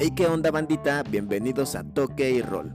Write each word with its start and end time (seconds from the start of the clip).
Hey, 0.00 0.12
¿qué 0.14 0.28
onda 0.28 0.52
bandita? 0.52 1.02
Bienvenidos 1.02 1.74
a 1.74 1.82
Toque 1.82 2.30
y 2.30 2.40
Roll. 2.40 2.72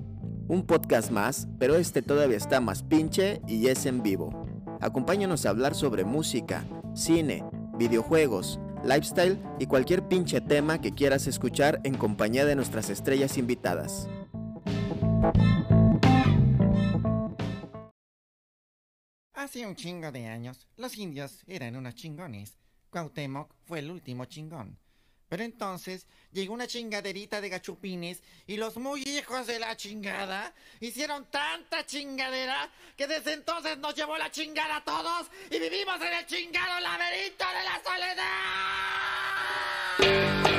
Un 0.50 0.66
podcast 0.68 1.10
más, 1.10 1.48
pero 1.58 1.78
este 1.78 2.02
todavía 2.02 2.36
está 2.36 2.60
más 2.60 2.84
pinche 2.84 3.40
y 3.48 3.68
es 3.68 3.86
en 3.86 4.04
vivo. 4.04 4.46
Acompáñanos 4.82 5.46
a 5.46 5.52
hablar 5.52 5.74
sobre 5.74 6.04
música, 6.04 6.66
cine, 6.94 7.46
videojuegos, 7.78 8.60
lifestyle 8.84 9.42
y 9.58 9.68
cualquier 9.68 10.06
pinche 10.10 10.42
tema 10.42 10.82
que 10.82 10.92
quieras 10.92 11.26
escuchar 11.26 11.80
en 11.86 11.96
compañía 11.96 12.44
de 12.44 12.58
nuestras 12.58 12.90
estrellas 12.90 13.38
invitadas. 13.38 14.10
Hace 19.34 19.66
un 19.66 19.76
chingo 19.76 20.12
de 20.12 20.28
años, 20.28 20.68
los 20.76 20.98
indios 20.98 21.46
eran 21.48 21.78
unos 21.78 21.96
chingones. 21.96 22.58
Cuauhtémoc 22.90 23.56
fue 23.64 23.80
el 23.80 23.92
último 23.92 24.26
chingón. 24.26 24.83
Pero 25.34 25.46
entonces 25.46 26.06
llegó 26.32 26.54
una 26.54 26.68
chingaderita 26.68 27.42
de 27.42 27.50
gachupines 27.50 28.22
y 28.46 28.58
los 28.58 28.78
muy 28.78 29.02
hijos 29.02 29.48
de 29.48 29.58
la 29.58 29.76
chingada 29.76 30.54
hicieron 30.80 31.26
tanta 31.32 31.84
chingadera 31.88 32.70
que 32.96 33.08
desde 33.08 33.34
entonces 33.34 33.80
nos 33.80 33.96
llevó 33.96 34.16
la 34.16 34.30
chingada 34.30 34.76
a 34.76 34.84
todos 34.84 35.26
y 35.50 35.58
vivimos 35.58 36.00
en 36.02 36.14
el 36.14 36.28
chingado 36.28 36.80
laberinto 36.82 37.46
de 37.48 37.64
la 37.64 37.82
soledad. 40.38 40.53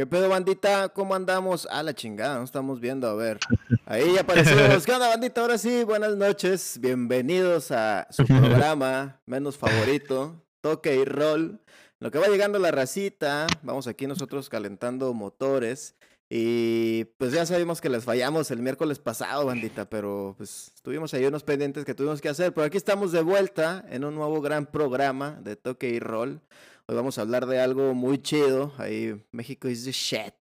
¿Qué 0.00 0.06
pedo 0.06 0.30
bandita? 0.30 0.88
¿Cómo 0.88 1.14
andamos? 1.14 1.68
A 1.70 1.82
la 1.82 1.92
chingada, 1.92 2.36
nos 2.38 2.44
estamos 2.44 2.80
viendo, 2.80 3.06
a 3.06 3.12
ver. 3.12 3.38
Ahí 3.84 4.14
ya 4.14 4.22
aparecimos. 4.22 4.86
¿Qué 4.86 4.92
onda 4.92 5.08
bandita? 5.08 5.42
Ahora 5.42 5.58
sí, 5.58 5.84
buenas 5.84 6.16
noches. 6.16 6.78
Bienvenidos 6.80 7.70
a 7.70 8.06
su 8.08 8.24
programa 8.26 9.20
menos 9.26 9.58
favorito, 9.58 10.42
Toque 10.62 10.96
y 10.96 11.04
Roll. 11.04 11.60
Lo 11.98 12.10
que 12.10 12.18
va 12.18 12.28
llegando 12.28 12.58
la 12.58 12.70
racita, 12.70 13.46
vamos 13.62 13.88
aquí 13.88 14.06
nosotros 14.06 14.48
calentando 14.48 15.12
motores. 15.12 15.96
Y 16.30 17.04
pues 17.18 17.32
ya 17.32 17.44
sabemos 17.44 17.82
que 17.82 17.90
les 17.90 18.04
fallamos 18.04 18.50
el 18.50 18.60
miércoles 18.60 19.00
pasado, 19.00 19.44
bandita, 19.44 19.90
pero 19.90 20.34
pues 20.38 20.72
tuvimos 20.82 21.12
ahí 21.12 21.26
unos 21.26 21.42
pendientes 21.42 21.84
que 21.84 21.92
tuvimos 21.92 22.22
que 22.22 22.30
hacer. 22.30 22.54
Pero 22.54 22.66
aquí 22.66 22.78
estamos 22.78 23.12
de 23.12 23.20
vuelta 23.20 23.84
en 23.90 24.06
un 24.06 24.14
nuevo 24.14 24.40
gran 24.40 24.64
programa 24.64 25.38
de 25.42 25.56
Toque 25.56 25.90
y 25.90 26.00
Roll. 26.00 26.40
Hoy 26.90 26.96
vamos 26.96 27.18
a 27.18 27.20
hablar 27.20 27.46
de 27.46 27.60
algo 27.60 27.94
muy 27.94 28.20
chido. 28.20 28.72
Ahí 28.76 29.14
México 29.30 29.68
is 29.68 29.84
the 29.84 29.92
shit. 29.92 30.34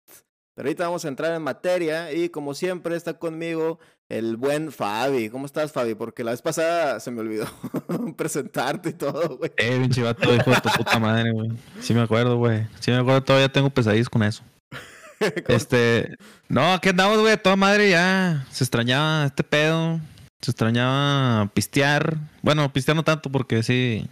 Pero 0.55 0.67
ahorita 0.67 0.85
vamos 0.85 1.05
a 1.05 1.07
entrar 1.07 1.35
en 1.35 1.43
materia 1.43 2.11
y 2.11 2.29
como 2.29 2.55
siempre 2.55 2.95
está 2.95 3.13
conmigo 3.13 3.77
el 4.07 4.35
buen 4.35 4.71
Fabi. 4.71 5.29
¿Cómo 5.29 5.45
estás, 5.45 5.71
Fabi? 5.71 5.93
Porque 5.93 6.23
la 6.23 6.31
vez 6.31 6.41
pasada 6.41 6.99
se 7.01 7.11
me 7.11 7.21
olvidó 7.21 7.45
presentarte 8.17 8.89
y 8.89 8.93
todo, 8.93 9.37
güey. 9.37 9.51
Eh, 9.57 9.77
pinche 9.79 10.01
vato, 10.01 10.33
hijo 10.33 10.49
de 10.49 10.59
tu 10.59 10.69
puta 10.69 10.97
madre, 10.97 11.31
güey. 11.33 11.51
Sí 11.81 11.93
me 11.93 12.01
acuerdo, 12.01 12.37
güey. 12.37 12.65
Sí 12.79 12.89
me 12.89 12.97
acuerdo, 12.97 13.21
todavía 13.21 13.49
tengo 13.49 13.69
pesadillas 13.69 14.09
con 14.09 14.23
eso. 14.23 14.41
Este, 15.49 16.17
no, 16.47 16.73
aquí 16.73 16.89
andamos, 16.89 17.19
güey, 17.19 17.37
toda 17.37 17.57
madre 17.57 17.91
ya. 17.91 18.47
Se 18.49 18.63
extrañaba 18.63 19.27
este 19.27 19.43
pedo. 19.43 19.99
Se 20.41 20.49
extrañaba 20.49 21.51
pistear. 21.53 22.17
Bueno, 22.41 22.73
pistear 22.73 22.95
no 22.95 23.03
tanto 23.03 23.29
porque 23.29 23.61
sí, 23.61 24.09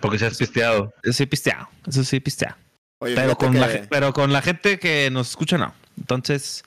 Porque 0.00 0.18
se 0.18 0.26
has 0.26 0.36
pisteado. 0.38 0.92
sí 1.12 1.26
pisteado. 1.26 1.68
Eso 1.86 2.04
sí 2.04 2.20
pisteado. 2.20 2.56
Oye, 3.00 3.14
Pero 3.14 3.36
con, 3.36 3.52
que- 3.52 3.58
la, 3.58 3.68
pero 3.88 4.12
con 4.12 4.32
la 4.32 4.42
gente 4.42 4.78
que 4.78 5.08
nos 5.10 5.30
escucha, 5.30 5.56
no. 5.58 5.74
Entonces, 5.96 6.62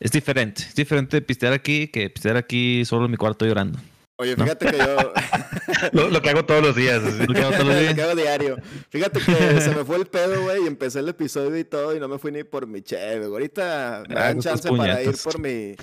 es 0.00 0.10
diferente. 0.12 0.62
Es 0.62 0.74
diferente 0.74 1.20
pistear 1.22 1.52
aquí 1.52 1.88
que 1.88 2.08
pistear 2.10 2.36
aquí 2.36 2.84
solo 2.84 3.04
en 3.06 3.10
mi 3.10 3.16
cuarto 3.16 3.44
llorando. 3.46 3.78
Oye, 4.18 4.34
fíjate 4.34 4.66
que 4.70 4.78
yo... 4.78 5.12
Lo, 5.92 6.08
lo 6.08 6.22
que 6.22 6.30
hago 6.30 6.44
todos 6.46 6.62
los 6.62 6.74
días. 6.74 7.02
Lo 7.02 7.34
que 7.34 7.40
hago 7.40 7.50
todos 7.50 7.66
los 7.66 7.74
Lo 7.74 7.80
días. 7.80 7.94
que 7.94 8.02
hago 8.02 8.14
diario. 8.14 8.56
Fíjate 8.88 9.20
que 9.20 9.60
se 9.60 9.74
me 9.74 9.84
fue 9.84 9.96
el 9.96 10.06
pedo, 10.06 10.40
güey, 10.42 10.64
y 10.64 10.66
empecé 10.66 11.00
el 11.00 11.08
episodio 11.10 11.58
y 11.58 11.64
todo, 11.64 11.94
y 11.94 12.00
no 12.00 12.08
me 12.08 12.18
fui 12.18 12.32
ni 12.32 12.42
por 12.44 12.66
mi 12.66 12.80
cheve. 12.80 13.26
güey. 13.26 13.32
Ahorita 13.32 14.04
me 14.08 14.14
Ah, 14.14 14.20
dan 14.24 14.36
tus 14.36 14.44
chance 14.44 14.70
para 14.72 15.02
ir 15.02 15.14
por 15.22 15.38
mi, 15.38 15.76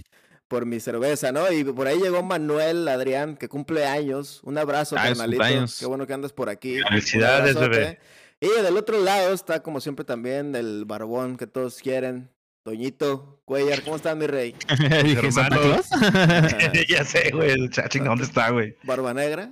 por 0.53 0.67
mi 0.67 0.79
cerveza, 0.79 1.31
¿no? 1.31 1.51
Y 1.51 1.63
por 1.63 1.87
ahí 1.87 1.97
llegó 1.99 2.21
Manuel 2.21 2.87
Adrián, 2.87 3.35
que 3.37 3.49
cumple 3.49 3.87
años. 3.87 4.39
Un 4.43 4.55
abrazo, 4.59 4.95
Ah, 4.99 5.05
carnalito. 5.07 5.43
Qué 5.79 5.87
bueno 5.87 6.05
que 6.05 6.13
andas 6.13 6.31
por 6.31 6.47
aquí. 6.47 6.77
Felicidades, 6.87 7.55
bebé. 7.59 7.97
Y 8.39 8.61
del 8.61 8.77
otro 8.77 8.99
lado 9.03 9.33
está, 9.33 9.63
como 9.63 9.81
siempre, 9.81 10.05
también 10.05 10.55
el 10.55 10.85
barbón 10.85 11.37
que 11.37 11.47
todos 11.47 11.79
quieren. 11.79 12.29
Toñito, 12.63 13.41
Cuellar, 13.45 13.81
¿cómo 13.81 13.95
estás, 13.95 14.15
mi 14.15 14.27
rey? 14.27 14.53
Dije, 15.03 15.31
¿Santa 15.31 15.55
Hermanos. 15.55 15.87
Claus? 15.89 16.87
ya 16.87 17.03
sé, 17.03 17.31
güey. 17.33 17.49
el 17.49 17.71
cha- 17.71 17.89
chinga, 17.89 18.09
¿Dónde 18.09 18.25
está, 18.25 18.51
güey? 18.51 18.75
Barba 18.83 19.11
negra. 19.11 19.49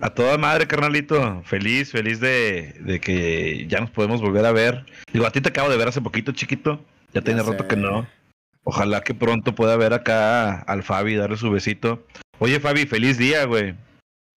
A 0.00 0.10
toda 0.10 0.36
madre, 0.36 0.66
carnalito. 0.66 1.42
Feliz, 1.44 1.92
feliz 1.92 2.18
de, 2.18 2.74
de 2.80 3.00
que 3.00 3.66
ya 3.68 3.78
nos 3.78 3.90
podemos 3.90 4.20
volver 4.20 4.44
a 4.46 4.50
ver. 4.52 4.84
Digo, 5.12 5.26
a 5.26 5.30
ti 5.30 5.40
te 5.40 5.50
acabo 5.50 5.70
de 5.70 5.76
ver 5.76 5.86
hace 5.86 6.00
poquito, 6.00 6.32
chiquito. 6.32 6.84
Ya 7.12 7.20
tiene 7.22 7.40
Ya 7.40 7.48
rato 7.50 7.62
sé. 7.62 7.68
que 7.68 7.76
no. 7.76 8.04
Ojalá 8.64 9.02
que 9.02 9.14
pronto 9.14 9.54
pueda 9.54 9.76
ver 9.76 9.92
acá 9.92 10.60
al 10.60 10.82
Fabi 10.82 11.14
darle 11.16 11.36
su 11.36 11.50
besito. 11.50 12.06
Oye, 12.38 12.60
Fabi, 12.60 12.86
feliz 12.86 13.18
día, 13.18 13.44
güey. 13.44 13.74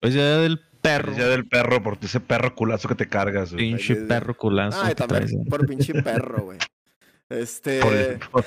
Pues 0.01 0.13
ya 0.13 0.37
del 0.39 0.59
perro. 0.81 1.05
Feliz 1.13 1.17
día 1.17 1.27
del 1.27 1.47
perro 1.47 1.81
por 1.81 1.97
ese 2.01 2.19
perro 2.19 2.53
culazo 2.53 2.87
que 2.89 2.95
te 2.95 3.07
cargas, 3.07 3.53
güey. 3.53 3.69
Pinche 3.71 3.95
Feliz- 3.95 4.07
perro 4.07 4.35
culazo. 4.37 4.79
Ay, 4.83 4.93
traes, 4.95 5.07
también 5.31 5.41
eh. 5.41 5.49
por 5.49 5.65
pinche 5.65 5.93
perro, 6.03 6.43
güey. 6.43 6.59
Este. 7.29 7.79
Por 7.81 7.93
el- 7.93 8.19
por- 8.31 8.45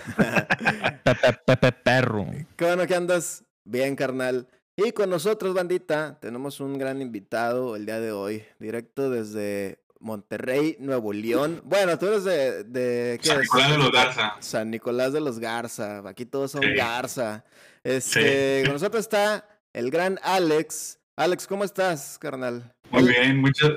Pepe, 1.02 1.38
Pepe 1.46 1.72
perro. 1.72 2.26
Qué 2.56 2.64
bueno 2.66 2.86
que 2.86 2.94
andas 2.94 3.44
bien, 3.64 3.96
carnal. 3.96 4.46
Y 4.76 4.92
con 4.92 5.10
nosotros, 5.10 5.52
bandita, 5.54 6.18
tenemos 6.20 6.60
un 6.60 6.78
gran 6.78 7.02
invitado 7.02 7.76
el 7.76 7.84
día 7.86 8.00
de 8.00 8.12
hoy, 8.12 8.44
directo 8.58 9.10
desde 9.10 9.78
Monterrey, 10.00 10.76
Nuevo 10.80 11.12
León. 11.12 11.60
Bueno, 11.64 11.98
tú 11.98 12.06
eres 12.06 12.24
de... 12.24 12.64
de 12.64 13.18
¿qué 13.22 13.28
San 13.28 13.40
es? 13.40 13.42
Nicolás 13.42 13.70
de 13.70 13.78
los 13.78 13.92
Garza. 13.92 14.36
San 14.40 14.70
Nicolás 14.70 15.12
de 15.12 15.20
los 15.20 15.38
Garza. 15.38 16.08
Aquí 16.08 16.26
todos 16.26 16.50
son 16.50 16.62
Sí. 16.62 16.74
Garza. 16.74 17.44
Este, 17.84 18.62
Con 18.64 18.74
nosotros 18.74 19.00
está 19.00 19.46
el 19.72 19.90
gran 19.90 20.18
Alex. 20.22 20.98
Alex, 21.16 21.46
¿cómo 21.46 21.64
estás, 21.64 22.18
carnal? 22.18 22.74
Muy 22.90 23.04
bien, 23.04 23.40
muchas. 23.40 23.72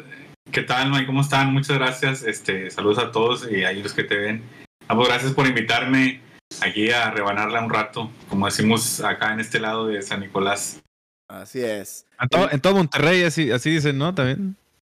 ¿Qué 0.51 0.61
tal, 0.61 0.91
Mike? 0.91 1.05
¿Cómo 1.05 1.21
están? 1.21 1.53
Muchas 1.53 1.77
gracias. 1.77 2.23
Este, 2.23 2.69
saludos 2.71 2.99
a 2.99 3.11
todos 3.11 3.49
y 3.51 3.63
a 3.63 3.71
los 3.73 3.93
que 3.93 4.03
te 4.03 4.17
ven. 4.17 4.43
Ambos 4.87 5.07
gracias 5.07 5.33
por 5.33 5.45
invitarme 5.47 6.21
aquí 6.61 6.91
a 6.91 7.11
rebanarla 7.11 7.63
un 7.63 7.69
rato, 7.69 8.11
como 8.29 8.45
decimos 8.45 9.01
acá 9.01 9.33
en 9.33 9.39
este 9.39 9.59
lado 9.59 9.87
de 9.87 10.01
San 10.01 10.19
Nicolás. 10.19 10.81
Así 11.27 11.61
es. 11.61 12.05
En 12.19 12.29
todo, 12.29 12.51
en 12.51 12.61
todo 12.61 12.75
Monterrey 12.75 13.23
así, 13.23 13.51
así 13.51 13.71
dicen, 13.71 13.97
¿no? 13.97 14.13
También. 14.13 14.55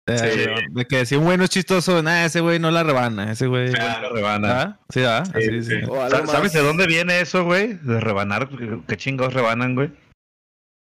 Eh, 0.07 0.17
Sí. 0.57 0.65
De 0.71 0.85
que 0.85 1.05
si 1.05 1.15
un 1.15 1.23
güey 1.23 1.37
no 1.37 1.45
es 1.45 1.49
chistoso, 1.49 2.03
nada, 2.03 2.25
ese 2.25 2.41
güey 2.41 2.59
no 2.59 2.71
la 2.71 2.83
rebana. 2.83 3.31
Ese 3.31 3.47
güey. 3.47 3.71
Claro. 3.71 4.13
rebana. 4.13 4.61
¿Ah? 4.61 4.79
Sí, 4.89 5.03
¿ah? 5.03 5.23
Sí, 5.25 5.63
sí. 5.63 5.81
¿Sabes 6.09 6.27
más. 6.27 6.53
de 6.53 6.61
dónde 6.61 6.87
viene 6.87 7.21
eso, 7.21 7.45
güey? 7.45 7.73
De 7.73 7.99
rebanar. 7.99 8.49
¿Qué 8.87 8.97
chingados 8.97 9.33
rebanan, 9.33 9.75
güey? 9.75 9.91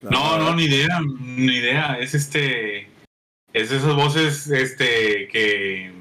No, 0.02 0.38
no, 0.38 0.54
ni 0.54 0.64
idea, 0.64 1.00
ni 1.18 1.56
idea. 1.56 1.98
Es 1.98 2.14
este, 2.14 2.88
es 3.52 3.70
de 3.70 3.76
esas 3.76 3.94
voces, 3.94 4.46
este, 4.48 5.28
que 5.28 5.92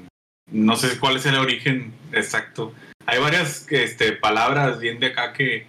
no 0.50 0.76
sé 0.76 0.98
cuál 0.98 1.16
es 1.16 1.26
el 1.26 1.36
origen 1.36 1.94
exacto. 2.12 2.74
Hay 3.06 3.18
varias, 3.18 3.66
este, 3.70 4.12
palabras 4.12 4.78
bien 4.78 5.00
de 5.00 5.06
acá 5.06 5.32
que 5.32 5.66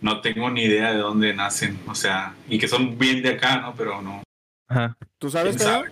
no 0.00 0.20
tengo 0.20 0.50
ni 0.50 0.64
idea 0.64 0.92
de 0.92 0.98
dónde 0.98 1.32
nacen, 1.34 1.78
o 1.86 1.94
sea, 1.94 2.34
y 2.48 2.58
que 2.58 2.68
son 2.68 2.98
bien 2.98 3.22
de 3.22 3.30
acá, 3.30 3.60
¿no? 3.60 3.74
Pero 3.74 4.02
no. 4.02 4.22
Ajá. 4.68 4.96
¿Tú 5.18 5.30
sabes, 5.30 5.56
sabe? 5.56 5.90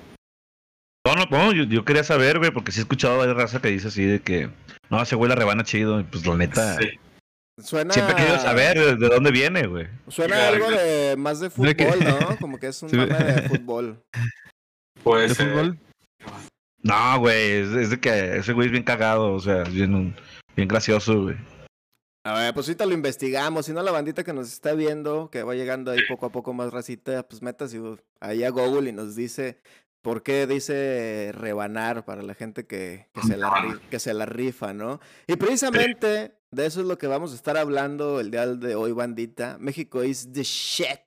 No, 1.08 1.24
no, 1.24 1.26
no, 1.30 1.52
yo, 1.52 1.64
yo 1.64 1.84
quería 1.84 2.04
saber, 2.04 2.38
güey, 2.38 2.50
porque 2.50 2.70
sí 2.72 2.80
he 2.80 2.82
escuchado 2.82 3.22
a 3.22 3.32
raza 3.32 3.60
que 3.62 3.68
dice 3.68 3.88
así 3.88 4.04
de 4.04 4.20
que 4.20 4.50
no, 4.90 5.00
ese 5.02 5.16
güey 5.16 5.28
la 5.28 5.34
rebana 5.34 5.64
chido. 5.64 6.00
y 6.00 6.04
Pues 6.04 6.26
la 6.26 6.36
neta, 6.36 6.76
Sí. 6.78 6.90
Suena... 7.60 7.92
siempre 7.92 8.14
he 8.14 8.16
querido 8.18 8.38
saber 8.38 8.78
de, 8.78 8.96
de 8.96 9.08
dónde 9.08 9.32
viene, 9.32 9.66
güey. 9.66 9.88
Suena 10.06 10.36
Claro, 10.36 10.54
algo 10.66 10.70
de 10.70 11.16
más 11.16 11.40
de 11.40 11.50
fútbol, 11.50 11.98
¿no? 12.04 12.36
Como 12.40 12.58
que 12.58 12.68
es 12.68 12.82
un 12.82 12.90
Sí. 12.90 12.96
mame 12.96 13.14
de 13.16 13.48
fútbol. 13.48 14.00
Puede 15.02 15.28
¿De 15.28 15.34
fútbol? 15.34 15.78
No, 16.82 17.18
güey, 17.18 17.50
es, 17.52 17.68
es 17.70 17.90
de 17.90 17.98
que 17.98 18.36
ese 18.36 18.52
güey 18.52 18.66
es 18.66 18.72
bien 18.72 18.84
cagado, 18.84 19.32
o 19.32 19.40
sea, 19.40 19.62
es 19.62 19.72
bien, 19.72 20.14
bien 20.54 20.68
gracioso, 20.68 21.22
güey. 21.22 21.36
A 22.24 22.34
ver, 22.34 22.54
pues 22.54 22.68
ahorita 22.68 22.86
lo 22.86 22.92
investigamos. 22.94 23.66
Si 23.66 23.72
no, 23.72 23.82
la 23.82 23.90
bandita 23.90 24.22
que 24.22 24.32
nos 24.32 24.52
está 24.52 24.74
viendo, 24.74 25.30
que 25.30 25.42
va 25.42 25.54
llegando 25.54 25.90
ahí 25.90 26.00
poco 26.08 26.26
a 26.26 26.30
poco 26.30 26.52
más 26.52 26.72
racita, 26.72 27.26
pues 27.26 27.42
métase 27.42 27.80
ahí 28.20 28.44
a 28.44 28.50
Google 28.50 28.90
y 28.90 28.92
nos 28.92 29.16
dice 29.16 29.60
por 30.02 30.22
qué 30.22 30.46
dice 30.46 31.30
rebanar 31.34 32.04
para 32.04 32.22
la 32.22 32.34
gente 32.34 32.66
que, 32.66 33.08
que, 33.12 33.22
se, 33.22 33.36
la, 33.36 33.80
que 33.90 33.98
se 33.98 34.14
la 34.14 34.26
rifa, 34.26 34.72
¿no? 34.72 35.00
Y 35.26 35.36
precisamente 35.36 36.34
de 36.50 36.66
eso 36.66 36.80
es 36.80 36.86
lo 36.86 36.98
que 36.98 37.06
vamos 37.06 37.32
a 37.32 37.34
estar 37.34 37.56
hablando 37.56 38.20
el 38.20 38.30
día 38.30 38.46
de 38.46 38.74
hoy, 38.74 38.92
bandita. 38.92 39.58
México 39.58 40.02
is 40.02 40.32
the 40.32 40.42
shit. 40.42 41.00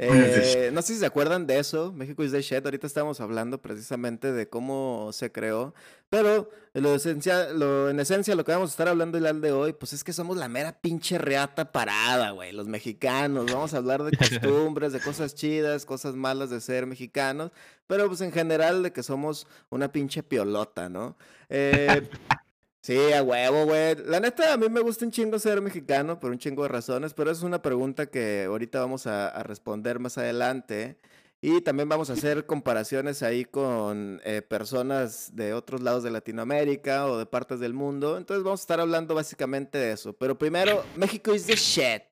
Eh, 0.00 0.70
no 0.72 0.80
sé 0.80 0.94
si 0.94 1.00
se 1.00 1.06
acuerdan 1.06 1.48
de 1.48 1.58
eso, 1.58 1.92
México 1.92 2.22
is 2.22 2.30
the 2.30 2.40
shit. 2.40 2.64
Ahorita 2.64 2.86
estamos 2.86 3.20
hablando 3.20 3.60
precisamente 3.60 4.32
de 4.32 4.48
cómo 4.48 5.10
se 5.12 5.32
creó, 5.32 5.74
pero 6.08 6.50
lo 6.72 6.94
esencia, 6.94 7.52
lo, 7.52 7.90
en 7.90 7.98
esencia 7.98 8.36
lo 8.36 8.44
que 8.44 8.52
vamos 8.52 8.70
a 8.70 8.72
estar 8.72 8.86
hablando 8.86 9.18
el 9.18 9.40
de 9.40 9.50
hoy, 9.50 9.72
pues 9.72 9.92
es 9.92 10.04
que 10.04 10.12
somos 10.12 10.36
la 10.36 10.48
mera 10.48 10.80
pinche 10.80 11.18
reata 11.18 11.72
parada, 11.72 12.30
güey, 12.30 12.52
los 12.52 12.68
mexicanos. 12.68 13.46
Vamos 13.52 13.74
a 13.74 13.78
hablar 13.78 14.04
de 14.04 14.16
costumbres, 14.16 14.92
de 14.92 15.00
cosas 15.00 15.34
chidas, 15.34 15.84
cosas 15.84 16.14
malas 16.14 16.50
de 16.50 16.60
ser 16.60 16.86
mexicanos, 16.86 17.50
pero 17.88 18.06
pues 18.06 18.20
en 18.20 18.30
general 18.30 18.84
de 18.84 18.92
que 18.92 19.02
somos 19.02 19.48
una 19.68 19.90
pinche 19.90 20.22
piolota, 20.22 20.88
¿no? 20.88 21.16
Eh, 21.48 22.08
Sí, 22.80 23.12
a 23.12 23.22
huevo, 23.22 23.66
güey. 23.66 23.96
La 24.06 24.20
neta, 24.20 24.52
a 24.52 24.56
mí 24.56 24.68
me 24.68 24.80
gusta 24.80 25.04
un 25.04 25.10
chingo 25.10 25.38
ser 25.38 25.60
mexicano 25.60 26.18
por 26.20 26.30
un 26.30 26.38
chingo 26.38 26.62
de 26.62 26.68
razones, 26.68 27.12
pero 27.12 27.30
es 27.30 27.42
una 27.42 27.60
pregunta 27.60 28.06
que 28.06 28.44
ahorita 28.44 28.80
vamos 28.80 29.06
a, 29.06 29.42
responder 29.42 29.98
más 29.98 30.16
adelante. 30.16 30.98
Y 31.40 31.60
también 31.60 31.88
vamos 31.88 32.10
a 32.10 32.14
hacer 32.14 32.46
comparaciones 32.46 33.22
ahí 33.22 33.44
con 33.44 34.20
eh, 34.24 34.42
personas 34.42 35.36
de 35.36 35.54
otros 35.54 35.82
lados 35.82 36.02
de 36.02 36.10
Latinoamérica 36.10 37.06
o 37.06 37.18
de 37.18 37.26
partes 37.26 37.60
del 37.60 37.74
mundo. 37.74 38.16
Entonces 38.16 38.42
vamos 38.42 38.60
a 38.60 38.62
estar 38.62 38.80
hablando 38.80 39.14
básicamente 39.14 39.78
de 39.78 39.92
eso. 39.92 40.12
Pero 40.14 40.36
primero, 40.36 40.84
México 40.96 41.34
is 41.34 41.46
the 41.46 41.54
shit. 41.54 42.02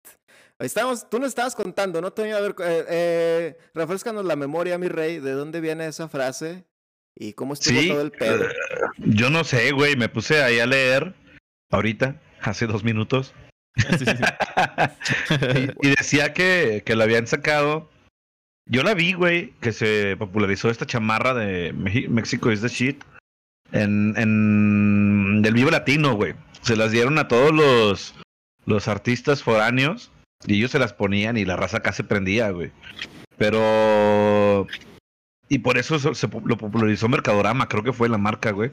Estamos, 0.59 1.09
tú 1.11 1.19
nos 1.19 1.29
estabas 1.31 1.57
contando, 1.57 2.01
¿no, 2.01 2.13
Toño? 2.13 2.37
A 2.37 2.41
ver, 2.41 2.55
eh, 2.61 2.85
eh, 2.89 3.59
refrescanos 3.75 4.25
la 4.25 4.37
memoria, 4.37 4.79
mi 4.79 4.89
rey, 4.89 5.19
de 5.19 5.33
dónde 5.33 5.61
viene 5.61 5.87
esa 5.87 6.09
frase 6.09 6.65
y 7.17 7.33
cómo 7.33 7.55
estuvo 7.55 7.81
Sí, 7.81 7.89
todo 7.89 8.03
el 8.03 8.11
pedo. 8.13 8.45
eh, 8.45 8.55
yo 8.99 9.31
no 9.31 9.43
sé, 9.45 9.73
güey, 9.73 9.97
me 9.97 10.09
puse 10.09 10.43
ahí 10.43 10.59
a 10.61 10.67
leer 10.67 11.15
ahorita, 11.71 12.21
hace 12.43 12.67
dos 12.67 12.85
minutos, 12.85 13.35
Sí, 13.77 13.99
sí, 13.99 14.05
sí. 14.07 14.13
y, 15.83 15.89
y 15.89 15.95
decía 15.97 16.33
que, 16.33 16.83
que 16.87 16.97
la 16.97 17.05
habían 17.05 17.27
sacado. 17.27 17.91
Yo 18.69 18.83
la 18.83 18.95
vi, 18.95 19.13
güey, 19.13 19.51
que 19.61 19.73
se 19.73 20.17
popularizó 20.17 20.71
esta 20.71 20.87
chamarra 20.87 21.35
de 21.35 21.73
México 21.75 22.51
is 22.51 22.63
the 22.63 22.69
shit 22.69 23.05
en, 23.73 24.15
en 24.17 25.43
del 25.43 25.53
Vivo 25.55 25.71
Latino, 25.71 26.15
güey. 26.15 26.35
Se 26.63 26.75
las 26.75 26.91
dieron 26.91 27.19
a 27.19 27.29
todos 27.29 27.53
los, 27.53 28.15
los 28.65 28.89
artistas 28.89 29.43
foráneos 29.43 30.11
y 30.47 30.57
ellos 30.57 30.71
se 30.71 30.79
las 30.79 30.95
ponían 30.95 31.37
y 31.37 31.45
la 31.45 31.57
raza 31.57 31.77
acá 31.77 31.93
se 31.93 32.03
prendía, 32.03 32.51
güey. 32.51 32.73
Pero... 33.37 34.67
Y 35.49 35.59
por 35.59 35.79
eso 35.79 35.99
se, 36.15 36.29
lo 36.45 36.57
popularizó 36.57 37.09
Mercadorama, 37.09 37.69
creo 37.69 37.83
que 37.83 37.93
fue 37.93 38.09
la 38.09 38.19
marca, 38.19 38.51
güey 38.51 38.71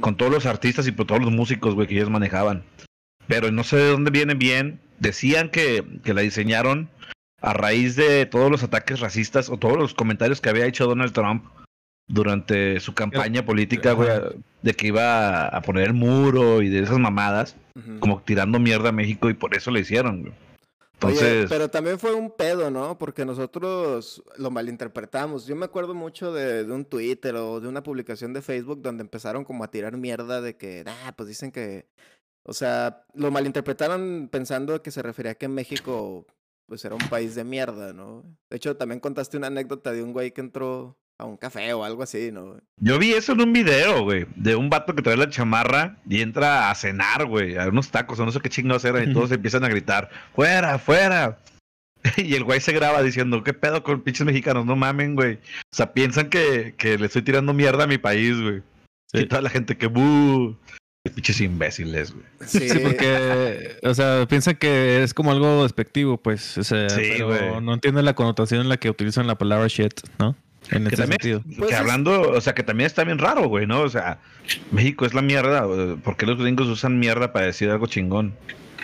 con 0.00 0.16
todos 0.16 0.30
los 0.30 0.46
artistas 0.46 0.86
y 0.86 0.92
por 0.92 1.06
todos 1.06 1.22
los 1.22 1.32
músicos, 1.32 1.74
güey, 1.74 1.88
que 1.88 1.94
ellos 1.94 2.10
manejaban. 2.10 2.62
Pero 3.26 3.50
no 3.50 3.64
sé 3.64 3.76
de 3.76 3.90
dónde 3.90 4.10
viene 4.10 4.34
bien. 4.34 4.80
Decían 4.98 5.48
que, 5.48 5.84
que 6.04 6.14
la 6.14 6.20
diseñaron 6.20 6.88
a 7.40 7.54
raíz 7.54 7.96
de 7.96 8.26
todos 8.26 8.50
los 8.50 8.62
ataques 8.62 9.00
racistas 9.00 9.48
o 9.48 9.56
todos 9.56 9.78
los 9.78 9.94
comentarios 9.94 10.40
que 10.40 10.50
había 10.50 10.66
hecho 10.66 10.86
Donald 10.86 11.12
Trump 11.12 11.44
durante 12.06 12.80
su 12.80 12.92
campaña 12.92 13.44
política, 13.44 13.92
güey, 13.92 14.10
de 14.62 14.74
que 14.74 14.88
iba 14.88 15.46
a 15.46 15.62
poner 15.62 15.88
el 15.88 15.94
muro 15.94 16.60
y 16.60 16.68
de 16.68 16.80
esas 16.80 16.98
mamadas, 16.98 17.56
como 18.00 18.20
tirando 18.20 18.58
mierda 18.58 18.90
a 18.90 18.92
México 18.92 19.30
y 19.30 19.34
por 19.34 19.54
eso 19.54 19.70
le 19.70 19.80
hicieron, 19.80 20.22
güey. 20.22 20.34
Oye, 21.02 21.14
Entonces, 21.14 21.46
pero 21.48 21.70
también 21.70 21.98
fue 21.98 22.12
un 22.12 22.30
pedo, 22.30 22.70
¿no? 22.70 22.98
Porque 22.98 23.24
nosotros 23.24 24.22
lo 24.36 24.50
malinterpretamos. 24.50 25.46
Yo 25.46 25.56
me 25.56 25.64
acuerdo 25.64 25.94
mucho 25.94 26.32
de, 26.32 26.64
de 26.64 26.72
un 26.72 26.84
Twitter 26.84 27.34
o 27.36 27.60
de 27.60 27.68
una 27.68 27.82
publicación 27.82 28.32
de 28.32 28.42
Facebook 28.42 28.82
donde 28.82 29.02
empezaron 29.02 29.44
como 29.44 29.64
a 29.64 29.70
tirar 29.70 29.96
mierda 29.96 30.40
de 30.40 30.56
que, 30.56 30.84
ah, 30.86 31.14
pues 31.16 31.28
dicen 31.28 31.52
que, 31.52 31.88
o 32.42 32.52
sea, 32.52 33.04
lo 33.14 33.30
malinterpretaron 33.30 34.28
pensando 34.30 34.82
que 34.82 34.90
se 34.90 35.02
refería 35.02 35.32
a 35.32 35.36
que 35.36 35.48
México, 35.48 36.26
pues 36.66 36.84
era 36.84 36.94
un 36.94 37.08
país 37.08 37.34
de 37.34 37.44
mierda, 37.44 37.92
¿no? 37.94 38.22
De 38.50 38.56
hecho, 38.56 38.76
también 38.76 39.00
contaste 39.00 39.38
una 39.38 39.46
anécdota 39.46 39.92
de 39.92 40.02
un 40.02 40.12
güey 40.12 40.32
que 40.32 40.42
entró 40.42 40.99
a 41.20 41.24
un 41.26 41.36
café 41.36 41.72
o 41.74 41.84
algo 41.84 42.02
así, 42.02 42.30
¿no? 42.32 42.56
Yo 42.78 42.98
vi 42.98 43.12
eso 43.12 43.32
en 43.32 43.42
un 43.42 43.52
video, 43.52 44.02
güey, 44.04 44.26
de 44.36 44.56
un 44.56 44.70
vato 44.70 44.94
que 44.94 45.02
trae 45.02 45.16
la 45.16 45.28
chamarra 45.28 45.98
y 46.08 46.22
entra 46.22 46.70
a 46.70 46.74
cenar, 46.74 47.26
güey, 47.26 47.56
a 47.58 47.68
unos 47.68 47.90
tacos 47.90 48.18
o 48.18 48.24
no 48.24 48.32
sé 48.32 48.40
qué 48.40 48.48
chingados 48.48 48.84
eran 48.84 49.08
y 49.10 49.12
todos 49.12 49.30
empiezan 49.30 49.64
a 49.64 49.68
gritar, 49.68 50.10
fuera, 50.34 50.78
fuera. 50.78 51.38
Y 52.16 52.34
el 52.34 52.44
güey 52.44 52.60
se 52.60 52.72
graba 52.72 53.02
diciendo, 53.02 53.44
¿qué 53.44 53.52
pedo 53.52 53.82
con 53.82 54.00
pinches 54.00 54.24
mexicanos? 54.26 54.64
No 54.64 54.74
mamen, 54.74 55.14
güey. 55.14 55.34
O 55.34 55.76
sea, 55.76 55.92
piensan 55.92 56.30
que, 56.30 56.74
que 56.78 56.96
le 56.96 57.04
estoy 57.04 57.20
tirando 57.20 57.52
mierda 57.52 57.84
a 57.84 57.86
mi 57.86 57.98
país, 57.98 58.40
güey. 58.40 58.62
Sí. 59.12 59.18
Y 59.20 59.26
toda 59.26 59.42
la 59.42 59.50
gente 59.50 59.76
que, 59.76 59.86
buh. 59.86 60.54
Pinches 61.14 61.42
imbéciles, 61.42 62.12
güey. 62.12 62.24
Sí, 62.46 62.68
Sí, 62.70 62.78
porque, 62.78 63.76
o 63.82 63.92
sea, 63.92 64.26
piensan 64.26 64.56
que 64.56 65.02
es 65.02 65.12
como 65.12 65.30
algo 65.30 65.62
despectivo, 65.62 66.16
pues, 66.16 66.56
o 66.56 66.64
sea, 66.64 66.88
Sí, 66.88 67.02
pero 67.12 67.26
güey. 67.28 67.60
no 67.62 67.74
entienden 67.74 68.04
la 68.06 68.14
connotación 68.14 68.62
en 68.62 68.68
la 68.70 68.78
que 68.78 68.88
utilizan 68.88 69.26
la 69.26 69.36
palabra 69.36 69.66
shit, 69.68 70.00
¿no? 70.18 70.36
En 70.70 70.84
Que 70.84 70.94
ese 70.94 71.02
también, 71.02 71.20
sentido. 71.20 71.42
Pues 71.58 71.68
que 71.68 71.74
es- 71.74 71.80
hablando, 71.80 72.30
o 72.30 72.40
sea, 72.40 72.54
que 72.54 72.62
también 72.62 72.86
está 72.86 73.04
bien 73.04 73.18
raro, 73.18 73.48
güey, 73.48 73.66
¿no? 73.66 73.80
O 73.82 73.88
sea, 73.88 74.20
México 74.70 75.04
es 75.04 75.14
la 75.14 75.22
mierda. 75.22 75.66
¿Por 75.96 76.16
qué 76.16 76.26
los 76.26 76.38
gringos 76.38 76.68
usan 76.68 76.98
mierda 76.98 77.32
para 77.32 77.46
decir 77.46 77.70
algo 77.70 77.86
chingón? 77.86 78.34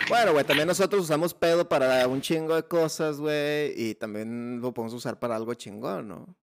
Bueno, 0.09 0.31
güey, 0.33 0.45
también 0.45 0.67
nosotros 0.67 1.03
usamos 1.03 1.33
pedo 1.33 1.67
para 1.67 2.07
un 2.07 2.21
chingo 2.21 2.55
de 2.55 2.63
cosas, 2.63 3.17
güey, 3.19 3.73
y 3.75 3.95
también 3.95 4.61
lo 4.61 4.73
podemos 4.73 4.93
usar 4.93 5.17
para 5.19 5.35
algo 5.35 5.53
chingón, 5.55 6.07
¿no? 6.07 6.35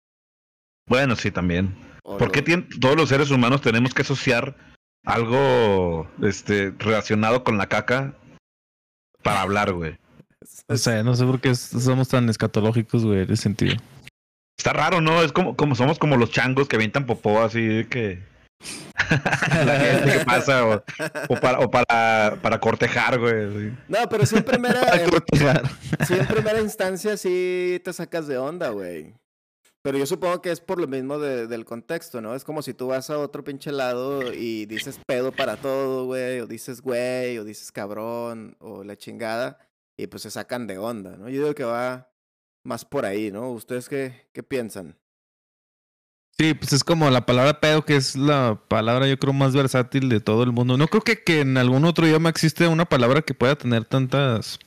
Bueno, 0.89 1.15
sí, 1.17 1.31
también. 1.31 1.75
O 2.03 2.17
¿Por 2.19 2.33
qué 2.33 2.43
lo- 2.43 2.65
todos 2.81 2.97
los 2.97 3.09
seres 3.09 3.31
humanos 3.31 3.61
tenemos 3.61 3.95
que 3.95 4.03
asociar 4.03 4.57
algo 5.05 6.09
este, 6.23 6.73
relacionado 6.79 7.45
con 7.45 7.59
la 7.59 7.69
caca 7.69 8.15
para 9.23 9.43
hablar, 9.43 9.73
güey? 9.73 9.99
O 10.67 10.77
sea, 10.77 11.05
no 11.05 11.15
sé 11.15 11.25
por 11.25 11.41
qué 11.41 11.55
somos 11.55 12.09
tan 12.09 12.29
escatológicos, 12.29 13.05
güey, 13.05 13.19
en 13.23 13.31
ese 13.33 13.43
sentido. 13.45 13.77
Está 14.59 14.73
raro, 14.73 15.01
¿no? 15.01 15.23
Es 15.23 15.33
como, 15.33 15.57
como 15.57 15.75
somos 15.75 15.99
como 15.99 16.17
los 16.17 16.31
changos 16.31 16.69
que 16.69 16.77
avientan 16.77 17.07
popó 17.07 17.41
así 17.43 17.67
de 17.67 17.89
que. 17.89 18.23
la 19.67 19.79
gente 19.81 20.19
que 20.19 20.25
pasa, 20.25 20.65
o, 20.67 20.85
o 21.29 21.37
para, 21.37 21.59
o 21.59 21.71
para, 21.71 22.39
para 22.41 22.61
cortejar, 22.61 23.19
güey. 23.19 23.45
así. 23.49 23.77
No, 23.89 24.09
pero 24.09 24.25
sí 24.25 24.37
en 24.37 24.45
primera, 24.45 24.81
sí 26.07 26.15
en 26.15 26.27
primera 26.27 26.61
instancia 26.61 27.17
sí 27.17 27.81
te 27.85 27.93
sacas 27.93 28.27
de 28.29 28.39
onda, 28.39 28.69
güey. 28.69 29.15
Pero 29.85 29.99
yo 29.99 30.07
supongo 30.07 30.41
que 30.41 30.53
es 30.53 30.61
por 30.61 30.79
lo 30.81 30.87
mismo 30.87 31.19
de- 31.19 31.49
del 31.49 31.65
contexto, 31.65 32.21
¿no? 32.21 32.37
Es 32.37 32.45
como 32.45 32.63
si 32.63 32.73
tú 32.73 32.87
vas 32.87 33.11
a 33.11 33.19
otro 33.19 33.43
pinche 33.43 33.73
lado 33.73 34.33
y 34.33 34.67
dices 34.67 35.01
pedo 35.09 35.33
para 35.33 35.57
todo, 35.57 36.05
güey, 36.05 36.39
o 36.39 36.47
dices 36.47 36.81
güey, 36.83 37.37
o 37.39 37.45
dices 37.45 37.73
cabrón, 37.73 38.55
o 38.61 38.85
la 38.85 38.97
chingada, 38.97 39.59
y 39.99 40.07
pues 40.07 40.23
se 40.23 40.31
sacan 40.31 40.69
de 40.69 40.79
onda, 40.79 41.17
¿no? 41.17 41.29
Yo 41.29 41.41
digo 41.43 41.55
que 41.57 41.65
va 41.65 42.12
más 42.65 42.85
por 42.85 43.05
ahí, 43.05 43.31
¿no? 43.31 43.51
¿Ustedes 43.51 43.89
qué, 43.89 44.27
qué 44.33 44.43
piensan? 44.43 44.97
Sí, 46.39 46.55
pues 46.55 46.73
es 46.73 46.83
como 46.83 47.11
la 47.11 47.27
palabra 47.27 47.61
pedo, 47.61 47.85
que 47.85 47.97
es 47.97 48.17
la 48.17 48.61
palabra 48.69 49.07
yo 49.07 49.19
creo 49.19 49.33
más 49.33 49.55
versátil 49.55 50.09
de 50.09 50.21
todo 50.21 50.43
el 50.43 50.53
mundo. 50.53 50.77
No 50.77 50.89
creo 50.89 51.03
que, 51.03 51.23
que 51.23 51.41
en 51.41 51.57
algún 51.59 51.85
otro 51.85 52.07
idioma 52.07 52.31
existe 52.31 52.67
una 52.67 52.87
palabra 52.87 53.23
que 53.23 53.35
pueda 53.35 53.55
tener 53.55 53.85
tantas 53.85 54.59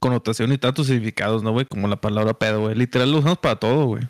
connotaciones 0.00 0.56
y 0.56 0.58
tantos 0.58 0.88
significados, 0.88 1.42
¿no, 1.42 1.52
güey? 1.52 1.66
Como 1.66 1.88
la 1.88 2.00
palabra 2.00 2.34
pedo, 2.34 2.62
güey. 2.62 2.74
Literal 2.74 3.10
lo 3.12 3.18
usamos 3.18 3.38
para 3.38 3.56
todo, 3.56 3.86
güey. 3.86 4.04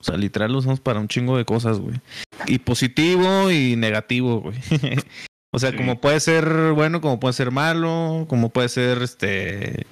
O 0.00 0.04
sea, 0.04 0.16
literal 0.16 0.50
lo 0.52 0.58
usamos 0.58 0.80
para 0.80 1.00
un 1.00 1.06
chingo 1.08 1.36
de 1.36 1.44
cosas, 1.44 1.78
güey. 1.78 2.00
Y 2.46 2.58
positivo 2.58 3.50
y 3.50 3.76
negativo, 3.76 4.40
güey. 4.40 4.56
o 5.52 5.58
sea, 5.58 5.70
Sí. 5.70 5.76
como 5.76 6.00
puede 6.00 6.18
ser 6.18 6.72
bueno, 6.72 7.00
como 7.00 7.20
puede 7.20 7.34
ser 7.34 7.50
malo, 7.50 8.26
como 8.28 8.48
puede 8.50 8.68
ser 8.68 9.02
este 9.02 9.86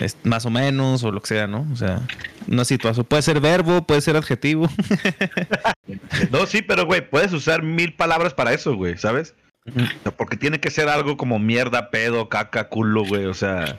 es- 0.00 0.16
más 0.24 0.46
o 0.46 0.50
menos 0.50 1.02
o 1.04 1.10
lo 1.12 1.20
que 1.20 1.28
sea, 1.28 1.46
¿no? 1.46 1.66
O 1.72 1.76
sea, 1.76 2.00
una 2.46 2.64
situación 2.64 3.06
puede 3.06 3.22
ser 3.22 3.40
verbo, 3.40 3.82
puede 3.86 4.00
ser 4.00 4.16
adjetivo. 4.16 4.68
No, 6.30 6.46
sí, 6.46 6.62
pero, 6.62 6.86
güey, 6.86 7.08
puedes 7.08 7.32
usar 7.32 7.62
mil 7.62 7.94
palabras 7.94 8.32
para 8.32 8.52
eso, 8.52 8.74
güey, 8.76 8.96
¿sabes? 8.96 9.34
Ujú. 9.66 9.80
O 9.80 10.02
sea, 10.04 10.12
Porque 10.12 10.36
tiene 10.36 10.60
que 10.60 10.70
ser 10.70 10.88
algo 10.88 11.16
como 11.16 11.38
mierda, 11.40 11.90
pedo, 11.90 12.28
caca, 12.28 12.68
culo, 12.68 13.04
güey. 13.04 13.24
O 13.26 13.34
sea, 13.34 13.76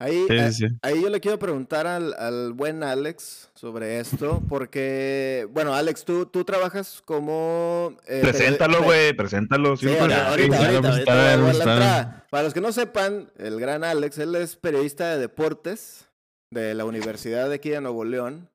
Ahí, 0.00 0.26
Sí, 0.28 0.52
sí, 0.52 0.66
ahí 0.82 1.02
yo 1.02 1.08
le 1.08 1.18
quiero 1.18 1.40
preguntar 1.40 1.88
al, 1.88 2.14
al 2.14 2.52
buen 2.52 2.84
Alex 2.84 3.50
sobre 3.54 3.98
esto, 3.98 4.40
porque, 4.48 5.48
bueno, 5.50 5.74
Alex, 5.74 6.04
tú, 6.04 6.26
tú 6.26 6.44
trabajas 6.44 7.02
como... 7.04 7.96
eh, 8.06 8.20
preséntalo, 8.22 8.84
güey, 8.84 9.12
preséntalo. 9.12 9.76
Sí, 9.76 9.88
ahorita, 9.88 10.28
ahorita, 10.30 11.34
ahorita. 11.34 12.26
Para 12.30 12.44
los 12.44 12.54
que 12.54 12.60
no 12.60 12.70
sepan, 12.70 13.28
el 13.38 13.58
gran 13.58 13.82
Alex, 13.82 14.18
él 14.18 14.36
es 14.36 14.54
periodista 14.54 15.10
de 15.10 15.18
deportes 15.18 16.08
de 16.52 16.74
la 16.74 16.84
Universidad 16.84 17.48
de 17.48 17.56
aquí 17.56 17.70
de 17.70 17.80
Nuevo 17.80 18.04
León, 18.04 18.48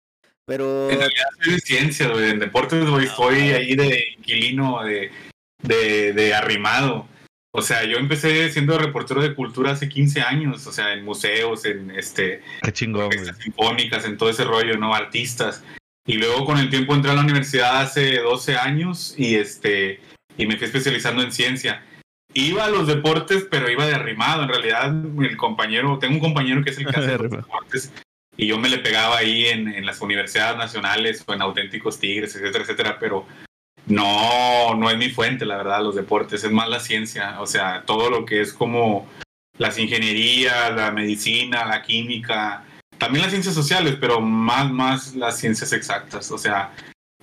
pero... 0.45 0.89
En 0.89 0.97
realidad 0.99 1.25
soy 1.43 1.53
de 1.55 1.59
ciencias, 1.59 2.09
güey. 2.09 2.29
En 2.29 2.39
deportes, 2.39 2.89
güey, 2.89 3.05
estoy 3.07 3.35
ahí 3.51 3.75
de 3.75 4.01
inquilino, 4.17 4.81
de, 4.85 5.11
de, 5.61 6.13
de 6.13 6.33
arrimado. 6.33 7.05
O 7.55 7.61
sea, 7.61 7.85
yo 7.85 7.97
empecé 7.97 8.49
siendo 8.51 8.77
reportero 8.79 9.21
de 9.21 9.35
cultura 9.35 9.71
hace 9.71 9.87
15 9.87 10.21
años, 10.21 10.65
o 10.65 10.71
sea, 10.71 10.93
en 10.93 11.05
museos, 11.05 11.65
en 11.65 11.91
este, 11.91 12.41
Qué 12.63 12.73
chingón, 12.73 13.11
sinfónicas, 13.39 14.05
en 14.05 14.17
todo 14.17 14.31
ese 14.31 14.43
rollo, 14.43 14.75
¿no? 14.77 14.95
Artistas. 14.95 15.63
Y 16.05 16.17
luego 16.17 16.45
con 16.45 16.57
el 16.57 16.71
tiempo 16.71 16.95
entré 16.95 17.11
a 17.11 17.13
la 17.13 17.21
universidad 17.21 17.81
hace 17.81 18.17
12 18.17 18.57
años 18.57 19.13
y 19.17 19.35
este 19.35 20.01
y 20.35 20.47
me 20.47 20.57
fui 20.57 20.65
especializando 20.65 21.21
en 21.21 21.31
ciencia. 21.31 21.83
Iba 22.33 22.65
a 22.65 22.69
los 22.69 22.87
deportes, 22.87 23.47
pero 23.49 23.69
iba 23.69 23.85
de 23.85 23.93
arrimado. 23.93 24.41
En 24.43 24.49
realidad, 24.49 24.91
el 25.23 25.37
compañero, 25.37 25.99
tengo 25.99 26.15
un 26.15 26.21
compañero 26.21 26.63
que 26.63 26.71
es 26.71 26.77
el 26.79 26.85
que 26.87 26.89
hace 26.97 27.01
los 27.01 27.19
Arrimado. 27.19 27.43
deportes 27.43 27.93
y 28.35 28.47
yo 28.47 28.57
me 28.57 28.69
le 28.69 28.79
pegaba 28.79 29.17
ahí 29.17 29.45
en, 29.45 29.67
en 29.67 29.85
las 29.85 30.01
universidades 30.01 30.57
nacionales 30.57 31.23
o 31.27 31.33
en 31.33 31.41
auténticos 31.43 31.99
tigres, 31.99 32.35
etcétera, 32.35 32.63
etcétera, 32.63 32.97
pero 32.99 33.27
no, 33.85 34.75
no 34.75 34.89
es 34.89 34.97
mi 34.97 35.09
fuente, 35.09 35.45
la 35.45 35.57
verdad, 35.57 35.83
los 35.83 35.95
deportes, 35.95 36.43
es 36.43 36.51
más 36.51 36.69
la 36.69 36.79
ciencia, 36.79 37.39
o 37.41 37.45
sea, 37.45 37.83
todo 37.85 38.09
lo 38.09 38.25
que 38.25 38.41
es 38.41 38.53
como 38.53 39.07
las 39.57 39.77
ingenierías, 39.77 40.73
la 40.73 40.91
medicina, 40.91 41.65
la 41.65 41.81
química, 41.81 42.63
también 42.97 43.23
las 43.23 43.31
ciencias 43.31 43.55
sociales, 43.55 43.97
pero 43.99 44.21
más, 44.21 44.71
más 44.71 45.15
las 45.15 45.37
ciencias 45.37 45.73
exactas, 45.73 46.31
o 46.31 46.37
sea, 46.37 46.71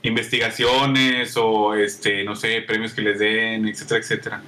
investigaciones 0.02 1.36
o, 1.36 1.74
este, 1.74 2.24
no 2.24 2.36
sé, 2.36 2.62
premios 2.62 2.92
que 2.92 3.02
les 3.02 3.18
den, 3.18 3.66
etcétera, 3.66 4.00
etcétera. 4.00 4.42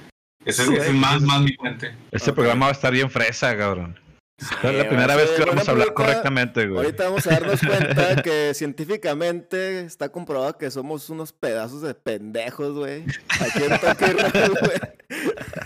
Ese 0.45 0.63
es, 0.63 0.69
ese 0.69 0.87
es 0.87 0.93
más, 0.93 1.21
más 1.21 1.41
mi 1.41 1.53
fuente. 1.53 1.95
Este 2.11 2.33
programa 2.33 2.65
va 2.65 2.71
a 2.71 2.73
estar 2.73 2.91
bien 2.91 3.09
fresa, 3.09 3.55
cabrón. 3.57 3.97
Es 4.37 4.75
la 4.75 4.87
primera 4.89 5.15
vez 5.15 5.29
que 5.31 5.45
vamos 5.45 5.67
a 5.67 5.71
hablar 5.71 5.93
correctamente, 5.93 6.67
güey. 6.67 6.85
Ahorita 6.85 7.05
vamos 7.05 7.25
a 7.27 7.29
darnos 7.31 7.59
cuenta 7.61 8.21
que 8.23 8.53
científicamente 8.53 9.81
está 9.85 10.09
comprobado 10.09 10.57
que 10.57 10.69
somos 10.71 11.09
unos 11.09 11.31
pedazos 11.31 11.81
de 11.81 11.93
pendejos, 11.93 12.73
güey. 12.73 13.03
Aquí 13.39 13.63
en 13.63 13.69
Roll, 13.69 14.57
güey. 14.59 14.79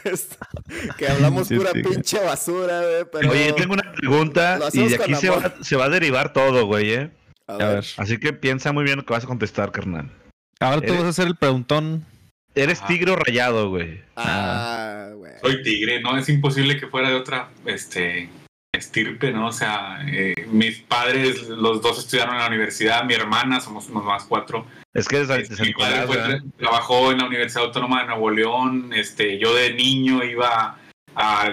Esto- 0.04 0.36
Que 0.98 1.08
hablamos 1.08 1.48
Sí, 1.48 1.56
pura 1.58 1.72
sí, 1.74 1.82
pinche 1.82 2.20
basura, 2.20 2.82
güey. 2.82 3.06
Pero... 3.12 3.32
Oye, 3.32 3.54
tengo 3.54 3.74
una 3.74 3.92
pregunta 3.94 4.60
y 4.74 4.88
de 4.90 4.96
aquí 4.96 5.16
se 5.16 5.30
va, 5.30 5.54
se 5.62 5.76
va 5.76 5.86
a 5.86 5.90
derivar 5.90 6.34
todo, 6.34 6.66
güey, 6.66 6.92
¿eh? 6.92 7.12
A 7.48 7.54
A 7.54 7.58
ver. 7.58 7.68
ver. 7.76 7.86
Así 7.98 8.20
que 8.20 8.34
piensa 8.34 8.74
muy 8.74 8.84
bien 8.84 8.98
lo 8.98 9.06
que 9.06 9.14
vas 9.14 9.24
a 9.24 9.28
contestar, 9.28 9.72
carnal. 9.72 10.12
Ahora 10.60 10.82
tú 10.82 10.94
vas 10.94 11.04
a 11.04 11.10
hacer 11.10 11.28
el 11.28 11.36
preguntón. 11.36 12.06
Eres 12.54 12.80
Ajá. 12.80 12.88
tigre 12.88 13.12
o 13.12 13.16
rayado, 13.16 13.70
güey. 13.70 14.02
Ah, 14.16 15.10
güey. 15.16 15.32
Soy 15.42 15.62
tigre, 15.64 16.02
¿no? 16.02 16.18
Es 16.18 16.28
imposible 16.28 16.78
que 16.80 16.88
fuera 16.88 17.10
de 17.10 17.16
otra 17.16 17.50
este, 17.66 18.30
estirpe, 18.77 19.31
¿no? 19.31 19.48
O 19.48 19.51
sea, 19.51 20.00
eh, 20.07 20.34
mis 20.51 20.79
padres, 20.79 21.48
los 21.50 21.81
dos 21.81 22.00
estudiaron 22.00 22.36
en 22.36 22.41
la 22.41 22.48
universidad, 22.48 23.03
mi 23.03 23.13
hermana, 23.13 23.60
somos 23.60 23.89
unos 23.89 24.03
más 24.05 24.24
cuatro. 24.25 24.65
Es 24.93 25.07
que 25.07 25.17
eres 25.17 25.27
de 25.27 25.41
Este, 25.41 25.63
mi 25.63 25.74
padre 25.74 26.41
trabajó 26.57 27.12
en 27.12 27.19
la 27.19 27.25
Universidad 27.25 27.65
Autónoma 27.65 28.01
de 28.01 28.07
Nuevo 28.07 28.31
León. 28.31 28.91
Este, 28.93 29.38
yo 29.38 29.53
de 29.53 29.74
niño 29.74 30.24
iba 30.24 30.77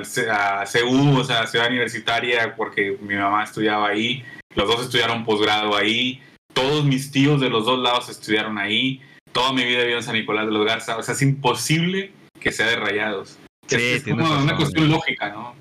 C- 0.03 0.31
a 0.31 0.65
CU, 0.65 1.19
o 1.19 1.25
sea, 1.25 1.47
Ciudad 1.47 1.69
Universitaria, 1.69 2.55
porque 2.57 2.97
mi 3.03 3.15
mamá 3.15 3.45
estudiaba 3.45 3.89
ahí. 3.89 4.25
Los 4.55 4.69
dos 4.69 4.83
estudiaron 4.85 5.25
posgrado 5.25 5.77
ahí. 5.77 6.23
Todos 6.53 6.85
mis 6.85 7.11
tíos 7.11 7.41
de 7.41 7.51
los 7.51 7.67
dos 7.67 7.79
lados 7.81 8.09
estudiaron 8.09 8.59
ahí. 8.59 9.03
Toda 9.33 9.53
mi 9.53 9.65
vida 9.65 9.81
vivido 9.81 9.99
en 9.99 10.05
San 10.05 10.15
Nicolás 10.15 10.47
de 10.47 10.53
los 10.53 10.65
Garza. 10.65 10.97
O 10.97 11.03
sea, 11.03 11.15
es 11.15 11.23
imposible 11.23 12.13
que 12.41 12.53
sea 12.53 12.67
de 12.67 12.77
rayados. 12.77 13.39
Sí, 13.67 13.77
es, 13.77 13.81
es 13.81 14.05
como 14.05 14.25
una 14.25 14.53
razón, 14.53 14.57
cuestión 14.57 14.91
lógica, 14.91 15.31
¿no? 15.31 15.55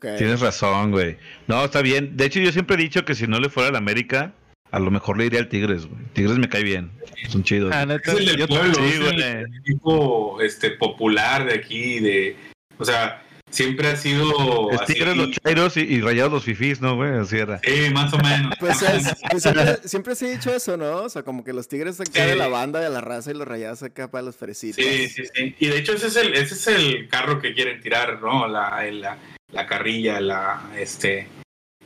Tienes 0.00 0.40
razón, 0.40 0.90
güey. 0.90 1.16
No, 1.46 1.64
está 1.64 1.82
bien. 1.82 2.16
De 2.16 2.24
hecho, 2.26 2.40
yo 2.40 2.50
siempre 2.52 2.76
he 2.76 2.78
dicho 2.78 3.04
que 3.04 3.14
si 3.14 3.26
no 3.26 3.38
le 3.40 3.50
fuera 3.50 3.68
al 3.68 3.76
América, 3.76 4.32
a 4.70 4.78
lo 4.78 4.90
mejor 4.90 5.18
le 5.18 5.26
iría 5.26 5.40
al 5.40 5.48
Tigres, 5.48 5.86
güey. 5.86 6.02
Tigres 6.14 6.38
me 6.38 6.48
cae 6.48 6.62
bien. 6.62 6.90
Son 7.28 7.42
chidos. 7.42 7.72
Ah, 7.74 7.84
neta, 7.84 8.12
Es 8.12 8.18
el 8.18 8.36
del 8.36 8.48
pueblo, 8.48 8.74
sí, 8.74 8.80
es 8.84 9.00
el 9.00 9.46
equipo 9.64 10.40
este, 10.40 10.70
popular 10.70 11.44
de 11.46 11.54
aquí, 11.54 12.00
de, 12.00 12.36
o 12.78 12.84
sea, 12.84 13.22
siempre 13.50 13.88
ha 13.88 13.96
sido 13.96 14.70
Es 14.70 14.80
así, 14.80 14.94
Tigres 14.94 15.16
los 15.16 15.30
chairos 15.32 15.76
y, 15.76 15.80
y 15.80 16.00
rayados 16.00 16.32
los 16.32 16.44
fifís, 16.44 16.80
¿no, 16.80 16.96
güey? 16.96 17.12
Así 17.18 17.36
era. 17.36 17.58
sí, 17.62 17.90
más 17.92 18.12
o 18.14 18.18
menos. 18.18 18.54
Pues 18.60 18.80
es- 18.82 19.14
pues 19.30 19.42
siempre, 19.42 19.76
siempre 19.84 20.14
se 20.14 20.26
ha 20.26 20.30
dicho 20.30 20.54
eso, 20.54 20.76
¿no? 20.76 21.02
O 21.02 21.08
sea, 21.10 21.22
como 21.22 21.44
que 21.44 21.52
los 21.52 21.68
tigres 21.68 22.00
acá 22.00 22.24
Sí. 22.24 22.30
de 22.30 22.36
la 22.36 22.48
banda, 22.48 22.80
de 22.80 22.88
la 22.90 23.00
raza 23.02 23.30
y 23.30 23.34
los 23.34 23.46
rayados 23.46 23.82
acá 23.82 24.10
para 24.10 24.22
los 24.22 24.36
fresitas. 24.36 24.82
Sí, 24.84 25.08
sí, 25.08 25.22
sí. 25.34 25.54
Y 25.58 25.66
de 25.68 25.78
hecho 25.78 25.92
ese 25.92 26.06
es 26.08 26.16
el, 26.16 26.32
ese 26.34 26.54
es 26.54 26.66
el 26.66 27.08
carro 27.08 27.40
que 27.40 27.52
quieren 27.54 27.80
tirar, 27.80 28.20
¿no? 28.22 28.46
La, 28.48 28.86
el- 28.86 29.00
la, 29.02 29.18
la 29.52 29.66
carrilla, 29.66 30.20
la, 30.20 30.70
este, 30.78 31.28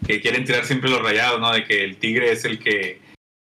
que 0.06 0.20
quieren 0.20 0.44
tirar 0.44 0.64
siempre 0.64 0.90
los 0.90 1.02
rayados, 1.02 1.40
¿no? 1.40 1.52
De 1.52 1.64
que 1.64 1.84
el 1.84 1.96
tigre 1.96 2.32
es 2.32 2.44
el 2.44 2.58
que, 2.58 3.00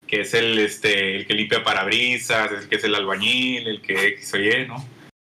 que 0.07 0.21
es 0.21 0.33
el, 0.33 0.57
este, 0.59 1.15
el 1.15 1.27
que 1.27 1.33
limpia 1.33 1.63
parabrisas, 1.63 2.51
el 2.51 2.67
que 2.69 2.75
es 2.77 2.83
el 2.83 2.95
albañil, 2.95 3.67
el 3.67 3.81
que 3.81 4.07
X 4.07 4.33
o 4.33 4.37
Y, 4.39 4.67
¿no? 4.67 4.83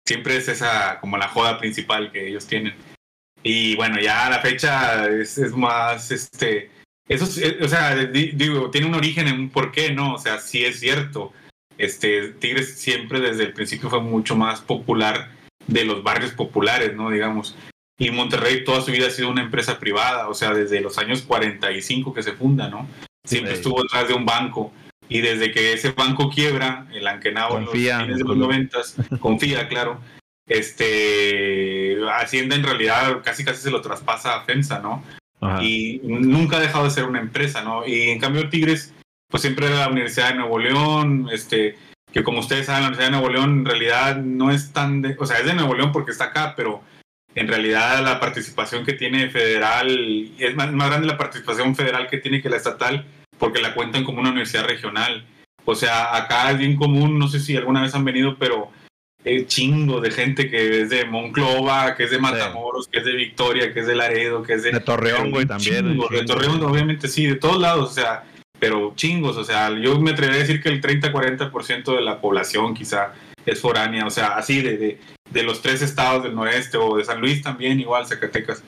Siempre 0.07 0.37
es 0.37 0.49
esa 0.49 0.99
como 1.01 1.19
la 1.19 1.29
joda 1.29 1.59
principal 1.59 2.11
que 2.13 2.29
ellos 2.29 2.47
tienen. 2.47 2.75
Y 3.43 3.77
bueno, 3.77 4.01
ya 4.01 4.29
la 4.31 4.41
fecha 4.41 5.07
es, 5.09 5.39
es 5.39 5.53
más, 5.53 6.11
este, 6.11 6.71
eso, 7.09 7.25
es- 7.25 7.39
eh, 7.39 7.59
o 7.63 7.69
sea, 7.69 7.95
di- 7.97 8.33
digo, 8.35 8.71
tiene 8.71 8.87
un 8.87 8.95
origen 8.95 9.29
en 9.29 9.39
un 9.41 9.51
porqué, 9.51 9.93
¿no? 9.93 10.15
O 10.15 10.19
sea, 10.19 10.39
sí 10.39 10.65
es 10.65 10.81
cierto. 10.81 11.33
Este, 11.77 12.29
Tigres 12.33 12.75
siempre 12.79 13.21
desde 13.21 13.45
el 13.45 13.53
principio 13.53 13.89
fue 13.91 14.01
mucho 14.01 14.35
más 14.35 14.61
popular 14.61 15.31
de 15.67 15.85
los 15.85 16.03
barrios 16.03 16.33
populares, 16.33 16.95
¿no? 16.95 17.11
Digamos. 17.11 17.57
Y 17.99 18.11
Monterrey 18.11 18.65
toda 18.65 18.81
su 18.81 18.93
vida 18.93 19.09
ha 19.09 19.11
sido 19.11 19.29
una 19.29 19.43
empresa 19.43 19.79
privada, 19.79 20.29
o 20.29 20.35
sea, 20.35 20.53
desde 20.55 20.81
los 20.81 20.99
años 20.99 21.23
45 21.23 22.15
que 22.15 22.23
se 22.23 22.33
funda, 22.33 22.69
¿no? 22.69 22.87
Siempre 23.25 23.53
Sí. 23.53 23.59
estuvo 23.59 23.83
detrás 23.83 24.07
de 24.09 24.15
un 24.15 24.25
banco. 24.25 24.73
Y 25.09 25.21
desde 25.21 25.51
que 25.51 25.73
ese 25.73 25.91
banco 25.93 26.31
quiebra, 26.31 26.87
el 26.93 27.07
Ankenao, 27.07 27.57
en 27.57 27.61
los 27.65 27.71
Confía. 27.71 27.99
de 27.99 28.19
los 28.19 28.37
noventas, 28.37 28.95
confía, 29.21 29.67
claro. 29.69 30.01
Este, 30.47 31.97
Hacienda 32.21 32.57
en 32.57 32.63
realidad 32.65 33.21
casi 33.25 33.45
casi 33.45 33.63
se 33.63 33.71
lo 33.71 33.81
traspasa 33.81 34.37
a 34.37 34.45
FEMSA, 34.45 34.81
¿no? 34.81 35.03
Ajá. 35.41 35.63
y 35.63 36.01
nunca 36.03 36.57
ha 36.57 36.61
dejado 36.61 36.83
de 36.85 36.91
ser 36.91 37.05
una 37.05 37.21
empresa, 37.21 37.63
¿no? 37.63 37.87
Y 37.87 38.11
en 38.11 38.19
cambio 38.19 38.49
Tigres 38.49 38.93
pues 39.31 39.41
siempre 39.43 39.67
era 39.67 39.77
la 39.81 39.89
Universidad 39.89 40.31
de 40.31 40.35
Nuevo 40.35 40.59
León, 40.59 41.29
este, 41.33 41.77
que 42.13 42.25
como 42.25 42.41
ustedes 42.41 42.67
saben, 42.67 42.83
la 42.83 42.89
Universidad 42.89 43.07
de 43.13 43.19
Nuevo 43.21 43.33
León 43.33 43.51
en 43.61 43.65
realidad 43.65 44.17
no 44.17 44.51
es 44.51 44.73
tan, 44.73 45.01
de, 45.01 45.15
o 45.19 45.27
sea, 45.27 45.39
es 45.39 45.47
de 45.47 45.55
Nuevo 45.55 45.75
León 45.75 45.93
porque 45.93 46.11
está 46.11 46.25
acá, 46.25 46.55
pero 46.57 46.83
en 47.35 47.49
realidad 47.49 48.03
la 48.03 48.21
participación 48.21 48.85
que 48.85 48.95
tiene 48.95 49.31
federal, 49.31 50.31
es 50.39 50.55
más, 50.55 50.73
más 50.73 50.89
grande 50.89 51.07
la 51.07 51.19
participación 51.19 51.77
federal 51.77 52.09
que 52.09 52.19
tiene 52.19 52.43
que 52.43 52.49
la 52.49 52.57
estatal, 52.57 53.07
porque 53.39 53.61
la 53.61 53.75
cuentan 53.75 54.05
como 54.05 54.21
una 54.21 54.31
universidad 54.31 54.67
regional. 54.67 55.25
O 55.65 55.75
sea, 55.75 56.17
acá 56.17 56.51
es 56.51 56.59
bien 56.59 56.77
común, 56.77 57.19
no 57.19 57.29
sé 57.29 57.41
si 57.41 57.57
alguna 57.57 57.83
vez 57.83 57.95
han 57.95 58.05
venido, 58.05 58.37
pero 58.39 58.71
eh, 59.25 59.47
chingo 59.47 60.01
de 60.01 60.11
gente 60.11 60.49
que 60.49 60.83
es 60.83 60.91
de 60.91 61.05
Monclova, 61.05 61.95
que 61.95 62.05
es 62.05 62.11
de 62.11 62.19
Matamoros, 62.19 62.89
que 62.89 63.01
es 63.01 63.05
de 63.05 63.13
Victoria, 63.13 63.73
que 63.75 63.81
es 63.81 63.87
de 63.87 63.95
Laredo, 63.95 64.43
que 64.43 64.55
es 64.55 64.63
de... 64.63 64.73
De 64.73 64.81
Torreón, 64.81 65.31
güey, 65.31 65.45
también. 65.45 65.87
Chingo, 65.87 66.09
de 66.09 66.25
Torreón, 66.25 66.63
obviamente, 66.63 67.09
sí, 67.09 67.27
de 67.27 67.35
todos 67.35 67.61
lados, 67.61 67.91
o 67.91 67.93
sea, 67.93 68.25
pero 68.59 68.95
chingos, 68.97 69.37
o 69.37 69.45
sea, 69.45 69.71
yo 69.79 70.01
me 70.01 70.13
atrevería 70.13 70.41
a 70.41 70.47
decir 70.47 70.63
que 70.63 70.69
el 70.69 70.81
30-40% 70.81 71.95
de 71.95 72.01
la 72.01 72.21
población 72.21 72.75
quizá 72.75 73.13
es 73.45 73.61
foránea, 73.61 74.07
o 74.07 74.11
sea, 74.11 74.29
así 74.37 74.61
de, 74.63 74.77
de, 74.77 75.01
de 75.31 75.43
los 75.43 75.63
tres 75.63 75.83
estados 75.83 76.23
del 76.23 76.35
noreste 76.35 76.77
o 76.77 76.97
de 76.97 77.05
San 77.05 77.21
Luis 77.21 77.43
también, 77.43 77.81
igual, 77.81 78.07
Zacatecas. 78.07 78.63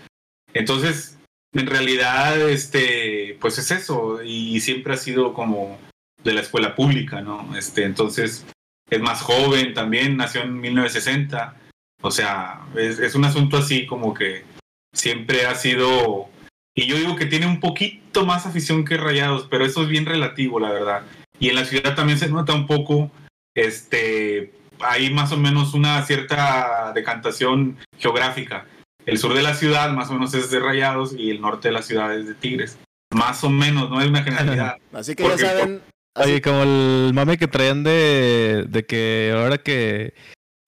Entonces, 0.52 1.18
en 1.52 1.66
realidad, 1.66 2.48
este, 2.48 3.36
pues 3.40 3.58
es 3.58 3.70
eso, 3.70 4.22
y 4.22 4.60
siempre 4.60 4.94
ha 4.94 4.96
sido 4.96 5.32
como 5.32 5.78
de 6.22 6.34
la 6.34 6.40
escuela 6.40 6.74
pública, 6.74 7.22
¿no? 7.22 7.56
Este, 7.56 7.84
entonces, 7.84 8.44
es 8.88 9.00
más 9.00 9.22
joven 9.22 9.74
también, 9.74 10.16
nació 10.16 10.42
en 10.42 10.60
1960, 10.60 11.56
o 12.02 12.10
sea, 12.10 12.60
es, 12.76 12.98
es 12.98 13.14
un 13.14 13.24
asunto 13.24 13.56
así 13.56 13.86
como 13.86 14.14
que 14.14 14.44
siempre 14.92 15.46
ha 15.46 15.54
sido, 15.54 16.28
y 16.74 16.86
yo 16.86 16.96
digo 16.96 17.16
que 17.16 17.26
tiene 17.26 17.46
un 17.46 17.60
poquito 17.60 18.26
más 18.26 18.46
afición 18.46 18.84
que 18.84 18.96
Rayados, 18.96 19.46
pero 19.50 19.64
eso 19.64 19.82
es 19.82 19.88
bien 19.88 20.06
relativo, 20.06 20.60
la 20.60 20.70
verdad. 20.70 21.02
Y 21.38 21.48
en 21.48 21.54
la 21.54 21.64
ciudad 21.64 21.94
también 21.94 22.18
se 22.18 22.28
nota 22.28 22.54
un 22.54 22.66
poco, 22.66 23.10
este, 23.54 24.52
hay 24.82 25.10
más 25.12 25.32
o 25.32 25.36
menos 25.36 25.74
una 25.74 26.02
cierta 26.04 26.92
decantación 26.94 27.76
geográfica. 27.98 28.66
El 29.06 29.18
sur 29.18 29.34
de 29.34 29.42
la 29.42 29.54
ciudad 29.54 29.90
más 29.92 30.10
o 30.10 30.14
menos 30.14 30.34
es 30.34 30.50
de 30.50 30.60
Rayados 30.60 31.14
y 31.16 31.30
el 31.30 31.40
norte 31.40 31.68
de 31.68 31.72
la 31.74 31.82
ciudad 31.82 32.14
es 32.16 32.26
de 32.26 32.34
Tigres. 32.34 32.78
Más 33.12 33.42
o 33.44 33.50
menos, 33.50 33.90
no 33.90 34.00
es 34.00 34.06
una 34.08 34.22
generalidad. 34.22 34.76
Así 34.92 35.14
que 35.14 35.22
Porque- 35.24 35.42
ya 35.42 35.48
saben. 35.50 35.82
así- 36.14 36.30
Oye, 36.30 36.42
como 36.42 36.62
el 36.62 37.12
mame 37.14 37.38
que 37.38 37.48
traían 37.48 37.82
de, 37.82 38.66
de 38.68 38.84
que 38.84 39.32
ahora 39.34 39.58
que, 39.58 40.12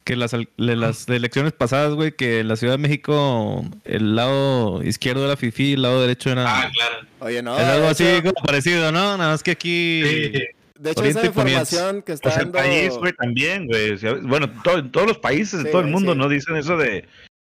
que 0.04 0.16
las, 0.16 0.34
al- 0.34 0.48
de 0.56 0.76
las 0.76 1.08
elecciones 1.08 1.52
pasadas, 1.52 1.94
güey, 1.94 2.12
que 2.12 2.40
en 2.40 2.48
la 2.48 2.56
Ciudad 2.56 2.74
de 2.74 2.78
México 2.78 3.64
el 3.84 4.16
lado 4.16 4.82
izquierdo 4.82 5.24
era 5.26 5.36
Fifi 5.36 5.70
y 5.70 5.72
el 5.74 5.82
lado 5.82 6.00
derecho 6.00 6.30
era... 6.30 6.44
Ah, 6.62 6.70
claro. 6.72 7.06
Oye, 7.20 7.42
no. 7.42 7.56
es 7.58 7.64
algo 7.64 7.86
así 7.88 8.04
como 8.22 8.32
parecido, 8.44 8.90
¿no? 8.92 9.16
Nada 9.18 9.30
más 9.32 9.42
que 9.42 9.50
aquí... 9.52 10.02
Sí. 10.04 10.32
De 10.82 10.90
hecho, 10.90 11.00
Oriente 11.00 11.20
esa 11.20 11.28
información 11.28 12.02
que 12.02 12.12
está 12.12 12.28
Pues 12.30 12.36
el 12.38 12.52
dando. 12.52 12.58
país, 12.58 12.92
güey, 12.98 13.12
también, 13.12 13.66
güey. 13.66 13.96
Bueno, 14.22 14.50
to- 14.64 14.78
en 14.78 14.90
todos 14.90 15.06
los 15.06 15.18
países, 15.18 15.60
Sí, 15.60 15.64
de 15.66 15.70
todo 15.70 15.80
el 15.82 15.88
mundo, 15.88 16.12
sí. 16.12 16.18
¿no? 16.18 16.28
Dicen 16.28 16.56
eso 16.56 16.76
de, 16.76 17.04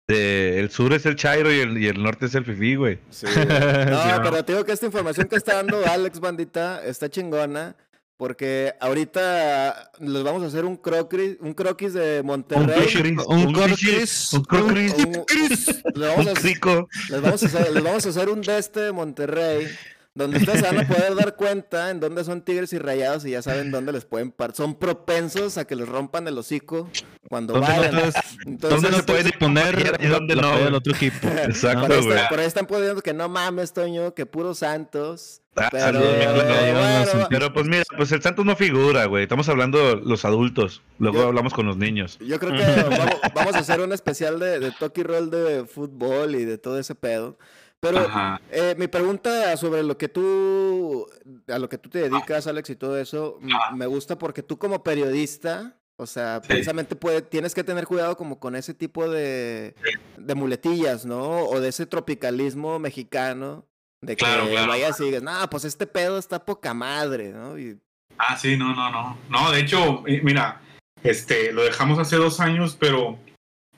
de 0.07 0.59
el 0.59 0.69
sur 0.69 0.93
es 0.93 1.05
el 1.05 1.15
Chairo 1.15 1.51
y 1.51 1.59
el, 1.59 1.77
y 1.77 1.87
el 1.87 2.01
norte 2.03 2.27
es 2.27 2.35
el 2.35 2.45
Fifi, 2.45 2.75
güey. 2.75 2.99
Sí, 3.09 3.25
güey. 3.25 3.35
No, 3.89 4.03
Sí, 4.03 4.09
¿no? 4.11 4.21
pero 4.23 4.45
te 4.45 4.51
digo 4.53 4.63
que 4.65 4.71
esta 4.73 4.85
información 4.85 5.27
que 5.27 5.35
está 5.35 5.55
dando 5.55 5.83
Alex 5.85 6.19
Bandita 6.19 6.85
está 6.85 7.09
chingona. 7.09 7.75
Porque 8.15 8.73
ahorita 8.79 9.91
les 9.99 10.23
vamos 10.23 10.43
a 10.43 10.45
hacer 10.45 10.63
un 10.65 10.77
croquis, 10.77 11.35
un 11.41 11.53
croquis 11.55 11.93
de 11.93 12.21
Monterrey. 12.23 12.87
croquis, 12.93 13.25
un 13.27 13.37
un 13.47 13.53
croquis, 13.53 14.33
un 14.33 14.43
croquis, 14.43 14.93
Un- 14.93 15.91
le 15.95 16.07
vamos 16.07 16.27
a- 16.27 16.29
un 16.29 16.35
crico. 16.35 16.87
les, 17.09 17.21
vamos 17.21 17.43
a 17.43 17.45
hacer, 17.47 17.71
les 17.71 17.83
vamos 17.83 18.05
a 18.05 18.09
hacer 18.09 18.29
un 18.29 18.41
de 18.41 18.57
este 18.59 18.79
de 18.81 18.91
Monterrey. 18.91 19.67
Donde 20.15 20.37
ustedes 20.37 20.59
se 20.59 20.67
van 20.67 20.79
a 20.85 20.87
poder 20.87 21.15
dar 21.15 21.35
cuenta 21.37 21.89
en 21.89 21.99
dónde 21.99 22.23
son 22.23 22.41
tigres 22.41 22.71
y 22.73 22.77
rayados 22.77 23.25
y 23.25 23.31
ya 23.31 23.41
saben 23.41 23.71
dónde 23.71 23.91
les 23.91 24.05
pueden 24.05 24.31
par. 24.31 24.53
Son 24.55 24.75
propensos 24.75 25.57
a 25.57 25.65
que 25.65 25.75
les 25.75 25.89
rompan 25.89 26.27
el 26.27 26.37
hocico 26.37 26.87
cuando 27.29 27.53
¿Dónde 27.53 27.67
no 27.67 27.75
vayan. 27.77 27.91
puedes, 27.95 28.15
Entonces, 28.45 28.81
dónde 28.81 28.97
no 28.97 29.03
puedes 29.05 29.31
poner 29.33 29.97
y 29.99 30.05
dónde 30.07 30.35
no, 30.35 30.51
güey? 30.51 30.73
otro 30.73 30.93
equipo? 30.93 31.27
Exacto, 31.43 31.81
por, 31.87 31.91
ahí 31.93 32.01
güey. 32.03 32.11
están, 32.15 32.29
por 32.29 32.39
ahí 32.39 32.45
están 32.45 32.65
poniendo 32.67 33.01
que 33.01 33.13
no 33.13 33.27
mames, 33.27 33.73
Toño, 33.73 34.13
que 34.13 34.27
puros 34.27 34.59
santos. 34.59 35.41
Ah, 35.55 35.69
Pero, 35.71 35.99
bueno, 35.99 37.27
bueno, 37.29 37.53
pues 37.53 37.67
mira, 37.67 37.83
pues 37.95 38.11
el 38.11 38.21
Santos 38.23 38.43
no 38.45 38.55
figura, 38.55 39.05
güey. 39.05 39.23
Estamos 39.23 39.47
hablando 39.49 39.95
los 39.97 40.25
adultos. 40.25 40.81
Luego 40.99 41.19
Yo- 41.19 41.27
hablamos 41.27 41.53
con 41.53 41.65
los 41.67 41.77
niños. 41.77 42.17
Yo 42.19 42.39
creo 42.39 42.53
que 42.53 42.63
vamos, 42.89 43.15
vamos 43.35 43.55
a 43.55 43.59
hacer 43.59 43.79
un 43.81 43.93
especial 43.93 44.39
de, 44.39 44.59
de 44.59 44.71
Toki 44.71 45.03
Roll 45.03 45.29
de 45.29 45.65
fútbol 45.65 46.35
y 46.35 46.45
de 46.45 46.57
todo 46.57 46.79
ese 46.79 46.95
pedo. 46.95 47.37
Pero 47.83 48.07
eh, 48.49 48.75
mi 48.77 48.87
pregunta 48.87 49.55
sobre 49.57 49.83
lo 49.83 49.97
que 49.97 50.07
tú, 50.07 51.05
a 51.47 51.59
lo 51.59 51.67
que 51.67 51.77
tú 51.77 51.89
te 51.89 52.09
dedicas, 52.09 52.47
Alex, 52.47 52.69
y 52.69 52.75
todo 52.77 52.97
eso, 52.97 53.39
me 53.75 53.85
gusta 53.87 54.17
porque 54.17 54.41
tú 54.41 54.57
como 54.57 54.83
periodista, 54.83 55.75
o 55.97 56.05
sea, 56.07 56.39
Sí. 56.41 56.47
precisamente 56.47 56.95
puede, 56.95 57.21
tienes 57.21 57.53
que 57.53 57.63
tener 57.63 57.85
cuidado 57.85 58.15
como 58.17 58.39
con 58.39 58.55
ese 58.55 58.73
tipo 58.73 59.09
de, 59.09 59.75
de 60.17 60.35
muletillas, 60.35 61.05
¿no? 61.05 61.19
O 61.45 61.59
de 61.59 61.69
ese 61.69 61.85
tropicalismo 61.85 62.79
mexicano, 62.79 63.65
de 64.01 64.15
que 64.15 64.23
Claro, 64.25 64.47
claro. 64.49 64.67
vayas 64.69 64.99
y 65.01 65.03
digas, 65.05 65.21
no, 65.23 65.49
pues 65.49 65.65
este 65.65 65.85
pedo 65.85 66.17
está 66.17 66.45
poca 66.45 66.73
madre, 66.73 67.31
¿no? 67.33 67.59
Y, 67.59 67.79
Ah, 68.17 68.37
sí, 68.37 68.55
no, 68.55 68.73
no, 68.75 68.91
no. 68.91 69.17
No, 69.29 69.51
de 69.51 69.59
hecho, 69.59 70.03
eh, 70.07 70.21
mira, 70.23 70.61
este, 71.03 71.51
lo 71.51 71.63
dejamos 71.63 71.99
hace 71.99 72.15
dos 72.15 72.39
años, 72.39 72.77
pero 72.79 73.17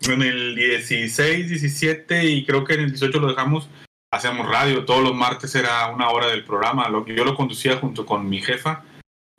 en 0.02 0.22
el 0.22 0.56
16, 0.56 1.50
17 1.50 2.26
y 2.26 2.46
creo 2.46 2.64
que 2.66 2.74
en 2.74 2.82
el 2.82 2.90
18 2.92 3.20
lo 3.20 3.30
dejamos, 3.30 3.70
hacíamos 4.16 4.48
radio. 4.50 4.86
Todos 4.86 5.04
los 5.04 5.14
martes 5.16 5.54
era 5.56 5.88
una 5.88 6.10
hora 6.10 6.28
del 6.28 6.44
programa. 6.44 6.90
Lo 6.90 7.04
que 7.06 7.16
yo 7.16 7.24
lo 7.26 7.36
conducía 7.36 7.78
junto 7.78 8.06
con 8.06 8.28
mi 8.30 8.42
jefa, 8.42 8.84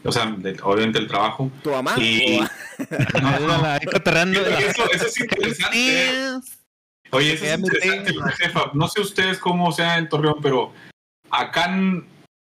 o 0.05 0.13
sea, 0.13 0.27
de- 0.27 0.57
obviamente 0.63 0.99
el 0.99 1.07
trabajo. 1.09 1.51
¿Tu 1.63 1.71
mamá? 1.71 1.95
Y- 1.99 2.41
No, 3.23 3.39
no, 3.41 3.63
eso, 4.59 4.85
eso 4.93 5.07
es 5.07 5.21
interesante. 5.21 6.31
Oye, 7.11 7.33
eso 7.33 7.45
es 7.47 7.59
interesante, 7.59 8.13
jefa. 8.37 8.71
No 8.75 8.89
sé 8.89 9.01
ustedes 9.01 9.39
cómo 9.39 9.73
sea 9.73 9.97
en 9.99 10.09
Torreón, 10.09 10.37
pero 10.43 10.73
acá 11.31 11.75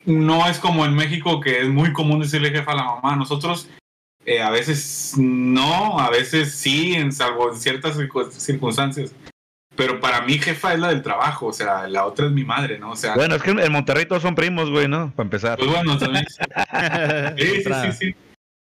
no 0.05 0.47
es 0.47 0.59
como 0.59 0.85
en 0.85 0.93
México, 0.95 1.41
que 1.41 1.61
es 1.61 1.67
muy 1.67 1.91
común 1.91 2.21
decirle 2.21 2.51
jefa 2.51 2.71
a 2.71 2.75
la 2.75 2.83
mamá. 2.83 3.15
Nosotros 3.15 3.67
eh, 4.25 4.41
a 4.41 4.49
veces 4.49 5.15
no, 5.17 5.99
a 5.99 6.09
veces 6.09 6.55
sí, 6.55 6.93
en 6.93 7.11
salvo 7.11 7.51
en 7.51 7.59
ciertas 7.59 7.97
circu- 7.97 8.31
circunstancias. 8.31 9.11
Pero 9.75 9.99
para 9.99 10.21
mí 10.21 10.37
jefa 10.37 10.73
es 10.73 10.79
la 10.79 10.89
del 10.89 11.01
trabajo, 11.01 11.47
o 11.47 11.53
sea, 11.53 11.87
la 11.87 12.05
otra 12.05 12.27
es 12.27 12.31
mi 12.31 12.43
madre, 12.43 12.77
¿no? 12.77 12.91
O 12.91 12.95
sea, 12.95 13.15
Bueno, 13.15 13.35
es 13.35 13.41
que 13.41 13.51
en 13.51 13.71
Monterrey 13.71 14.05
todos 14.05 14.21
son 14.21 14.35
primos, 14.35 14.69
güey, 14.69 14.87
¿no? 14.87 15.11
Para 15.15 15.25
empezar. 15.25 15.57
pues 15.57 15.69
bueno, 15.69 15.97
también. 15.97 16.25
Sí, 17.37 17.63
sí, 17.63 17.63
sí, 17.63 17.91
sí. 17.99 18.15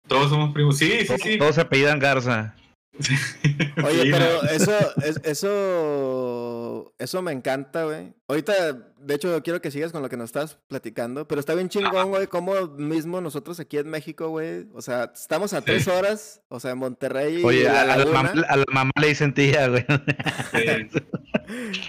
Todos 0.07 0.29
somos 0.29 0.53
primos. 0.53 0.77
Sí, 0.77 1.05
sí, 1.07 1.15
sí. 1.17 1.37
todos 1.37 1.55
se 1.55 1.61
apellidan 1.61 1.97
Garza. 1.99 2.53
Oye, 3.85 4.11
pero 4.11 4.43
eso, 4.51 4.73
es- 5.03 5.19
eso, 5.23 6.93
eso 6.97 7.21
me 7.21 7.31
encanta, 7.31 7.83
güey. 7.85 8.13
Ahorita, 8.27 8.53
de 8.97 9.13
hecho, 9.15 9.41
quiero 9.43 9.61
que 9.61 9.71
sigas 9.71 9.91
con 9.91 10.01
lo 10.01 10.07
que 10.09 10.15
nos 10.17 10.25
estás 10.29 10.57
platicando, 10.67 11.27
pero 11.27 11.39
está 11.41 11.53
bien 11.53 11.67
chingón, 11.69 12.09
güey, 12.09 12.27
como 12.27 12.53
mismo 12.77 13.19
nosotros 13.19 13.59
aquí 13.59 13.77
en 13.77 13.89
México, 13.89 14.29
güey, 14.29 14.67
o 14.73 14.81
sea, 14.81 15.11
estamos 15.13 15.51
a 15.53 15.61
tres 15.61 15.87
horas, 15.89 16.41
o 16.47 16.59
sea, 16.59 16.71
en 16.71 16.77
Monterrey 16.77 17.43
Oye, 17.43 17.65
La 17.65 17.81
a, 17.81 17.85
la 17.85 17.95
Laguna. 17.97 18.23
mam- 18.33 18.45
a 18.47 18.55
la 18.57 18.65
mamá 18.71 18.91
le 19.01 19.07
dicen 19.07 19.33
tía, 19.33 19.67
güey. 19.67 19.85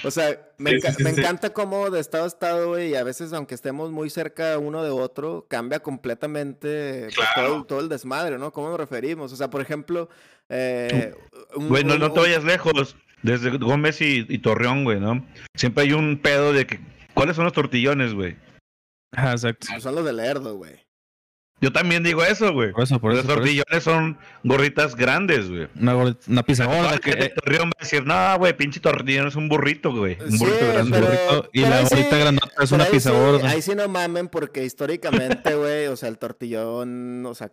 O 0.04 0.10
sea, 0.10 0.40
me, 0.58 0.72
enca- 0.72 1.08
encanta 1.08 1.50
cómo 1.50 1.88
de 1.90 2.00
estado 2.00 2.24
a 2.24 2.26
estado, 2.26 2.68
güey, 2.70 2.90
y 2.90 2.94
a 2.96 3.04
veces, 3.04 3.32
aunque 3.32 3.54
estemos 3.54 3.92
muy 3.92 4.10
cerca 4.10 4.58
uno 4.58 4.82
de 4.82 4.90
otro, 4.90 5.46
cambia 5.48 5.80
completamente 5.80 7.02
pues, 7.14 7.28
Claro. 7.34 7.48
todo, 7.48 7.56
el- 7.60 7.66
todo 7.66 7.80
el 7.80 7.88
desmadre, 7.88 8.38
¿no? 8.38 8.52
¿Cómo 8.52 8.68
nos 8.70 8.78
referimos? 8.78 9.32
O 9.32 9.36
sea, 9.36 9.50
por 9.50 9.60
ejemplo, 9.60 10.08
eh, 10.52 11.14
un- 11.56 11.68
Güey, 11.68 11.84
no, 11.84 11.94
un- 11.94 12.00
no 12.00 12.12
te 12.12 12.20
un- 12.20 12.26
vayas 12.26 12.44
lejos. 12.44 12.96
Desde 13.22 13.50
Gómez 13.56 14.00
y, 14.00 14.26
y 14.28 14.38
Torreón, 14.38 14.82
güey, 14.84 14.98
¿no? 14.98 15.24
Siempre 15.56 15.84
hay 15.84 15.92
un 15.92 16.18
pedo 16.18 16.52
de 16.52 16.66
que. 16.66 16.80
¿Cuáles 17.14 17.36
son 17.36 17.44
los 17.44 17.52
tortillones, 17.52 18.14
güey? 18.14 18.36
Ah, 19.14 19.32
exacto. 19.32 19.66
Son 19.80 19.94
los 19.94 20.04
de 20.04 20.12
Lerdo, 20.12 20.56
güey. 20.56 20.72
Yo 21.60 21.70
también 21.72 22.02
digo 22.02 22.24
eso, 22.24 22.52
güey. 22.52 22.72
Por 22.72 22.82
eso, 22.82 22.98
por 23.00 23.10
Los 23.12 23.20
eso. 23.20 23.28
por 23.28 23.34
eso. 23.34 23.44
tortillones 23.44 23.84
son 23.84 24.18
gorritas 24.42 24.96
grandes, 24.96 25.48
güey. 25.48 25.68
Una, 25.80 26.16
una 26.26 26.42
pizza 26.42 26.64
gorda 26.64 26.98
que, 26.98 27.28
Torreón 27.28 27.68
va 27.68 27.72
a 27.78 27.82
decir, 27.84 28.04
no, 28.04 28.38
güey, 28.38 28.56
pinche 28.56 28.80
tortillón 28.80 29.28
es 29.28 29.36
un 29.36 29.48
burrito, 29.48 29.92
güey. 29.94 30.18
Un 30.20 30.32
Sí, 30.32 30.38
burrito 30.38 30.66
grande. 30.72 30.90
pero- 30.90 31.06
burrito, 31.06 31.50
y 31.52 31.60
pero 31.60 31.70
la 31.70 31.78
ahí 31.78 31.86
sí- 31.86 31.94
gorrita 31.94 32.18
grandota 32.18 32.64
es 32.64 32.72
una 32.72 32.84
pizza 32.86 33.10
sí- 33.10 33.16
gorda. 33.16 33.48
Ahí 33.48 33.62
sí 33.62 33.74
no 33.76 33.88
mamen 33.88 34.26
porque 34.28 34.64
históricamente, 34.64 35.54
güey, 35.54 35.86
o 35.86 35.94
sea, 35.96 36.08
el 36.08 36.18
tortillón, 36.18 37.24
o 37.26 37.34
sea, 37.36 37.52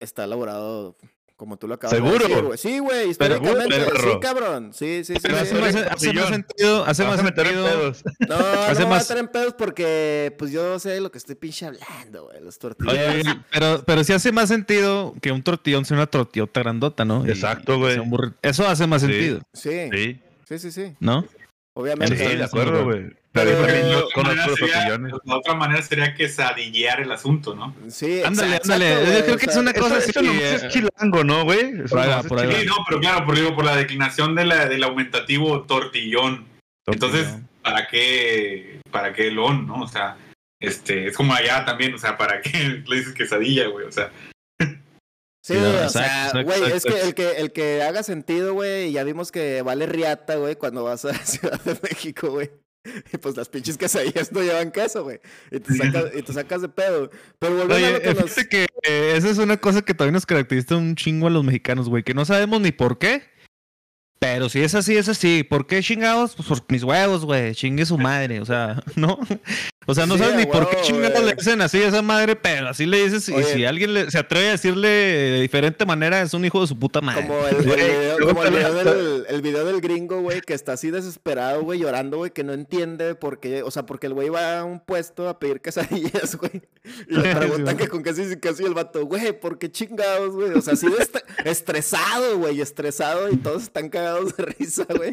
está 0.00 0.22
elaborado 0.22 0.96
como 1.38 1.56
tú 1.56 1.66
lo 1.68 1.74
acabas 1.74 1.96
¿Seguro? 1.96 2.18
de 2.18 2.28
decir, 2.28 2.42
güey. 2.42 2.58
Sí, 2.58 2.78
güey, 2.80 3.08
históricamente, 3.10 3.78
perro. 3.78 4.12
sí, 4.12 4.18
cabrón. 4.20 4.72
Sí, 4.74 5.04
sí, 5.04 5.14
sí. 5.14 5.20
Pero 5.22 5.36
hace 5.38 5.54
más, 5.54 5.74
hace 5.74 6.12
más 6.12 6.28
sentido, 6.28 6.84
hace 6.84 7.04
más 7.04 7.20
sentido. 7.20 7.64
pedos. 7.64 8.02
No, 8.28 8.34
hace 8.36 8.42
no 8.42 8.66
me 8.66 8.74
voy 8.74 8.82
a 8.84 8.86
más- 8.88 9.08
meter 9.08 9.16
en 9.24 9.28
pedos 9.28 9.54
porque, 9.56 10.34
pues, 10.36 10.50
yo 10.50 10.78
sé 10.80 11.00
lo 11.00 11.10
que 11.10 11.18
estoy 11.18 11.36
pinche 11.36 11.64
hablando, 11.66 12.24
güey, 12.24 12.42
los 12.42 12.58
tortillones. 12.58 13.24
Oye, 13.24 13.40
pero, 13.52 13.82
pero 13.86 14.02
sí 14.04 14.12
hace 14.12 14.32
más 14.32 14.48
sentido 14.48 15.14
que 15.22 15.30
un 15.32 15.42
tortillón 15.42 15.84
sea 15.84 15.96
una 15.96 16.06
tortillota 16.08 16.60
grandota, 16.60 17.04
¿no? 17.04 17.24
Exacto, 17.26 17.78
güey. 17.78 17.98
Eso 18.42 18.66
hace 18.68 18.86
más 18.88 19.00
Sí. 19.00 19.08
sentido, 19.08 19.40
Sí, 19.54 19.70
Sí. 19.92 20.20
sí, 20.48 20.58
sí, 20.58 20.70
sí. 20.72 20.96
¿no? 21.00 21.24
Obviamente. 21.74 22.16
Sí, 22.18 22.36
de 22.36 22.42
acuerdo, 22.44 22.84
güey. 22.84 23.12
Pero-. 23.32 24.08
La 25.24 25.36
otra 25.36 25.54
manera 25.54 25.82
sería 25.82 26.14
quesadillear 26.14 27.00
el 27.00 27.12
asunto, 27.12 27.54
¿no? 27.54 27.74
Sí, 27.88 28.22
Ándale, 28.22 28.56
exacto, 28.56 28.72
ándale. 28.72 28.96
güey, 28.96 29.16
Yo 29.18 29.22
creo 29.24 29.34
o 29.34 29.38
que 29.38 29.46
es 29.46 29.56
una 29.56 29.72
cosa 29.72 29.96
así. 29.98 30.12
es 30.16 30.68
chilango, 30.68 31.24
¿no, 31.24 31.44
güey? 31.44 31.76
Por. 31.86 32.00
Sí, 32.04 32.66
no, 32.66 32.76
pero 32.88 33.00
claro, 33.00 33.26
por, 33.26 33.34
digo, 33.36 33.54
por 33.54 33.64
la 33.64 33.76
declinación 33.76 34.34
de 34.34 34.44
la, 34.44 34.66
del 34.66 34.82
aumentativo 34.84 35.62
tortillón. 35.62 36.46
Entonces. 36.86 37.28
¿para 37.62 37.86
qué, 37.86 38.80
para 38.90 39.12
qué 39.12 39.28
el 39.28 39.38
on, 39.38 39.66
no? 39.66 39.82
O 39.82 39.88
sea, 39.88 40.16
este, 40.58 41.08
es 41.08 41.16
como 41.16 41.34
allá 41.34 41.66
también, 41.66 41.92
o 41.94 41.98
sea, 41.98 42.16
¿para 42.16 42.40
qué 42.40 42.82
le 42.86 42.96
dices 42.96 43.12
quesadilla, 43.12 43.66
güey? 43.68 43.86
O 43.86 43.92
sea, 43.92 44.10
Sí, 45.44 45.54
no, 45.54 45.68
o 45.68 45.82
exacto, 45.82 46.32
sea, 46.32 46.42
güey, 46.42 46.62
es 46.72 46.84
que 46.84 47.00
el 47.00 47.14
que 47.14 47.30
el 47.38 47.52
que 47.52 47.82
haga 47.82 48.02
sentido, 48.02 48.52
güey, 48.52 48.92
ya 48.92 49.02
vimos 49.04 49.32
que 49.32 49.62
vale 49.62 49.86
riata, 49.86 50.36
güey, 50.36 50.56
cuando 50.56 50.84
vas 50.84 51.04
a 51.06 51.14
Ciudad 51.24 51.60
de 51.62 51.78
México, 51.82 52.30
güey. 52.30 52.50
Y 53.12 53.18
pues 53.18 53.36
las 53.36 53.48
pinches 53.48 53.76
quesadillas 53.76 54.32
no 54.32 54.42
llevan 54.42 54.70
queso, 54.70 55.04
güey. 55.04 55.20
Y 55.50 55.60
te 55.60 55.74
sacas, 55.74 56.04
y 56.14 56.22
te 56.22 56.32
sacas 56.32 56.62
de 56.62 56.68
pedo. 56.68 57.10
Pero 57.38 57.56
volviendo 57.56 57.74
a 57.74 57.76
Oye, 57.76 57.92
lo 57.92 58.00
que 58.00 58.14
nos... 58.14 58.30
fíjate 58.30 58.48
que 58.48 58.66
eh, 58.82 59.14
esa 59.16 59.30
es 59.30 59.38
una 59.38 59.56
cosa 59.56 59.82
que 59.82 59.94
también 59.94 60.14
nos 60.14 60.26
caracteriza 60.26 60.76
un 60.76 60.94
chingo 60.94 61.26
a 61.26 61.30
los 61.30 61.44
mexicanos, 61.44 61.88
güey, 61.88 62.02
que 62.02 62.14
no 62.14 62.24
sabemos 62.24 62.60
ni 62.60 62.72
por 62.72 62.98
qué. 62.98 63.22
Pero 64.18 64.48
si 64.48 64.60
es 64.60 64.74
así, 64.74 64.96
es 64.96 65.08
así. 65.08 65.44
¿Por 65.44 65.66
qué 65.66 65.82
chingados? 65.82 66.34
Pues 66.34 66.48
por 66.48 66.64
mis 66.68 66.82
huevos, 66.82 67.24
güey. 67.24 67.54
Chingue 67.54 67.86
su 67.86 67.98
madre. 67.98 68.40
O 68.40 68.44
sea, 68.44 68.82
¿no? 68.96 69.18
O 69.90 69.94
sea, 69.94 70.04
no 70.06 70.14
Sí, 70.14 70.20
sabes 70.20 70.36
ni 70.36 70.44
por 70.44 70.68
qué 70.68 70.76
chingados 70.82 71.24
le 71.24 71.32
dicen 71.34 71.62
así 71.62 71.82
a 71.82 71.88
esa 71.88 72.02
madre, 72.02 72.36
pero 72.36 72.68
así 72.68 72.84
le 72.84 73.02
dices. 73.04 73.26
Oye. 73.30 73.40
y 73.40 73.44
si 73.54 73.64
alguien 73.64 73.94
le- 73.94 74.10
se 74.10 74.18
atreve 74.18 74.48
a 74.48 74.50
decirle 74.50 74.86
de 74.88 75.40
diferente 75.40 75.86
manera, 75.86 76.20
es 76.20 76.34
un 76.34 76.44
hijo 76.44 76.60
de 76.60 76.66
su 76.66 76.78
puta 76.78 77.00
madre. 77.00 77.26
Como 77.26 77.46
el, 77.48 77.56
video, 77.56 78.18
como 78.28 78.44
el 78.44 78.50
video 78.50 78.74
del, 78.74 79.26
el 79.28 79.40
video 79.42 79.64
del 79.64 79.80
gringo, 79.80 80.20
güey, 80.20 80.42
que 80.42 80.52
está 80.52 80.74
así 80.74 80.90
desesperado, 80.90 81.62
güey, 81.62 81.78
llorando, 81.80 82.18
güey, 82.18 82.30
que 82.32 82.44
no 82.44 82.52
entiende 82.52 83.14
por 83.14 83.40
qué, 83.40 83.62
o 83.62 83.70
sea, 83.70 83.86
porque 83.86 84.08
el 84.08 84.12
güey 84.12 84.28
va 84.28 84.58
a 84.60 84.64
un 84.64 84.78
puesto 84.78 85.26
a 85.26 85.38
pedir 85.38 85.62
quesadillas, 85.62 86.36
güey, 86.38 86.60
y 87.08 87.14
le 87.14 87.34
preguntan 87.34 87.76
Sí, 87.78 87.82
que 87.84 87.88
con 87.88 88.02
qué 88.02 88.12
sí, 88.12 88.36
casi 88.40 88.64
el 88.64 88.74
vato, 88.74 89.06
güey, 89.06 89.32
¿por 89.40 89.58
qué 89.58 89.72
chingados, 89.72 90.34
güey? 90.34 90.50
O 90.52 90.60
sea, 90.60 90.74
así 90.74 90.86
de 90.86 90.98
est- 90.98 91.16
estresado, 91.46 92.38
güey, 92.38 92.60
estresado, 92.60 93.30
y 93.30 93.36
todos 93.36 93.62
están 93.62 93.88
cagados 93.88 94.36
de 94.36 94.44
risa, 94.44 94.84
güey. 94.94 95.12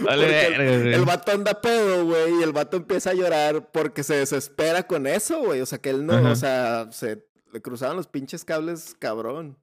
Vale, 0.00 0.46
el- 0.48 0.94
el 0.94 1.04
vato 1.04 1.30
anda 1.32 1.60
pedo, 1.60 2.04
güey, 2.04 2.40
y 2.40 2.42
el 2.42 2.52
vato 2.52 2.76
empieza 2.76 3.10
a 3.10 3.14
llorar 3.14 3.68
porque 3.72 4.02
se 4.02 4.15
desespera 4.16 4.86
con 4.86 5.06
eso, 5.06 5.40
güey, 5.40 5.60
o 5.60 5.66
sea, 5.66 5.78
que 5.78 5.90
él 5.90 6.06
no, 6.06 6.14
Ajá. 6.14 6.30
o 6.32 6.36
sea, 6.36 6.88
se 6.92 7.24
le 7.52 7.62
cruzaban 7.62 7.96
los 7.96 8.06
pinches 8.08 8.44
cables, 8.44 8.96
cabrón. 8.98 9.58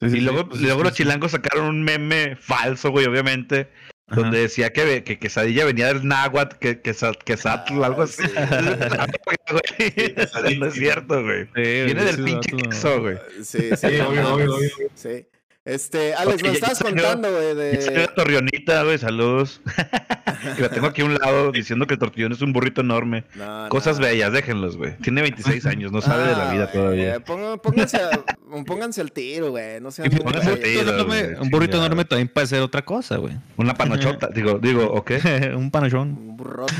Sí, 0.00 0.08
sí, 0.10 0.16
Y 0.16 0.18
sí, 0.20 0.24
luego, 0.24 0.48
pues, 0.48 0.60
luego 0.62 0.78
sí, 0.80 0.84
los 0.84 0.92
sí. 0.92 1.02
chilangos 1.02 1.30
sacaron 1.32 1.66
un 1.66 1.82
meme 1.82 2.36
falso, 2.36 2.90
güey, 2.90 3.06
obviamente, 3.06 3.70
Ajá. 4.08 4.20
donde 4.22 4.38
decía 4.40 4.72
que, 4.72 5.04
que 5.04 5.18
quesadilla 5.18 5.64
venía 5.66 5.88
del 5.88 6.06
náhuatl, 6.08 6.56
que, 6.58 6.80
que, 6.80 6.94
quesatl, 7.24 7.82
Ah, 7.82 7.86
algo 7.86 8.02
así. 8.02 8.22
sí. 8.22 8.32
No 10.58 10.66
es 10.66 10.74
cierto, 10.74 11.22
güey. 11.22 11.44
Sí, 11.54 11.62
Viene 11.84 12.04
del 12.04 12.16
sí, 12.16 12.22
pinche 12.22 12.56
queso, 12.56 13.00
güey. 13.00 13.18
Sí, 13.42 13.70
sí, 13.70 13.76
Sí, 13.76 14.00
obvio, 14.00 14.34
obvio, 14.34 14.54
obvio. 14.56 14.70
Sí. 14.94 15.26
Este, 15.66 16.14
Alex, 16.14 16.36
Oye, 16.42 16.42
nos 16.42 16.52
ya 16.60 16.66
estabas 16.72 16.78
salió- 16.78 17.02
contando, 17.04 17.30
güey, 17.30 17.80
salió 17.82 18.00
de... 18.00 18.06
la 18.06 18.14
torreonita, 18.14 18.82
güey, 18.82 18.96
saludos. 18.98 19.60
y 20.58 20.62
la 20.62 20.70
tengo 20.70 20.86
aquí 20.86 21.02
a 21.02 21.04
un 21.04 21.14
lado 21.14 21.52
diciendo 21.52 21.86
que 21.86 21.94
el 21.94 22.00
tortillón 22.00 22.32
es 22.32 22.40
un 22.40 22.52
burrito 22.54 22.80
enorme. 22.80 23.24
No, 23.34 23.68
Cosas 23.68 23.98
no. 24.00 24.06
bellas, 24.06 24.32
déjenlos, 24.32 24.78
güey. 24.78 24.96
Tiene 24.98 25.20
26 25.20 25.66
años, 25.66 25.92
no 25.92 26.00
sabe 26.00 26.28
de 26.28 26.32
la 26.36 26.48
Ah, 26.48 26.52
vida 26.52 26.64
güey, 26.64 26.72
todavía. 26.74 27.20
pónganse, 27.20 27.98
a- 27.98 28.24
pónganse 28.66 29.02
al 29.02 29.12
tiro, 29.12 29.50
güey. 29.50 29.80
No 29.82 29.90
sean 29.90 30.08
güeyes. 30.08 30.26
al 30.46 30.52
burrito 30.54 30.66
tiro, 30.66 30.94
enorme, 30.94 31.22
un 31.40 31.50
burrito 31.50 31.72
chingado. 31.72 31.86
enorme 31.86 32.04
también 32.06 32.28
puede 32.28 32.46
ser 32.46 32.62
otra 32.62 32.82
cosa, 32.82 33.18
güey. 33.18 33.34
Una 33.58 33.74
panochota, 33.74 34.28
digo, 34.34 34.58
digo, 34.58 34.86
¿ok? 34.90 35.10
un 35.56 35.70
panochón. 35.70 36.08
Un 36.08 36.36
burrote. 36.38 36.74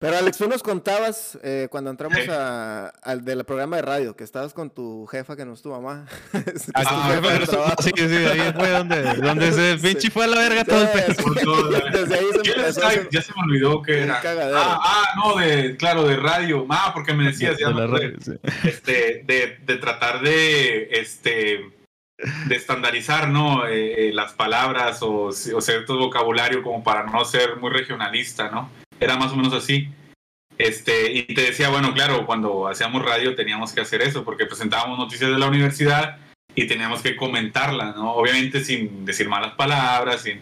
Pero 0.00 0.16
Alex, 0.16 0.38
tú 0.38 0.48
nos 0.48 0.62
contabas 0.62 1.38
eh, 1.42 1.68
cuando 1.70 1.90
entramos 1.90 2.18
Sí. 2.18 2.30
a- 2.30 2.86
al 3.02 3.22
del 3.22 3.44
programa 3.44 3.76
de 3.76 3.82
radio, 3.82 4.16
que 4.16 4.24
estabas 4.24 4.54
con 4.54 4.70
tu 4.70 5.06
jefa, 5.06 5.36
que 5.36 5.44
no 5.44 5.52
es 5.52 5.60
tu 5.60 5.68
mamá. 5.68 6.06
Ah, 6.74 7.20
jefa. 7.22 7.74
Sí, 7.82 7.90
sí, 7.94 8.02
ahí 8.16 8.50
fue 8.56 8.70
donde, 8.70 9.02
donde 9.20 9.52
se 9.52 9.78
Sí. 9.78 9.86
pinche 9.88 10.10
fue 10.10 10.24
a 10.24 10.28
la 10.28 10.38
verga 10.38 10.64
todo 10.64 10.80
el 10.80 10.88
pedo. 10.88 11.14
Ya 13.10 13.20
se 13.22 13.32
me 13.34 13.42
olvidó 13.42 13.82
que 13.82 14.04
era. 14.04 14.22
Ah, 14.24 14.80
ah, 14.82 15.04
no, 15.16 15.36
de, 15.36 15.76
claro, 15.76 16.04
de 16.04 16.16
radio. 16.16 16.66
Ah, 16.70 16.92
porque 16.94 17.12
me 17.12 17.24
decías, 17.24 17.58
ya 17.58 17.68
De 17.68 17.74
la 17.74 17.86
radio, 17.86 18.16
este, 18.64 19.22
de, 19.26 19.58
de 19.66 19.76
tratar 19.76 20.22
de, 20.22 20.88
este, 20.92 21.60
de 22.46 22.56
estandarizar, 22.56 23.28
¿no? 23.28 23.66
Eh, 23.66 24.08
eh, 24.08 24.12
las 24.14 24.32
palabras 24.32 25.02
o, 25.02 25.24
o 25.26 25.32
cierto 25.60 25.98
vocabulario 25.98 26.62
como 26.62 26.82
para 26.82 27.04
no 27.04 27.22
ser 27.26 27.56
muy 27.56 27.70
regionalista, 27.70 28.50
¿no? 28.50 28.70
Era 29.00 29.16
más 29.16 29.32
o 29.32 29.36
menos 29.36 29.52
así. 29.52 29.88
Este, 30.58 31.10
y 31.12 31.22
te 31.22 31.40
decía, 31.42 31.70
bueno, 31.70 31.94
claro, 31.94 32.26
cuando 32.26 32.68
hacíamos 32.68 33.02
radio 33.02 33.34
teníamos 33.34 33.72
que 33.72 33.80
hacer 33.80 34.02
eso, 34.02 34.24
porque 34.24 34.44
presentábamos 34.44 34.98
noticias 34.98 35.30
de 35.30 35.38
la 35.38 35.46
universidad 35.46 36.18
y 36.54 36.66
teníamos 36.66 37.00
que 37.00 37.16
comentarlas, 37.16 37.96
¿no? 37.96 38.12
Obviamente 38.12 38.62
sin 38.62 39.06
decir 39.06 39.26
malas 39.28 39.54
palabras, 39.54 40.22
sin, 40.22 40.40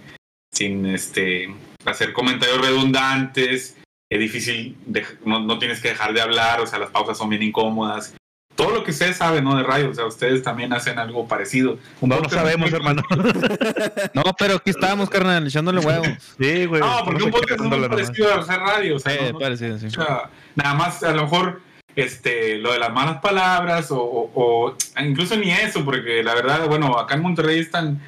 sin 0.52 0.86
este, 0.86 1.54
hacer 1.84 2.12
comentarios 2.12 2.60
redundantes, 2.60 3.76
es 4.10 4.18
difícil, 4.18 4.76
de- 4.86 5.06
no, 5.24 5.38
no 5.38 5.58
tienes 5.58 5.80
que 5.80 5.90
dejar 5.90 6.12
de 6.12 6.20
hablar, 6.22 6.60
o 6.60 6.66
sea, 6.66 6.80
las 6.80 6.90
pausas 6.90 7.16
son 7.16 7.28
bien 7.28 7.42
incómodas. 7.42 8.14
Todo 8.58 8.70
lo 8.74 8.82
que 8.82 8.90
ustedes 8.90 9.16
saben, 9.16 9.44
¿no? 9.44 9.56
De 9.56 9.62
radio, 9.62 9.90
o 9.90 9.94
sea, 9.94 10.04
ustedes 10.06 10.42
también 10.42 10.72
hacen 10.72 10.98
algo 10.98 11.28
parecido. 11.28 11.78
Un 12.00 12.08
No 12.08 12.16
lo 12.16 12.22
podcast 12.22 12.42
sabemos, 12.42 12.72
hermano. 12.72 13.02
No, 14.14 14.22
pero 14.36 14.56
aquí 14.56 14.70
estábamos, 14.70 15.08
carnal, 15.08 15.46
echándole 15.46 15.78
huevos. 15.80 16.08
Sí, 16.40 16.64
güey. 16.66 16.80
No, 16.80 17.02
porque 17.04 17.22
un 17.22 17.30
podcast 17.30 17.60
es 17.60 17.66
muy 17.66 17.88
parecido 17.88 18.32
a 18.34 18.38
hacer 18.40 18.58
radio, 18.58 18.96
o 18.96 18.98
sea, 18.98 19.12
Sí, 19.12 19.18
no- 19.22 19.32
no- 19.32 19.38
parecido, 19.38 19.78
sí. 19.78 19.86
o 19.86 19.90
sea, 19.90 20.30
nada 20.56 20.74
más 20.74 21.02
a 21.04 21.12
lo 21.12 21.22
mejor 21.22 21.60
este 21.94 22.58
lo 22.58 22.72
de 22.72 22.78
las 22.80 22.92
malas 22.92 23.20
palabras 23.20 23.90
o, 23.92 23.98
o- 24.00 24.30
o 24.34 24.76
incluso 25.00 25.36
ni 25.36 25.50
eso 25.50 25.84
porque 25.84 26.22
la 26.22 26.34
verdad 26.34 26.66
bueno 26.68 26.98
acá 26.98 27.14
en 27.14 27.22
Monterrey 27.22 27.58
es 27.60 27.70
tan 27.70 28.00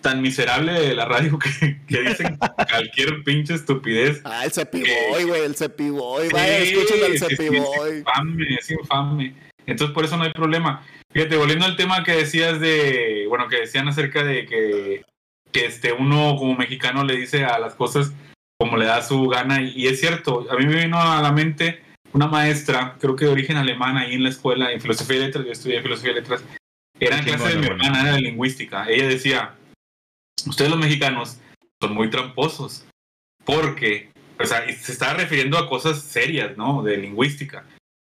tan 0.00 0.20
miserable 0.22 0.94
la 0.94 1.04
radio 1.06 1.38
que, 1.38 1.80
que 1.86 2.02
dicen 2.02 2.36
cualquier 2.70 3.22
pinche 3.24 3.54
estupidez 3.54 4.20
Ah, 4.24 4.44
el 4.44 4.52
Cepiboy, 4.52 5.24
güey, 5.26 5.42
el 5.44 5.54
Cepiboy. 5.56 6.28
Vaya, 6.30 6.58
Sí, 6.64 6.72
escuchen 6.74 7.04
al 7.04 7.10
sí, 7.18 7.24
Es 7.30 7.36
Cepiboy. 7.36 7.98
infame, 7.98 8.46
es 8.58 8.70
infame. 8.70 9.34
Entonces, 9.66 9.94
por 9.94 10.04
eso 10.04 10.16
no 10.16 10.24
hay 10.24 10.32
problema. 10.32 10.84
Fíjate, 11.12 11.36
volviendo 11.36 11.66
al 11.66 11.76
tema 11.76 12.04
que 12.04 12.12
decías 12.12 12.60
de, 12.60 13.26
bueno, 13.28 13.48
que 13.48 13.60
decían 13.60 13.88
acerca 13.88 14.24
de 14.24 14.46
que, 14.46 15.04
que 15.52 15.66
este, 15.66 15.92
uno 15.92 16.36
como 16.36 16.56
mexicano 16.56 17.04
le 17.04 17.16
dice 17.16 17.44
a 17.44 17.58
las 17.58 17.74
cosas 17.74 18.12
como 18.62 18.76
le 18.76 18.86
da 18.86 19.02
su 19.02 19.26
gana, 19.26 19.60
y, 19.60 19.88
es 19.88 19.98
cierto, 19.98 20.46
a 20.48 20.56
mí 20.56 20.66
me 20.66 20.84
vino 20.84 20.96
a 20.96 21.20
la 21.20 21.32
mente 21.32 21.82
una 22.12 22.28
maestra, 22.28 22.96
creo 23.00 23.16
que 23.16 23.24
de 23.24 23.32
origen 23.32 23.56
alemán, 23.56 23.96
ahí 23.96 24.14
en 24.14 24.22
la 24.22 24.28
escuela, 24.28 24.70
en 24.70 24.80
filosofía 24.80 25.16
y 25.16 25.20
letras, 25.20 25.44
yo 25.44 25.50
estudié 25.50 25.82
filosofía 25.82 26.12
y 26.12 26.14
letras, 26.14 26.44
era 27.00 27.18
en 27.18 27.24
clase 27.24 27.48
de 27.48 27.56
mi 27.56 27.66
hermana, 27.66 28.02
era 28.02 28.12
de 28.12 28.20
lingüística. 28.20 28.88
Ella 28.88 29.08
decía, 29.08 29.56
ustedes 30.46 30.70
los 30.70 30.78
mexicanos 30.78 31.40
son 31.82 31.92
muy 31.92 32.08
tramposos, 32.08 32.86
porque, 33.44 34.12
o 34.38 34.44
sea, 34.44 34.70
y 34.70 34.74
se 34.74 34.92
estaba 34.92 35.14
refiriendo 35.14 35.58
a 35.58 35.68
cosas 35.68 36.00
serias, 36.00 36.56
¿no? 36.56 36.84
De 36.84 36.96
lingüística. 36.98 37.64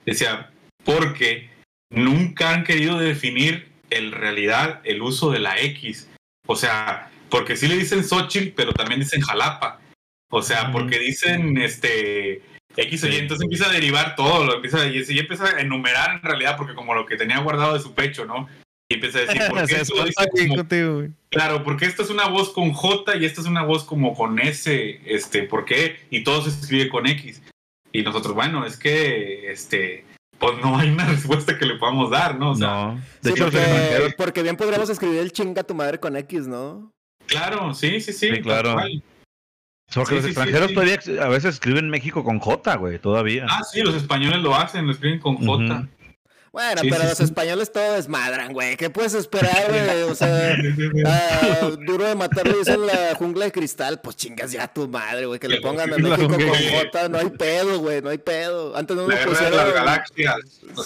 Decía, 0.04 0.50
porque 0.84 1.50
nunca 1.90 2.50
han 2.50 2.64
querido 2.64 2.98
definir 2.98 3.68
en 3.90 4.12
realidad 4.12 4.80
el 4.84 5.02
uso 5.02 5.30
de 5.30 5.40
la 5.40 5.60
X. 5.60 6.08
O 6.46 6.56
sea, 6.56 7.10
porque 7.28 7.56
sí 7.56 7.68
le 7.68 7.76
dicen 7.76 8.04
Xochitl, 8.04 8.54
pero 8.54 8.72
también 8.72 9.00
dicen 9.00 9.20
Jalapa. 9.20 9.80
O 10.30 10.42
sea, 10.42 10.72
porque 10.72 10.98
dicen 10.98 11.58
este 11.58 12.42
X 12.76 13.04
o 13.04 13.08
Y, 13.08 13.16
entonces 13.16 13.44
empieza 13.44 13.68
a 13.68 13.72
derivar 13.72 14.16
todo, 14.16 14.44
lo 14.44 14.56
empieza, 14.56 14.86
y 14.86 15.02
y 15.06 15.18
empieza 15.18 15.44
a 15.44 15.60
enumerar 15.60 16.16
en 16.16 16.22
realidad, 16.22 16.56
porque 16.56 16.74
como 16.74 16.94
lo 16.94 17.04
que 17.04 17.16
tenía 17.16 17.38
guardado 17.38 17.74
de 17.74 17.80
su 17.80 17.94
pecho, 17.94 18.24
¿no? 18.24 18.48
Y 18.88 18.94
empieza 18.94 19.18
a 19.18 19.20
decir, 19.22 19.42
¿por 19.50 19.66
qué 19.66 19.76
esto 19.76 19.94
como. 19.94 21.08
Claro, 21.28 21.64
porque 21.64 21.86
esta 21.86 22.02
es 22.02 22.10
una 22.10 22.28
voz 22.28 22.50
con 22.50 22.72
J 22.72 23.16
y 23.16 23.24
esta 23.24 23.40
es 23.40 23.46
una 23.46 23.62
voz 23.62 23.84
como 23.84 24.14
con 24.14 24.38
S, 24.38 25.00
este, 25.04 25.42
¿por 25.42 25.64
qué? 25.64 26.00
Y 26.10 26.24
todo 26.24 26.42
se 26.42 26.50
escribe 26.50 26.88
con 26.88 27.06
X. 27.06 27.42
Y 27.92 28.02
nosotros, 28.02 28.34
bueno, 28.34 28.64
es 28.64 28.78
que, 28.78 29.52
este, 29.52 30.04
pues 30.42 30.60
no 30.60 30.76
hay 30.76 30.90
una 30.90 31.06
respuesta 31.08 31.56
que 31.56 31.64
le 31.64 31.76
podamos 31.76 32.10
dar, 32.10 32.38
¿no? 32.38 32.50
O 32.50 32.54
sea, 32.56 32.66
No. 32.68 32.94
De 32.94 33.00
Sí, 33.22 33.30
hecho, 33.30 33.44
los 33.44 33.52
porque, 33.54 33.58
extranjeros. 33.70 34.14
porque 34.16 34.42
bien 34.42 34.56
podríamos 34.56 34.90
escribir 34.90 35.18
el 35.20 35.32
chinga 35.32 35.62
tu 35.62 35.74
madre 35.74 35.98
con 36.00 36.16
X, 36.16 36.46
¿no? 36.48 36.90
claro, 37.26 37.72
sí, 37.72 38.00
sí, 38.00 38.12
sí. 38.12 38.28
Sí, 38.34 38.42
claro. 38.42 38.74
cual. 38.74 39.02
Porque 39.94 40.08
Sí, 40.10 40.14
los 40.16 40.22
sí, 40.24 40.30
extranjeros 40.30 40.62
sí, 40.62 40.68
sí. 40.68 40.74
todavía 40.74 41.24
a 41.24 41.28
veces 41.28 41.54
escriben 41.54 41.88
México 41.88 42.24
con 42.24 42.38
J, 42.40 42.76
güey, 42.76 42.98
todavía. 42.98 43.46
Ah, 43.48 43.62
sí, 43.62 43.80
los 43.82 43.94
españoles 43.94 44.40
lo 44.40 44.54
hacen, 44.54 44.86
lo 44.86 44.92
escriben 44.92 45.20
con 45.20 45.36
J. 45.36 45.86
Bueno, 46.52 46.82
Sí, 46.82 46.88
pero 46.90 47.02
sí, 47.02 47.08
los 47.08 47.18
sí. 47.18 47.24
españoles 47.24 47.72
todo 47.72 47.94
desmadran, 47.94 48.52
güey. 48.52 48.76
¿Qué 48.76 48.90
puedes 48.90 49.14
esperar, 49.14 49.68
güey? 49.70 50.02
O 50.02 50.14
sea, 50.14 50.54
ah, 51.06 51.70
duro 51.86 52.04
de 52.06 52.14
matarlo 52.14 52.58
dicen 52.58 52.86
la 52.86 53.14
jungla 53.16 53.46
de 53.46 53.52
cristal. 53.52 54.00
Pues 54.02 54.16
chingas 54.16 54.52
ya 54.52 54.68
tu 54.72 54.86
madre, 54.86 55.24
güey. 55.26 55.40
Que 55.40 55.48
le 55.48 55.60
pongan 55.62 55.90
a 55.92 55.96
La 55.96 56.16
México 56.16 56.28
con 56.28 56.38
de- 56.38 56.82
J. 56.92 57.08
No 57.08 57.18
hay 57.18 57.30
pedo, 57.30 57.78
güey. 57.80 58.02
No 58.02 58.10
hay 58.10 58.18
pedo. 58.18 58.76
Antes 58.76 58.94
no 58.96 59.08
La 59.08 59.14
nos 59.14 59.24
guerra 59.24 59.50
de 59.50 59.56
las 59.56 59.64
pusieron. 59.64 59.74
galaxias. 59.86 60.36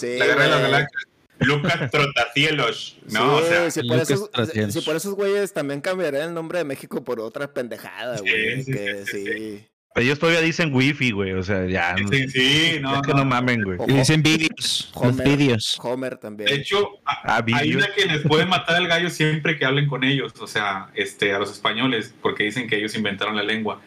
Sí, 0.01 0.19
la 0.19 0.27
guerra 0.27 0.43
de 0.45 0.51
las 0.51 0.61
galaxias. 0.63 1.03
Lucas 1.39 1.91
Trotacielos, 1.91 2.97
¿no? 3.11 3.39
Sí, 3.41 3.45
o 3.45 3.47
sea, 3.49 3.71
si, 3.71 3.81
por 3.83 3.99
Lucas 3.99 4.11
esos, 4.11 4.73
si 4.73 4.81
por 4.81 4.97
esos 4.97 5.15
güeyes 5.15 5.53
también 5.53 5.83
cambiaré 5.83 6.23
el 6.23 6.33
nombre 6.33 6.59
de 6.59 6.65
México 6.65 7.05
por 7.05 7.21
otra 7.21 7.53
pendejada, 7.53 8.17
Sí, 8.17 8.23
güey. 8.23 8.63
sí, 8.65 8.73
que 8.73 9.05
sí, 9.05 9.13
sí, 9.13 9.33
sí. 9.33 9.69
Ellos 9.97 10.19
todavía 10.19 10.41
dicen 10.43 10.71
wifi, 10.75 11.11
güey. 11.11 11.33
O 11.33 11.43
sea, 11.43 11.67
ya. 11.67 11.95
Sí, 12.11 12.29
sí, 12.29 12.79
no, 12.81 12.95
ya 12.97 13.03
que 13.03 13.13
no. 13.13 13.19
no 13.19 13.25
mamen, 13.25 13.63
güey. 13.63 13.79
Y 13.89 13.93
dicen 13.95 14.23
vídeos. 14.23 14.91
Los 14.95 15.05
Homer. 15.15 15.29
vídeos. 15.29 15.79
Homer 15.83 16.17
también. 16.19 16.49
De 16.51 16.57
hecho, 16.57 16.91
a- 17.05 17.37
Ah, 17.39 17.45
hay 17.55 17.75
una 17.75 17.89
que 17.95 18.07
les 18.07 18.23
puede 18.23 18.45
matar 18.47 18.81
el 18.81 18.89
gallo 18.89 19.11
siempre 19.11 19.59
que 19.59 19.65
hablen 19.65 19.87
con 19.89 20.05
ellos, 20.05 20.33
o 20.41 20.47
sea, 20.47 20.91
este, 20.95 21.33
a 21.35 21.39
los 21.39 21.51
españoles, 21.51 22.15
porque 22.23 22.45
dicen 22.45 22.69
que 22.69 22.77
ellos 22.77 22.95
inventaron 22.95 23.37
la 23.37 23.43
lengua. 23.43 23.81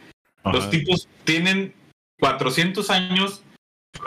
Los 0.45 0.69
tipos 0.69 1.08
tienen 1.26 1.74
400 2.19 2.89
años, 2.89 3.43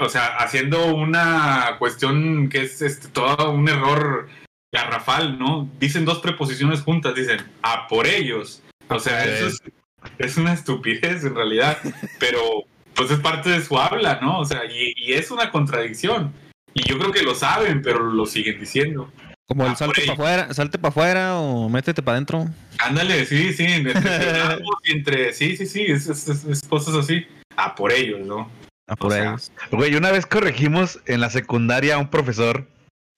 o 0.01 0.09
sea, 0.09 0.37
haciendo 0.39 0.95
una 0.95 1.77
cuestión 1.79 2.49
que 2.49 2.63
es 2.63 2.83
este, 2.83 3.09
todo 3.09 3.51
un 3.53 3.69
error 3.69 4.29
garrafal, 4.73 5.39
¿no? 5.39 5.69
Dicen 5.79 6.05
dos 6.05 6.19
preposiciones 6.21 6.81
juntas, 6.81 7.15
dicen, 7.15 7.41
a 7.63 7.87
por 7.89 8.07
ellos. 8.07 8.63
O 8.89 8.99
sea, 8.99 9.25
eso 9.25 9.47
es, 9.49 9.63
es 10.19 10.37
una 10.37 10.53
estupidez 10.53 11.25
en 11.25 11.35
realidad, 11.35 11.79
pero 12.19 12.41
pues 12.95 13.11
es 13.11 13.19
parte 13.21 13.51
de 13.51 13.63
su 13.63 13.79
habla, 13.79 14.19
¿no? 14.23 14.41
O 14.41 14.45
sea, 14.45 14.63
y, 14.65 14.93
y 14.97 15.13
es 15.15 15.31
una 15.31 15.51
contradicción. 15.51 16.33
Y 16.75 16.85
yo 16.89 16.99
creo 16.99 17.13
que 17.13 17.23
lo 17.23 17.35
saben, 17.35 17.83
pero 17.83 18.03
lo 18.11 18.27
siguen 18.27 18.59
diciendo. 18.61 19.11
Como 19.47 19.67
el 19.67 19.73
Ah, 19.73 19.77
salte 19.77 20.03
por 20.07 20.17
para 20.17 20.31
afuera, 20.39 20.55
salte 20.55 20.79
para 20.79 20.89
afuera 20.91 21.39
o 21.39 21.69
métete 21.69 22.03
para 22.03 22.17
adentro. 22.17 22.47
Ándale, 22.79 23.27
sí, 23.27 23.53
sí, 23.53 23.65
entre, 23.65 23.93
entre 24.85 25.33
sí, 25.35 25.57
sí, 25.57 25.67
sí, 25.67 25.83
es, 25.89 26.09
es- 26.09 26.29
es- 26.29 26.45
es 26.45 26.63
cosas 26.63 26.95
así. 26.95 27.27
A 27.57 27.75
por 27.75 27.93
ellos, 27.93 28.21
¿no? 28.27 28.51
A 28.89 28.97
por 28.97 29.09
O 29.13 29.15
sea, 29.15 29.23
ellos. 29.31 29.53
Güey, 29.71 29.95
una 29.95 30.11
vez 30.11 30.25
corregimos 30.27 31.01
en 31.07 31.21
la 31.21 31.29
secundaria 31.31 31.97
a 31.97 31.99
un 31.99 32.09
profesor 32.09 32.67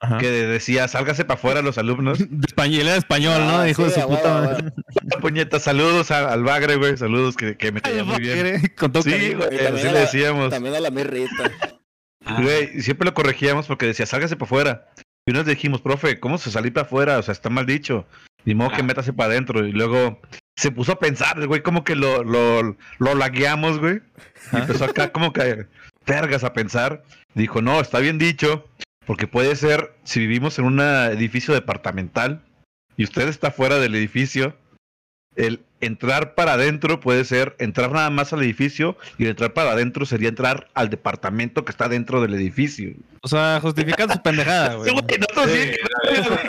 Ajá. 0.01 0.19
que 0.19 0.29
decía, 0.31 0.87
sálgase 0.89 1.25
para 1.25 1.39
afuera 1.39 1.63
los 1.63 1.79
alumnos. 1.79 2.19
De 2.31 2.47
español, 2.47 2.85
de 2.87 2.97
español, 2.97 3.41
¿no? 3.47 3.59
Ah, 3.61 3.69
Hijo 3.69 3.85
de 3.85 3.91
su 3.91 4.01
puta 4.07 4.35
madre. 4.35 4.63
huevo. 4.65 4.75
Puñeta, 5.21 5.59
saludos 5.59 6.11
a- 6.11 6.33
al 6.33 6.43
bagre, 6.45 6.77
güey. 6.77 6.97
Saludos 6.97 7.37
que, 7.37 7.57
que 7.57 7.73
me 7.73 7.81
caía 7.81 8.05
muy 8.05 8.19
bien. 8.21 8.61
Con 8.77 8.93
todo 8.93 9.03
Sí, 9.03 9.11
cariño. 9.11 9.39
güey, 9.39 9.59
así 9.67 9.85
le 9.85 10.01
decíamos. 10.01 10.51
También 10.51 10.75
a 10.75 10.81
la 10.81 10.91
mirrita. 10.91 11.51
ah, 12.27 12.39
Güey, 12.43 12.71
y 12.79 12.83
siempre 12.83 13.07
lo 13.07 13.15
corregíamos 13.15 13.67
porque 13.67 13.87
decía, 13.87 14.05
sálgase 14.07 14.37
para 14.37 14.47
afuera. 14.47 14.89
Y 15.27 15.33
nos 15.33 15.47
dijimos, 15.47 15.81
profe, 15.81 16.21
¿cómo 16.21 16.37
se 16.37 16.51
salir 16.51 16.73
para 16.75 16.87
afuera? 16.87 17.19
O 17.19 17.23
sea, 17.23 17.33
está 17.33 17.49
mal 17.49 17.65
dicho. 17.65 18.07
Ni 18.45 18.55
modo 18.55 18.71
que 18.71 18.81
Ah. 18.81 18.85
métase 18.85 19.15
para 19.15 19.31
adentro. 19.31 19.67
Y 19.67 19.73
luego 19.73 20.21
se 20.57 20.71
puso 20.71 20.93
a 20.93 20.99
pensar, 20.99 21.47
güey, 21.47 21.63
como 21.63 21.83
que 21.83 21.97
lo, 21.97 22.23
lo, 22.25 22.77
lo 22.99 23.15
lagueamos, 23.15 23.79
güey. 23.79 24.01
Y 24.53 24.57
empezó 24.57 24.85
acá 24.85 25.13
como 25.13 25.33
que 25.33 25.67
vergas 26.07 26.45
a 26.45 26.53
pensar. 26.53 27.03
Dijo, 27.35 27.63
no, 27.63 27.81
está 27.81 28.01
bien 28.01 28.19
dicho. 28.19 28.69
Porque 29.07 29.27
puede 29.27 29.55
ser, 29.57 29.95
si 30.05 30.21
vivimos 30.21 30.59
en 30.59 30.65
un 30.65 30.81
edificio 30.81 31.53
departamental 31.55 32.43
y 32.97 33.05
usted 33.05 33.29
está 33.29 33.51
fuera 33.51 33.79
del 33.79 33.95
edificio, 33.95 34.57
el 35.37 35.61
entrar 35.81 36.35
para 36.35 36.55
adentro 36.55 37.01
puede 37.01 37.25
ser 37.25 37.55
entrar 37.59 37.93
nada 37.93 38.11
más 38.11 38.33
al 38.33 38.43
edificio 38.43 38.97
y 39.19 39.25
el 39.25 39.31
entrar 39.31 39.53
para 39.53 39.73
adentro 39.73 40.07
sería 40.07 40.29
entrar 40.29 40.69
al 40.75 40.89
departamento 40.91 41.65
que 41.65 41.71
está 41.71 41.89
dentro 41.89 42.21
del 42.21 42.35
edificio. 42.35 42.95
O 43.21 43.29
sea, 43.29 43.59
justifican 43.61 44.11
su 44.11 44.23
pendejada, 44.23 44.75
güey. 44.75 44.91
Sí, 44.95 45.01
güey, 45.01 45.19
no, 45.19 45.27
no, 45.35 45.49
sí, 45.49 45.73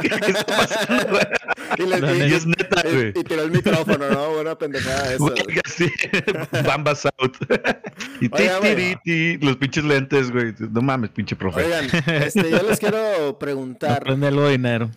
Sí, 0.01 0.19
¿qué 0.21 0.31
está 0.31 0.45
pasando, 0.45 1.05
güey? 1.09 2.29
Y, 2.29 2.33
es 2.33 2.45
neta, 2.45 2.81
güey. 2.83 3.09
y 3.15 3.23
tiró 3.23 3.43
el 3.43 3.51
micrófono, 3.51 4.09
¿no? 4.09 4.31
Buena 4.31 4.57
pendejada 4.57 5.13
esa. 5.13 5.25
Así, 5.65 5.91
Bambas 6.65 7.05
out. 7.05 7.35
y 8.21 8.29
ti, 8.29 9.37
los 9.37 9.57
pinches 9.57 9.83
lentes, 9.83 10.31
güey. 10.31 10.53
No 10.71 10.81
mames, 10.81 11.09
pinche 11.11 11.35
profe. 11.35 11.63
Oigan, 11.63 11.85
este, 12.21 12.49
yo 12.49 12.61
les 12.63 12.79
quiero 12.79 13.37
preguntar. 13.39 14.01
Aprende 14.01 14.27
algo 14.27 14.43
de 14.43 14.51
dinero. 14.51 14.89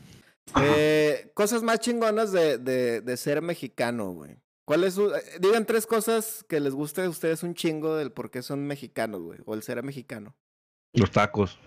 Eh, 0.63 1.31
cosas 1.35 1.63
más 1.63 1.81
chingonas 1.81 2.33
de, 2.33 2.59
de, 2.59 3.01
de 3.01 3.17
ser 3.17 3.43
mexicano, 3.43 4.11
güey. 4.13 4.37
¿Cuáles? 4.65 4.95
su- 4.95 5.15
eh, 5.15 5.23
Digan 5.41 5.65
tres 5.67 5.87
cosas 5.87 6.45
que 6.49 6.61
les 6.61 6.75
guste 6.75 7.03
a 7.03 7.09
ustedes 7.09 7.43
un 7.43 7.55
chingo 7.55 7.97
del 7.97 8.13
por 8.13 8.31
qué 8.31 8.43
son 8.43 8.67
mexicanos, 8.67 9.23
güey. 9.23 9.39
O 9.47 9.55
el 9.55 9.63
ser 9.63 9.83
mexicano. 9.83 10.37
Los 10.95 11.11
tacos. 11.11 11.59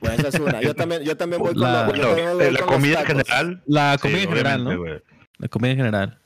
Bueno, 0.00 0.16
esa 0.16 0.28
es 0.28 0.40
una. 0.40 0.60
Yo 0.60 0.74
también, 0.74 1.02
yo 1.02 1.16
también 1.16 1.40
voy 1.42 1.52
con 1.54 1.62
La- 1.62 1.72
la, 1.82 1.86
Bueno, 1.86 2.10
voy 2.10 2.20
eh, 2.20 2.52
la 2.52 2.60
con 2.60 2.66
los 2.68 2.76
comida 2.76 3.00
en 3.00 3.06
general. 3.06 3.62
La 3.66 3.94
sí, 3.94 4.02
comida 4.02 4.22
en 4.22 4.28
general, 4.28 4.64
¿no? 4.64 4.78
güey. 4.78 5.02
La 5.38 5.48
comida 5.48 5.70
en 5.70 5.76
general. 5.78 6.20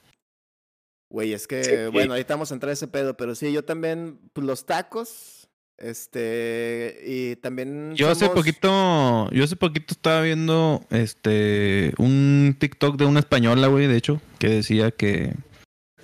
Güey, 1.11 1.33
es 1.33 1.47
que, 1.47 1.65
Sí. 1.65 1.73
bueno, 1.93 2.13
ahorita 2.13 2.35
vamos 2.35 2.51
a 2.51 2.55
entrar 2.55 2.71
a 2.71 2.73
ese 2.75 2.89
pedo, 2.89 3.17
pero 3.17 3.35
sí, 3.35 3.51
yo 3.53 3.65
también, 3.65 4.19
pues, 4.35 4.47
los 4.47 4.67
tacos, 4.67 5.38
este, 5.79 7.01
y 7.07 7.37
también 7.37 7.95
Yo 7.95 8.11
hace 8.11 8.29
poquito, 8.29 9.31
yo 9.31 9.45
hace 9.45 9.55
poquito 9.55 9.95
estaba 9.95 10.21
viendo 10.23 10.85
este 10.91 11.95
un 11.99 12.57
TikTok 12.59 12.97
de 12.97 13.05
una 13.05 13.21
española, 13.21 13.69
güey, 13.69 13.87
de 13.87 13.97
hecho, 13.97 14.21
que 14.39 14.49
decía 14.49 14.91
que 14.91 15.35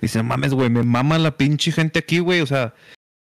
dice, 0.01 0.19
"No 0.19 0.25
mames, 0.25 0.55
güey, 0.55 0.71
me 0.71 0.85
mama 0.85 1.19
la 1.19 1.37
pinche 1.37 1.73
gente 1.73 1.99
aquí, 1.99 2.21
güey, 2.21 2.41
o 2.41 2.47
sea, 2.47 2.75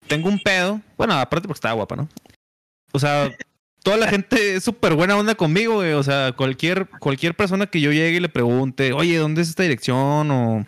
tengo 0.07 0.29
un 0.29 0.39
pedo, 0.39 0.81
bueno, 0.97 1.15
aparte 1.15 1.47
porque 1.47 1.57
estaba 1.57 1.73
guapa, 1.75 1.97
¿no? 1.97 2.07
O 2.93 2.99
sea, 2.99 3.29
toda 3.83 3.97
la 3.97 4.07
gente 4.07 4.55
es 4.55 4.63
súper 4.63 4.93
buena 4.93 5.17
onda 5.17 5.36
conmigo, 5.36 5.75
güey, 5.75 5.91
o 5.93 6.03
sea, 6.03 6.31
cualquier 6.31 6.88
cualquier 6.99 7.36
persona 7.36 7.67
que 7.67 7.81
yo 7.81 7.91
llegue 7.91 8.17
y 8.17 8.21
le 8.21 8.29
pregunte, 8.29 8.93
"Oye, 8.93 9.17
¿dónde 9.17 9.41
es 9.41 9.49
esta 9.49 9.63
dirección?" 9.63 10.31
o 10.31 10.65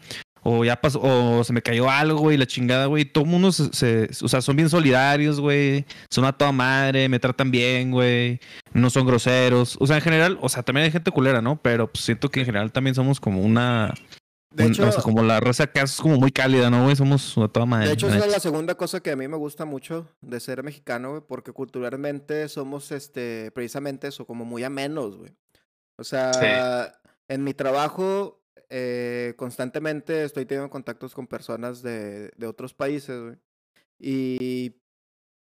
o 0.49 0.65
ya 0.65 0.79
pasó, 0.79 0.99
o 1.01 1.43
se 1.43 1.53
me 1.53 1.61
cayó 1.61 1.89
algo, 1.89 2.19
güey, 2.19 2.37
la 2.37 2.45
chingada, 2.45 2.85
güey. 2.87 3.05
Todo 3.05 3.23
el 3.23 3.29
mundo 3.29 3.51
se, 3.51 3.71
se- 3.73 4.09
o 4.25 4.27
sea, 4.27 4.41
son 4.41 4.55
bien 4.55 4.69
solidarios, 4.69 5.39
güey. 5.39 5.85
Son 6.09 6.25
a 6.25 6.31
toda 6.33 6.51
madre, 6.51 7.07
me 7.09 7.19
tratan 7.19 7.51
bien, 7.51 7.91
güey. 7.91 8.39
No 8.73 8.89
son 8.89 9.05
groseros. 9.07 9.77
O 9.79 9.87
sea, 9.87 9.97
en 9.97 10.01
general, 10.01 10.37
o 10.41 10.49
sea, 10.49 10.63
también 10.63 10.85
hay 10.85 10.91
gente 10.91 11.11
culera, 11.11 11.41
¿no? 11.41 11.61
Pero 11.61 11.91
pues, 11.91 12.03
siento 12.05 12.29
que 12.29 12.39
en 12.41 12.45
general 12.47 12.71
también 12.71 12.95
somos 12.95 13.19
como 13.19 13.41
una. 13.41 13.93
De 14.51 14.65
un- 14.65 14.71
hecho, 14.71 14.87
o 14.87 14.91
sea, 14.91 15.03
como 15.03 15.21
la 15.21 15.39
raza 15.39 15.65
acá 15.65 15.83
es 15.83 15.97
como 15.97 16.17
muy 16.17 16.31
cálida, 16.31 16.71
¿no, 16.71 16.83
güey? 16.83 16.95
Somos 16.95 17.37
a 17.37 17.47
toda 17.47 17.67
madre. 17.67 17.87
de 17.87 17.93
hecho 17.93 18.07
esa 18.07 18.25
es 18.25 18.31
la 18.31 18.39
segunda 18.39 18.73
cosa 18.75 18.99
que 18.99 19.11
a 19.11 19.15
mí 19.15 19.27
me 19.27 19.37
gusta 19.37 19.63
mucho 19.65 20.07
de 20.21 20.39
ser 20.39 20.63
mexicano, 20.63 21.11
güey, 21.11 21.21
porque 21.27 21.51
culturalmente 21.51 22.49
somos, 22.49 22.91
este, 22.91 23.51
precisamente 23.51 24.07
eso, 24.07 24.25
como 24.25 24.45
muy 24.45 24.63
amenos, 24.63 25.17
güey. 25.17 25.31
O 25.99 26.03
sea, 26.03 26.91
en 27.27 27.43
mi 27.43 27.53
trabajo, 27.53 28.38
eh, 28.69 29.33
constantemente 29.37 30.23
estoy 30.23 30.45
teniendo 30.45 30.69
contactos 30.69 31.13
con 31.13 31.27
personas 31.27 31.81
de, 31.81 32.31
de 32.37 32.47
otros 32.47 32.73
países. 32.73 33.37
Y 33.97 34.75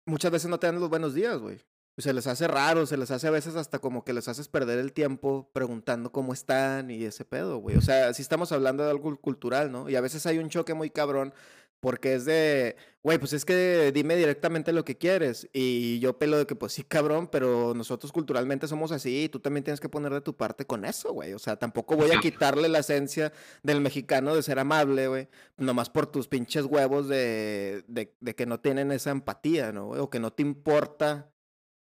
muchas 0.07 0.31
veces 0.31 0.51
no 0.51 0.59
te 0.59 0.67
dan 0.67 0.81
los 0.81 0.89
buenos 0.89 1.15
días, 1.15 1.39
güey. 1.39 1.61
Se 1.99 2.13
les 2.13 2.29
hace 2.29 2.47
raro, 2.47 2.87
se 2.87 2.97
les 2.97 3.11
hace 3.11 3.27
a 3.27 3.33
veces 3.33 3.57
hasta 3.57 3.81
como 3.81 4.05
que 4.05 4.13
les 4.13 4.29
haces 4.29 4.47
perder 4.47 4.79
el 4.79 4.93
tiempo 4.93 5.51
preguntando 5.53 6.13
cómo 6.13 6.33
están 6.33 6.93
y 6.93 7.05
ese 7.05 7.25
pedo, 7.25 7.59
güey. 7.59 7.77
O 7.77 7.81
sea, 7.81 8.15
sí 8.15 8.23
estamos 8.23 8.53
hablando 8.53 8.85
de 8.85 8.91
algo 8.91 9.17
cultural, 9.21 9.73
¿no? 9.73 9.91
Y 9.91 9.97
a 9.97 10.01
veces 10.01 10.25
hay 10.27 10.39
un 10.39 10.49
choque 10.49 10.75
muy 10.75 10.91
cabrón 10.91 11.35
porque 11.81 12.15
es 12.15 12.25
de, 12.25 12.77
güey, 13.03 13.19
pues 13.19 13.33
es 13.33 13.45
que 13.45 13.93
dime 13.93 14.17
directamente 14.17 14.73
lo 14.73 14.85
que 14.85 14.97
quieres. 14.97 15.49
Y 15.53 15.99
yo 16.01 16.19
pelo 16.19 16.39
de 16.39 16.47
que, 16.47 16.55
pues 16.55 16.73
sí, 16.73 16.83
cabrón, 16.85 17.29
pero 17.29 17.75
nosotros 17.75 18.13
culturalmente 18.13 18.67
somos 18.67 18.93
así 18.93 19.25
y 19.25 19.29
tú 19.29 19.41
también 19.41 19.65
tienes 19.65 19.81
que 19.81 19.89
poner 19.89 20.13
de 20.13 20.21
tu 20.21 20.37
parte 20.37 20.65
con 20.65 20.85
eso, 20.85 21.13
güey. 21.13 21.33
O 21.35 21.39
sea, 21.39 21.57
tampoco 21.57 21.97
voy 21.97 22.11
a 22.11 22.21
quitarle 22.21 22.69
la 22.69 22.81
esencia 22.81 23.33
del 23.63 23.81
mexicano 23.81 24.35
de 24.35 24.43
ser 24.43 24.59
amable, 24.59 25.09
güey, 25.09 25.29
nomás 25.57 25.91
por 25.91 26.07
tus 26.07 26.29
pinches 26.29 26.65
huevos 26.65 27.09
de, 27.09 27.85
de, 27.89 28.15
de 28.21 28.35
que 28.35 28.47
no 28.47 28.61
tienen 28.61 28.93
esa 28.93 29.11
empatía, 29.11 29.73
¿no? 29.73 29.91
O 29.91 30.11
que 30.11 30.21
no 30.21 30.33
te 30.33 30.43
importa 30.43 31.31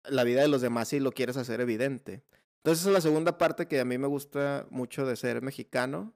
la 0.05 0.25
vida 0.25 0.43
de 0.43 0.49
los 0.49 0.63
demás 0.63 0.89
si 0.89 1.01
lo 1.01 1.13
quieres 1.13 1.37
hacer 1.37 1.61
evidente. 1.61 2.23
Entonces, 2.59 2.83
esa 2.83 2.91
es 2.91 2.95
la 2.95 3.01
segunda 3.01 3.39
parte 3.39 3.67
que 3.67 3.81
a 3.81 3.85
mí 3.85 3.99
me 3.99 4.07
gusta 4.07 4.67
mucho 4.71 5.07
de 5.07 5.17
ser 5.17 5.43
mexicano. 5.43 6.15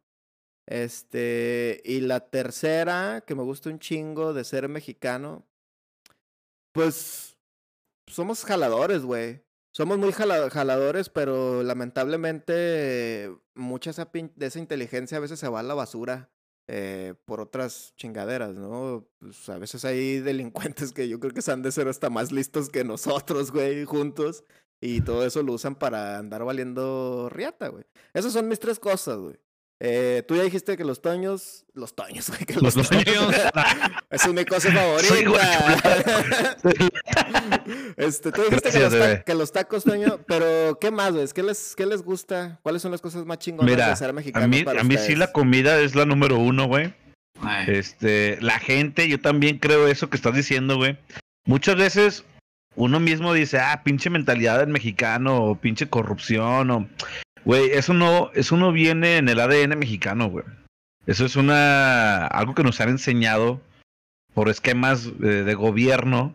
Este, 0.67 1.81
y 1.85 2.01
la 2.01 2.21
tercera, 2.21 3.23
que 3.27 3.35
me 3.35 3.43
gusta 3.43 3.69
un 3.71 3.79
chingo 3.79 4.33
de 4.33 4.45
ser 4.45 4.69
mexicano, 4.69 5.47
pues 6.73 7.37
somos 8.07 8.45
jaladores, 8.45 9.03
güey. 9.03 9.43
Somos 9.75 9.99
muy 9.99 10.13
jala- 10.13 10.51
jaladores, 10.51 11.09
pero 11.09 11.63
lamentablemente 11.63 13.35
mucha 13.55 13.91
esa 13.91 14.11
de 14.13 14.47
esa 14.47 14.59
inteligencia 14.59 15.17
a 15.17 15.21
veces 15.21 15.39
se 15.41 15.49
va 15.49 15.61
a 15.61 15.63
la 15.63 15.73
basura 15.75 16.31
eh, 16.69 17.15
por 17.25 17.41
otras 17.41 17.95
chingaderas, 17.97 18.55
¿no? 18.55 19.09
Pues 19.19 19.49
a 19.49 19.59
veces 19.59 19.85
hay 19.85 20.21
delincuentes 20.21 20.93
que 20.93 21.09
yo 21.09 21.19
creo 21.21 21.33
que 21.33 21.43
se 21.43 21.53
han 21.53 21.63
de 21.63 21.73
ser 21.73 21.89
hasta 21.89 22.11
más 22.11 22.33
listos 22.33 22.69
que 22.69 22.85
nosotros, 22.85 23.51
güey, 23.51 23.85
juntos. 23.85 24.45
Y 24.81 25.01
todo 25.03 25.25
eso 25.25 25.43
lo 25.43 25.53
usan 25.53 25.77
para 25.77 26.19
andar 26.19 26.45
valiendo 26.45 27.29
riata, 27.31 27.69
güey. 27.69 27.85
Esas 28.15 28.33
son 28.33 28.49
mis 28.49 28.59
tres 28.59 28.79
cosas, 28.81 29.17
güey. 29.19 29.37
Eh, 29.85 30.23
tú 30.29 30.37
ya 30.37 30.45
dijiste 30.45 30.77
que 30.77 30.85
los 30.85 31.03
toños, 31.03 31.65
los 31.75 31.97
toños, 31.97 32.29
güey, 32.29 32.45
que 32.45 32.55
los, 32.55 32.77
Los 32.77 32.89
toños. 32.89 33.05
toños. 33.05 33.35
es 34.11 34.29
mi 34.29 34.45
cosa 34.45 34.69
Soy 35.01 35.25
favorita. 35.25 36.57
este, 37.97 38.31
tú 38.31 38.43
dijiste 38.43 38.71
que, 38.71 38.79
Gracias, 38.79 38.83
los 38.83 38.93
bebé. 38.93 39.23
que 39.27 39.35
los 39.35 39.51
tacos, 39.51 39.83
Toño, 39.83 40.21
pero 40.29 40.79
¿qué 40.81 40.93
más, 40.93 41.13
güey? 41.13 41.27
¿Qué 41.35 41.43
les, 41.43 41.75
¿Qué 41.75 41.85
les 41.87 42.03
gusta? 42.03 42.61
¿Cuáles 42.63 42.81
son 42.81 42.93
las 42.93 43.01
cosas 43.01 43.27
más 43.27 43.39
chingonas 43.39 43.69
Mira, 43.69 43.89
de 43.89 43.97
ser 43.97 44.13
mexicano 44.13 44.45
a 44.45 44.49
mí, 44.49 44.63
para 44.63 44.83
a 44.83 44.85
mí 44.85 44.97
sí 44.99 45.17
la 45.17 45.33
comida 45.33 45.81
es 45.81 45.97
la 45.97 46.05
número 46.05 46.39
uno, 46.39 46.67
güey. 46.67 46.95
Este, 47.67 48.39
la 48.41 48.61
gente, 48.61 49.09
yo 49.09 49.21
también 49.21 49.59
creo 49.59 49.89
eso 49.89 50.09
que 50.09 50.17
estás 50.17 50.35
diciendo, 50.35 50.77
güey. 50.77 50.97
Muchas 51.45 51.75
veces 51.75 52.25
uno 52.77 53.01
mismo 53.01 53.35
dice, 53.35 53.59
ah, 53.59 53.83
pinche 53.85 54.11
mentalidad 54.11 54.61
del 54.61 54.69
mexicano, 54.69 55.43
o 55.45 55.57
pinche 55.57 55.89
corrupción, 55.89 56.71
o. 56.71 56.89
Güey, 57.45 57.71
eso 57.73 57.93
no, 57.95 58.31
eso 58.35 58.57
no 58.57 58.73
viene 58.73 59.17
en 59.17 59.29
el 59.29 59.41
ADN 59.41 59.77
mexicano, 59.79 60.29
güey. 60.29 60.45
Eso 61.07 61.25
es 61.27 61.35
una. 61.37 62.27
algo 62.29 62.55
que 62.55 62.63
nos 62.63 62.81
han 62.81 62.89
enseñado 62.91 63.61
por 64.35 64.49
esquemas 64.49 65.07
eh, 65.23 65.27
de 65.27 65.55
gobierno 65.55 66.35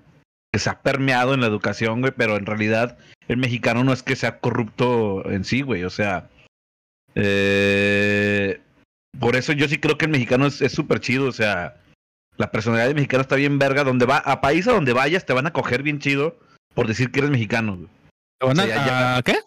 que 0.52 0.60
se 0.60 0.70
ha 0.70 0.82
permeado 0.82 1.34
en 1.34 1.42
la 1.42 1.48
educación, 1.48 2.02
güey, 2.02 2.14
pero 2.16 2.36
en 2.38 2.46
realidad 2.46 2.98
el 3.28 3.38
mexicano 3.38 3.84
no 3.84 3.94
es 3.94 4.04
que 4.04 4.16
sea 4.16 4.40
corrupto 4.40 5.30
en 5.30 5.44
sí, 5.46 5.62
güey, 5.62 5.84
o 5.84 5.90
sea, 5.90 6.30
eh, 7.16 8.62
por 9.20 9.36
eso 9.36 9.52
yo 9.54 9.68
sí 9.68 9.78
creo 9.80 9.98
que 9.98 10.06
el 10.06 10.12
mexicano 10.12 10.46
es 10.48 10.72
súper 10.72 11.00
chido, 11.00 11.26
o 11.28 11.32
sea, 11.32 11.76
la 12.38 12.52
personalidad 12.52 12.88
del 12.88 12.96
mexicano 12.96 13.22
está 13.22 13.36
bien 13.36 13.58
verga, 13.60 13.84
donde 13.84 14.06
va, 14.06 14.18
a 14.18 14.40
país 14.42 14.68
a 14.68 14.74
donde 14.74 14.94
vayas 14.94 15.26
te 15.26 15.34
van 15.34 15.48
a 15.48 15.54
coger 15.54 15.84
bien 15.84 16.00
chido 16.00 16.38
por 16.74 16.88
decir 16.88 17.12
que 17.12 17.20
eres 17.20 17.32
mexicano, 17.32 17.76
güey. 17.76 17.90
¿Te 18.40 18.48
van 18.48 18.60
a- 18.60 18.64
Sí, 18.64 18.70
ya- 18.70 19.18
a- 19.18 19.22
¿Qué? 19.24 19.38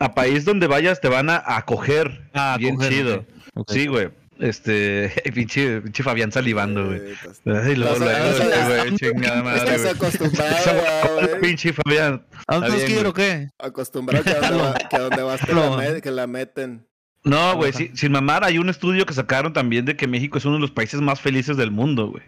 A 0.00 0.14
país 0.14 0.44
donde 0.44 0.66
vayas 0.66 1.00
te 1.00 1.08
van 1.08 1.30
a 1.30 1.42
acoger 1.46 2.22
Ah, 2.34 2.56
bien 2.58 2.78
chido. 2.78 3.24
Sí, 3.68 3.86
güey. 3.86 4.08
Este, 4.38 5.12
pinche, 5.34 5.82
pinche 5.82 6.02
Fabián 6.02 6.32
salivando, 6.32 6.86
güey. 6.86 6.98
Eh, 6.98 7.14
pues, 7.22 7.42
luego, 7.76 7.96
güey, 7.98 8.96
chingada 8.96 9.42
madre, 9.44 9.74
Estás 9.76 9.94
acostumbrado. 9.94 11.40
Pinche 11.42 11.72
Fabián. 11.74 12.24
¿A 12.46 12.54
dónde 12.56 12.84
quiero 12.86 13.10
o 13.10 13.12
güey. 13.12 13.26
qué? 13.26 13.48
Acostumbrado 13.58 14.24
que 14.24 14.30
a 14.30 14.40
donde, 14.40 14.62
va- 14.62 14.74
que 14.74 14.96
a 14.96 15.24
vas 15.24 15.40
te 15.40 15.52
la, 15.54 15.66
No. 15.66 15.76
met- 15.78 16.00
que 16.00 16.10
la 16.10 16.26
meten. 16.26 16.86
No, 17.22 17.54
güey, 17.56 17.74
sí- 17.74 17.90
sin 17.94 18.12
mamar, 18.12 18.44
hay 18.44 18.56
un 18.56 18.70
estudio 18.70 19.04
que 19.04 19.12
sacaron 19.12 19.52
también 19.52 19.84
de 19.84 19.94
que 19.94 20.08
México 20.08 20.38
es 20.38 20.46
uno 20.46 20.54
de 20.54 20.62
los 20.62 20.70
países 20.70 21.02
más 21.02 21.20
felices 21.20 21.58
del 21.58 21.70
mundo, 21.70 22.08
güey. 22.08 22.22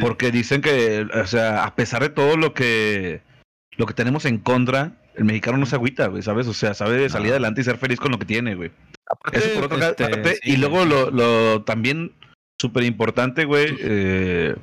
Porque 0.00 0.32
dicen 0.32 0.60
que, 0.60 1.06
o 1.14 1.26
sea, 1.28 1.62
a 1.64 1.76
pesar 1.76 2.02
de 2.02 2.08
todo 2.08 2.36
lo 2.36 2.52
que 2.52 3.22
lo 3.76 3.86
que 3.86 3.94
tenemos 3.94 4.24
en 4.24 4.38
contra, 4.38 4.97
el 5.18 5.24
mexicano 5.24 5.58
no 5.58 5.66
se 5.66 5.74
agüita, 5.76 6.06
güey, 6.06 6.22
¿sabes? 6.22 6.46
O 6.46 6.54
sea, 6.54 6.72
sabe 6.74 7.08
salir 7.10 7.26
No. 7.28 7.32
adelante 7.34 7.60
y 7.60 7.64
ser 7.64 7.76
feliz 7.76 7.98
con 8.00 8.12
lo 8.12 8.18
que 8.18 8.24
tiene, 8.24 8.54
güey. 8.54 8.70
Aparte, 9.06 9.38
Eso 9.38 9.54
por 9.60 9.64
otra 9.72 9.88
este, 9.90 10.08
parte. 10.08 10.34
sí, 10.42 10.52
y 10.52 10.56
luego 10.56 10.84
lo, 10.84 11.10
lo 11.10 11.62
también 11.62 12.12
súper 12.60 12.84
importante, 12.84 13.44
güey, 13.44 13.76
eh, 13.80 14.54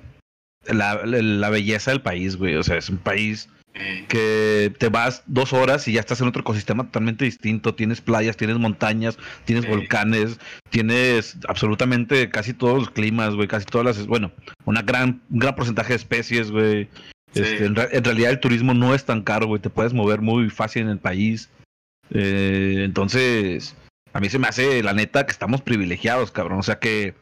la, 0.68 1.02
la- 1.06 1.50
belleza 1.50 1.91
del 1.91 2.02
país, 2.02 2.38
güey. 2.38 2.56
O 2.56 2.63
sea, 2.63 2.78
es 2.78 2.89
un 2.89 2.98
país 2.98 3.50
Eh, 3.78 4.06
que 4.08 4.74
te 4.78 4.88
vas 4.88 5.24
dos 5.28 5.52
horas 5.52 5.86
y 5.89 5.91
ya 5.91 6.00
estás 6.00 6.22
en 6.22 6.28
otro 6.30 6.39
ecosistema 6.44 6.86
totalmente 6.86 7.26
distinto. 7.26 7.76
Tienes 7.76 8.00
playas, 8.00 8.38
tienes 8.38 8.58
montañas, 8.58 9.18
tienes 9.44 9.65
Sí. 9.65 9.70
volcanes, 9.70 10.39
tienes 10.70 11.38
absolutamente 11.50 12.30
casi 12.30 12.54
todos 12.54 12.80
los 12.80 12.89
climas, 12.89 13.36
güey, 13.36 13.50
casi 13.50 13.65
todas 13.65 13.86
las, 13.98 14.08
bueno, 14.08 14.32
una 14.63 14.82
gran, 14.82 15.22
un 15.30 15.39
gran 15.39 15.56
porcentaje 15.56 15.89
de 15.89 15.98
especies, 15.98 16.52
güey. 16.52 16.88
Sí. 17.36 17.41
Este, 17.41 17.65
en, 17.65 17.76
re- 17.76 17.89
en 17.91 18.04
realidad 18.04 18.32
el 18.32 18.39
turismo 18.39 18.74
no 18.74 18.95
es 18.95 19.06
tan 19.06 19.21
caro, 19.21 19.48
güey, 19.48 19.62
te 19.62 19.69
puedes 19.69 19.93
mover 19.93 20.21
muy 20.21 20.50
fácil 20.50 20.84
en 20.84 20.89
el 20.89 21.00
país. 21.00 21.50
Eh, 22.12 22.82
entonces, 22.86 23.76
a 24.13 24.19
mí 24.19 24.30
se 24.30 24.39
me 24.39 24.48
hace, 24.48 24.82
la 24.82 24.93
neta, 24.93 25.26
que 25.26 25.32
estamos 25.32 25.62
privilegiados, 25.62 26.32
cabrón. 26.32 26.60
O 26.60 26.63
sea 26.63 26.80
que 26.80 27.13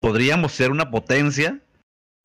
podríamos 0.00 0.52
ser 0.52 0.70
una 0.72 0.90
potencia, 0.90 1.60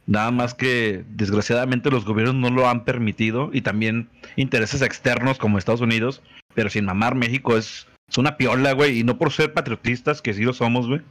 nada 0.08 0.32
más 0.32 0.54
que 0.54 1.04
desgraciadamente 1.10 1.92
los 1.92 2.06
gobiernos 2.06 2.36
no 2.36 2.50
lo 2.50 2.68
han 2.68 2.84
permitido 2.84 3.52
y 3.54 3.62
también 3.62 4.10
intereses 4.36 4.82
externos 4.82 5.38
como 5.38 5.58
Estados 5.58 5.82
Unidos, 5.82 6.22
pero 6.56 6.70
sin 6.70 6.86
mamar 6.86 7.16
México 7.16 7.58
es, 7.58 7.88
es 8.10 8.18
una 8.18 8.38
piola, 8.38 8.72
güey, 8.72 9.00
y 9.00 9.04
no 9.04 9.18
por 9.18 9.32
ser 9.32 9.54
patriotistas, 9.54 10.22
que 10.22 10.34
sí 10.34 10.44
lo 10.44 10.54
somos, 10.54 10.88
güey. 10.88 11.02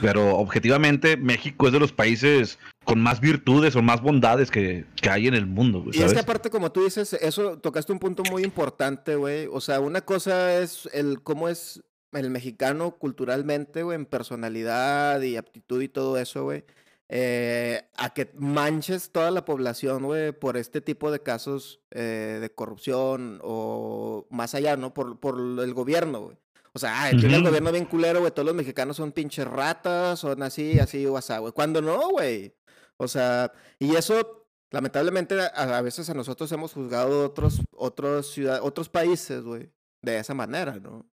Pero 0.00 0.36
objetivamente 0.36 1.16
México 1.16 1.66
es 1.66 1.72
de 1.72 1.78
los 1.80 1.92
países 1.92 2.58
con 2.84 3.00
más 3.00 3.20
virtudes 3.20 3.76
o 3.76 3.82
más 3.82 4.00
bondades 4.00 4.50
que, 4.50 4.84
que 5.00 5.10
hay 5.10 5.26
en 5.28 5.34
el 5.34 5.46
mundo, 5.46 5.82
güey. 5.82 5.90
Y 5.90 5.98
es 5.98 6.00
¿sabes? 6.00 6.14
que 6.14 6.20
aparte, 6.20 6.50
como 6.50 6.72
tú 6.72 6.82
dices, 6.84 7.12
eso 7.14 7.58
tocaste 7.58 7.92
un 7.92 7.98
punto 7.98 8.22
muy 8.30 8.42
importante, 8.42 9.14
güey. 9.16 9.46
O 9.52 9.60
sea, 9.60 9.80
una 9.80 10.00
cosa 10.00 10.58
es 10.60 10.88
el 10.92 11.22
cómo 11.22 11.48
es 11.48 11.82
el 12.12 12.30
mexicano 12.30 12.92
culturalmente, 12.96 13.82
güey, 13.82 13.96
en 13.96 14.06
personalidad 14.06 15.20
y 15.22 15.36
aptitud 15.36 15.80
y 15.82 15.88
todo 15.88 16.18
eso, 16.18 16.44
güey. 16.44 16.64
eh, 17.12 17.82
a 17.96 18.10
que 18.14 18.30
manches 18.36 19.10
toda 19.10 19.30
la 19.32 19.44
población, 19.44 20.04
güey, 20.04 20.32
por 20.32 20.56
este 20.56 20.80
tipo 20.80 21.10
de 21.10 21.20
casos 21.22 21.80
eh, 21.90 22.38
de 22.40 22.50
corrupción 22.50 23.40
o 23.42 24.26
más 24.30 24.54
allá, 24.54 24.76
¿no? 24.76 24.94
Por, 24.94 25.18
por 25.18 25.38
el 25.38 25.74
gobierno, 25.74 26.20
güey. 26.20 26.36
O 26.72 26.78
sea, 26.78 27.02
ah, 27.02 27.10
el 27.10 27.42
gobierno 27.42 27.72
bien 27.72 27.84
culero, 27.84 28.20
güey. 28.20 28.30
Todos 28.32 28.46
los 28.46 28.54
mexicanos 28.54 28.96
son 28.96 29.12
pinches 29.12 29.46
ratas, 29.46 30.20
son 30.20 30.42
así, 30.42 30.78
así 30.78 31.04
o 31.06 31.16
así, 31.16 31.36
güey. 31.38 31.52
Cuando 31.52 31.82
no, 31.82 32.10
güey. 32.10 32.54
O 32.96 33.08
sea, 33.08 33.52
y 33.78 33.96
eso, 33.96 34.46
lamentablemente, 34.70 35.40
a, 35.40 35.78
a 35.78 35.82
veces 35.82 36.08
a 36.10 36.14
nosotros 36.14 36.50
hemos 36.52 36.72
juzgado 36.72 37.24
otros, 37.24 37.60
otros 37.72 38.30
ciudad, 38.30 38.60
otros 38.62 38.88
países, 38.88 39.42
güey, 39.42 39.72
de 40.02 40.18
esa 40.18 40.34
manera, 40.34 40.78
¿no? 40.78 41.10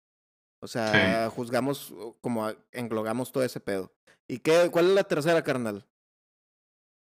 O 0.61 0.67
sea, 0.67 1.29
juzgamos 1.31 1.93
como 2.23 2.51
englobamos 2.73 3.31
todo 3.31 3.45
ese 3.45 3.61
pedo. 3.61 3.93
¿Y 4.27 4.39
qué, 4.39 4.71
cuál 4.73 4.87
es 4.87 4.95
la 4.95 5.05
tercera, 5.05 5.45
carnal? 5.45 5.87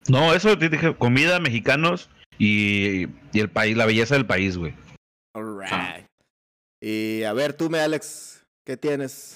No, 0.10 0.34
eso 0.34 0.58
te 0.58 0.68
dije, 0.68 0.94
comida, 0.98 1.40
mexicanos 1.40 2.10
y, 2.38 3.08
y 3.32 3.40
el 3.40 3.50
país, 3.50 3.78
la 3.78 3.86
belleza 3.86 4.16
del 4.16 4.28
país, 4.28 4.58
güey. 4.58 4.76
Alright. 5.34 6.06
Y 6.82 7.24
a 7.24 7.32
ver, 7.32 7.54
tú, 7.54 7.70
me 7.70 7.80
Alex, 7.80 8.35
¿qué 8.66 8.76
tienes? 8.78 9.36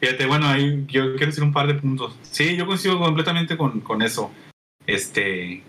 Fíjate, 0.00 0.26
bueno, 0.26 0.48
ahí 0.48 0.86
yo 0.88 1.12
quiero 1.12 1.26
decir 1.26 1.44
un 1.44 1.52
par 1.52 1.66
de 1.66 1.74
puntos. 1.74 2.18
Sí, 2.22 2.56
yo 2.56 2.66
coincido 2.66 2.98
completamente 2.98 3.56
con, 3.56 3.80
con 3.80 4.00
eso. 4.00 4.32
Este, 4.86 5.62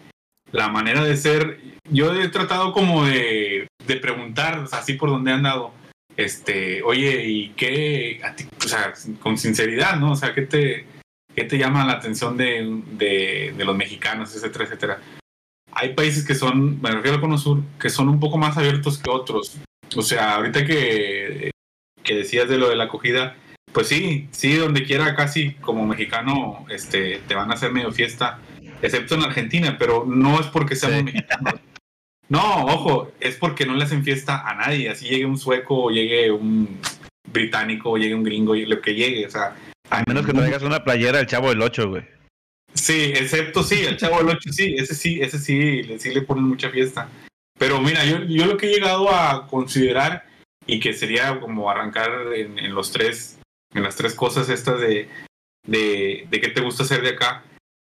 la 0.52 0.70
manera 0.70 1.04
de 1.04 1.18
ser, 1.18 1.60
yo 1.90 2.14
he 2.14 2.30
tratado 2.30 2.72
como 2.72 3.06
de, 3.06 3.68
de 3.86 3.96
preguntar, 3.98 4.66
así 4.72 4.94
por 4.94 5.10
donde 5.10 5.34
han 5.34 5.44
dado, 5.44 5.74
este, 6.16 6.82
oye, 6.84 7.26
¿y 7.28 7.50
qué, 7.50 8.22
o 8.64 8.68
sea, 8.68 8.94
con 9.20 9.38
sinceridad, 9.38 9.98
¿no? 9.98 10.14
O 10.14 10.16
sea, 10.16 10.34
¿qué 10.34 10.44
te, 10.44 10.86
qué 11.36 11.44
te 11.44 11.58
llama 11.58 11.86
la 11.86 11.94
atención 11.94 12.38
de, 12.38 12.82
de, 12.94 13.54
de 13.58 13.66
los 13.66 13.76
mexicanos, 13.76 14.34
etcétera, 14.34 14.66
etcétera? 14.66 15.02
Hay 15.74 15.94
países 15.94 16.26
que 16.26 16.36
son, 16.36 16.82
me 16.82 16.92
refiero 16.92 17.16
al 17.16 17.22
Cono 17.22 17.38
Sur, 17.38 17.62
que 17.80 17.90
son 17.90 18.08
un 18.08 18.20
poco 18.20 18.38
más 18.38 18.58
abiertos 18.58 18.98
que 18.98 19.10
otros. 19.10 19.58
O 19.96 20.02
sea, 20.02 20.36
ahorita 20.36 20.66
que, 20.66 21.51
que 22.04 22.16
decías 22.16 22.50
de 22.50 22.58
lo 22.58 22.70
de 22.70 22.76
la 22.76 22.86
acogida, 22.86 23.36
pues 23.72 23.88
sí, 23.88 24.28
sí, 24.32 24.56
donde 24.56 24.84
quiera 24.84 25.16
casi 25.16 25.52
como 25.56 25.86
mexicano 25.86 26.66
este, 26.70 27.22
te 27.28 27.36
van 27.36 27.52
a 27.52 27.54
hacer 27.54 27.72
medio 27.72 27.92
fiesta, 27.92 28.40
excepto 28.82 29.16
en 29.16 29.24
Argentina, 29.24 29.78
pero 29.80 30.06
no 30.06 30.40
es 30.40 30.48
porque 30.48 30.76
seamos 30.76 31.00
Sí. 31.00 31.04
mexicanos. 31.06 31.54
No, 32.30 32.66
ojo, 32.66 33.12
es 33.20 33.36
porque 33.36 33.66
no 33.66 33.76
le 33.76 33.84
hacen 33.84 34.04
fiesta 34.04 34.48
a 34.48 34.56
nadie, 34.56 34.90
así 34.90 35.08
llegue 35.08 35.26
un 35.26 35.38
sueco 35.38 35.84
o 35.84 35.90
llegue 35.92 36.32
un 36.32 36.80
británico 37.30 37.92
o 37.92 37.98
llegue 37.98 38.16
un 38.16 38.24
gringo, 38.24 38.56
lo 38.56 38.82
que 38.82 38.94
llegue, 38.96 39.26
o 39.26 39.30
sea. 39.30 39.56
A 39.90 40.04
menos 40.08 40.26
que 40.26 40.34
traigas 40.34 40.64
una 40.64 40.84
playera 40.84 41.18
del 41.18 41.28
Chavo 41.28 41.50
del 41.50 41.62
8, 41.62 41.90
güey. 41.90 42.04
Sí, 42.74 43.12
excepto 43.16 43.64
sí, 43.64 43.82
el 43.86 43.98
Chavo 43.98 44.20
del 44.20 44.30
8 44.30 44.52
sí, 44.54 44.76
ese 44.78 44.96
sí, 44.96 45.20
ese 45.22 45.40
sí, 45.40 45.84
le- 45.84 46.00
sí 46.00 46.14
le 46.14 46.22
ponen 46.22 46.46
mucha 46.46 46.70
fiesta. 46.70 47.10
Pero 47.60 47.82
mira, 47.82 48.06
yo, 48.06 48.24
yo 48.24 48.46
lo 48.46 48.56
que 48.58 48.68
he 48.68 48.74
llegado 48.76 49.14
a 49.14 49.46
considerar 49.48 50.24
y 50.72 50.80
que 50.80 50.94
sería 50.94 51.38
como 51.42 51.70
arrancar 51.70 52.34
en, 52.34 52.58
en 52.58 52.74
los 52.74 52.94
tres, 52.94 53.38
en 53.74 53.84
las 53.84 53.98
tres 53.98 54.16
cosas 54.16 54.48
estas 54.48 54.80
de, 54.80 55.10
de, 55.68 56.26
de 56.30 56.42
qué 56.42 56.48
te 56.48 56.62
gusta 56.62 56.84
hacer 56.84 57.02
de 57.02 57.10
acá, 57.10 57.44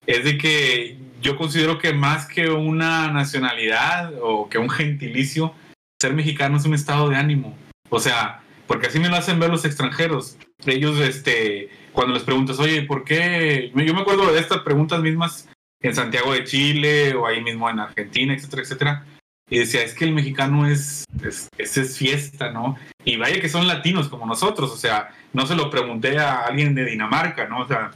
es 0.06 0.26
de 0.26 0.38
que 0.38 0.98
yo 1.22 1.38
considero 1.38 1.80
que 1.80 1.94
más 1.94 2.28
que 2.28 2.50
una 2.50 3.10
nacionalidad 3.10 4.14
o 4.22 4.50
que 4.50 4.58
un 4.58 4.70
gentilicio, 4.70 5.56
ser 6.02 6.14
mexicano 6.14 6.58
es 6.58 6.66
un 6.66 6.74
estado 6.74 7.08
de 7.08 7.16
ánimo. 7.16 7.58
O 7.90 8.00
sea, 8.00 8.42
porque 8.68 8.88
así 8.88 9.00
me 9.00 9.08
lo 9.08 9.16
hacen 9.16 9.40
ver 9.40 9.50
los 9.50 9.64
extranjeros. 9.64 10.38
Ellos, 10.66 11.00
este, 11.00 11.70
cuando 11.94 12.14
les 12.14 12.24
preguntas, 12.24 12.60
oye, 12.60 12.82
¿por 12.82 13.06
qué? 13.06 13.72
Yo 13.74 13.94
me 13.94 14.02
acuerdo 14.02 14.30
de 14.34 14.42
estas 14.42 14.60
preguntas 14.60 15.00
mismas 15.02 15.48
en 15.82 15.96
Santiago 15.96 16.34
de 16.34 16.44
Chile 16.44 17.16
o 17.16 17.26
ahí 17.26 17.42
mismo 17.42 17.70
en 17.70 17.80
Argentina, 17.80 18.34
etcétera, 18.34 18.62
etcétera. 18.62 19.06
Y 19.54 19.60
decía, 19.60 19.84
es 19.84 19.94
que 19.94 20.06
el 20.06 20.14
mexicano 20.14 20.68
es, 20.68 21.06
es, 21.24 21.48
es, 21.60 21.78
es 21.78 21.96
fiesta, 21.96 22.50
¿no? 22.50 22.76
Y 23.06 23.18
vaya 23.18 23.40
que 23.40 23.48
son 23.48 23.68
latinos 23.68 24.10
como 24.10 24.26
nosotros, 24.26 24.72
o 24.72 24.78
sea, 24.78 25.12
no 25.32 25.46
se 25.46 25.54
lo 25.54 25.70
pregunté 25.70 26.18
a 26.18 26.48
alguien 26.48 26.74
de 26.74 26.86
Dinamarca, 26.86 27.48
¿no? 27.48 27.62
O 27.62 27.68
sea, 27.68 27.92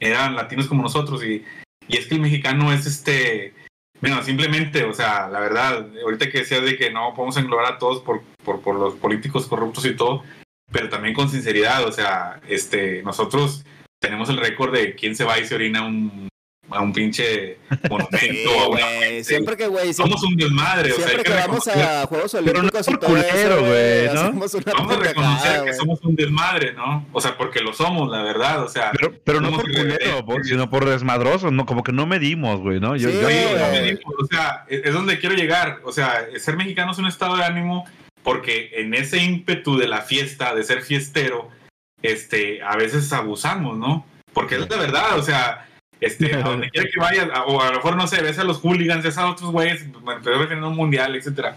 eran 0.00 0.34
latinos 0.34 0.66
como 0.66 0.80
nosotros 0.80 1.22
y, 1.22 1.44
y 1.88 1.98
es 1.98 2.06
que 2.06 2.14
el 2.14 2.22
mexicano 2.22 2.72
es 2.72 2.86
este, 2.86 3.52
bueno, 4.00 4.22
simplemente, 4.22 4.84
o 4.84 4.94
sea, 4.94 5.28
la 5.28 5.40
verdad, 5.40 5.90
ahorita 6.02 6.30
que 6.30 6.38
decías 6.38 6.62
de 6.62 6.78
que 6.78 6.90
no 6.90 7.12
podemos 7.12 7.36
englobar 7.36 7.74
a 7.74 7.78
todos 7.78 8.02
por, 8.02 8.22
por, 8.42 8.62
por 8.62 8.76
los 8.76 8.94
políticos 8.94 9.46
corruptos 9.48 9.84
y 9.84 9.94
todo, 9.94 10.24
pero 10.72 10.88
también 10.88 11.12
con 11.12 11.28
sinceridad, 11.28 11.84
o 11.84 11.92
sea, 11.92 12.40
este, 12.48 13.02
nosotros 13.02 13.62
tenemos 14.00 14.30
el 14.30 14.38
récord 14.38 14.72
de 14.72 14.94
quién 14.94 15.16
se 15.16 15.24
va 15.24 15.38
y 15.38 15.44
se 15.44 15.54
orina 15.54 15.84
un, 15.84 16.30
a 16.70 16.80
un 16.80 16.92
pinche 16.92 17.58
monumento. 17.88 18.16
Sí, 18.20 18.44
a 18.48 18.68
una. 18.68 19.24
Siempre 19.24 19.56
que, 19.56 19.66
güey, 19.66 19.92
siempre, 19.92 20.16
Somos 20.18 20.22
un 20.24 20.36
desmadre, 20.36 20.92
o 20.92 20.96
sea, 20.96 21.04
siempre 21.06 21.24
que 21.24 21.32
que 21.32 21.46
vamos 21.46 21.68
a 21.68 22.06
Juegos 22.06 22.32
Pero 22.32 22.44
no 22.44 22.58
Olímpicos 22.58 22.88
eso, 22.88 22.98
culero, 22.98 23.60
güey, 23.60 24.06
¿no? 24.14 24.22
Vamos 24.32 24.54
a 24.54 24.96
reconocer 25.00 25.64
que 25.64 25.74
somos 25.74 26.00
un 26.02 26.16
desmadre, 26.16 26.72
¿no? 26.72 27.06
O 27.12 27.20
sea, 27.20 27.36
porque 27.36 27.60
lo 27.60 27.72
somos, 27.72 28.10
la 28.10 28.22
verdad, 28.22 28.62
o 28.64 28.68
sea. 28.68 28.90
Pero, 28.92 29.12
pero 29.24 29.40
no 29.40 29.48
somos 29.48 29.62
por 29.62 29.72
culero, 29.72 30.24
por- 30.24 30.44
sino 30.44 30.70
por 30.70 30.84
desmadrosos, 30.84 31.52
no, 31.52 31.66
como 31.66 31.82
que 31.82 31.92
no 31.92 32.06
medimos, 32.06 32.60
güey, 32.60 32.80
¿no? 32.80 32.96
Yo, 32.96 33.10
Sí, 33.10 33.16
yo- 33.16 33.58
no 33.58 33.70
me 33.72 33.82
dijo, 33.82 34.12
o 34.18 34.26
sea, 34.26 34.64
es 34.68 34.84
es 34.86 34.92
donde 34.92 35.18
quiero 35.18 35.34
llegar. 35.34 35.80
O 35.84 35.92
sea, 35.92 36.26
ser 36.38 36.56
mexicano 36.56 36.92
es 36.92 36.98
un 36.98 37.06
estado 37.06 37.36
de 37.36 37.44
ánimo 37.44 37.84
porque 38.22 38.70
en 38.74 38.94
ese 38.94 39.18
ímpetu 39.18 39.76
de 39.76 39.86
la 39.88 40.02
fiesta, 40.02 40.54
de 40.54 40.62
ser 40.64 40.82
fiestero, 40.82 41.48
este, 42.02 42.62
a 42.62 42.76
veces 42.76 43.12
abusamos, 43.12 43.76
¿no? 43.78 44.06
Porque 44.32 44.56
es 44.56 44.68
la 44.68 44.76
verdad, 44.76 45.18
o 45.18 45.22
sea, 45.22 45.66
Este, 46.00 46.34
a 46.34 46.40
donde 46.42 46.70
quiera 46.70 46.88
que 46.92 47.00
vayas, 47.00 47.28
o 47.46 47.60
a 47.60 47.68
lo 47.68 47.76
mejor 47.76 47.96
no 47.96 48.06
sé, 48.06 48.22
ves 48.22 48.38
a 48.38 48.44
los 48.44 48.58
hooligans, 48.58 49.04
ves 49.04 49.18
a 49.18 49.30
otros 49.30 49.50
güeyes, 49.50 49.86
me 50.02 50.14
estoy 50.14 50.34
refiriendo 50.34 50.66
a 50.66 50.70
un 50.70 50.76
mundial, 50.76 51.14
etcétera. 51.16 51.56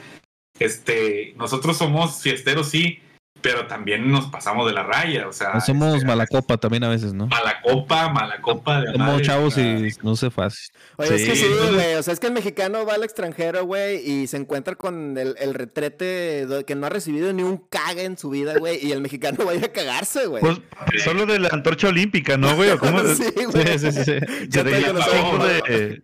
Este, 0.57 1.33
nosotros 1.37 1.77
somos 1.77 2.21
fiesteros, 2.21 2.69
sí, 2.69 3.01
pero 3.41 3.67
también 3.67 4.11
nos 4.11 4.27
pasamos 4.27 4.67
de 4.67 4.73
la 4.73 4.83
raya, 4.83 5.27
o 5.27 5.33
sea, 5.33 5.53
No 5.53 5.61
somos 5.61 5.95
este, 5.95 6.07
mala 6.07 6.27
copa 6.27 6.57
también 6.57 6.83
a 6.83 6.89
veces, 6.89 7.13
¿no? 7.13 7.27
mala 7.27 7.61
copa, 7.61 8.09
mala 8.09 8.41
copa 8.41 8.81
de 8.81 8.91
Somos 8.93 9.07
madre, 9.07 9.21
chavos 9.23 9.57
y 9.57 9.87
no 10.03 10.15
sé 10.15 10.29
fácil. 10.29 10.71
Oye, 10.97 11.15
es 11.15 11.23
que 11.25 11.35
Sí, 11.35 11.45
güey. 11.73 11.95
O 11.95 12.03
sea, 12.03 12.13
es 12.13 12.19
que 12.19 12.27
el 12.27 12.33
mexicano 12.33 12.85
va 12.85 12.93
al 12.95 13.03
extranjero, 13.03 13.65
güey, 13.65 13.97
y 14.09 14.27
se 14.27 14.37
encuentra 14.37 14.75
con 14.75 15.17
el, 15.17 15.35
el 15.39 15.53
retrete 15.53 16.45
que 16.65 16.75
no 16.75 16.87
ha 16.87 16.89
recibido 16.89 17.31
ni 17.33 17.43
un 17.43 17.57
caga 17.57 18.01
en 18.03 18.17
su 18.17 18.29
vida, 18.29 18.57
güey. 18.57 18.85
Y 18.85 18.91
el 18.91 19.01
mexicano 19.01 19.45
va 19.45 19.51
a 19.51 19.55
ir 19.55 19.65
a 19.65 19.71
cagarse, 19.71 20.25
güey. 20.25 20.41
Pues 20.43 20.59
solo 21.03 21.25
de 21.25 21.39
la 21.39 21.49
antorcha 21.51 21.87
olímpica, 21.87 22.37
¿no, 22.37 22.55
güey? 22.55 22.69
¿O 22.71 22.79
cómo? 22.79 22.99
sí, 23.15 23.25
güey. 23.51 23.77
Sí, 23.79 23.91
sí, 23.91 24.03
sí. 24.03 24.13
Ya 24.49 24.63
de, 24.63 24.71
te 24.71 24.77
de- 24.79 24.85
conocemos, 24.87 25.47
de, 25.47 26.03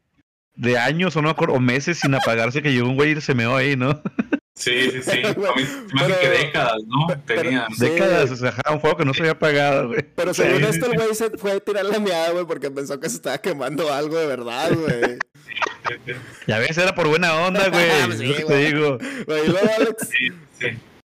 de 0.55 0.77
años 0.77 1.15
o 1.15 1.21
no 1.21 1.31
o 1.31 1.59
meses 1.59 1.99
sin 1.99 2.13
apagarse 2.15 2.61
que 2.61 2.71
llegó 2.71 2.87
un 2.87 2.95
güey 2.95 3.17
y 3.17 3.21
se 3.21 3.35
meó 3.35 3.55
ahí, 3.55 3.75
¿no? 3.75 4.01
Sí, 4.57 4.89
sí, 4.91 5.01
sí. 5.01 5.21
A 5.25 5.33
mí 5.33 5.63
me 5.93 6.17
que 6.17 6.29
décadas, 6.29 6.81
¿no? 6.87 7.07
pero- 7.25 7.41
Tenía. 7.41 7.67
Sí. 7.75 7.89
Décadas, 7.89 8.31
o 8.31 8.35
sea, 8.37 8.53
un 8.71 8.79
fuego 8.79 8.97
que 8.97 9.05
no 9.05 9.13
se 9.13 9.21
había 9.21 9.33
apagado, 9.33 9.87
güey. 9.89 10.01
Pero 10.15 10.33
según 10.33 10.59
Sí, 10.59 10.65
esto, 10.69 10.85
el 10.91 10.97
güey 10.97 11.13
se 11.13 11.29
fue 11.37 11.51
a 11.51 11.59
tirar 11.59 11.85
la 11.85 11.99
miada, 11.99 12.31
güey, 12.31 12.45
porque 12.45 12.71
pensó 12.71 12.99
que 12.99 13.09
se 13.09 13.17
estaba 13.17 13.37
quemando 13.39 13.93
algo 13.93 14.17
de 14.17 14.25
verdad, 14.27 14.71
güey. 14.73 15.17
Ya 16.47 16.57
ves, 16.59 16.77
era 16.77 16.95
por 16.95 17.07
buena 17.07 17.33
onda, 17.45 17.69
güey. 17.69 18.17
Sí, 18.17 18.23
es 18.23 18.29
lo 18.29 18.35
que 18.37 18.43
güey. 18.43 18.47
te 18.47 18.73
digo. 18.73 18.97
Güey, 19.27 19.45
y 19.45 19.49
luego, 19.49 19.69
Alex, 19.77 20.09
Sí, 20.09 20.29
sí. 20.59 20.67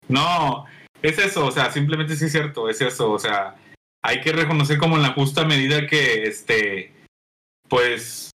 No, 0.07 0.65
es 1.01 1.17
eso, 1.19 1.45
o 1.45 1.51
sea, 1.51 1.71
simplemente 1.71 2.15
sí 2.15 2.25
es 2.25 2.31
cierto, 2.31 2.69
es 2.69 2.81
eso, 2.81 3.11
o 3.11 3.19
sea, 3.19 3.55
hay 4.03 4.19
que 4.21 4.31
reconocer 4.33 4.77
como 4.77 4.95
en 4.97 5.03
la 5.03 5.13
justa 5.13 5.45
medida 5.45 5.85
que, 5.87 6.23
este, 6.23 6.91
pues, 7.69 8.31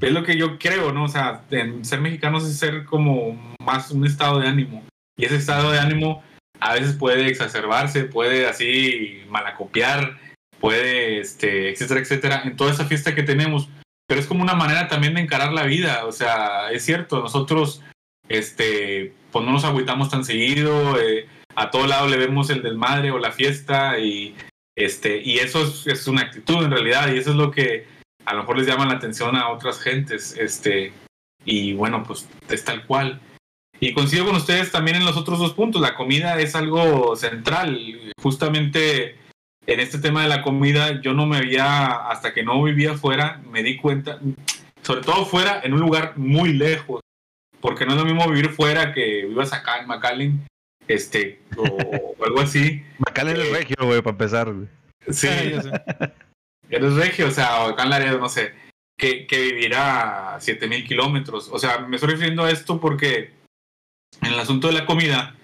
es 0.00 0.12
lo 0.12 0.24
que 0.24 0.36
yo 0.36 0.58
creo, 0.58 0.92
¿no? 0.92 1.04
O 1.04 1.08
sea, 1.08 1.42
en 1.50 1.84
ser 1.84 2.00
mexicanos 2.00 2.44
es 2.48 2.58
ser 2.58 2.84
como 2.84 3.49
más 3.60 3.90
un 3.90 4.04
estado 4.04 4.40
de 4.40 4.48
ánimo. 4.48 4.84
Y 5.16 5.26
ese 5.26 5.36
estado 5.36 5.70
de 5.70 5.78
ánimo 5.78 6.22
a 6.58 6.74
veces 6.74 6.96
puede 6.96 7.28
exacerbarse, 7.28 8.04
puede 8.04 8.46
así 8.46 9.22
malacopiar, 9.28 10.18
puede, 10.58 11.20
este, 11.20 11.70
etcétera, 11.70 12.00
etcétera, 12.00 12.42
en 12.44 12.56
toda 12.56 12.72
esa 12.72 12.86
fiesta 12.86 13.14
que 13.14 13.22
tenemos. 13.22 13.68
Pero 14.06 14.20
es 14.20 14.26
como 14.26 14.42
una 14.42 14.54
manera 14.54 14.88
también 14.88 15.14
de 15.14 15.20
encarar 15.20 15.52
la 15.52 15.64
vida, 15.64 16.04
o 16.04 16.12
sea, 16.12 16.70
es 16.72 16.84
cierto, 16.84 17.20
nosotros 17.20 17.82
este, 18.28 19.12
pues 19.30 19.44
no 19.44 19.52
nos 19.52 19.64
agüitamos 19.64 20.10
tan 20.10 20.24
seguido, 20.24 21.00
eh, 21.00 21.28
a 21.54 21.70
todo 21.70 21.86
lado 21.86 22.08
le 22.08 22.16
vemos 22.16 22.50
el 22.50 22.62
desmadre 22.62 23.10
o 23.10 23.18
la 23.18 23.30
fiesta 23.30 23.98
y, 23.98 24.34
este, 24.76 25.20
y 25.22 25.38
eso 25.38 25.62
es, 25.62 25.86
es 25.86 26.08
una 26.08 26.22
actitud 26.22 26.64
en 26.64 26.70
realidad 26.70 27.12
y 27.12 27.18
eso 27.18 27.30
es 27.30 27.36
lo 27.36 27.50
que 27.50 27.86
a 28.24 28.34
lo 28.34 28.40
mejor 28.40 28.58
les 28.58 28.66
llama 28.66 28.86
la 28.86 28.94
atención 28.94 29.36
a 29.36 29.48
otras 29.48 29.80
gentes, 29.80 30.36
este, 30.38 30.92
y 31.44 31.72
bueno, 31.72 32.02
pues 32.02 32.28
es 32.48 32.64
tal 32.64 32.86
cual. 32.86 33.20
Y 33.82 33.94
coincido 33.94 34.26
con 34.26 34.36
ustedes 34.36 34.70
también 34.70 34.98
en 34.98 35.06
los 35.06 35.16
otros 35.16 35.38
dos 35.38 35.54
puntos, 35.54 35.80
la 35.80 35.94
comida 35.94 36.38
es 36.38 36.54
algo 36.54 37.16
central, 37.16 38.12
justamente 38.20 39.16
en 39.66 39.80
este 39.80 39.98
tema 39.98 40.22
de 40.22 40.28
la 40.28 40.42
comida 40.42 41.00
yo 41.00 41.14
no 41.14 41.26
me 41.26 41.38
había, 41.38 42.08
hasta 42.10 42.34
que 42.34 42.42
no 42.42 42.62
vivía 42.62 42.94
fuera, 42.94 43.40
me 43.50 43.62
di 43.62 43.78
cuenta, 43.78 44.20
sobre 44.82 45.00
todo 45.00 45.24
fuera, 45.24 45.62
en 45.64 45.72
un 45.72 45.80
lugar 45.80 46.12
muy 46.18 46.52
lejos, 46.52 47.00
porque 47.62 47.86
no 47.86 47.92
es 47.92 47.98
lo 47.98 48.04
mismo 48.04 48.28
vivir 48.28 48.50
fuera 48.50 48.92
que 48.92 49.24
vivas 49.26 49.54
acá 49.54 49.78
en 49.78 49.86
McAllen, 49.86 50.46
este, 50.86 51.40
o, 51.56 51.62
o 51.62 52.16
algo 52.24 52.40
así. 52.40 52.84
Macalén 52.98 53.40
es 53.40 53.50
regio, 53.50 53.76
güey, 53.80 54.02
para 54.02 54.12
empezar, 54.12 54.52
güey. 54.52 54.68
Sí, 55.08 55.28
sé. 55.28 55.70
eres 56.68 56.94
regio, 56.96 57.28
o 57.28 57.30
sea, 57.30 57.64
o 57.64 57.70
acá 57.70 57.84
en 57.84 57.90
Laredo, 57.90 58.18
no 58.18 58.28
sé, 58.28 58.52
que, 58.98 59.26
que 59.26 59.40
vivir 59.40 59.74
a 59.74 60.38
7000 60.38 60.86
kilómetros. 60.86 61.48
O 61.50 61.58
sea, 61.58 61.78
me 61.78 61.96
estoy 61.96 62.10
refiriendo 62.10 62.44
a 62.44 62.50
esto 62.50 62.78
porque 62.78 63.39
en 64.20 64.32
el 64.32 64.40
asunto 64.40 64.68
de 64.68 64.74
la 64.74 64.86
comida, 64.86 65.34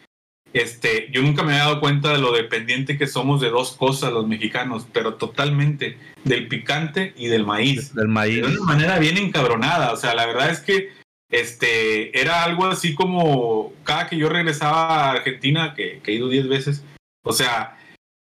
este, 0.53 1.09
yo 1.13 1.23
nunca 1.23 1.43
me 1.43 1.55
he 1.55 1.59
dado 1.59 1.81
cuenta 1.81 2.13
de 2.13 2.19
lo 2.19 2.33
dependiente 2.33 2.97
que 2.97 3.07
somos 3.07 3.41
de 3.41 3.51
dos 3.51 3.73
cosas 3.73 4.13
los 4.13 4.27
mexicanos, 4.27 4.87
pero 4.93 5.15
totalmente, 5.15 5.99
del 6.25 6.49
picante 6.49 7.13
y 7.17 7.27
del 7.27 7.45
maíz. 7.45 7.95
Del 7.95 8.09
maíz. 8.09 8.37
de 8.37 8.49
una 8.49 8.65
manera 8.65 8.99
bien 8.99 9.19
encabronada. 9.19 9.93
O 9.93 9.97
sea, 9.97 10.15
la 10.15 10.27
verdad 10.27 10.51
es 10.51 10.61
que 10.61 10.93
este 11.31 12.19
era 12.19 12.45
algo 12.45 12.67
así 12.67 12.95
como 12.95 13.73
cada 13.85 14.07
que 14.09 14.17
yo 14.17 14.29
regresaba 14.29 15.09
a 15.09 15.11
Argentina, 15.11 15.75
que, 15.75 16.01
que 16.03 16.13
he 16.13 16.15
ido 16.15 16.29
10 16.29 16.49
veces, 16.49 16.85
o 17.23 17.33
sea, 17.33 17.77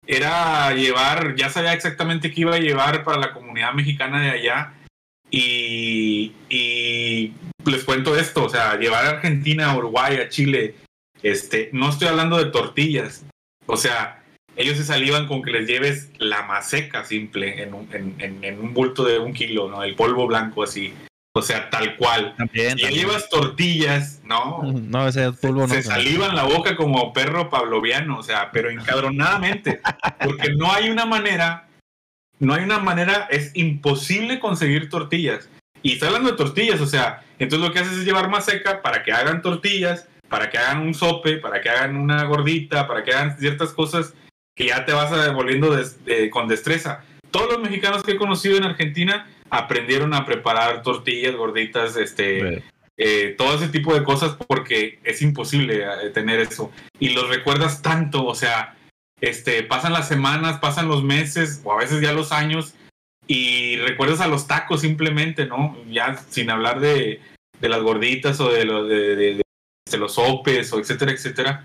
era 0.07 0.73
llevar, 0.75 1.35
ya 1.37 1.51
sabía 1.51 1.73
exactamente 1.73 2.33
qué 2.33 2.43
iba 2.43 2.55
a 2.55 2.61
llevar 2.61 3.03
para 3.03 3.19
la 3.19 3.33
comunidad 3.33 3.73
mexicana 3.73 4.21
de 4.21 4.31
allá. 4.31 4.73
Y, 5.37 6.33
y 6.49 7.33
les 7.67 7.85
cuento 7.85 8.17
esto, 8.17 8.45
o 8.45 8.49
sea, 8.49 8.79
llevar 8.79 9.05
a 9.05 9.11
Argentina, 9.11 9.71
a 9.71 9.77
Uruguay, 9.77 10.17
a 10.17 10.29
Chile, 10.31 10.75
este, 11.23 11.69
no 11.73 11.91
estoy 11.91 12.09
hablando 12.09 12.39
de 12.39 12.47
tortillas, 12.47 13.25
o 13.67 13.77
sea, 13.77 14.23
ellos 14.57 14.79
se 14.79 14.85
salivan 14.85 15.27
con 15.27 15.43
que 15.43 15.51
les 15.51 15.67
lleves 15.69 16.09
la 16.19 16.43
maseca 16.45 17.05
simple 17.05 17.63
en 17.63 17.75
un, 17.75 17.89
en, 17.93 18.15
en- 18.19 18.43
en 18.45 18.61
un 18.61 18.73
bulto 18.73 19.05
de 19.05 19.19
un 19.19 19.35
kilo, 19.35 19.69
¿no? 19.69 19.83
El 19.83 19.95
polvo 19.95 20.27
blanco 20.27 20.63
así. 20.63 20.95
O 21.35 21.43
sea, 21.43 21.69
tal 21.69 21.97
cual. 21.97 22.35
También, 22.39 22.69
también. 22.79 22.95
llevas 22.95 23.29
tortillas, 23.29 24.23
¿no? 24.25 24.63
No, 24.63 25.07
ese 25.07 25.31
polvo 25.33 25.67
no. 25.67 25.69
se 25.69 25.83
salivan 25.83 26.35
la 26.35 26.45
boca 26.45 26.75
como 26.77 27.13
perro 27.13 27.51
pavloviano, 27.51 28.19
o 28.21 28.23
sea, 28.23 28.51
pero 28.51 28.71
encabronadamente. 28.71 29.83
Porque 30.25 30.55
no 30.55 30.73
hay 30.73 30.89
una 30.89 31.05
manera, 31.05 31.69
no 32.39 32.55
hay 32.55 32.65
una 32.65 32.79
manera, 32.79 33.27
es 33.31 33.51
imposible 33.55 34.39
conseguir 34.41 34.89
tortillas. 34.89 35.49
Y 35.83 35.93
estoy 35.93 36.09
hablando 36.09 36.31
de 36.31 36.37
tortillas, 36.37 36.81
o 36.81 36.87
sea, 36.87 37.23
entonces 37.39 37.67
lo 37.67 37.73
que 37.73 37.81
haces 37.81 37.99
es 37.99 38.05
llevar 38.05 38.29
maseca 38.29 38.83
para 38.83 39.03
que 39.03 39.13
hagan 39.13 39.43
tortillas, 39.43 40.09
para 40.29 40.51
que 40.51 40.59
hagan 40.59 40.81
un 40.81 40.95
sope, 40.95 41.37
para 41.37 41.61
que 41.61 41.69
hagan 41.71 41.97
una 41.97 42.25
gordita, 42.25 42.89
para 42.89 43.05
que 43.05 43.13
hagan 43.13 43.39
ciertas 43.39 43.73
cosas 43.73 44.15
que 44.57 44.67
ya 44.67 44.85
te 44.85 44.93
vas 44.93 45.33
volviendo 45.35 45.75
des- 45.75 45.99
eh, 46.07 46.31
con 46.31 46.49
destreza. 46.49 47.05
Todos 47.31 47.53
los 47.53 47.61
mexicanos 47.61 48.03
que 48.03 48.13
he 48.13 48.17
conocido 48.17 48.57
en 48.57 48.65
Argentina 48.65 49.29
aprendieron 49.51 50.13
a 50.15 50.25
preparar 50.25 50.83
tortillas, 50.83 51.37
gorditas, 51.37 51.97
este, 51.97 52.65
eh, 52.97 53.35
todo 53.39 53.55
ese 53.55 53.69
tipo 53.69 53.95
de 53.95 54.03
cosas 54.03 54.37
porque 54.49 54.99
es 55.05 55.23
imposible 55.23 55.85
eh, 55.85 56.11
tener 56.11 56.41
eso 56.41 56.73
y 56.99 57.11
los 57.11 57.29
recuerdas 57.29 57.83
tanto, 57.83 58.25
o 58.25 58.35
sea, 58.35 58.75
este, 59.21 59.63
pasan 59.63 59.93
las 59.93 60.09
semanas, 60.09 60.59
pasan 60.59 60.89
los 60.89 61.03
meses 61.03 61.61
o 61.65 61.73
a 61.73 61.79
veces 61.79 62.01
ya 62.01 62.13
los 62.13 62.33
años 62.33 62.75
y 63.27 63.77
recuerdas 63.77 64.21
a 64.21 64.29
los 64.29 64.47
tacos 64.47 64.83
simplemente, 64.83 65.47
¿no? 65.47 65.77
Ya 65.91 66.17
sin 66.29 66.51
hablar 66.51 66.81
de, 66.81 67.21
de 67.61 67.69
las 67.69 67.81
gorditas 67.83 68.39
o 68.41 68.51
de, 68.53 68.65
lo- 68.65 68.85
de, 68.85 69.17
de- 69.17 69.35
de- 69.91 69.99
los 69.99 70.15
sopes 70.15 70.73
o 70.73 70.79
etcétera, 70.81 71.13
etcétera. 71.13 71.65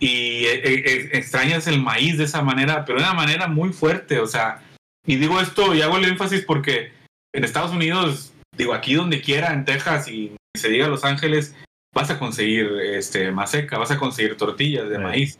Y 0.00 0.44
eh, 0.46 0.60
eh, 0.64 1.10
extrañas 1.12 1.66
el 1.66 1.80
maíz 1.80 2.18
de 2.18 2.24
esa 2.24 2.42
manera, 2.42 2.84
pero 2.84 2.98
de 2.98 3.04
una 3.04 3.14
manera 3.14 3.46
muy 3.48 3.72
fuerte, 3.72 4.18
o 4.18 4.26
sea, 4.26 4.62
y 5.06 5.16
digo 5.16 5.40
esto 5.40 5.74
y 5.74 5.82
hago 5.82 5.98
el 5.98 6.06
énfasis 6.06 6.44
porque 6.44 6.92
en 7.34 7.44
Estados 7.44 7.70
Unidos, 7.70 8.32
digo, 8.56 8.72
aquí 8.74 8.94
donde 8.94 9.20
quiera, 9.20 9.52
en 9.52 9.64
Texas 9.64 10.08
y 10.08 10.32
se 10.56 10.68
diga 10.70 10.88
Los 10.88 11.04
Ángeles, 11.04 11.54
vas 11.94 12.10
a 12.10 12.18
conseguir 12.18 12.70
este 12.82 13.30
maseca, 13.30 13.78
vas 13.78 13.90
a 13.90 13.98
conseguir 13.98 14.36
tortillas 14.36 14.88
de 14.88 14.96
Sí. 14.96 15.02
maíz. 15.02 15.38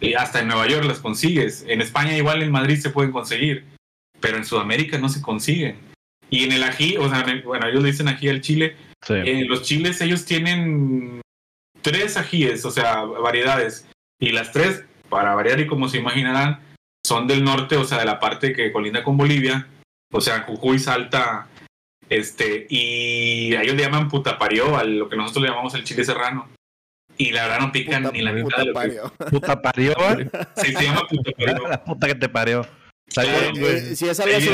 Y 0.00 0.14
hasta 0.14 0.40
en 0.40 0.48
Nueva 0.48 0.66
York 0.66 0.84
las 0.84 1.00
consigues. 1.00 1.64
En 1.68 1.80
España 1.80 2.16
igual 2.16 2.42
en 2.42 2.50
Madrid 2.50 2.78
se 2.78 2.90
pueden 2.90 3.12
conseguir, 3.12 3.64
pero 4.20 4.36
en 4.36 4.44
Sudamérica 4.44 4.98
no 4.98 5.08
se 5.08 5.22
consiguen. 5.22 5.76
Y 6.30 6.44
en 6.44 6.52
el 6.52 6.64
ají, 6.64 6.96
o 6.96 7.08
sea, 7.08 7.20
el- 7.20 7.42
bueno, 7.42 7.66
ellos 7.68 7.84
dicen 7.84 8.08
ají 8.08 8.28
al 8.28 8.40
chile. 8.40 8.76
Sí. 9.06 9.14
En 9.14 9.48
los 9.48 9.62
chiles 9.62 10.00
ellos 10.00 10.24
tienen 10.24 11.20
tres 11.82 12.16
ajíes, 12.16 12.64
o 12.64 12.70
sea, 12.70 13.02
variedades. 13.04 13.86
Y 14.20 14.32
las 14.32 14.50
tres, 14.52 14.84
para 15.08 15.34
variar 15.34 15.60
y 15.60 15.66
como 15.66 15.88
se 15.88 15.98
imaginarán, 15.98 16.60
son 17.06 17.26
del 17.26 17.44
norte, 17.44 17.76
o 17.76 17.84
sea, 17.84 17.98
de 17.98 18.06
la 18.06 18.18
parte 18.18 18.52
que 18.54 18.72
colinda 18.72 19.04
con 19.04 19.16
Bolivia, 19.16 19.68
o 20.10 20.20
sea, 20.20 20.40
Jujuy, 20.40 20.78
Salta, 20.78 21.46
este, 22.08 22.66
y 22.70 23.54
ellos 23.54 23.76
le 23.76 23.82
llaman 23.82 24.08
putaparió, 24.08 24.76
a 24.76 24.84
lo 24.84 25.08
que 25.08 25.16
nosotros 25.16 25.42
le 25.42 25.50
llamamos 25.50 25.74
el 25.74 25.84
chile 25.84 26.04
serrano. 26.04 26.48
Y 27.16 27.30
la 27.32 27.42
verdad 27.44 27.60
no 27.60 27.72
pican 27.72 28.02
puta, 28.02 28.12
ni 28.12 28.22
la 28.22 28.32
mitad 28.32 28.44
puta 28.44 28.58
de 28.58 28.64
lo 28.66 28.72
que 28.72 28.74
parió. 28.74 29.12
Puta 29.30 29.62
parió, 29.62 29.94
güey. 29.96 30.28
Sí, 30.56 30.72
se 30.72 30.82
llama 30.82 31.02
putaparió. 31.08 31.68
La 31.68 31.84
puta 31.84 32.06
que 32.08 32.14
te 32.16 32.28
parió. 32.28 32.66
Eh, 33.16 33.92
Si 33.94 34.08
es 34.08 34.18
algo 34.18 34.36
así, 34.36 34.48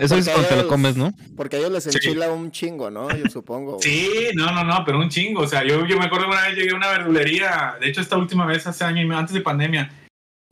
Eso 0.00 0.16
es 0.16 0.28
cuando 0.28 0.48
te 0.48 0.56
lo- 0.56 0.68
comes, 0.68 0.96
¿no? 0.96 1.12
porque 1.36 1.56
a 1.56 1.58
ellos 1.58 1.72
les 1.72 1.84
Sí. 1.84 1.90
enchila 1.92 2.30
un 2.32 2.50
chingo, 2.50 2.90
¿no? 2.90 3.14
Yo 3.14 3.26
supongo. 3.28 3.78
Sí, 3.82 4.08
no, 4.34 4.52
no, 4.52 4.64
no, 4.64 4.84
pero 4.86 4.98
un 4.98 5.08
chingo. 5.10 5.42
O 5.42 5.46
sea, 5.46 5.64
yo, 5.64 5.84
yo 5.86 5.98
me 5.98 6.06
acuerdo 6.06 6.26
que 6.26 6.32
una 6.32 6.42
vez 6.48 6.56
llegué 6.56 6.70
a 6.70 6.76
una 6.76 6.88
verdulería, 6.90 7.76
de 7.80 7.88
hecho 7.88 8.00
esta 8.00 8.16
última 8.16 8.46
vez 8.46 8.66
hace 8.66 8.84
año 8.84 9.02
y 9.02 9.04
medio, 9.04 9.18
antes 9.18 9.34
de 9.34 9.40
pandemia, 9.40 9.92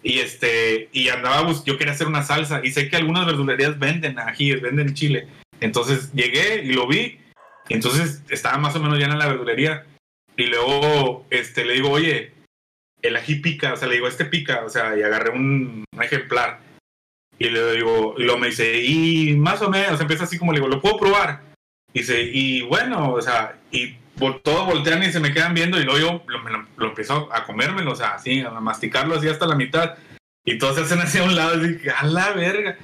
y 0.03 0.19
este, 0.19 0.89
y 0.93 1.09
andaba, 1.09 1.51
yo 1.65 1.79
quería 1.79 1.93
hacer 1.95 2.09
una 2.09 2.25
salsa, 2.25 2.61
y 2.65 2.73
sé 2.73 2.89
que 2.91 2.97
algunas 2.97 3.25
verdulerías 3.27 3.79
venden 3.79 4.19
ajíes, 4.19 4.61
venden 4.61 4.93
chile. 4.95 5.29
Entonces 5.61 6.11
llegué 6.13 6.63
y 6.65 6.73
lo 6.73 6.87
vi, 6.89 7.19
y 7.69 7.75
entonces 7.75 8.23
estaba 8.29 8.59
más 8.59 8.75
o 8.75 8.81
menos 8.81 8.99
ya 8.99 9.07
en 9.07 9.19
la 9.19 9.29
verdulería, 9.29 9.87
y 10.37 10.47
luego 10.47 11.27
este, 11.31 11.65
le 11.65 11.75
digo, 11.75 11.91
oye, 11.91 12.33
el 13.03 13.17
ají 13.17 13.37
pica, 13.37 13.73
o 13.73 13.77
sea, 13.77 13.89
le 13.89 13.95
digo, 13.95 14.09
este 14.09 14.25
pica, 14.25 14.65
o 14.65 14.69
sea, 14.69 14.97
y 14.97 15.03
agarré 15.03 15.31
un, 15.31 15.85
un 15.93 16.03
ejemplar. 16.03 16.61
Y 17.39 17.49
le 17.49 17.73
digo, 17.77 18.15
y 18.19 18.23
lo 18.25 18.39
me 18.39 18.49
dice, 18.49 18.83
y 18.85 19.35
más 19.37 19.61
o 19.63 19.71
menos, 19.71 20.01
empieza 20.01 20.25
así 20.25 20.39
como 20.39 20.53
le 20.53 20.59
digo, 20.61 20.69
¿lo 20.69 20.81
puedo 20.81 20.99
probar? 20.99 21.41
Dice, 21.93 22.23
y 22.23 22.63
bueno, 22.63 23.13
o 23.13 23.21
sea, 23.21 23.59
y 23.71 23.97
todos 24.45 24.67
voltean 24.67 25.03
y 25.03 25.11
se 25.11 25.19
me 25.21 25.33
quedan 25.33 25.55
viendo 25.55 25.81
y 25.81 25.85
luego 25.85 25.99
yo 25.99 26.25
lo, 26.29 26.49
lo- 26.49 26.67
lo 26.77 26.87
empiezo 26.89 27.29
a 27.33 27.45
comérmelo, 27.45 27.93
o 27.93 27.97
sea, 27.97 28.15
así, 28.15 28.41
a 28.41 28.51
masticarlo 28.61 29.17
así 29.17 29.29
hasta 29.29 29.47
la 29.47 29.57
mitad. 29.57 29.97
Y 30.45 30.59
todos 30.59 30.77
se 30.77 30.83
hacen 30.83 31.01
hacia 31.01 31.25
un 31.25 31.35
lado 31.35 31.57
y 31.65 31.75
dije, 31.75 31.91
a 31.91 32.05
la 32.05 32.33
verga. 32.33 32.79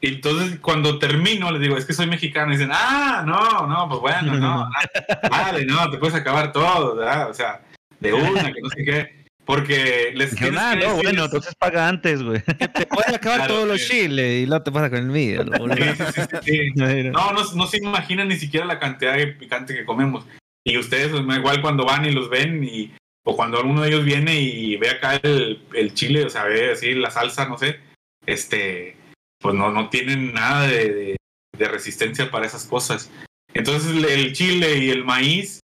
Y 0.00 0.08
entonces 0.14 0.60
cuando 0.60 0.98
termino 0.98 1.50
les 1.50 1.60
digo, 1.60 1.76
es 1.76 1.84
que 1.84 1.92
soy 1.92 2.06
mexicano. 2.06 2.52
Y 2.52 2.56
dicen, 2.56 2.70
ah, 2.72 3.24
no, 3.26 3.66
no, 3.66 3.88
pues 3.88 4.00
bueno, 4.00 4.34
no. 4.34 4.70
Vale, 5.30 5.64
no, 5.64 5.90
te 5.90 5.98
puedes 5.98 6.14
acabar 6.14 6.52
todo, 6.52 6.96
¿verdad? 6.96 7.30
O 7.30 7.34
sea, 7.34 7.60
de 8.00 8.12
una, 8.12 8.52
que 8.52 8.60
no 8.60 8.70
sé 8.70 8.84
qué. 8.84 9.18
Porque 9.44 10.12
les 10.14 10.34
ah, 10.34 10.36
que 10.36 10.50
no, 10.52 10.70
decir 10.76 11.02
bueno, 11.02 11.24
entonces 11.24 11.54
paga 11.54 11.88
antes, 11.88 12.22
güey. 12.22 12.42
Te 12.42 12.86
puedes 12.86 13.14
acabar 13.14 13.38
Claro, 13.38 13.54
todos 13.54 13.68
los 13.68 13.80
chiles 13.80 14.42
y 14.42 14.46
luego 14.46 14.62
te 14.62 14.70
pasa 14.70 14.90
con 14.90 14.98
el 14.98 15.06
mío. 15.06 15.42
boludo. 15.42 15.74
Sí, 15.74 15.82
sí, 15.82 16.04
sí, 16.14 16.20
sí, 16.42 16.72
sí. 16.76 17.02
No, 17.10 17.32
no, 17.32 17.54
no 17.54 17.66
se 17.66 17.78
imaginan 17.78 18.28
ni 18.28 18.36
siquiera 18.36 18.66
la 18.66 18.78
cantidad 18.78 19.14
de 19.14 19.28
picante 19.28 19.74
que 19.74 19.86
comemos. 19.86 20.26
Y 20.64 20.76
ustedes, 20.76 21.08
pues, 21.08 21.38
igual 21.38 21.62
cuando 21.62 21.86
van 21.86 22.04
y 22.04 22.12
los 22.12 22.28
ven, 22.28 22.62
y, 22.62 22.92
o 23.24 23.34
cuando 23.34 23.56
alguno 23.56 23.80
de 23.80 23.88
ellos 23.88 24.04
viene 24.04 24.38
y 24.38 24.76
ve 24.76 24.90
acá 24.90 25.18
el, 25.22 25.62
el 25.72 25.94
chile, 25.94 26.26
o 26.26 26.28
sea, 26.28 26.44
ve 26.44 26.72
así 26.72 26.92
la 26.92 27.10
salsa, 27.10 27.48
no 27.48 27.56
sé, 27.56 27.80
este, 28.26 28.97
pues 29.40 29.54
no, 29.54 29.70
no 29.70 29.88
tienen 29.88 30.32
nada 30.32 30.66
de, 30.66 30.92
de- 30.92 31.16
de 31.56 31.68
resistencia 31.68 32.30
para 32.30 32.46
esas 32.46 32.64
cosas. 32.66 33.10
Entonces 33.52 33.90
el, 34.04 34.32
chile 34.32 34.78
y 34.78 34.90
el 34.90 35.04
maíz 35.04 35.60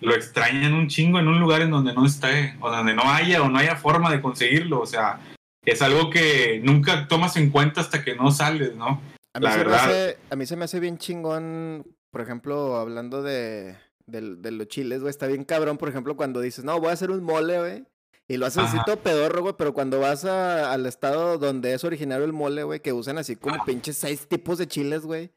lo 0.00 0.14
extrañan 0.14 0.74
un 0.74 0.88
chingo 0.88 1.18
en 1.18 1.28
un 1.28 1.40
lugar 1.40 1.62
en 1.62 1.70
donde 1.70 1.94
no 1.94 2.04
está, 2.04 2.28
o 2.60 2.70
donde 2.70 2.94
no 2.94 3.02
haya, 3.10 3.42
o 3.42 3.48
no 3.48 3.58
haya 3.58 3.76
forma 3.76 4.10
de 4.10 4.20
conseguirlo. 4.20 4.80
O 4.80 4.86
sea, 4.86 5.20
es 5.64 5.80
algo 5.82 6.10
que 6.10 6.60
nunca 6.62 7.08
tomas 7.08 7.36
en 7.36 7.50
cuenta 7.50 7.80
hasta 7.80 8.04
que 8.04 8.14
no 8.14 8.30
sales, 8.30 8.76
¿no? 8.76 9.00
A 9.34 9.40
mí, 9.40 9.46
La 9.46 9.52
se 9.52 9.64
me 9.64 9.74
hace, 9.74 10.18
a 10.30 10.36
mí 10.36 10.46
se 10.46 10.56
me 10.56 10.64
hace 10.64 10.80
bien 10.80 10.98
chingón, 10.98 11.86
por 12.10 12.20
ejemplo, 12.20 12.76
hablando 12.76 13.22
de, 13.22 13.76
de, 14.06 14.50
los 14.50 14.68
chiles, 14.68 15.00
güey, 15.00 15.10
está 15.10 15.26
bien 15.26 15.44
cabrón, 15.44 15.78
por 15.78 15.88
ejemplo, 15.88 16.16
cuando 16.16 16.40
dices, 16.40 16.64
no, 16.64 16.78
voy 16.80 16.90
a 16.90 16.94
hacer 16.94 17.10
un 17.10 17.22
mole, 17.22 17.58
güey, 17.58 17.84
y 18.28 18.36
lo 18.36 18.46
haces 18.46 18.64
así 18.64 18.76
todo 18.84 18.98
pedorro, 19.00 19.40
güey, 19.42 19.54
pero 19.56 19.72
cuando 19.74 19.98
vas 20.00 20.24
a- 20.26 20.70
al 20.72 20.84
estado 20.86 21.38
donde 21.38 21.72
es 21.72 21.82
originario 21.84 22.24
el 22.26 22.32
mole, 22.34 22.62
güey, 22.62 22.80
que 22.80 22.92
usan 22.92 23.18
así 23.18 23.36
como 23.36 23.64
pinches 23.64 23.96
seis 23.96 24.28
tipos 24.28 24.58
de 24.58 24.68
chiles, 24.68 25.02
güey. 25.02 25.30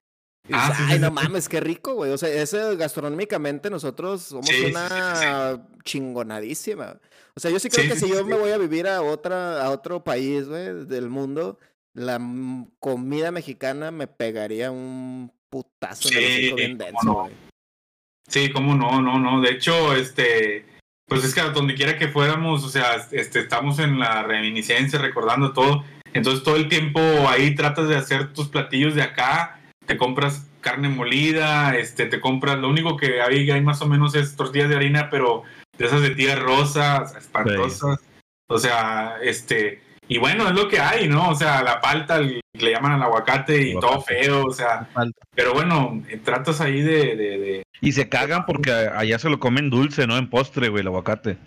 Ah, 0.52 0.70
dices, 0.70 0.78
sí, 0.78 0.84
Ay, 0.88 0.94
sí, 0.96 1.00
no 1.00 1.08
sí. 1.08 1.14
mames, 1.14 1.48
qué 1.50 1.60
rico, 1.60 1.94
güey. 1.94 2.12
O 2.12 2.18
sea, 2.18 2.28
ese 2.30 2.76
gastronómicamente 2.76 3.70
nosotros 3.70 4.24
somos 4.24 4.50
una 4.70 5.68
chingonadísima. 5.84 7.00
O 7.36 7.40
sea, 7.40 7.50
yo 7.52 7.60
sí 7.60 7.70
creo 7.70 7.88
que 7.94 8.00
si 8.00 8.10
yo 8.10 8.26
me 8.26 8.36
voy 8.36 8.52
a 8.52 8.58
vivir 8.58 8.88
a 8.88 9.02
otra, 9.04 9.64
a 9.64 9.70
otro 9.72 10.04
país, 10.04 10.48
güey, 10.50 10.86
del 10.86 11.10
mundo, 11.10 11.58
la 11.94 12.20
comida 12.80 13.32
mexicana 13.32 13.92
me 13.92 14.08
pegaría 14.08 14.72
un 14.72 15.32
putazo 15.50 16.10
en 16.10 16.18
el 16.18 16.26
hocico 16.26 16.56
bien 16.56 16.78
denso, 16.78 16.98
no. 17.04 17.14
güey. 17.22 17.34
Sí, 18.28 18.52
cómo 18.52 18.76
no, 18.76 19.02
no, 19.02 19.20
no. 19.20 19.42
De 19.42 19.52
hecho, 19.52 19.94
este, 19.96 20.66
pues 21.12 21.26
es 21.26 21.36
que 21.36 21.42
a 21.42 21.50
donde 21.50 21.76
quiera 21.76 21.98
que 21.98 22.08
fuéramos, 22.08 22.64
o 22.64 22.70
sea, 22.70 23.06
este, 23.12 23.40
estamos 23.40 23.80
en 23.80 24.00
la 24.00 24.24
reminiscencia, 24.24 24.98
recordando 24.98 25.52
todo. 25.52 25.84
Entonces 26.14 26.42
todo 26.42 26.56
el 26.56 26.70
tiempo 26.70 27.02
ahí 27.28 27.54
tratas 27.54 27.90
de 27.90 27.98
hacer 27.98 28.32
tus 28.32 28.48
platillos 28.48 28.96
de 28.96 29.02
acá, 29.02 29.60
te 29.86 29.98
compras 29.98 30.48
carne 30.62 30.88
molida, 30.88 31.76
este, 31.76 32.06
te 32.06 32.22
compras, 32.22 32.60
lo 32.60 32.70
único 32.70 32.96
que 32.96 33.22
hay, 33.22 33.52
hay 33.52 33.60
más 33.60 33.82
o 33.82 33.88
menos 33.88 34.16
es 34.16 34.38
tortillas 34.38 34.70
de 34.70 34.78
harina, 34.78 35.10
pero 35.10 35.44
de 35.78 35.86
esas 35.86 36.02
de 36.02 36.12
tía 36.12 36.38
rosa, 36.38 37.04
espantosas. 37.18 38.00
O 38.48 38.58
sea, 38.58 39.16
este, 39.22 39.82
y 40.08 40.18
bueno, 40.18 40.48
es 40.48 40.54
lo 40.56 40.70
que 40.70 40.80
hay, 40.80 41.10
¿no? 41.10 41.28
O 41.30 41.36
sea, 41.36 41.62
la 41.62 41.82
palta 41.82 42.16
el- 42.20 42.40
le 42.54 42.72
llaman 42.72 42.94
al 42.94 43.04
aguacate 43.04 43.58
y 43.62 43.74
todo 43.82 44.02
feo, 44.02 44.46
o 44.46 44.54
sea, 44.54 44.88
pero 45.36 45.54
bueno, 45.54 46.02
eh, 46.08 46.22
tratas 46.24 46.62
ahí 46.62 46.82
de- 46.82 47.16
de- 47.18 47.38
de, 47.40 47.64
Y 47.82 47.92
se 47.94 48.08
cagan 48.10 48.46
porque 48.46 48.72
allá 48.72 49.18
se 49.20 49.30
lo 49.30 49.40
comen 49.40 49.70
dulce, 49.70 50.06
¿no? 50.08 50.18
En 50.18 50.30
postre, 50.30 50.70
güey, 50.70 50.82
el 50.82 50.88
aguacate. 50.88 51.38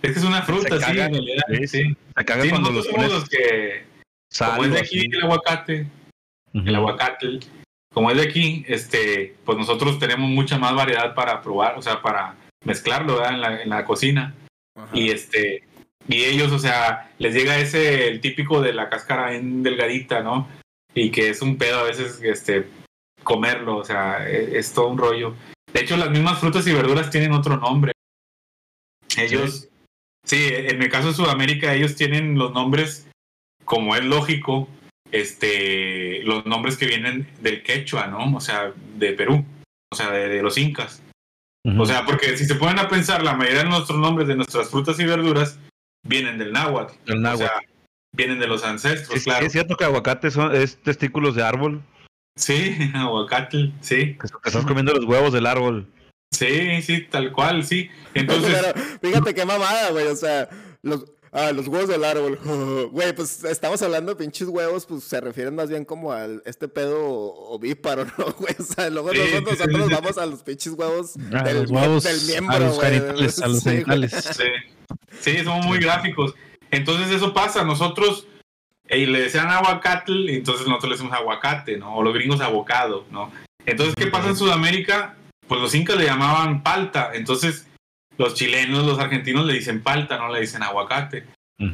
Es 0.00 0.12
que 0.12 0.18
es 0.18 0.24
una 0.24 0.42
fruta, 0.42 0.76
sí, 0.78 0.84
cagan, 0.84 1.14
en 1.14 1.24
realidad. 1.24 1.42
sí, 1.48 1.66
Sí, 1.66 1.96
Se 2.16 2.24
cagan 2.24 2.44
Sí, 2.44 2.50
cuando 2.50 2.70
los 2.70 2.86
pones 2.88 3.10
los 3.12 3.28
que, 3.28 3.84
sal. 4.30 4.50
como 4.52 4.64
es 4.64 4.72
de 4.72 4.78
aquí 4.78 4.98
así. 4.98 5.08
el 5.12 5.22
aguacate, 5.22 5.86
el 6.54 6.74
aguacate, 6.74 7.40
como 7.92 8.10
es 8.10 8.16
de 8.16 8.22
aquí, 8.22 8.64
este, 8.68 9.36
pues 9.44 9.58
nosotros 9.58 9.98
tenemos 9.98 10.30
mucha 10.30 10.58
más 10.58 10.74
variedad 10.74 11.14
para 11.14 11.42
probar, 11.42 11.76
o 11.78 11.82
sea, 11.82 12.00
para 12.00 12.36
mezclarlo 12.64 13.16
¿verdad? 13.16 13.34
en 13.34 13.40
la, 13.40 13.62
en 13.62 13.68
la 13.70 13.84
cocina. 13.84 14.34
Ajá. 14.76 14.88
Y 14.92 15.10
este, 15.10 15.64
y 16.08 16.24
ellos, 16.24 16.50
o 16.52 16.58
sea, 16.58 17.10
les 17.18 17.34
llega 17.34 17.58
ese, 17.58 18.08
el 18.08 18.20
típico 18.20 18.60
de 18.60 18.72
la 18.72 18.88
cáscara 18.88 19.30
bien 19.30 19.62
delgadita, 19.62 20.20
¿no? 20.22 20.48
Y 20.94 21.10
que 21.10 21.28
es 21.30 21.42
un 21.42 21.56
pedo 21.58 21.80
a 21.80 21.84
veces, 21.84 22.20
este, 22.22 22.66
comerlo, 23.22 23.76
o 23.76 23.84
sea, 23.84 24.28
e- 24.28 24.58
es, 24.58 24.72
todo 24.72 24.88
un 24.88 24.98
rollo. 24.98 25.34
De 25.72 25.80
hecho, 25.80 25.96
las 25.96 26.10
mismas 26.10 26.38
frutas 26.38 26.66
y 26.66 26.72
verduras 26.72 27.10
tienen 27.10 27.32
otro 27.32 27.56
nombre. 27.56 27.92
Ellos, 29.16 29.68
sí, 30.24 30.48
en 30.50 30.82
el 30.82 30.90
caso 30.90 31.08
de 31.08 31.14
Sudamérica, 31.14 31.74
ellos 31.74 31.96
tienen 31.96 32.38
los 32.38 32.52
nombres, 32.52 33.06
como 33.64 33.94
es 33.96 34.04
lógico, 34.04 34.68
este, 35.10 36.22
los 36.24 36.46
nombres 36.46 36.76
que 36.76 36.86
vienen 36.86 37.28
del 37.40 37.62
quechua, 37.62 38.06
¿no? 38.06 38.34
O 38.36 38.40
sea, 38.40 38.72
de 38.96 39.12
Perú, 39.12 39.44
o 39.92 39.96
sea, 39.96 40.10
de, 40.10 40.28
de 40.28 40.42
los 40.42 40.56
incas. 40.58 41.02
O 41.78 41.86
sea, 41.86 42.04
porque 42.04 42.36
si 42.36 42.44
se 42.44 42.56
ponen 42.56 42.80
a 42.80 42.88
pensar, 42.88 43.22
la 43.22 43.34
mayoría 43.34 43.62
de 43.62 43.68
nuestros 43.68 43.98
nombres 43.98 44.26
de 44.26 44.34
nuestras 44.34 44.68
frutas 44.68 44.98
y 44.98 45.04
verduras 45.04 45.60
vienen 46.04 46.36
del 46.38 46.52
náhuatl. 46.52 46.94
El 47.06 47.18
O 47.18 47.20
náhuatl. 47.20 47.44
sea, 47.44 47.52
vienen 48.16 48.40
de 48.40 48.48
los 48.48 48.64
ancestros, 48.64 49.16
¿Es, 49.16 49.24
claro. 49.24 49.46
es 49.46 49.52
cierto 49.52 49.76
que 49.76 49.84
aguacate 49.84 50.30
son, 50.32 50.54
es 50.56 50.76
testículos 50.78 51.36
de 51.36 51.44
árbol? 51.44 51.80
Sí, 52.36 52.76
aguacate, 52.94 53.72
sí. 53.80 54.16
Que 54.18 54.26
estás 54.44 54.64
comiendo 54.66 54.92
los 54.92 55.04
huevos 55.04 55.32
del 55.32 55.46
árbol. 55.46 55.86
Sí, 56.30 56.80
sí, 56.82 57.02
tal 57.10 57.30
cual, 57.32 57.64
sí. 57.64 57.90
Entonces, 58.14 58.56
Pero 59.00 59.14
fíjate 59.14 59.34
qué 59.34 59.44
mamada, 59.44 59.90
güey. 59.90 60.06
O 60.06 60.16
sea, 60.16 60.48
los, 60.80 61.04
ah, 61.30 61.52
los 61.52 61.68
huevos 61.68 61.88
del 61.88 62.04
árbol. 62.04 62.38
Güey, 62.92 63.14
pues 63.14 63.44
estamos 63.44 63.80
hablando 63.82 64.14
de 64.14 64.16
pinches 64.16 64.48
huevos, 64.48 64.86
pues 64.86 65.04
se 65.04 65.20
refieren 65.20 65.54
más 65.54 65.68
bien 65.68 65.84
como 65.84 66.12
al 66.12 66.42
este 66.46 66.68
pedo 66.68 66.98
ovíparo, 67.00 68.04
¿no, 68.18 68.32
güey? 68.38 68.54
O 68.58 68.62
sea, 68.62 68.88
luego 68.90 69.12
Sí, 69.12 69.18
nosotros, 69.18 69.58
sí, 69.58 69.64
sí, 69.64 69.70
nosotros 69.70 69.88
sí. 69.88 69.94
vamos 69.94 70.18
a 70.18 70.26
los 70.26 70.42
pinches 70.42 70.72
huevos 70.72 71.14
A 71.34 71.42
del, 71.42 71.62
los 71.62 71.70
huevos, 71.70 72.02
del 72.04 72.20
miembro, 72.22 72.56
a 72.56 72.60
los 72.60 72.76
güey. 72.76 72.92
genitales, 72.92 73.42
a 73.42 73.48
los 73.48 73.62
genitales. 73.62 74.12
sí, 74.12 74.44
sí, 75.20 75.44
somos 75.44 75.66
muy 75.66 75.78
gráficos. 75.78 76.34
Entonces 76.70 77.10
eso 77.14 77.34
pasa, 77.34 77.62
nosotros 77.64 78.26
eh, 78.92 79.06
le 79.06 79.22
decían 79.22 79.48
aguacate 79.48 80.12
y 80.12 80.36
entonces 80.36 80.66
nosotros 80.66 80.90
le 80.90 80.96
decimos 80.96 81.12
aguacate, 81.12 81.76
¿no? 81.78 81.96
O 81.96 82.02
los 82.02 82.14
gringos 82.14 82.40
abocado, 82.40 83.06
¿no? 83.10 83.32
Entonces, 83.66 83.94
¿qué 83.96 84.06
pasa 84.06 84.28
en 84.28 84.36
Sudamérica? 84.36 85.16
Pues 85.48 85.60
los 85.60 85.74
incas 85.74 85.96
le 85.96 86.04
llamaban 86.04 86.62
palta, 86.62 87.10
entonces 87.14 87.68
los 88.18 88.34
chilenos, 88.34 88.84
los 88.86 88.98
argentinos 88.98 89.46
le 89.46 89.54
dicen 89.54 89.82
palta, 89.82 90.18
no 90.18 90.28
le 90.32 90.40
dicen 90.40 90.62
aguacate. 90.62 91.24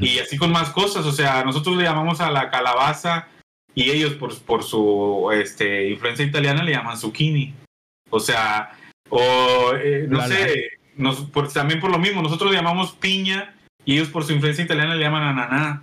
Y 0.01 0.19
así 0.19 0.37
con 0.37 0.53
más 0.53 0.69
cosas, 0.71 1.07
o 1.07 1.13
sea, 1.13 1.43
nosotros 1.45 1.77
le 1.77 1.85
llamamos 1.85 2.21
a 2.21 2.31
la 2.31 2.51
calabaza 2.51 3.27
y 3.75 3.91
ellos 3.91 4.13
por, 4.15 4.39
por 4.43 4.63
su 4.63 5.31
este, 5.33 5.89
influencia 5.89 6.27
italiana 6.27 6.63
le 6.63 6.73
llaman 6.73 6.99
zucchini. 6.99 7.55
O 8.11 8.21
sea, 8.21 8.73
o 9.09 9.73
eh, 9.75 10.07
no 10.09 10.19
la. 10.19 10.29
sé, 10.29 10.71
nos, 10.97 11.21
por- 11.23 11.51
también 11.51 11.81
por 11.81 11.91
lo 11.91 11.99
mismo, 11.99 12.21
nosotros 12.21 12.51
le 12.51 12.59
llamamos 12.59 12.93
piña 12.93 13.55
y 13.87 13.95
ellos 13.95 14.09
por 14.09 14.25
su 14.25 14.33
influencia 14.35 14.65
italiana 14.65 14.95
le 14.95 15.03
llaman 15.05 15.23
ananá. 15.23 15.83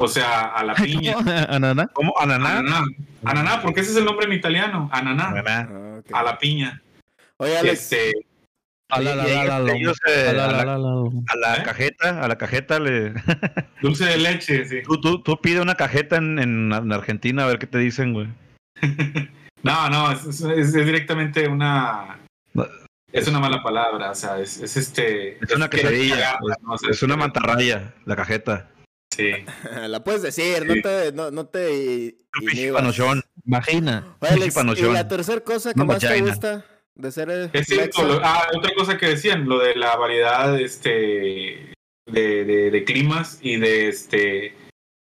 O 0.00 0.06
sea, 0.08 0.46
a 0.54 0.64
la 0.64 0.74
piña. 0.74 1.16
Ananá. 1.48 1.88
¿Cómo? 1.92 2.14
¿Ananá? 2.18 2.58
Ananá. 2.60 2.84
Ananá, 3.24 3.60
porque 3.62 3.80
ese 3.80 3.90
es 3.90 3.96
el 3.96 4.04
nombre 4.04 4.26
en 4.26 4.32
italiano. 4.32 4.88
Ananá. 4.92 5.28
Ananá. 5.28 5.68
Ah. 6.12 6.20
A 6.20 6.22
la 6.22 6.38
piña. 6.38 6.80
Oye, 7.38 7.58
Alex, 7.58 7.92
Este, 7.92 8.12
A 8.90 9.00
la, 9.00 9.14
cajeta, 11.64 12.22
a 12.24 12.28
la 12.28 12.38
cajeta 12.38 12.78
le... 12.80 13.12
dulce 13.82 14.04
de 14.06 14.18
leche, 14.18 14.64
sí. 14.66 14.76
Tú, 14.84 15.00
tú, 15.00 15.22
tú 15.22 15.36
pide 15.40 15.60
una 15.60 15.74
cajeta 15.74 16.16
en, 16.16 16.38
en- 16.38 16.72
en 16.72 16.92
Argentina 16.92 17.44
a 17.44 17.48
ver 17.48 17.58
qué 17.58 17.66
te 17.66 17.78
dicen, 17.78 18.12
güey. 18.12 18.28
No, 19.60 19.90
no, 19.90 20.12
es, 20.12 20.24
es- 20.24 20.40
es 20.42 20.72
directamente 20.72 21.48
una. 21.48 22.20
Es 23.12 23.26
una 23.26 23.40
mala 23.40 23.60
palabra, 23.60 24.12
o 24.12 24.14
sea, 24.14 24.38
es, 24.38 24.56
es 24.58 24.76
este. 24.76 25.36
Es 25.44 25.52
una 25.54 25.68
que- 25.68 25.78
quesadilla, 25.78 26.38
Es 26.88 27.02
una 27.02 27.16
mantarraya, 27.16 27.92
la 28.06 28.14
cajeta. 28.14 28.68
Sí. 29.18 29.32
la 29.88 30.04
puedes 30.04 30.22
decir, 30.22 30.64
no 30.64 30.74
te, 30.80 31.12
no, 31.12 31.30
no 31.32 31.46
te 31.46 32.14
Alex, 32.30 32.54
pinche 32.54 32.62
¿y 34.80 34.92
la 34.92 35.08
tercera 35.08 35.40
cosa 35.40 35.74
que 35.74 35.84
más 35.84 35.98
te 35.98 36.06
vagina. 36.06 36.28
gusta 36.28 36.64
de 36.94 37.12
ser 37.12 37.50
Es 37.52 37.66
cierto. 37.66 38.20
ah, 38.22 38.46
otra 38.56 38.72
cosa 38.76 38.96
que 38.96 39.06
decían, 39.08 39.48
lo 39.48 39.58
de 39.58 39.74
la 39.74 39.96
variedad 39.96 40.58
este, 40.60 41.72
de, 42.06 42.44
de, 42.44 42.70
de 42.70 42.84
climas 42.84 43.38
y 43.42 43.56
de 43.56 43.88
este 43.88 44.54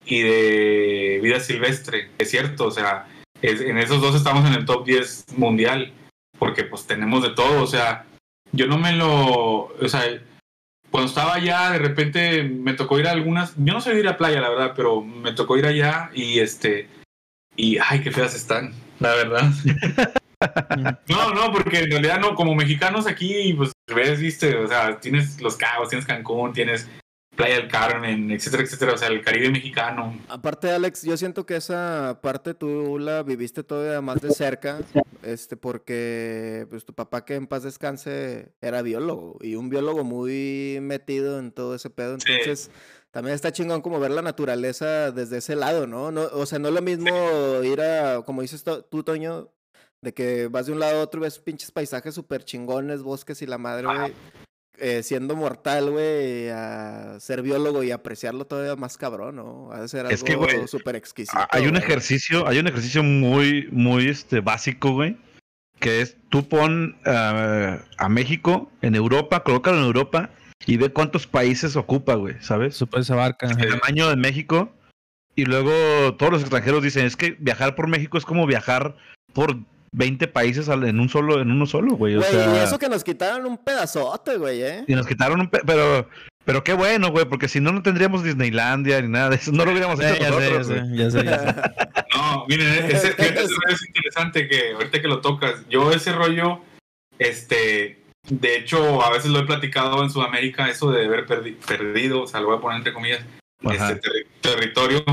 y 0.05 0.21
de 0.21 1.19
vida 1.23 1.39
silvestre. 1.39 2.09
Es 2.17 2.31
cierto, 2.31 2.65
o 2.65 2.71
sea, 2.71 3.07
es- 3.41 3.61
en 3.61 3.77
esos 3.77 4.01
dos 4.01 4.15
estamos 4.15 4.45
en 4.47 4.53
el 4.55 4.65
top 4.65 4.85
10 4.85 5.37
mundial, 5.37 5.93
porque 6.39 6.63
pues 6.65 6.85
tenemos 6.85 7.23
de 7.23 7.29
todo, 7.29 7.61
o 7.63 7.67
sea, 7.67 8.05
yo 8.51 8.67
no 8.67 8.77
me 8.77 8.93
lo, 8.93 9.65
o 9.67 9.87
sea, 9.87 10.03
cuando 10.91 11.09
estaba 11.09 11.35
allá, 11.35 11.71
de 11.71 11.79
repente 11.79 12.43
me 12.43 12.73
tocó 12.73 12.99
ir 12.99 13.07
a 13.07 13.11
algunas, 13.11 13.53
yo 13.57 13.73
no 13.73 13.81
soy 13.81 13.93
de 13.93 14.01
ir 14.01 14.07
a 14.09 14.17
playa, 14.17 14.41
la 14.41 14.49
verdad, 14.49 14.73
pero 14.75 15.01
me 15.01 15.31
tocó 15.31 15.57
ir 15.57 15.65
allá 15.65 16.11
y 16.13 16.39
este, 16.39 16.89
y 17.55 17.77
ay, 17.77 18.01
qué 18.01 18.11
feas 18.11 18.35
están, 18.35 18.73
la 18.99 19.15
verdad. 19.15 19.49
no, 21.07 21.33
no, 21.33 21.51
porque 21.51 21.79
en 21.79 21.91
realidad 21.91 22.19
no, 22.19 22.35
como 22.35 22.55
mexicanos 22.55 23.07
aquí, 23.07 23.53
pues 23.53 23.71
ves, 23.95 24.19
viste, 24.19 24.55
o 24.57 24.67
sea, 24.67 24.99
tienes 24.99 25.41
Los 25.41 25.55
Cabos, 25.55 25.89
tienes 25.89 26.05
Cancún, 26.05 26.51
tienes 26.51 26.89
Playa 27.41 27.55
del 27.61 27.67
Carmen, 27.67 28.31
etcétera, 28.31 28.63
etcétera, 28.63 28.93
o 28.93 28.97
sea, 28.97 29.07
el 29.09 29.21
Caribe 29.23 29.49
mexicano. 29.51 30.17
Aparte, 30.29 30.69
Alex, 30.71 31.03
yo 31.03 31.17
siento 31.17 31.45
que 31.45 31.55
esa 31.55 32.19
parte 32.21 32.53
tú 32.53 32.97
la 32.99 33.23
viviste 33.23 33.63
todavía 33.63 34.01
más 34.01 34.21
de 34.21 34.31
cerca, 34.31 34.79
este, 35.23 35.57
porque 35.57 36.67
pues 36.69 36.85
tu 36.85 36.93
papá 36.93 37.25
que 37.25 37.35
en 37.35 37.47
paz 37.47 37.63
descanse 37.63 38.53
era 38.61 38.81
biólogo 38.81 39.37
y 39.41 39.55
un 39.55 39.69
biólogo 39.69 40.03
muy 40.03 40.79
metido 40.81 41.39
en 41.39 41.51
todo 41.51 41.75
ese 41.75 41.89
pedo, 41.89 42.17
Sí. 42.19 42.31
entonces 42.31 42.71
también 43.11 43.35
está 43.35 43.51
chingón 43.51 43.81
como 43.81 43.99
ver 43.99 44.11
la 44.11 44.21
naturaleza 44.21 45.11
desde 45.11 45.37
ese 45.39 45.55
lado, 45.55 45.85
¿no? 45.87 46.11
no 46.11 46.21
o 46.33 46.45
sea, 46.45 46.59
no 46.59 46.69
es 46.69 46.73
lo 46.73 46.81
mismo 46.81 47.09
ir 47.63 47.81
a, 47.81 48.21
como 48.25 48.41
dices 48.41 48.63
to- 48.63 48.83
tú, 48.85 49.03
Toño, 49.03 49.49
de 50.01 50.13
que 50.13 50.47
vas 50.47 50.65
de 50.65 50.71
un 50.71 50.79
lado 50.79 50.99
a 50.99 51.03
otro 51.03 51.19
y 51.19 51.23
ves 51.23 51.37
pinches 51.39 51.71
paisajes 51.71 52.15
súper 52.15 52.43
chingones, 52.43 53.03
bosques 53.03 53.41
y 53.41 53.45
la 53.47 53.57
madre, 53.57 53.87
Ajá. 53.87 53.99
güey. 54.01 54.13
Eh, 54.81 55.03
siendo 55.03 55.35
mortal, 55.35 55.91
güey, 55.91 56.49
a 56.49 57.19
ser 57.19 57.43
biólogo 57.43 57.83
y 57.83 57.91
apreciarlo 57.91 58.45
todavía 58.45 58.75
más 58.75 58.97
cabrón, 58.97 59.35
¿no? 59.35 59.71
Ha 59.71 59.81
de 59.81 59.87
ser 59.87 60.01
algo 60.01 60.11
Es 60.11 60.23
que, 60.23 60.35
güey, 60.35 60.67
súper 60.67 60.95
exquisito. 60.95 61.37
Hay 61.51 61.67
un 61.67 61.77
ejercicio, 61.77 62.47
hay 62.47 62.57
un 62.57 62.67
ejercicio 62.67 63.03
muy, 63.03 63.67
muy 63.71 64.07
este, 64.07 64.39
básico, 64.39 64.93
güey. 64.93 65.17
Que 65.79 66.01
es 66.01 66.17
tú 66.29 66.47
pon 66.47 66.97
ah, 67.05 67.79
a 67.97 68.09
México 68.09 68.71
en 68.81 68.95
Europa, 68.95 69.43
colócalo 69.43 69.77
en 69.77 69.85
Europa 69.85 70.31
y 70.65 70.77
ve 70.77 70.91
cuántos 70.91 71.27
países 71.27 71.75
ocupa, 71.75 72.15
güey, 72.15 72.35
¿sabes? 72.39 72.75
Eso 72.75 72.87
pues 72.87 73.09
abarca. 73.11 73.47
El 73.47 73.79
tamaño 73.79 74.09
de 74.09 74.15
México. 74.15 74.73
Y 75.35 75.45
luego 75.45 76.15
todos 76.15 76.31
los 76.31 76.41
extranjeros 76.41 76.83
dicen, 76.83 77.05
es 77.05 77.15
que 77.15 77.37
viajar 77.39 77.75
por 77.75 77.87
México 77.87 78.17
es 78.17 78.25
como 78.25 78.45
viajar 78.45 78.95
por 79.33 79.57
20 79.93 80.27
países 80.27 80.69
al- 80.69 80.85
en 80.85 80.99
un 80.99 81.09
solo, 81.09 81.41
en 81.41 81.51
uno 81.51 81.65
solo, 81.65 81.95
güey. 81.95 82.15
O 82.15 82.19
Güey, 82.19 82.31
sea, 82.31 82.55
y 82.55 82.59
eso 82.63 82.79
que 82.79 82.87
nos 82.89 83.03
quitaron 83.03 83.45
un 83.45 83.57
pedazote, 83.57 84.37
güey, 84.37 84.61
¿eh? 84.61 84.83
y 84.87 84.95
nos 84.95 85.05
quitaron 85.07 85.39
un 85.41 85.49
pe- 85.49 85.61
pero 85.65 86.07
pero 86.43 86.63
qué 86.63 86.73
bueno, 86.73 87.11
güey, 87.11 87.25
porque 87.25 87.47
si 87.47 87.59
no 87.59 87.71
no 87.71 87.83
tendríamos 87.83 88.23
Disneylandia 88.23 88.99
ni 89.01 89.09
nada 89.09 89.29
de 89.29 89.35
eso, 89.35 89.51
no 89.51 89.63
lo 89.63 89.71
hubiéramos 89.71 89.99
Eh, 89.99 90.13
hecho 90.13 90.23
ya 90.23 90.31
sé, 90.31 90.43
ya 90.95 91.03
nosotros. 91.05 91.55
No, 92.15 92.45
miren, 92.47 92.67
ese, 92.91 93.11
fíjate, 93.13 93.43
eso 93.43 93.55
es 93.69 93.85
interesante 93.87 94.47
que 94.47 94.73
ahorita 94.73 95.01
que 95.01 95.07
lo 95.07 95.21
tocas, 95.21 95.55
yo 95.69 95.91
ese 95.91 96.11
rollo, 96.13 96.61
este, 97.19 97.99
de 98.29 98.55
hecho, 98.57 99.03
a 99.03 99.11
veces 99.11 99.29
lo 99.31 99.39
he 99.39 99.45
platicado 99.45 100.01
en 100.03 100.09
Sudamérica, 100.09 100.69
eso 100.69 100.89
de 100.91 101.05
haber 101.05 101.27
perdi- 101.27 101.55
perdido, 101.57 102.23
o 102.23 102.27
sea, 102.27 102.39
lo 102.39 102.47
voy 102.47 102.57
a 102.57 102.61
poner 102.61 102.77
entre 102.77 102.93
comillas, 102.93 103.21
Ajá. 103.63 103.91
este 103.91 104.09
terri- 104.09 104.25
territorio, 104.41 105.03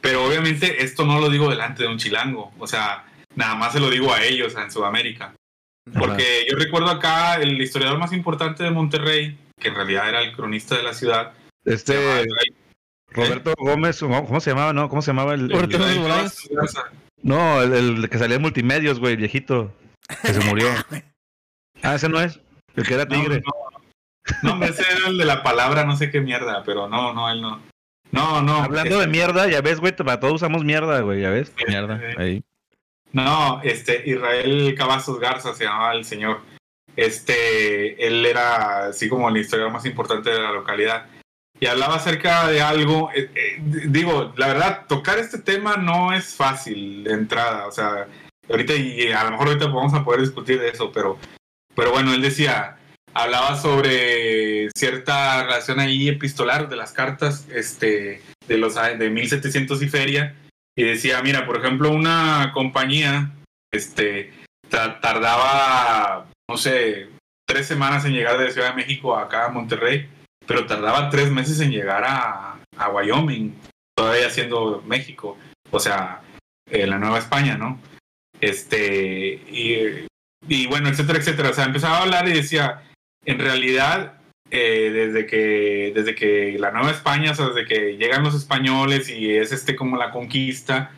pero 0.00 0.24
obviamente 0.24 0.82
esto 0.82 1.04
no 1.04 1.20
lo 1.20 1.28
digo 1.28 1.50
delante 1.50 1.82
de 1.82 1.88
un 1.90 1.98
chilango, 1.98 2.52
o 2.58 2.66
sea, 2.66 3.04
nada 3.36 3.54
más 3.54 3.72
se 3.72 3.80
lo 3.80 3.90
digo 3.90 4.12
a 4.12 4.22
ellos 4.22 4.54
en 4.56 4.70
Sudamérica, 4.70 5.34
porque 5.98 6.46
yo 6.50 6.56
recuerdo 6.56 6.90
acá 6.90 7.36
el 7.36 7.60
historiador 7.60 7.98
más 7.98 8.12
importante 8.12 8.62
de 8.64 8.70
Monterrey, 8.70 9.38
que 9.58 9.68
en 9.68 9.74
realidad 9.74 10.08
era 10.08 10.22
el 10.22 10.32
cronista 10.34 10.76
de 10.76 10.82
la 10.82 10.94
ciudad, 10.94 11.32
Este 11.64 12.26
Roberto 13.10 13.54
Gómez, 13.58 14.00
¿cómo 14.00 14.40
se 14.40 14.50
llamaba? 14.50 14.72
No, 14.72 14.88
¿cómo 14.88 15.02
se 15.02 15.10
llamaba 15.10 15.34
el, 15.34 15.42
el- 15.42 15.50
Roberto 15.50 15.76
Israel 15.76 15.98
Bolaños. 15.98 16.48
Garza. 16.50 16.82
No, 17.22 17.62
el, 17.62 17.72
el 17.72 18.08
que 18.10 18.18
salía 18.18 18.36
en 18.36 18.42
multimedios, 18.42 18.98
güey, 18.98 19.12
el 19.12 19.18
viejito, 19.18 19.72
que 20.22 20.32
se 20.34 20.40
murió. 20.44 20.68
Ah, 21.84 21.96
ese 21.96 22.08
no 22.08 22.20
es, 22.20 22.38
el 22.76 22.86
que 22.86 22.94
era 22.94 23.06
No, 23.06 23.10
tigre. 23.20 23.42
No, 23.44 23.52
no, 24.44 24.52
hombre, 24.52 24.68
ese 24.68 24.82
era 24.82 25.08
el 25.08 25.18
de 25.18 25.24
la 25.24 25.42
palabra, 25.42 25.84
no 25.84 25.96
sé 25.96 26.12
qué 26.12 26.20
mierda, 26.20 26.62
pero 26.64 26.88
no, 26.88 27.12
no, 27.12 27.28
él 27.28 27.42
no. 27.42 27.60
No, 28.12 28.40
no. 28.40 28.58
Hablando 28.62 28.98
de 28.98 29.04
este, 29.06 29.10
mierda, 29.10 29.48
ya 29.48 29.60
ves, 29.62 29.80
güey, 29.80 29.96
para 29.96 30.20
todos 30.20 30.34
usamos 30.34 30.62
mierda, 30.62 31.00
güey, 31.00 31.22
ya 31.22 31.30
ves. 31.30 31.52
Mierda. 31.66 32.00
Ahí. 32.18 32.44
No, 33.12 33.60
este, 33.62 34.02
Israel 34.08 34.74
Cavazos 34.76 35.18
Garza 35.20 35.54
se 35.54 35.64
llamaba 35.64 35.92
el 35.92 36.04
señor. 36.04 36.40
Este, 36.96 38.06
él 38.06 38.24
era 38.26 38.86
así 38.86 39.08
como 39.08 39.28
el 39.28 39.36
historiador 39.36 39.72
más 39.72 39.86
importante 39.86 40.30
de 40.30 40.40
la 40.40 40.52
localidad. 40.52 41.06
Y 41.60 41.66
hablaba 41.66 41.96
acerca 41.96 42.48
de 42.48 42.60
algo, 42.60 43.10
eh, 43.14 43.30
eh, 43.34 43.58
digo, 43.60 44.32
la 44.36 44.48
verdad, 44.48 44.86
tocar 44.88 45.18
este 45.18 45.38
tema 45.38 45.76
no 45.76 46.12
es 46.12 46.34
fácil 46.34 47.04
de 47.04 47.12
entrada, 47.12 47.68
o 47.68 47.70
sea, 47.70 48.08
ahorita 48.48 48.74
y 48.74 49.12
a 49.12 49.22
lo 49.22 49.30
mejor 49.30 49.46
ahorita 49.48 49.66
vamos 49.66 49.94
a 49.94 50.04
poder 50.04 50.22
discutir 50.22 50.58
de 50.58 50.70
eso, 50.70 50.90
pero, 50.90 51.18
pero 51.76 51.92
bueno, 51.92 52.12
él 52.14 52.20
decía, 52.20 52.78
hablaba 53.14 53.56
sobre 53.56 54.70
cierta 54.76 55.44
relación 55.44 55.78
ahí 55.78 56.08
epistolar 56.08 56.68
de 56.68 56.74
las 56.74 56.92
cartas, 56.92 57.46
este, 57.48 58.22
de 58.48 58.58
los 58.58 58.74
de 58.74 59.10
1700 59.10 59.82
y 59.82 59.88
feria, 59.88 60.34
y 60.76 60.84
decía, 60.84 61.20
mira, 61.22 61.46
por 61.46 61.58
ejemplo, 61.58 61.90
una 61.90 62.50
compañía, 62.54 63.30
este, 63.72 64.32
ta- 64.68 65.00
tardaba, 65.00 66.26
no 66.48 66.56
sé, 66.56 67.08
tres 67.46 67.66
semanas 67.66 68.04
en 68.04 68.12
llegar 68.12 68.38
de 68.38 68.50
Ciudad 68.50 68.70
de 68.70 68.76
México 68.76 69.16
acá 69.16 69.46
a 69.46 69.50
Monterrey, 69.50 70.08
pero 70.46 70.66
tardaba 70.66 71.10
tres 71.10 71.30
meses 71.30 71.60
en 71.60 71.70
llegar 71.70 72.04
a, 72.04 72.58
a 72.76 72.88
Wyoming, 72.88 73.54
todavía 73.96 74.30
siendo 74.30 74.82
México, 74.86 75.36
o 75.70 75.78
sea, 75.78 76.20
eh, 76.70 76.86
la 76.86 76.98
Nueva 76.98 77.18
España, 77.18 77.56
¿no? 77.56 77.78
Este, 78.40 79.34
y, 79.48 80.06
y 80.48 80.66
bueno, 80.66 80.88
etcétera, 80.88 81.18
etcétera. 81.18 81.50
O 81.50 81.54
sea, 81.54 81.64
empezaba 81.64 81.98
a 81.98 82.02
hablar 82.02 82.28
y 82.28 82.32
decía, 82.32 82.82
en 83.24 83.38
realidad, 83.38 84.20
eh, 84.54 84.90
desde 84.92 85.24
que 85.24 85.92
desde 85.94 86.14
que 86.14 86.58
la 86.58 86.70
Nueva 86.72 86.90
España, 86.90 87.30
o 87.30 87.34
sea, 87.34 87.48
desde 87.48 87.64
que 87.64 87.96
llegan 87.96 88.22
los 88.22 88.34
españoles 88.34 89.08
y 89.08 89.34
es 89.34 89.50
este 89.50 89.74
como 89.74 89.96
la 89.96 90.10
conquista 90.10 90.92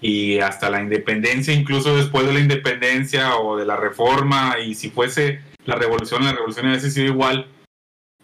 y 0.00 0.38
hasta 0.38 0.70
la 0.70 0.80
independencia, 0.80 1.52
incluso 1.52 1.96
después 1.96 2.24
de 2.24 2.34
la 2.34 2.38
independencia 2.38 3.36
o 3.36 3.56
de 3.56 3.66
la 3.66 3.74
reforma 3.74 4.60
y 4.64 4.76
si 4.76 4.90
fuese 4.90 5.40
la 5.64 5.74
revolución, 5.74 6.24
la 6.24 6.34
revolución 6.34 6.68
hubiese 6.68 6.92
sido 6.92 7.08
igual. 7.08 7.48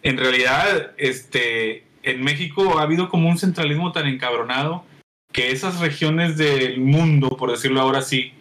En 0.03 0.17
realidad, 0.17 0.93
este, 0.95 1.83
en 2.01 2.23
México 2.23 2.79
ha 2.79 2.83
habido 2.83 3.09
como 3.09 3.27
un 3.27 3.37
centralismo 3.37 3.91
tan 3.91 4.07
encabronado 4.07 4.85
que 5.33 5.51
esas 5.51 5.81
regiones 5.81 6.37
del 6.37 6.79
mundo, 6.79 7.35
por 7.35 7.51
decirlo 7.51 7.81
ahora 7.81 8.01
sí, 8.01 8.31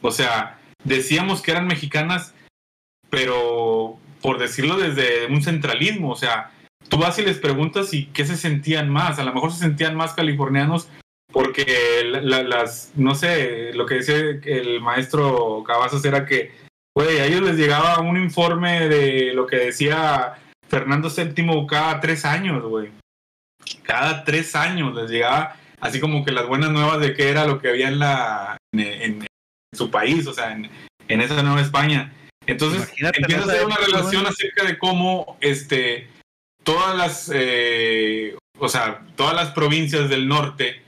o 0.00 0.10
sea, 0.10 0.58
decíamos 0.82 1.42
que 1.42 1.52
eran 1.52 1.68
mexicanas, 1.68 2.34
pero 3.08 4.00
por 4.22 4.38
decirlo 4.38 4.76
desde 4.76 5.26
un 5.26 5.42
centralismo, 5.42 6.10
o 6.10 6.16
sea, 6.16 6.50
tú 6.88 6.96
vas 6.96 7.18
y 7.18 7.22
les 7.24 7.38
preguntas 7.38 7.92
y 7.92 8.06
qué 8.06 8.24
se 8.24 8.36
sentían 8.36 8.88
más, 8.88 9.18
a 9.18 9.24
lo 9.24 9.34
mejor 9.34 9.52
se 9.52 9.58
sentían 9.58 9.96
más 9.96 10.14
californianos 10.14 10.88
porque 11.32 12.02
la- 12.04 12.20
la- 12.20 12.42
las, 12.42 12.92
no 12.94 13.14
sé, 13.14 13.72
lo 13.74 13.86
que 13.86 13.96
decía 13.96 14.16
el 14.44 14.80
maestro 14.80 15.62
Cavazos 15.66 16.04
era 16.04 16.24
que, 16.26 16.52
güey, 16.94 17.18
a 17.20 17.26
ellos 17.26 17.40
les 17.42 17.56
llegaba 17.56 18.00
un 18.00 18.16
informe 18.16 18.88
de 18.88 19.32
lo 19.34 19.46
que 19.46 19.56
decía 19.56 20.34
Fernando 20.68 21.08
VII 21.10 21.66
cada 21.68 22.00
tres 22.00 22.24
años, 22.24 22.62
güey. 22.64 22.90
Cada 23.82 24.24
tres 24.24 24.54
años 24.56 24.94
les 24.94 25.10
llegaba 25.10 25.56
así 25.80 26.00
como 26.00 26.24
que 26.24 26.32
las 26.32 26.46
buenas 26.46 26.70
nuevas 26.70 27.00
de 27.00 27.14
qué 27.14 27.28
era 27.30 27.46
lo 27.46 27.60
que 27.60 27.68
había 27.70 27.88
en 27.88 27.98
la 27.98 28.56
en, 28.72 28.80
en- 28.80 29.22
en 29.22 29.26
su 29.78 29.90
país, 29.90 30.26
o 30.26 30.34
sea, 30.34 30.52
en, 30.52 30.70
en 31.08 31.20
esa 31.22 31.42
Nueva 31.42 31.60
España. 31.62 32.12
Entonces 32.46 32.82
Imagínate 32.88 33.20
empieza 33.20 33.42
a 33.44 33.46
ser 33.46 33.66
una 33.66 33.76
relación 33.76 34.26
acerca 34.26 34.64
de 34.64 34.78
cómo 34.78 35.36
este 35.40 36.08
todas 36.64 36.96
las 36.96 37.30
eh, 37.34 38.36
o 38.58 38.68
sea, 38.68 39.02
todas 39.16 39.34
las 39.34 39.50
provincias 39.50 40.08
del 40.08 40.28
norte 40.28 40.82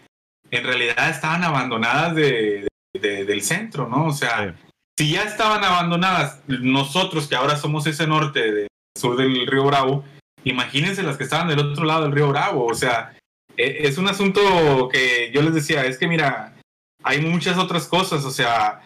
en 0.50 0.64
realidad 0.64 1.10
estaban 1.10 1.42
abandonadas 1.42 2.14
de, 2.14 2.68
de- 2.94 3.24
del 3.24 3.42
centro, 3.42 3.88
¿no? 3.88 4.06
O 4.06 4.12
sea, 4.12 4.54
si 4.96 5.10
ya 5.10 5.22
estaban 5.24 5.64
abandonadas, 5.64 6.40
nosotros 6.46 7.26
que 7.26 7.34
ahora 7.34 7.56
somos 7.56 7.86
ese 7.88 8.06
norte 8.06 8.52
del 8.52 8.68
sur 8.96 9.16
del 9.16 9.46
río 9.48 9.64
Bravo, 9.64 10.04
imagínense 10.44 11.02
las 11.02 11.16
que 11.16 11.24
estaban 11.24 11.48
del 11.48 11.58
otro 11.58 11.84
lado 11.84 12.02
del 12.02 12.12
río 12.12 12.28
Bravo, 12.28 12.66
o 12.66 12.74
sea, 12.74 13.16
e- 13.56 13.78
es 13.88 13.98
un 13.98 14.06
asunto 14.06 14.88
que 14.92 15.32
yo 15.32 15.42
les 15.42 15.54
decía, 15.54 15.84
es 15.86 15.98
que 15.98 16.06
mira, 16.06 16.54
hay 17.02 17.20
muchas 17.20 17.58
otras 17.58 17.88
cosas, 17.88 18.24
o 18.24 18.30
sea, 18.30 18.80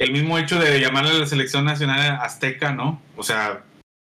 el 0.00 0.12
mismo 0.12 0.38
hecho 0.38 0.58
de 0.58 0.80
llamarle 0.80 1.10
a 1.10 1.18
la 1.18 1.26
selección 1.26 1.66
nacional 1.66 2.18
azteca, 2.22 2.72
¿no? 2.72 3.02
O 3.16 3.22
sea, 3.22 3.64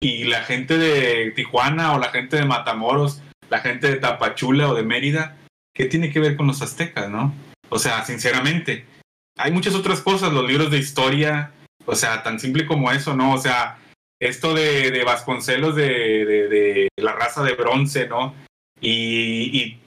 y 0.00 0.24
la 0.24 0.42
gente 0.42 0.78
de 0.78 1.30
Tijuana 1.30 1.94
o 1.94 2.00
la 2.00 2.08
gente 2.08 2.36
de 2.36 2.44
Matamoros, 2.44 3.22
la 3.48 3.60
gente 3.60 3.88
de 3.88 3.96
Tapachula 3.96 4.68
o 4.68 4.74
de 4.74 4.82
Mérida, 4.82 5.38
¿qué 5.72 5.84
tiene 5.84 6.10
que 6.10 6.18
ver 6.18 6.36
con 6.36 6.48
los 6.48 6.60
aztecas, 6.60 7.08
no? 7.08 7.32
O 7.68 7.78
sea, 7.78 8.04
sinceramente, 8.04 8.84
hay 9.38 9.52
muchas 9.52 9.76
otras 9.76 10.00
cosas, 10.00 10.32
los 10.32 10.44
libros 10.44 10.72
de 10.72 10.78
historia, 10.78 11.52
o 11.84 11.94
sea, 11.94 12.24
tan 12.24 12.40
simple 12.40 12.66
como 12.66 12.90
eso, 12.90 13.14
¿no? 13.14 13.32
O 13.32 13.38
sea, 13.38 13.78
esto 14.20 14.54
de, 14.54 15.04
Vasconcelos 15.06 15.76
de, 15.76 16.88
la 16.96 17.12
raza 17.12 17.44
de 17.44 17.54
bronce, 17.54 18.08
¿no? 18.08 18.34
Y 18.80 19.78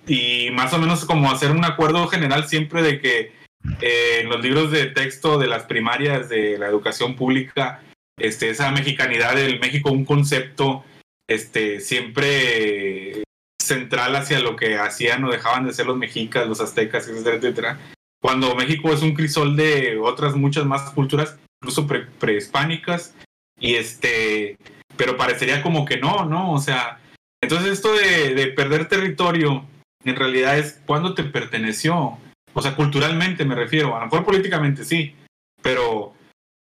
más 0.53 0.73
o 0.73 0.77
menos 0.77 1.03
como 1.03 1.29
hacer 1.29 1.51
un 1.51 1.65
acuerdo 1.65 2.07
general 2.07 2.47
siempre 2.47 2.81
de 2.83 3.01
que 3.01 3.38
eh, 3.81 4.19
en 4.21 4.29
los 4.29 4.41
libros 4.41 4.71
de 4.71 4.87
texto 4.87 5.37
de 5.37 5.47
las 5.47 5.63
primarias 5.63 6.29
de 6.29 6.57
la 6.57 6.67
educación 6.67 7.15
pública, 7.15 7.81
este, 8.17 8.49
esa 8.49 8.71
mexicanidad 8.71 9.35
del 9.35 9.59
México, 9.59 9.91
un 9.91 10.05
concepto 10.05 10.83
este, 11.27 11.79
siempre 11.79 13.23
central 13.61 14.15
hacia 14.15 14.39
lo 14.39 14.55
que 14.55 14.77
hacían 14.77 15.23
o 15.23 15.31
dejaban 15.31 15.65
de 15.65 15.73
ser 15.73 15.85
los 15.85 15.97
mexicas, 15.97 16.47
los 16.47 16.59
aztecas, 16.59 17.07
etcétera, 17.07 17.35
etcétera. 17.35 17.79
Cuando 18.21 18.55
México 18.55 18.91
es 18.91 19.01
un 19.01 19.13
crisol 19.13 19.55
de 19.55 19.97
otras 19.97 20.35
muchas 20.35 20.65
más 20.65 20.89
culturas, 20.91 21.37
incluso 21.61 21.87
pre- 21.87 22.07
prehispánicas, 22.19 23.15
y 23.59 23.75
este, 23.75 24.57
pero 24.97 25.17
parecería 25.17 25.61
como 25.61 25.85
que 25.85 25.97
no, 25.97 26.25
¿no? 26.25 26.51
O 26.51 26.59
sea, 26.59 26.99
entonces 27.41 27.73
esto 27.73 27.93
de, 27.93 28.33
de 28.33 28.47
perder 28.47 28.87
territorio, 28.87 29.65
en 30.03 30.15
realidad 30.15 30.57
es 30.57 30.81
cuando 30.85 31.13
te 31.13 31.23
perteneció, 31.23 32.17
o 32.53 32.61
sea, 32.61 32.75
culturalmente 32.75 33.45
me 33.45 33.55
refiero, 33.55 33.95
a 33.95 33.99
lo 33.99 34.05
mejor 34.05 34.25
políticamente 34.25 34.83
sí, 34.83 35.15
pero 35.61 36.13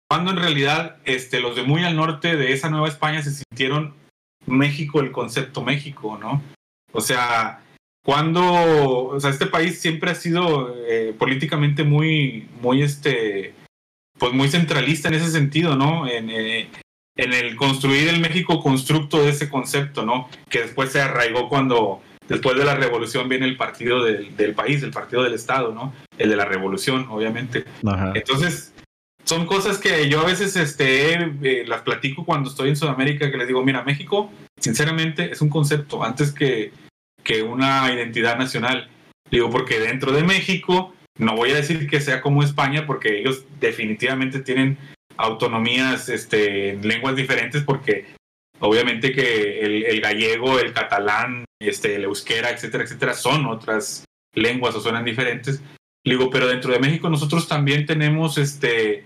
cuando 0.09 0.31
en 0.31 0.37
realidad 0.37 0.97
este, 1.05 1.39
los 1.39 1.55
de 1.55 1.63
muy 1.63 1.83
al 1.83 1.95
norte 1.95 2.35
de 2.35 2.53
esa 2.53 2.69
Nueva 2.69 2.87
España 2.87 3.21
se 3.21 3.31
sintieron 3.31 3.93
México, 4.45 5.01
el 5.01 5.11
concepto 5.11 5.61
México, 5.61 6.17
¿no? 6.19 6.41
O 6.93 7.01
sea, 7.01 7.61
cuando, 8.03 8.43
o 8.43 9.19
sea, 9.19 9.31
este 9.31 9.47
país 9.47 9.79
siempre 9.81 10.11
ha 10.11 10.15
sido 10.15 10.73
eh, 10.87 11.13
políticamente 11.17 11.83
muy, 11.83 12.47
muy, 12.61 12.81
este, 12.81 13.53
pues 14.17 14.31
muy 14.31 14.47
centralista 14.47 15.09
en 15.09 15.15
ese 15.15 15.29
sentido, 15.29 15.75
¿no? 15.75 16.07
En, 16.07 16.29
eh, 16.29 16.69
en 17.17 17.33
el 17.33 17.55
construir 17.57 18.07
el 18.07 18.21
México 18.21 18.61
constructo 18.61 19.21
de 19.21 19.31
ese 19.31 19.49
concepto, 19.49 20.05
¿no? 20.05 20.29
Que 20.49 20.61
después 20.61 20.91
se 20.91 21.01
arraigó 21.01 21.49
cuando, 21.49 22.01
después 22.27 22.57
de 22.57 22.65
la 22.65 22.75
revolución 22.75 23.29
viene 23.29 23.45
el 23.45 23.57
partido 23.57 24.03
del, 24.03 24.35
del 24.35 24.53
país, 24.53 24.83
el 24.83 24.91
partido 24.91 25.23
del 25.23 25.33
Estado, 25.33 25.73
¿no? 25.73 25.93
El 26.17 26.29
de 26.29 26.35
la 26.35 26.45
revolución, 26.45 27.07
obviamente. 27.09 27.65
Ajá. 27.85 28.11
Entonces, 28.15 28.73
son 29.27 29.45
cosas 29.45 29.77
que 29.77 30.07
yo 30.07 30.21
a 30.21 30.25
veces 30.25 30.55
este, 30.55 31.13
eh, 31.13 31.65
las 31.67 31.81
platico 31.81 32.23
cuando 32.25 32.49
estoy 32.49 32.69
en 32.69 32.77
Sudamérica, 32.77 33.29
que 33.29 33.37
les 33.37 33.47
digo, 33.47 33.63
mira, 33.63 33.83
México, 33.83 34.31
sinceramente, 34.57 35.31
es 35.31 35.41
un 35.41 35.49
concepto 35.49 36.03
antes 36.03 36.31
que, 36.31 36.71
que 37.23 37.43
una 37.43 37.93
identidad 37.93 38.37
nacional. 38.37 38.89
Digo, 39.29 39.49
porque 39.49 39.79
dentro 39.79 40.13
de 40.13 40.23
México, 40.23 40.93
no 41.19 41.35
voy 41.35 41.51
a 41.51 41.55
decir 41.55 41.89
que 41.89 41.99
sea 41.99 42.21
como 42.21 42.41
España, 42.41 42.85
porque 42.87 43.19
ellos 43.19 43.43
definitivamente 43.59 44.39
tienen 44.39 44.77
autonomías 45.17 46.07
este, 46.07 46.69
en 46.69 46.87
lenguas 46.87 47.17
diferentes, 47.17 47.63
porque 47.63 48.05
obviamente 48.59 49.11
que 49.13 49.59
el, 49.61 50.01
gallego, 50.01 50.59
el 50.59 50.73
catalán, 50.73 51.45
este, 51.59 51.95
el 51.95 52.05
euskera, 52.05 52.49
etcétera, 52.49 52.83
etcétera, 52.83 53.13
son 53.13 53.45
otras 53.45 54.05
lenguas 54.33 54.75
o 54.75 54.81
suenan 54.81 55.05
diferentes. 55.05 55.61
Digo, 56.03 56.29
pero 56.29 56.47
dentro 56.47 56.71
de 56.71 56.79
México 56.79 57.09
nosotros 57.09 57.47
también 57.47 57.85
tenemos 57.85 58.37
este, 58.37 59.03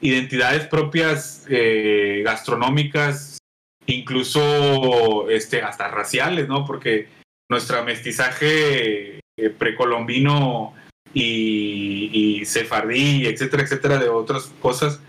identidades 0.00 0.66
propias 0.66 1.44
eh, 1.48 2.22
gastronómicas, 2.24 3.38
incluso 3.86 5.28
este, 5.30 5.62
hasta 5.62 5.88
raciales, 5.88 6.48
¿no? 6.48 6.64
Porque 6.64 7.08
nuestro 7.48 7.84
mestizaje 7.84 9.20
eh, 9.38 9.50
precolombino 9.50 10.74
y, 11.12 12.40
y 12.40 12.44
sefardí, 12.44 13.26
etcétera, 13.26 13.62
etcétera, 13.62 13.98
de 13.98 14.08
otras 14.08 14.52
cosas, 14.60 15.00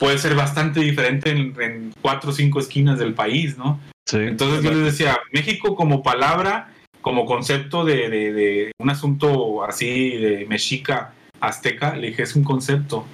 puede 0.00 0.18
ser 0.18 0.34
bastante 0.34 0.80
diferente 0.80 1.30
en, 1.30 1.54
en 1.60 1.92
cuatro 2.02 2.30
o 2.30 2.32
cinco 2.32 2.58
esquinas 2.58 2.98
del 2.98 3.14
país, 3.14 3.56
¿no? 3.56 3.78
Sí. 4.08 4.16
Entonces 4.16 4.64
yo 4.64 4.72
les 4.72 4.82
decía, 4.82 5.16
México 5.32 5.76
como 5.76 6.02
palabra, 6.02 6.72
como 7.00 7.26
concepto 7.26 7.84
de, 7.84 8.08
de- 8.08 8.32
de 8.32 8.72
un 8.78 8.90
asunto 8.90 9.62
así 9.62 10.16
de 10.16 10.46
mexica, 10.48 11.12
azteca, 11.40 11.94
le 11.94 12.08
dije, 12.08 12.22
es 12.24 12.34
un 12.34 12.42
concepto. 12.42 13.06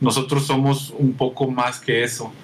Nosotros 0.00 0.44
somos 0.46 0.90
un 0.90 1.14
poco 1.14 1.48
más 1.50 1.80
que 1.80 2.02
eso. 2.02 2.34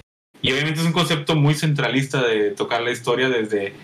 Y 0.40 0.52
obviamente 0.52 0.80
es 0.80 0.86
un 0.86 0.92
concepto 0.92 1.34
muy 1.34 1.54
centralista 1.54 2.22
de 2.26 2.52
tocar 2.52 2.80
la 2.82 2.92
historia 2.92 3.28
desde... 3.28 3.74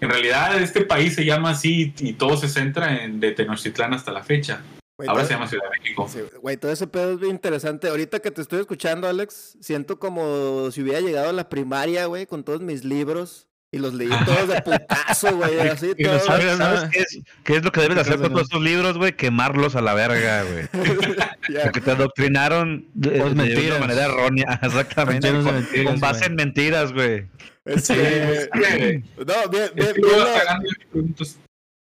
En 0.00 0.10
realidad 0.10 0.60
este 0.60 0.82
país 0.82 1.14
se 1.14 1.24
llama 1.24 1.50
así 1.50 1.94
y 2.00 2.12
todo 2.14 2.36
se 2.36 2.48
centra 2.48 3.02
en 3.04 3.20
de 3.20 3.32
Tenochtitlán 3.32 3.94
hasta 3.94 4.12
la 4.12 4.22
fecha. 4.22 4.62
Güey, 4.98 5.08
Ahora 5.08 5.22
todo- 5.22 5.28
se 5.28 5.34
llama 5.34 5.48
Ciudad 5.48 5.64
de 5.72 5.78
México. 5.80 6.08
Sí, 6.12 6.18
güey, 6.40 6.56
todo 6.56 6.70
ese 6.72 6.86
pedo 6.86 7.12
es 7.12 7.18
bien 7.20 7.32
interesante. 7.32 7.88
Ahorita 7.88 8.20
que 8.20 8.30
te 8.30 8.42
estoy 8.42 8.60
escuchando, 8.60 9.08
Alex, 9.08 9.56
siento 9.60 9.98
como 9.98 10.70
si 10.70 10.82
hubiera 10.82 11.00
llegado 11.00 11.30
a 11.30 11.32
la 11.32 11.48
primaria, 11.48 12.06
güey, 12.06 12.26
con 12.26 12.44
todos 12.44 12.60
mis 12.60 12.84
libros 12.84 13.48
y 13.74 13.78
los 13.78 13.94
leí 13.94 14.10
todos 14.26 14.48
de 14.48 14.60
putazo, 14.60 15.34
güey, 15.36 15.58
así 15.60 15.92
Y 15.96 16.04
los 16.04 16.18
todo. 16.18 16.26
sabes, 16.26 16.58
¿Sabes 16.58 16.90
qué 16.90 16.98
es, 17.00 17.18
qué 17.42 17.56
es 17.56 17.64
lo 17.64 17.72
que 17.72 17.80
debes 17.80 17.94
de 17.96 18.00
hacer 18.02 18.18
con 18.18 18.28
todos 18.32 18.42
estos 18.42 18.60
libros, 18.62 18.98
güey? 18.98 19.16
Quemarlos 19.16 19.74
a 19.76 19.80
la 19.80 19.94
verga, 19.94 20.42
güey. 20.44 20.68
Ya. 21.48 21.62
Porque 21.64 21.80
te 21.80 21.90
adoctrinaron 21.90 22.86
de, 22.94 23.10
Por 23.18 23.34
de 23.34 23.66
una 23.70 23.78
manera 23.80 24.04
errónea, 24.04 24.60
exactamente. 24.62 25.28
Con, 25.32 25.44
mentiras, 25.46 25.86
con 25.90 26.00
base 26.00 26.18
güey. 26.20 26.30
en 26.30 26.34
mentiras, 26.36 26.92
güey. 26.92 27.26
Este, 27.64 28.42
Sí. 28.44 29.04
no, 29.16 29.48
bien, 29.50 29.70
bien, 29.74 29.92
bien 29.94 29.96
lo- 30.18 30.34
cagando 30.34 30.68
en 30.68 30.88
preguntas. 30.90 31.38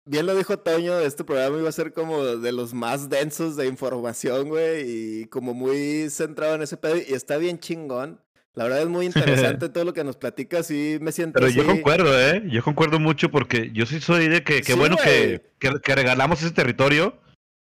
Bien 0.09 0.25
lo 0.25 0.35
dijo 0.35 0.57
Toño, 0.57 0.99
este 0.99 1.23
programa 1.23 1.57
iba 1.59 1.69
a 1.69 1.71
ser 1.71 1.93
como 1.93 2.25
de 2.25 2.51
los 2.51 2.73
más 2.73 3.09
densos 3.09 3.55
de 3.55 3.67
información, 3.67 4.49
güey, 4.49 5.21
y 5.21 5.25
como 5.25 5.53
muy 5.53 6.09
centrado 6.09 6.55
en 6.55 6.63
ese 6.63 6.77
pedo, 6.77 6.97
y 6.97 7.13
está 7.13 7.37
bien 7.37 7.59
chingón. 7.59 8.19
La 8.55 8.63
verdad 8.63 8.81
es 8.81 8.87
muy 8.87 9.05
interesante 9.05 9.69
todo 9.69 9.85
lo 9.85 9.93
que 9.93 10.03
nos 10.03 10.17
platicas 10.17 10.71
y 10.71 10.97
me 10.99 11.11
siento 11.11 11.39
Pero 11.39 11.51
yo 11.51 11.65
concuerdo, 11.65 12.19
¿eh? 12.19 12.43
Yo 12.47 12.63
concuerdo 12.63 12.99
mucho 12.99 13.29
porque 13.29 13.69
yo 13.71 13.85
sí 13.85 14.01
soy 14.01 14.27
de 14.27 14.43
que, 14.43 14.61
que 14.61 14.73
Sí, 14.73 14.79
bueno 14.79 14.97
que, 14.97 15.41
que 15.59 15.95
regalamos 15.95 16.41
ese 16.41 16.51
territorio 16.51 17.19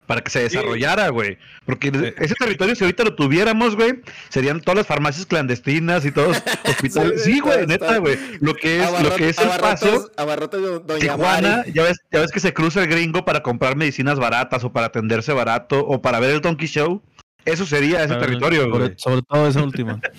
para 0.07 0.21
que 0.21 0.29
se 0.29 0.39
desarrollara, 0.41 1.09
güey. 1.09 1.37
Porque 1.65 1.91
Sí. 1.93 2.13
ese 2.17 2.35
territorio, 2.35 2.75
si 2.75 2.83
ahorita 2.83 3.03
lo 3.03 3.15
tuviéramos, 3.15 3.75
güey, 3.75 4.01
serían 4.29 4.59
todas 4.61 4.77
las 4.79 4.87
farmacias 4.87 5.25
clandestinas 5.25 6.05
y 6.05 6.11
todos 6.11 6.37
los 6.65 6.73
hospitales. 6.75 7.23
Sí, 7.23 7.39
güey, 7.39 7.65
neta, 7.67 7.97
güey. 7.97 8.17
Lo 8.41 8.53
que 8.55 8.83
es, 8.83 9.01
lo 9.01 9.15
que 9.15 9.29
es 9.29 9.37
el 9.39 9.49
paso. 9.59 10.11
Doña 10.85 10.99
Tijuana, 10.99 11.57
Mari. 11.57 11.71
ya 11.73 11.83
ves, 11.83 11.97
ya 12.11 12.19
ves 12.19 12.31
que 12.31 12.39
se 12.39 12.53
cruza 12.53 12.81
el 12.81 12.87
gringo 12.87 13.25
para 13.25 13.41
comprar 13.43 13.75
medicinas 13.75 14.19
baratas 14.19 14.63
o 14.63 14.71
para 14.73 14.87
atenderse 14.87 15.33
barato 15.33 15.79
o 15.85 16.01
para 16.01 16.19
ver 16.19 16.31
el 16.31 16.41
Donkey 16.41 16.67
Show. 16.67 17.01
Eso 17.45 17.65
sería 17.65 18.03
ese 18.03 18.15
territorio, 18.15 18.69
güey. 18.69 18.81
Sobre, 18.81 18.95
sobre 18.97 19.21
todo 19.23 19.47
esa 19.47 19.63
última. 19.63 19.99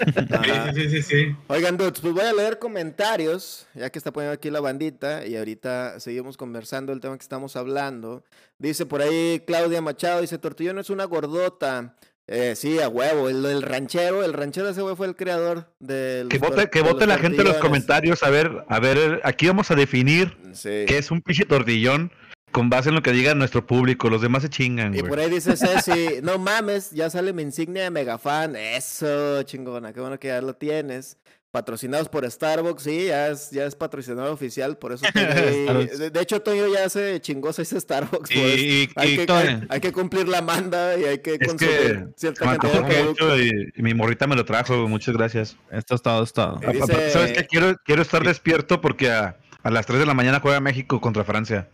Sí, 0.74 0.80
sí, 0.82 0.90
sí, 0.90 1.02
sí. 1.02 1.36
Oigan, 1.48 1.76
dudes, 1.76 2.00
pues 2.00 2.12
voy 2.12 2.22
a 2.24 2.32
leer 2.32 2.58
comentarios, 2.58 3.66
ya 3.74 3.90
que 3.90 3.98
está 3.98 4.12
poniendo 4.12 4.34
aquí 4.34 4.50
la 4.50 4.60
bandita, 4.60 5.26
y 5.26 5.36
ahorita 5.36 6.00
seguimos 6.00 6.36
conversando 6.36 6.92
el 6.92 7.00
tema 7.00 7.16
que 7.16 7.22
estamos 7.22 7.56
hablando. 7.56 8.24
Dice 8.58 8.86
por 8.86 9.02
ahí 9.02 9.42
Claudia 9.46 9.80
Machado, 9.80 10.20
dice, 10.20 10.38
Tortillón 10.38 10.78
es 10.78 10.90
una 10.90 11.04
gordota. 11.04 11.96
Eh, 12.26 12.54
sí, 12.56 12.80
a 12.80 12.88
huevo, 12.88 13.28
el, 13.28 13.44
el 13.44 13.60
ranchero, 13.62 14.24
el 14.24 14.32
ranchero 14.32 14.68
ese 14.70 14.80
güey 14.80 14.96
fue 14.96 15.06
el 15.06 15.14
creador 15.14 15.68
del... 15.78 16.28
Que 16.28 16.38
vote, 16.38 16.70
que 16.70 16.80
vote 16.80 17.06
la 17.06 17.18
gente 17.18 17.42
en 17.42 17.48
los 17.48 17.58
comentarios. 17.58 18.22
A 18.22 18.30
ver, 18.30 18.64
a 18.68 18.80
ver, 18.80 19.20
aquí 19.24 19.46
vamos 19.46 19.70
a 19.70 19.74
definir 19.74 20.34
Sí. 20.54 20.84
qué 20.86 20.96
es 20.98 21.10
un 21.10 21.20
pinche 21.20 21.44
tortillón 21.44 22.10
con 22.54 22.70
base 22.70 22.88
en 22.90 22.94
lo 22.94 23.02
que 23.02 23.10
diga 23.10 23.34
nuestro 23.34 23.66
público. 23.66 24.08
Los 24.08 24.22
demás 24.22 24.42
se 24.42 24.48
chingan, 24.48 24.94
Y 24.94 25.02
por 25.02 25.18
ahí 25.18 25.28
dice 25.28 25.56
Ceci, 25.56 26.20
no 26.22 26.38
mames, 26.38 26.92
ya 26.92 27.10
sale 27.10 27.32
mi 27.32 27.42
insignia 27.42 27.82
de 27.82 27.90
megafan. 27.90 28.54
Eso, 28.54 29.42
chingona, 29.42 29.92
qué 29.92 30.00
bueno 30.00 30.18
que 30.20 30.28
ya 30.28 30.40
lo 30.40 30.54
tienes. 30.54 31.18
Patrocinados 31.50 32.08
por 32.08 32.28
Starbucks, 32.28 32.82
sí, 32.82 33.06
ya 33.06 33.28
es, 33.28 33.50
ya 33.52 33.64
es 33.64 33.76
patrocinador 33.76 34.32
oficial, 34.32 34.76
por 34.76 34.92
eso 34.92 35.06
de, 35.14 36.10
de 36.10 36.20
hecho, 36.20 36.42
Toño 36.42 36.66
ya 36.66 36.88
se 36.88 37.20
chingó 37.20 37.52
seis 37.52 37.70
Starbucks. 37.78 38.30
Y- 38.32 38.38
y- 38.38 38.88
hay, 38.96 39.12
y 39.12 39.16
que, 39.26 39.32
hay, 39.32 39.60
hay 39.68 39.80
que 39.80 39.92
cumplir 39.92 40.26
la 40.28 40.42
manda 40.42 40.96
y 40.98 41.04
hay 41.04 41.18
que 41.18 41.34
Es 41.40 41.46
consumir 41.48 41.76
que 41.76 42.06
cierta 42.16 42.44
cantidad 42.58 42.82
de 42.88 42.94
producto. 42.94 43.38
y, 43.38 43.50
y 43.76 43.82
mi 43.82 43.94
morrita 43.94 44.26
me 44.26 44.34
lo 44.36 44.44
trajo. 44.44 44.88
Muchas 44.88 45.14
gracias. 45.16 45.56
Esto 45.70 45.94
es 45.94 46.02
todo, 46.02 46.24
esto 46.24 46.58
es 46.60 46.62
todo. 46.62 46.72
Dice- 46.72 47.10
¿Sabes 47.10 47.32
qué? 47.32 47.46
Quiero, 47.46 47.76
quiero 47.84 48.02
estar 48.02 48.24
despierto 48.24 48.80
porque 48.80 49.10
a, 49.12 49.36
a 49.62 49.70
las 49.70 49.86
3 49.86 50.00
de 50.00 50.06
la 50.06 50.14
mañana 50.14 50.40
juega 50.40 50.58
México 50.60 51.00
contra 51.00 51.22
Francia. 51.24 51.68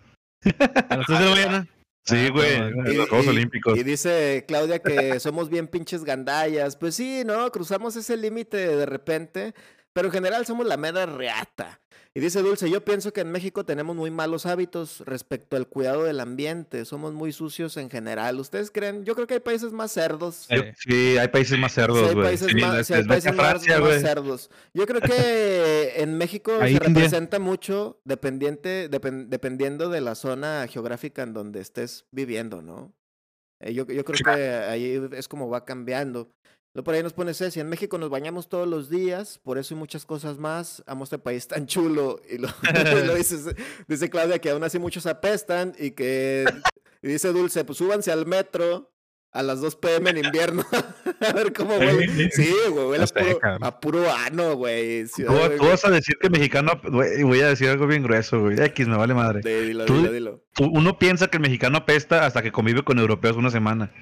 ¿A 0.44 0.96
las 0.96 1.06
tres 1.06 1.18
de 1.18 1.24
la 1.24 1.30
mañana? 1.30 1.68
Sí, 2.04 2.16
Ah, 2.16 2.30
güey. 2.32 2.54
en 2.54 2.96
los 2.96 3.08
Juegos 3.08 3.26
y- 3.26 3.28
Olímpicos. 3.28 3.78
Y 3.78 3.82
dice 3.82 4.44
Claudia 4.48 4.78
que 4.80 5.20
somos 5.20 5.50
bien 5.50 5.68
pinches 5.68 6.02
gandallas. 6.04 6.76
Pues 6.76 6.94
sí, 6.94 7.22
¿no? 7.26 7.50
Cruzamos 7.52 7.94
ese 7.96 8.16
límite 8.16 8.56
de 8.56 8.86
repente, 8.86 9.54
pero 9.94 10.08
en 10.08 10.12
general 10.12 10.46
somos 10.46 10.66
la 10.66 10.76
mera 10.76 11.06
reata. 11.06 11.80
Y 12.12 12.18
dice 12.18 12.42
Dulce, 12.42 12.68
yo 12.68 12.84
pienso 12.84 13.12
que 13.12 13.20
en 13.20 13.30
México 13.30 13.64
tenemos 13.64 13.94
muy 13.94 14.10
malos 14.10 14.44
hábitos 14.44 14.98
respecto 15.06 15.56
al 15.56 15.68
cuidado 15.68 16.02
del 16.04 16.18
ambiente. 16.18 16.84
Somos 16.84 17.12
muy 17.12 17.30
sucios 17.32 17.76
en 17.76 17.88
general. 17.88 18.40
¿Ustedes 18.40 18.72
creen? 18.72 19.04
Yo 19.04 19.14
creo 19.14 19.28
que 19.28 19.34
hay 19.34 19.40
países 19.40 19.72
más 19.72 19.92
cerdos. 19.92 20.48
Sí. 20.84 21.16
Hay 21.18 21.28
países 21.28 21.56
más 21.56 21.70
Sí, 21.70 21.76
cerdos, 21.80 22.08
hay 22.10 22.16
países, 22.16 22.48
Sí, 22.48 22.60
más, 22.60 22.86
sí, 22.86 22.94
hay 22.94 23.04
países 23.04 23.32
más- 23.34 23.46
Francia, 23.48 23.78
más 23.78 23.88
güey. 23.88 24.00
cerdos. 24.00 24.50
Yo 24.74 24.86
creo 24.86 25.00
que 25.00 25.92
en 26.02 26.18
México 26.18 26.52
Ahí 26.60 26.76
se 26.76 26.84
India. 26.84 26.88
representa 27.04 27.38
mucho 27.38 28.00
dependiente, 28.04 28.90
depen- 28.90 29.28
dependiendo 29.28 29.88
de 29.88 30.00
la 30.00 30.16
zona 30.16 30.66
geográfica 30.68 31.22
en 31.22 31.32
donde 31.32 31.60
estés 31.60 32.06
viviendo, 32.12 32.60
¿no? 32.60 32.92
Eh, 33.62 33.72
yo, 33.72 33.86
yo 33.86 34.04
creo 34.04 34.18
que 34.34 34.50
ahí 34.50 35.00
es 35.12 35.28
como 35.28 35.48
va 35.48 35.64
cambiando. 35.64 36.32
Luego 36.72 36.84
por 36.84 36.94
ahí 36.94 37.02
nos 37.02 37.12
pone 37.12 37.34
Ceci, 37.34 37.58
en 37.58 37.68
México 37.68 37.98
nos 37.98 38.10
bañamos 38.10 38.48
todos 38.48 38.68
los 38.68 38.88
días, 38.88 39.40
por 39.42 39.58
eso 39.58 39.74
hay 39.74 39.78
muchas 39.80 40.04
cosas 40.06 40.38
más. 40.38 40.84
Amo 40.86 41.02
este 41.04 41.18
país 41.18 41.48
tan 41.48 41.66
chulo. 41.66 42.20
Y 42.30 42.38
lo, 42.38 42.48
y 43.02 43.06
lo 43.06 43.14
dice, 43.16 43.36
dice 43.88 44.08
Claudia 44.08 44.38
que 44.38 44.50
aún 44.50 44.62
así 44.62 44.78
muchos 44.78 45.06
apestan 45.06 45.74
y 45.78 45.90
que 45.92 46.44
y 47.02 47.08
dice 47.08 47.32
Dulce, 47.32 47.64
pues 47.64 47.78
súbanse 47.78 48.12
al 48.12 48.24
metro 48.26 48.92
a 49.32 49.42
las 49.42 49.60
2 49.60 49.76
pm 49.76 50.10
en 50.10 50.24
invierno. 50.24 50.64
a 51.20 51.32
ver 51.32 51.52
cómo 51.52 51.76
huele. 51.76 52.30
Sí, 52.30 52.52
güey, 52.70 52.86
huele 52.86 53.04
a 53.04 53.06
puro, 53.08 53.38
cabrón. 53.40 53.64
a 53.64 53.80
puro 53.80 54.12
ano, 54.12 54.54
güey. 54.56 55.06
Tú, 55.06 55.24
vas 55.64 55.84
a 55.84 55.90
decir 55.90 56.16
que 56.20 56.30
mexicano, 56.30 56.80
güey, 56.84 57.20
y 57.20 57.22
voy 57.24 57.40
a 57.40 57.48
decir 57.48 57.68
algo 57.68 57.86
bien 57.88 58.02
grueso, 58.04 58.40
güey. 58.40 58.60
X, 58.60 58.86
me 58.86 58.96
vale 58.96 59.14
madre. 59.14 59.40
dilo, 59.42 59.86
Tú- 59.86 59.96
dilo, 59.96 60.12
dilo. 60.12 60.44
Tú- 60.54 60.70
Uno 60.72 60.98
piensa 61.00 61.26
que 61.28 61.36
el 61.38 61.42
mexicano 61.42 61.78
apesta 61.78 62.26
hasta 62.26 62.42
que 62.42 62.52
convive 62.52 62.84
con 62.84 62.98
europeos 63.00 63.36
una 63.36 63.50
semana. 63.50 63.92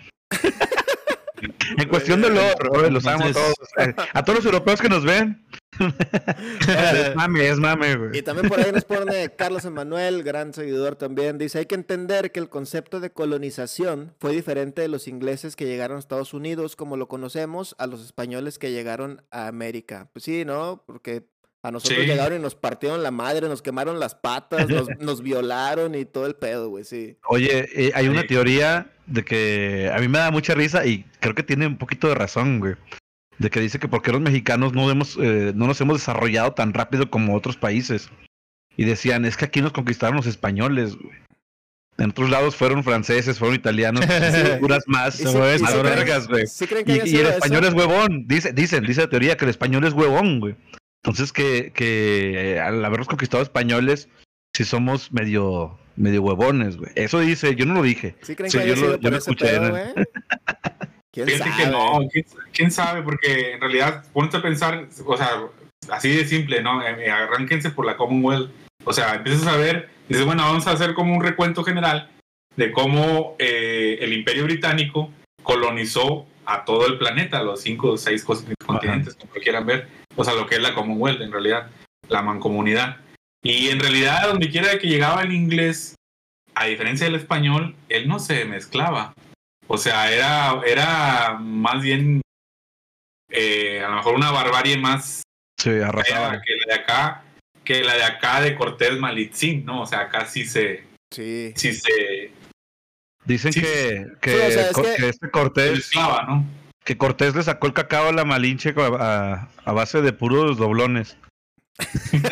En 1.77 1.89
cuestión 1.89 2.21
de 2.21 2.29
olor, 2.29 2.69
güey, 2.71 2.91
los 2.91 3.07
amo 3.07 3.25
a 3.25 3.29
Entonces- 3.29 3.55
todos. 3.95 4.09
A 4.15 4.25
todos 4.25 4.39
los 4.39 4.47
europeos 4.47 4.81
que 4.81 4.89
nos 4.89 5.05
ven. 5.05 5.45
es 5.79 7.15
mame, 7.15 7.49
es 7.49 7.59
mame, 7.59 7.91
Y 7.93 7.97
güey. 7.97 8.23
también 8.23 8.49
por 8.49 8.59
ahí 8.61 8.73
nos 8.73 8.85
pone 8.85 9.31
Carlos 9.37 9.65
Emanuel, 9.65 10.23
gran 10.23 10.53
seguidor 10.55 10.97
también. 10.97 11.39
Dice, 11.39 11.59
hay 11.61 11.67
que 11.67 11.75
entender 11.75 12.33
que 12.33 12.41
el 12.41 12.49
concepto 12.49 13.01
de 13.01 13.11
colonización 13.11 14.15
fue 14.19 14.33
diferente 14.33 14.83
de 14.83 14.89
los 14.89 15.09
ingleses 15.09 15.57
que 15.57 15.67
llegaron 15.67 15.97
a 15.97 16.01
Estados 16.01 16.35
Unidos, 16.35 16.75
como 16.77 16.97
lo 16.97 17.09
conocemos, 17.09 17.75
a 17.79 17.87
los 17.87 18.05
españoles 18.05 18.59
que 18.59 18.73
llegaron 18.73 19.23
a 19.31 19.47
América. 19.47 20.09
Pues 20.13 20.25
sí, 20.25 20.45
¿no? 20.45 20.83
Porque 20.87 21.27
a 21.69 21.71
nosotros 21.73 22.01
Sí. 22.01 22.07
llegaron 22.07 22.39
y 22.39 22.43
nos 22.43 22.55
partieron 22.55 23.03
la 23.03 23.11
madre, 23.11 23.49
nos 23.49 23.63
quemaron 23.63 24.01
las 24.01 24.15
patas, 24.15 24.69
nos, 24.69 24.89
nos 25.01 25.23
violaron 25.23 25.95
y 25.95 26.05
todo 26.05 26.27
el 26.27 26.35
pedo, 26.35 26.69
güey, 26.71 26.85
sí. 26.85 27.17
Oye, 27.29 27.69
eh, 27.75 27.93
hay 27.95 28.09
una 28.09 28.25
teoría 28.27 28.91
de 29.07 29.25
que 29.25 29.91
a 29.95 29.99
mí 30.01 30.09
me 30.09 30.19
da 30.19 30.31
mucha 30.31 30.55
risa 30.55 30.85
y 30.87 31.05
creo 31.21 31.35
que 31.35 31.43
tiene 31.43 31.67
un 31.67 31.79
poquito 31.79 32.09
de 32.09 32.15
razón, 32.15 32.61
güey. 32.61 32.75
De 33.39 33.51
que 33.51 33.61
dice 33.61 33.79
que 33.79 33.87
porque 33.89 34.11
los 34.11 34.21
mexicanos 34.21 34.73
no, 34.73 34.91
hemos, 34.91 35.17
eh, 35.21 35.53
no 35.55 35.67
nos 35.69 35.81
hemos 35.81 35.99
desarrollado 35.99 36.53
tan 36.55 36.75
rápido 36.75 37.09
como 37.09 37.37
otros 37.37 37.57
países. 37.57 38.11
Y 38.77 38.85
decían, 38.85 39.25
es 39.25 39.37
que 39.37 39.45
aquí 39.45 39.61
nos 39.61 39.73
conquistaron 39.73 40.17
los 40.17 40.27
españoles, 40.27 40.97
güey. 40.97 41.17
En 41.99 42.11
otros 42.11 42.31
lados 42.31 42.55
fueron 42.55 42.85
franceses, 42.85 43.39
fueron 43.41 43.57
italianos, 43.57 44.05
duras 44.61 44.85
más, 44.87 45.15
sí- 45.17 45.25
más 45.25 45.83
vergas, 45.83 46.29
güey. 46.29 46.47
¿Sí 46.47 46.67
creen 46.69 46.85
que 46.85 46.93
Y, 46.93 47.17
el 47.17 47.27
eso? 47.27 47.31
español 47.31 47.65
es 47.65 47.75
huevón, 47.75 48.25
dice, 48.29 48.53
dicen, 48.53 48.85
dice 48.85 49.01
la 49.01 49.11
teoría 49.11 49.37
que 49.37 49.45
el 49.45 49.51
español 49.51 49.85
es 49.85 49.95
huevón, 49.95 50.39
güey. 50.39 50.55
Entonces 51.03 51.33
que, 51.33 51.73
que 51.73 52.55
eh, 52.55 52.61
al 52.61 52.85
habernos 52.85 53.09
conquistado 53.09 53.43
españoles, 53.43 54.09
sí 54.55 54.65
somos 54.65 55.13
medio, 55.13 55.79
medio 55.97 56.23
huevones, 56.23 56.77
güey. 56.77 56.91
Eso 56.97 57.21
dice, 57.21 57.55
yo 57.55 57.67
no 57.67 57.75
lo 57.75 57.83
dije. 57.83 58.17
¿Sí 58.23 58.35
creen 58.35 58.51
Sí, 58.51 58.59
que 58.59 58.67
yo 58.69 58.75
lo- 58.75 58.81
sido 58.81 59.01
yo 59.01 59.11
lo 59.11 59.17
ese 59.17 59.31
escuché, 59.31 59.47
pedo, 59.51 59.63
¿no? 59.63 59.71
güey? 59.71 59.85
¿Quién 61.13 61.29
sabe? 61.39 61.51
que 61.57 61.67
no, 61.71 62.01
¿quién, 62.13 62.25
quién 62.53 62.71
sabe, 62.71 63.03
porque 63.03 63.53
en 63.55 63.61
realidad, 63.61 64.05
ponte 64.13 64.37
a 64.37 64.43
pensar, 64.43 64.87
o 65.05 65.17
sea, 65.17 65.31
así 65.91 66.15
de 66.15 66.25
simple, 66.27 66.63
¿no? 66.63 66.83
Eh, 66.87 67.11
arránquense 67.11 67.71
por 67.71 67.87
la 67.87 67.97
Commonwealth. 67.97 68.51
O 68.85 68.93
sea, 68.93 69.15
empiezas 69.15 69.47
a 69.47 69.57
ver, 69.57 69.89
dices, 70.09 70.25
bueno, 70.25 70.43
vamos 70.43 70.67
a 70.67 70.73
hacer 70.73 70.95
como 70.95 71.15
un 71.17 71.23
recuento 71.23 71.65
general 71.65 72.11
de 72.57 72.71
cómo 72.73 73.37
eh, 73.39 73.99
el 74.01 74.13
Imperio 74.13 74.45
Británico 74.45 75.11
colonizó 75.43 76.27
a 76.45 76.65
todo 76.65 76.87
el 76.87 76.99
planeta, 76.99 77.43
los 77.43 77.61
cinco 77.63 77.93
o 77.93 77.97
seis 77.97 78.25
continentes, 78.25 79.15
como 79.15 79.33
lo 79.35 79.41
quieran 79.41 79.67
ver. 79.67 79.89
O 80.19 80.25
sea, 80.25 80.35
lo 80.35 80.47
que 80.47 80.57
es 80.57 80.61
la 80.61 80.75
Commonwealth, 80.75 81.21
en 81.21 81.31
realidad, 81.31 81.71
la 82.09 82.23
mancomunidad. 82.23 82.97
Y 83.43 83.69
en 83.69 83.79
realidad, 83.79 84.27
donde 84.27 84.51
quiera 84.51 84.77
que 84.79 84.89
llegaba 84.89 85.23
el 85.23 85.33
inglés, 85.33 85.95
a 86.57 86.65
diferencia 86.67 87.07
del 87.07 87.15
español, 87.15 87.77
él 87.89 88.09
no 88.09 88.19
se 88.19 88.45
mezclaba. 88.45 89.15
O 89.69 89.79
sea, 89.79 90.11
era, 90.13 90.61
era 90.67 91.39
más 91.41 91.81
bien 91.83 92.21
eh, 93.31 93.81
a 93.85 93.89
lo 93.91 93.97
mejor 93.97 94.15
una 94.17 94.31
barbarie 94.33 94.77
más 94.77 95.23
Sí, 95.59 95.71
fea 95.71 95.89
arrasaba. 95.89 96.41
que 96.43 96.57
la 96.57 96.75
de 96.75 96.81
acá, 96.81 97.25
que 97.65 97.85
la 97.85 97.95
de 97.95 98.03
acá 98.05 98.41
de 98.41 98.57
Cortés 98.57 98.99
Malitzín, 98.99 99.65
¿no? 99.65 99.83
O 99.83 99.87
sea, 99.87 100.01
acá 100.01 100.27
sí 100.27 100.45
se, 100.45 100.85
Sí. 101.13 101.53
sí 101.55 101.73
se, 101.75 102.33
Dicen 103.25 103.53
Sí, 103.53 103.61
que, 103.61 104.07
que, 104.23 104.31
Sí, 104.31 104.37
o 104.37 104.51
sea, 104.51 104.63
es 104.69 104.73
Co- 104.73 104.83
que- 104.83 104.95
que 104.97 105.09
este 105.11 105.27
se 105.27 105.31
Cortés, 105.31 105.73
mezclaba, 105.73 106.23
¿no? 106.23 106.45
Que 106.89 106.97
Cortés 106.97 107.35
le 107.35 107.43
sacó 107.43 107.67
el 107.67 107.75
cacao 107.75 108.09
a 108.09 108.13
la 108.13 108.25
Malinche 108.25 108.75
a, 108.79 109.47
base 109.67 110.01
de 110.01 110.15
puros 110.15 110.57
doblones. 110.57 111.19
Oye, 112.15 112.31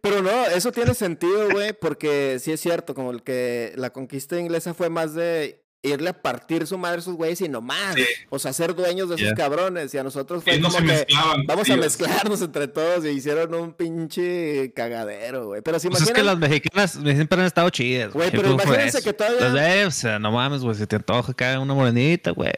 pero 0.00 0.22
no, 0.22 0.46
eso 0.46 0.72
tiene 0.72 0.94
sentido, 0.94 1.50
güey, 1.50 1.74
porque 1.74 2.38
sí 2.40 2.50
es 2.50 2.60
cierto, 2.60 2.94
como 2.94 3.10
el 3.10 3.22
que 3.22 3.74
la 3.76 3.90
conquista 3.90 4.40
inglesa 4.40 4.72
fue 4.72 4.88
más 4.88 5.12
de 5.12 5.61
irle 5.82 6.10
a 6.10 6.22
partir 6.22 6.66
su 6.66 6.78
madre 6.78 6.96
a 6.96 7.00
esos 7.00 7.14
güeyes 7.16 7.40
y 7.40 7.48
no 7.48 7.60
más. 7.60 7.94
Sí. 7.96 8.04
O 8.30 8.38
sea, 8.38 8.52
ser 8.52 8.74
dueños 8.74 9.08
de 9.08 9.16
esos 9.16 9.32
cabrones. 9.34 9.92
Y 9.94 9.98
a 9.98 10.04
nosotros 10.04 10.44
fue 10.44 10.54
Ellos 10.54 10.72
como 10.74 10.86
que 10.86 11.06
vamos 11.46 11.68
a 11.68 11.76
mezclarnos 11.76 12.40
entre 12.42 12.68
todos 12.68 13.04
y 13.04 13.08
hicieron 13.08 13.52
un 13.54 13.72
pinche 13.72 14.72
cagadero, 14.74 15.46
güey. 15.46 15.60
Pero 15.62 15.78
si 15.80 15.88
Pues 15.88 16.02
es 16.02 16.12
que 16.12 16.22
las 16.22 16.38
mexicanas 16.38 16.92
siempre 16.92 17.40
han 17.40 17.46
estado 17.46 17.68
chidas. 17.70 18.12
Güey, 18.12 18.30
pero 18.30 18.52
imagínense 18.52 19.02
que 19.02 19.12
todavía- 19.12 19.82
eh, 19.82 19.86
o 19.86 19.90
sea, 19.90 20.18
no 20.18 20.30
mames, 20.30 20.62
güey. 20.62 20.76
Si 20.76 20.86
te 20.86 20.96
antoja 20.96 21.32
acá 21.32 21.58
una 21.58 21.74
morenita, 21.74 22.30
güey. 22.30 22.52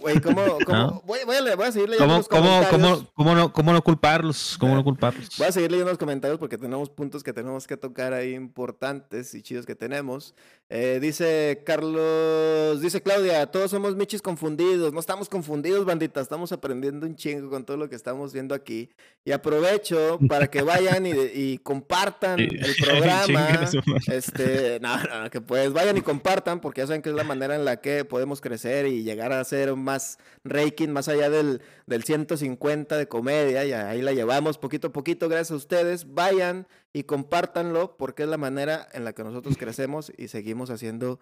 güey, 0.00 0.20
¿cómo, 0.20 0.42
cómo? 0.66 0.78
¿No? 0.78 1.02
Voy, 1.06 1.20
voy 1.26 1.36
a, 1.36 1.56
voy 1.56 1.66
a 1.66 1.72
seguir 1.72 1.88
leyendo 1.88 2.04
¿Cómo, 2.04 2.18
los 2.18 2.28
comentarios. 2.28 2.70
cómo, 2.70 3.10
cómo, 3.14 3.34
no, 3.34 3.52
¿Cómo 3.52 3.72
no 3.72 3.82
culparlos? 3.82 4.56
¿Cómo 4.60 4.74
no 4.76 4.84
culparlos? 4.84 5.28
Voy 5.38 5.46
a 5.48 5.52
seguir 5.52 5.70
leyendo 5.72 5.90
los 5.90 5.98
comentarios 5.98 6.38
porque 6.38 6.56
tenemos 6.58 6.88
puntos 6.90 7.22
que 7.24 7.32
tenemos 7.32 7.66
que 7.66 7.76
tocar 7.76 8.12
ahí 8.12 8.34
importantes 8.34 9.34
y 9.34 9.42
chidos 9.42 9.66
que 9.66 9.74
tenemos. 9.74 10.34
Eh, 10.70 10.98
dice 11.00 11.62
Carlos, 11.64 12.82
dice 12.82 13.00
Claudia, 13.00 13.46
todos 13.46 13.70
somos 13.70 13.96
michis 13.96 14.20
confundidos. 14.20 14.92
No 14.92 15.00
estamos 15.00 15.30
confundidos, 15.30 15.86
bandita. 15.86 16.20
Estamos 16.20 16.52
aprendiendo 16.52 17.06
un 17.06 17.16
chingo 17.16 17.48
con 17.48 17.64
todo 17.64 17.78
lo 17.78 17.88
que 17.88 17.96
estamos 17.96 18.34
viendo 18.34 18.54
aquí. 18.54 18.90
Y 19.24 19.32
aprovecho 19.32 20.18
para 20.28 20.48
que 20.48 20.60
vayan 20.60 21.06
y, 21.06 21.10
y 21.34 21.58
compartan 21.58 22.40
el 22.40 22.76
programa. 22.84 23.48
Este, 24.08 24.78
no, 24.80 24.96
no, 24.96 25.22
no, 25.22 25.30
que 25.30 25.40
pues 25.40 25.72
vayan 25.72 25.96
y 25.96 26.02
compartan 26.02 26.60
porque 26.60 26.80
ya 26.80 26.86
saben 26.86 27.02
que 27.02 27.10
es 27.10 27.14
la 27.14 27.24
manera 27.24 27.54
en 27.54 27.64
la 27.64 27.80
que 27.80 28.04
podemos 28.04 28.40
crecer 28.40 28.86
y 28.86 29.02
llegar 29.02 29.32
a 29.32 29.40
hacer 29.40 29.74
más 29.76 30.18
ranking 30.44 30.88
más 30.88 31.08
allá 31.08 31.30
del, 31.30 31.60
del 31.86 32.04
150 32.04 32.96
de 32.96 33.08
comedia 33.08 33.64
y 33.64 33.72
ahí 33.72 34.02
la 34.02 34.12
llevamos 34.12 34.58
poquito 34.58 34.88
a 34.88 34.92
poquito 34.92 35.28
gracias 35.28 35.52
a 35.52 35.56
ustedes. 35.56 36.14
Vayan 36.14 36.66
y 36.92 37.04
compártanlo 37.04 37.96
porque 37.96 38.24
es 38.24 38.28
la 38.28 38.38
manera 38.38 38.88
en 38.92 39.04
la 39.04 39.12
que 39.12 39.24
nosotros 39.24 39.56
crecemos 39.56 40.12
y 40.16 40.28
seguimos 40.28 40.70
haciendo 40.70 41.20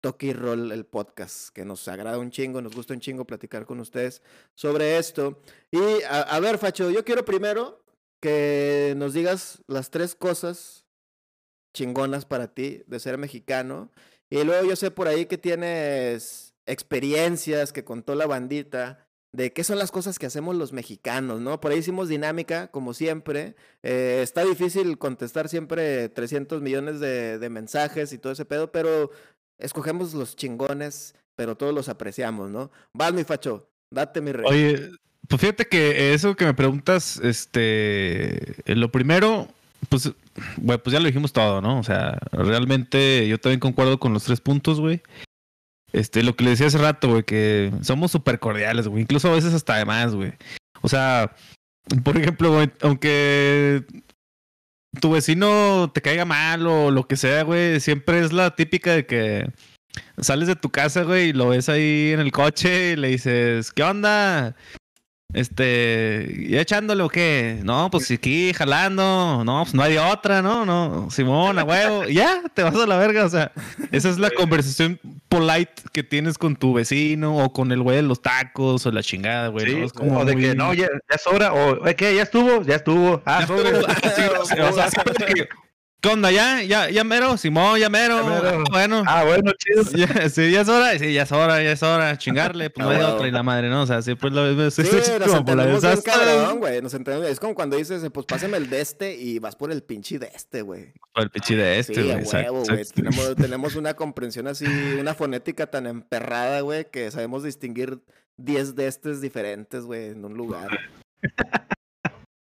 Toki 0.00 0.32
Roll 0.32 0.70
el 0.72 0.84
podcast, 0.84 1.48
que 1.48 1.64
nos 1.64 1.88
agrada 1.88 2.18
un 2.18 2.30
chingo, 2.30 2.60
nos 2.60 2.74
gusta 2.74 2.92
un 2.92 3.00
chingo 3.00 3.24
platicar 3.24 3.64
con 3.64 3.80
ustedes 3.80 4.22
sobre 4.54 4.98
esto. 4.98 5.40
Y 5.70 6.02
a, 6.02 6.20
a 6.20 6.40
ver, 6.40 6.58
Facho, 6.58 6.90
yo 6.90 7.04
quiero 7.04 7.24
primero 7.24 7.82
que 8.20 8.94
nos 8.96 9.14
digas 9.14 9.62
las 9.66 9.90
tres 9.90 10.14
cosas 10.14 10.86
chingonas 11.74 12.24
para 12.24 12.54
ti 12.54 12.82
de 12.86 13.00
ser 13.00 13.18
mexicano. 13.18 13.90
Y 14.30 14.42
luego 14.44 14.68
yo 14.68 14.76
sé 14.76 14.90
por 14.90 15.08
ahí 15.08 15.26
que 15.26 15.38
tienes 15.38 16.54
experiencias 16.66 17.72
que 17.72 17.84
contó 17.84 18.14
la 18.14 18.26
bandita 18.26 19.03
de 19.34 19.52
qué 19.52 19.64
son 19.64 19.78
las 19.78 19.90
cosas 19.90 20.20
que 20.20 20.26
hacemos 20.26 20.54
los 20.54 20.72
mexicanos, 20.72 21.40
¿no? 21.40 21.60
Por 21.60 21.72
ahí 21.72 21.78
hicimos 21.78 22.08
dinámica, 22.08 22.68
como 22.68 22.94
siempre. 22.94 23.56
Eh, 23.82 24.20
está 24.22 24.44
difícil 24.44 24.96
contestar 24.96 25.48
siempre 25.48 26.08
300 26.08 26.62
millones 26.62 27.00
de, 27.00 27.48
mensajes 27.50 28.12
y 28.12 28.18
todo 28.18 28.32
ese 28.32 28.44
pedo, 28.44 28.70
pero 28.70 29.10
escogemos 29.58 30.14
los 30.14 30.36
chingones, 30.36 31.16
pero 31.34 31.56
todos 31.56 31.74
los 31.74 31.88
apreciamos, 31.88 32.48
¿no? 32.48 32.70
Vas, 32.92 33.12
mi 33.12 33.24
facho, 33.24 33.68
date 33.90 34.20
mi 34.20 34.30
rey. 34.30 34.46
Oye, 34.46 34.90
pues 35.26 35.40
fíjate 35.40 35.66
que 35.66 36.14
eso 36.14 36.36
que 36.36 36.44
me 36.44 36.54
preguntas, 36.54 37.16
este, 37.16 38.52
eh, 38.70 38.76
lo 38.76 38.92
primero, 38.92 39.48
pues, 39.88 40.12
güey, 40.58 40.78
pues 40.78 40.92
ya 40.92 41.00
lo 41.00 41.06
dijimos 41.06 41.32
todo, 41.32 41.60
¿no? 41.60 41.80
O 41.80 41.82
sea, 41.82 42.20
realmente 42.30 43.26
yo 43.26 43.38
también 43.40 43.58
concuerdo 43.58 43.98
con 43.98 44.12
los 44.12 44.22
tres 44.22 44.40
puntos, 44.40 44.78
güey. 44.78 45.02
Este, 45.94 46.24
lo 46.24 46.34
que 46.34 46.42
le 46.42 46.50
decía 46.50 46.66
hace 46.66 46.78
rato, 46.78 47.08
güey, 47.08 47.22
que 47.22 47.72
somos 47.82 48.10
súper 48.10 48.40
cordiales, 48.40 48.88
güey, 48.88 49.02
incluso 49.02 49.28
a 49.28 49.34
veces 49.34 49.54
hasta 49.54 49.76
de 49.76 49.84
más, 49.84 50.12
güey. 50.12 50.32
O 50.82 50.88
sea, 50.88 51.36
por 52.02 52.16
ejemplo, 52.16 52.52
güey, 52.52 52.68
aunque 52.82 53.84
tu 55.00 55.12
vecino 55.12 55.92
te 55.94 56.02
caiga 56.02 56.24
mal 56.24 56.66
o 56.66 56.90
lo 56.90 57.06
que 57.06 57.14
sea, 57.14 57.44
güey, 57.44 57.78
siempre 57.78 58.18
es 58.18 58.32
la 58.32 58.56
típica 58.56 58.90
de 58.90 59.06
que 59.06 59.46
sales 60.18 60.48
de 60.48 60.56
tu 60.56 60.68
casa, 60.70 61.04
güey, 61.04 61.28
y 61.28 61.32
lo 61.32 61.50
ves 61.50 61.68
ahí 61.68 62.10
en 62.12 62.18
el 62.18 62.32
coche 62.32 62.94
y 62.94 62.96
le 62.96 63.08
dices, 63.10 63.70
¿qué 63.70 63.84
onda? 63.84 64.56
Este, 65.32 66.48
¿ya 66.48 66.60
echándole 66.60 67.04
o 67.04 67.08
qué? 67.08 67.60
No, 67.62 67.88
pues 67.88 68.10
aquí 68.10 68.52
jalando, 68.52 69.44
no, 69.44 69.62
pues 69.62 69.74
no 69.74 69.82
hay 69.84 69.96
otra, 69.96 70.42
¿no? 70.42 70.66
No, 70.66 71.08
Simón, 71.12 71.56
a 71.56 71.62
huevo, 71.62 72.08
y 72.08 72.14
ya, 72.14 72.42
te 72.52 72.64
vas 72.64 72.74
a 72.74 72.84
la 72.84 72.96
verga, 72.96 73.24
o 73.24 73.28
sea, 73.28 73.52
esa 73.92 74.10
es 74.10 74.18
la 74.18 74.30
conversación 74.30 74.98
polite 75.38 75.72
que 75.92 76.02
tienes 76.02 76.38
con 76.38 76.56
tu 76.56 76.72
vecino 76.74 77.36
o 77.38 77.52
con 77.52 77.72
el 77.72 77.82
güey 77.82 77.96
de 77.96 78.02
los 78.02 78.22
tacos 78.22 78.86
o 78.86 78.90
la 78.90 79.02
chingada, 79.02 79.48
güey, 79.48 79.66
Sí, 79.66 79.76
¿no? 79.76 79.84
Es 79.86 79.92
como 79.92 80.20
o 80.20 80.24
de 80.24 80.36
que 80.36 80.54
no, 80.54 80.72
ya, 80.74 80.88
ya 81.10 81.18
sobra, 81.18 81.52
o 81.52 81.86
"Eh, 81.86 81.94
¿qué? 81.96 82.14
¿Ya 82.14 82.22
estuvo? 82.22 82.62
Ya 82.62 82.76
estuvo. 82.76 83.22
Ah, 83.26 83.44
Ya 83.48 83.54
estuvo. 83.54 83.58
O 84.42 84.44
sea, 84.46 84.88
o 85.06 85.34
que- 85.34 85.48
¿Qué 86.04 86.10
onda? 86.10 86.30
¿Ya? 86.30 86.62
¿Ya, 86.62 86.90
ya 86.90 87.02
mero? 87.02 87.38
Simón, 87.38 87.80
ya 87.80 87.88
mero. 87.88 88.18
Ya 88.18 88.42
mero. 88.42 88.58
Ah, 88.58 88.70
bueno. 88.70 89.02
Ah, 89.06 89.24
bueno, 89.24 89.52
chido. 89.56 89.84
Ya, 89.96 90.28
sí, 90.28 90.50
ya 90.50 90.60
es 90.60 90.68
hora, 90.68 90.98
sí, 90.98 91.14
ya 91.14 91.22
es 91.22 91.32
hora, 91.32 91.62
ya 91.62 91.72
es 91.72 91.82
hora, 91.82 92.18
chingarle, 92.18 92.68
pues 92.68 92.86
no 92.86 92.92
hay 92.92 93.00
otra 93.00 93.26
y 93.26 93.30
la 93.30 93.42
madre, 93.42 93.70
¿no? 93.70 93.80
O 93.80 93.86
sea, 93.86 94.02
sí, 94.02 94.14
pues 94.14 94.34
lo 94.34 94.46
es, 94.66 94.74
Sí, 94.74 94.82
es 94.82 94.92
nos 95.18 95.28
como 95.30 95.46
por 95.46 95.56
la 95.56 95.62
entendemos 95.62 95.80
bien 95.80 95.94
desastre. 95.94 96.12
cabrón, 96.12 96.58
güey. 96.58 96.82
Nos 96.82 96.92
entendemos. 96.92 97.30
Es 97.30 97.40
como 97.40 97.54
cuando 97.54 97.78
dices, 97.78 98.02
pues 98.12 98.26
pásame 98.26 98.58
el 98.58 98.68
de 98.68 98.82
este 98.82 99.16
y 99.16 99.38
vas 99.38 99.56
por 99.56 99.72
el 99.72 99.82
pinche 99.82 100.18
de 100.18 100.30
este, 100.34 100.60
güey. 100.60 100.92
Por 101.14 101.22
el 101.22 101.30
pichi 101.30 101.54
de 101.54 101.78
este, 101.78 101.94
sí, 101.94 102.02
güey. 102.02 102.18
exacto, 102.18 102.52
huevo, 102.52 102.66
güey. 102.66 102.84
Tenemos, 102.84 103.36
tenemos 103.36 103.74
una 103.74 103.94
comprensión 103.94 104.46
así, 104.46 104.66
una 105.00 105.14
fonética 105.14 105.68
tan 105.68 105.86
emperrada, 105.86 106.60
güey, 106.60 106.84
que 106.90 107.10
sabemos 107.12 107.42
distinguir 107.44 108.00
10 108.36 108.74
de 108.74 108.88
estes 108.88 109.22
diferentes, 109.22 109.84
güey, 109.84 110.08
en 110.10 110.22
un 110.22 110.34
lugar. 110.34 110.68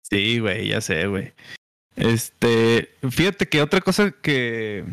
Sí, 0.03 0.39
güey, 0.39 0.69
ya 0.69 0.81
sé, 0.81 1.09
güey. 1.09 1.33
Este, 1.99 2.91
fíjate 3.11 3.49
que 3.49 3.61
otra 3.63 3.81
cosa 3.81 4.13
que 4.23 4.85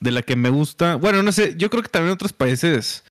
de 0.00 0.10
la 0.10 0.22
que 0.22 0.36
me 0.36 0.50
gusta, 0.50 0.96
bueno, 0.96 1.22
no 1.22 1.32
sé, 1.32 1.54
yo 1.56 1.70
creo 1.70 1.82
que 1.82 1.88
también 1.88 2.12
otros 2.12 2.32
países 2.32 3.04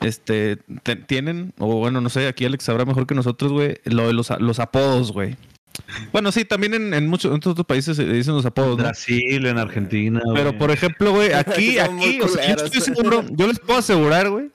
este 0.00 0.56
te- 0.82 0.96
tienen 0.96 1.52
o 1.58 1.76
bueno, 1.76 2.00
no 2.00 2.08
sé, 2.08 2.26
aquí 2.26 2.44
Alex 2.44 2.64
sabrá 2.64 2.84
mejor 2.84 3.06
que 3.06 3.14
nosotros, 3.14 3.52
güey, 3.52 3.76
lo 3.84 4.06
de 4.08 4.12
los, 4.14 4.30
los 4.40 4.58
apodos, 4.58 5.12
güey. 5.12 5.36
Bueno, 6.12 6.32
sí, 6.32 6.44
también 6.44 6.74
en, 6.74 6.92
en 6.92 7.06
muchos 7.06 7.30
en 7.30 7.36
otros 7.36 7.64
países 7.66 7.96
se 7.96 8.04
dicen 8.04 8.34
los 8.34 8.44
apodos, 8.44 8.76
¿no? 8.76 8.84
Brasil, 8.84 9.46
en 9.46 9.58
Argentina. 9.58 10.20
Pero 10.34 10.58
por 10.58 10.70
ejemplo, 10.70 11.12
güey, 11.12 11.32
aquí, 11.34 11.78
aquí, 11.78 12.20
o 12.20 12.28
sea, 12.28 12.56
yo 12.56 12.64
estoy 12.64 12.80
seguro, 12.80 13.24
yo 13.30 13.46
les 13.46 13.58
puedo 13.60 13.78
asegurar, 13.78 14.28
güey, 14.28 14.50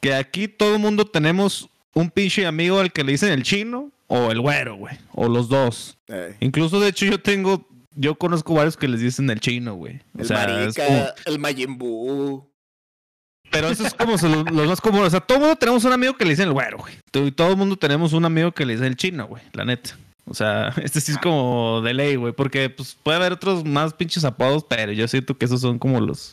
que 0.00 0.14
aquí 0.14 0.48
todo 0.48 0.74
el 0.74 0.80
mundo 0.80 1.04
tenemos 1.04 1.68
un 1.94 2.10
pinche 2.10 2.46
amigo 2.46 2.80
al 2.80 2.92
que 2.92 3.04
le 3.04 3.12
dicen 3.12 3.30
el 3.32 3.42
chino 3.42 3.90
o 4.12 4.32
el 4.32 4.40
güero, 4.40 4.74
güey, 4.74 4.98
o 5.12 5.28
los 5.28 5.48
dos. 5.48 5.96
Incluso, 6.40 6.80
de 6.80 6.88
hecho, 6.88 7.06
yo 7.06 7.20
tengo, 7.22 7.68
yo 7.94 8.16
conozco 8.16 8.54
varios 8.54 8.76
que 8.76 8.88
les 8.88 9.00
dicen 9.00 9.30
el 9.30 9.38
chino, 9.38 9.74
güey. 9.76 10.00
El 10.18 10.26
sea, 10.26 10.46
marica, 10.48 10.84
como- 10.84 11.06
el 11.26 11.38
Majin 11.38 11.78
Buu. 11.78 12.50
pero 13.52 13.68
eso 13.68 13.86
es 13.86 13.94
como 13.94 14.12
los 14.50 14.68
más 14.68 14.80
comunes. 14.80 15.06
O 15.08 15.10
sea, 15.10 15.20
todo 15.20 15.38
el 15.38 15.42
mundo 15.42 15.56
tenemos 15.56 15.84
un 15.84 15.92
amigo 15.92 16.14
que 16.16 16.24
le 16.24 16.30
dicen 16.32 16.48
el 16.48 16.52
güero, 16.54 16.78
güey. 16.78 16.94
Y 17.12 17.30
todo 17.30 17.50
el 17.50 17.56
mundo 17.56 17.76
tenemos 17.76 18.12
un 18.12 18.24
amigo 18.24 18.50
que 18.52 18.66
le 18.66 18.72
dicen 18.72 18.86
el 18.88 18.96
chino, 18.96 19.26
güey, 19.28 19.42
la 19.52 19.64
neta. 19.64 19.96
O 20.26 20.34
sea, 20.34 20.68
este 20.82 21.00
sí 21.00 21.12
es 21.12 21.18
como 21.18 21.80
de 21.82 21.94
ley, 21.94 22.16
güey, 22.16 22.32
porque 22.32 22.68
pues 22.68 22.96
puede 23.00 23.16
haber 23.18 23.32
otros 23.32 23.64
más 23.64 23.94
pinches 23.94 24.24
apodos, 24.24 24.64
pero 24.68 24.90
yo 24.92 25.06
siento 25.08 25.38
que 25.38 25.44
esos 25.44 25.60
son 25.60 25.78
como 25.78 26.00
los 26.00 26.32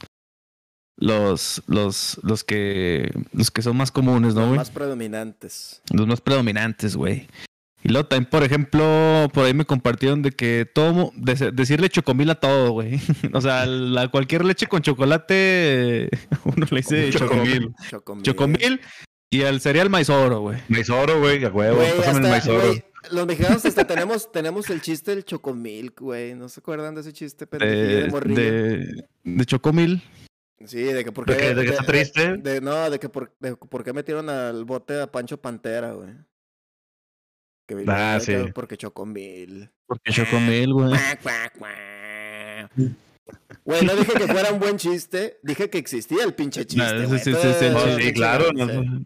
los 1.00 1.62
los 1.68 2.20
los 2.24 2.44
que 2.44 3.12
los 3.32 3.52
que 3.52 3.62
son 3.62 3.78
más 3.78 3.92
comunes, 3.92 4.34
¿no, 4.34 4.40
los 4.42 4.48
güey? 4.50 4.58
más 4.58 4.72
predominantes. 4.72 5.82
Los 5.92 6.08
más 6.08 6.22
predominantes, 6.22 6.96
güey. 6.96 7.28
Y 7.84 7.90
luego 7.90 8.08
también, 8.08 8.30
por 8.30 8.44
ejemplo, 8.44 9.30
por 9.34 9.46
ahí 9.46 9.54
me 9.54 9.64
compartieron 9.66 10.22
de 10.22 10.32
que 10.32 10.68
todo, 10.72 11.12
de- 11.16 11.52
decirle 11.52 11.90
chocomil 11.90 12.30
a 12.32 12.36
todo, 12.36 12.72
güey. 12.72 13.00
O 13.34 13.40
sea, 13.42 13.66
la, 13.66 14.08
cualquier 14.10 14.44
leche 14.46 14.68
con 14.68 14.82
chocolate, 14.82 16.10
uno 16.46 16.66
le 16.70 16.78
dice 16.78 17.10
chocomil. 17.12 17.74
Chocomil. 17.90 18.24
Chocomil 18.24 18.82
y 19.30 19.44
al 19.44 19.62
cereal 19.62 19.90
maizoro, 19.90 20.42
güey. 20.42 20.58
Maizoro, 20.70 21.20
güey, 21.20 21.44
a 21.46 21.50
huevo. 21.50 21.80
Pásame 21.98 22.20
el 22.26 22.32
maizoro. 22.32 22.74
los 23.12 23.28
mexicanos 23.28 23.64
hasta 23.66 23.86
tenemos, 23.86 24.32
tenemos 24.32 24.70
el 24.70 24.82
chiste 24.82 25.12
del 25.12 25.24
chocomilk, 25.24 26.00
güey. 26.02 26.34
¿No 26.34 26.50
se 26.50 26.60
acuerdan 26.62 26.96
de 26.96 27.02
ese 27.02 27.14
chiste 27.14 27.46
de, 27.46 27.68
De, 28.04 28.10
morrillo? 28.10 28.42
de, 28.42 29.06
de 29.24 29.46
chocomil. 29.46 30.02
Sí, 30.66 30.82
de 30.82 31.04
que 31.04 31.12
por 31.12 31.26
¿De 31.28 31.38
qué... 31.38 31.42
que- 31.50 31.56
de 31.56 31.64
que 31.66 31.70
está 31.72 31.84
triste? 31.86 32.38
de- 32.38 32.60
no, 32.62 32.90
de 32.90 33.00
que 33.00 33.08
por, 33.10 33.32
de 33.40 33.56
por 33.56 33.84
qué 33.84 33.94
metieron 33.94 34.30
al 34.30 34.66
bote 34.66 35.00
a 35.00 35.08
Pancho 35.12 35.40
Pantera, 35.40 35.92
güey. 35.92 36.10
Que 37.68 37.76
vino 37.76 37.92
Ah, 37.94 38.18
sí. 38.20 38.32
que- 38.32 38.52
Porque 38.54 38.78
chocomil. 38.78 39.70
Porque 39.86 40.12
chocomil, 40.12 40.74
güey. 40.74 40.94
Güey, 43.66 43.86
no 43.86 43.96
dije 43.96 44.14
que 44.14 44.28
fuera 44.28 44.52
un 44.54 44.60
buen 44.60 44.78
chiste, 44.78 45.38
dije 45.44 45.70
que 45.70 45.78
existía 45.78 46.24
el 46.24 46.34
pinche 46.34 46.66
chiste, 46.68 47.08
sí, 47.20 47.20
sí, 47.20 47.34
sí, 47.34 47.66
Oh, 47.76 48.14
claro. 48.14 48.52
no- 48.54 49.06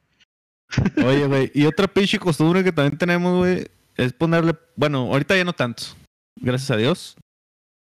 Oye, 1.05 1.25
güey. 1.27 1.51
Y 1.53 1.65
otra 1.65 1.87
pinche 1.87 2.17
costumbre 2.19 2.63
que 2.63 2.71
también 2.71 2.97
tenemos, 2.97 3.39
güey, 3.39 3.65
es 3.97 4.13
ponerle. 4.13 4.53
Bueno, 4.75 4.99
ahorita 5.11 5.35
ya 5.35 5.43
no 5.43 5.53
tanto. 5.53 5.83
Gracias 6.39 6.71
a 6.71 6.77
Dios. 6.77 7.15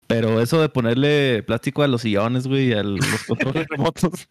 Pero 0.08 0.42
eso 0.42 0.60
de 0.60 0.68
ponerle 0.68 1.44
plástico 1.44 1.84
a 1.84 1.88
los 1.88 2.02
sillones, 2.02 2.48
güey, 2.48 2.70
y 2.70 2.74
a 2.74 2.82
los 2.84 3.00
controles 3.28 3.68
remotos. 3.70 4.28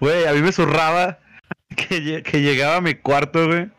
Güey, 0.00 0.26
a 0.26 0.32
mí 0.32 0.40
me 0.42 0.52
zurraba 0.52 1.20
que, 1.76 2.22
que 2.22 2.42
llegaba 2.42 2.76
a 2.76 2.80
mi 2.80 2.94
cuarto, 2.96 3.46
güey. 3.46 3.70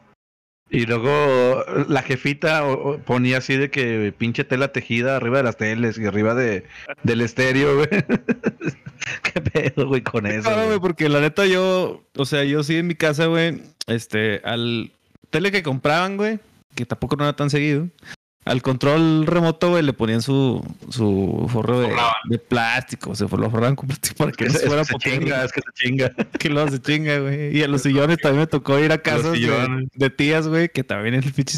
Y 0.69 0.85
luego 0.85 1.63
la 1.87 2.01
jefita 2.01 2.63
ponía 3.05 3.37
así 3.37 3.55
de 3.55 3.71
que 3.71 4.13
pinche 4.17 4.43
tela 4.43 4.73
tejida 4.73 5.15
arriba 5.15 5.37
de 5.37 5.43
las 5.43 5.55
teles 5.55 5.97
y 5.97 6.05
arriba 6.05 6.35
de, 6.35 6.65
del 7.03 7.21
estéreo, 7.21 7.75
güey. 7.75 7.87
¿Qué 9.23 9.41
pedo, 9.41 9.87
güey, 9.87 10.01
con 10.01 10.25
eso? 10.25 10.49
Güey, 10.65 10.79
porque 10.79 11.07
la 11.07 11.21
neta 11.21 11.45
yo, 11.45 12.03
o 12.17 12.25
sea, 12.25 12.43
yo 12.43 12.63
sí 12.63 12.77
en 12.77 12.87
mi 12.87 12.95
casa, 12.95 13.27
güey, 13.27 13.61
este, 13.87 14.41
al 14.43 14.91
tele 15.29 15.51
que 15.51 15.63
compraban, 15.63 16.17
güey, 16.17 16.39
que 16.75 16.85
tampoco 16.85 17.15
no 17.15 17.23
era 17.23 17.35
tan 17.35 17.49
seguido, 17.49 17.87
al 18.47 18.61
control 18.61 19.25
remoto, 19.25 19.69
güey, 19.71 19.83
le 19.83 19.93
ponían 19.93 20.21
su, 20.21 20.63
su 20.89 21.47
forro 21.51 21.81
de, 21.81 22.39
plástico, 22.39 23.15
se 23.15 23.23
lo 23.23 23.49
forraban 23.49 23.75
con 23.75 23.87
plástico 23.87 24.15
para 24.17 24.31
que 24.31 24.45
Es, 24.45 24.53
no 24.53 24.57
es 24.57 24.61
se 24.61 24.67
fuera 24.67 24.83
que 24.83 24.93
se 24.99 25.19
chinga, 25.19 25.43
es 25.43 25.51
que 25.51 25.61
se 25.61 25.71
chinga. 25.73 26.13
que 26.39 26.49
luego 26.49 26.69
se 26.69 26.81
chinga, 26.81 27.19
güey. 27.19 27.57
Y 27.57 27.63
a 27.63 27.67
los 27.67 27.81
sillones 27.81 28.17
también 28.17 28.41
me 28.41 28.47
tocó 28.47 28.79
ir 28.79 28.91
a 28.91 28.97
casas 28.97 29.33
de, 29.33 30.09
tías, 30.09 30.47
güey, 30.47 30.69
que 30.69 30.83
también 30.83 31.15
el 31.15 31.31
pinche 31.33 31.57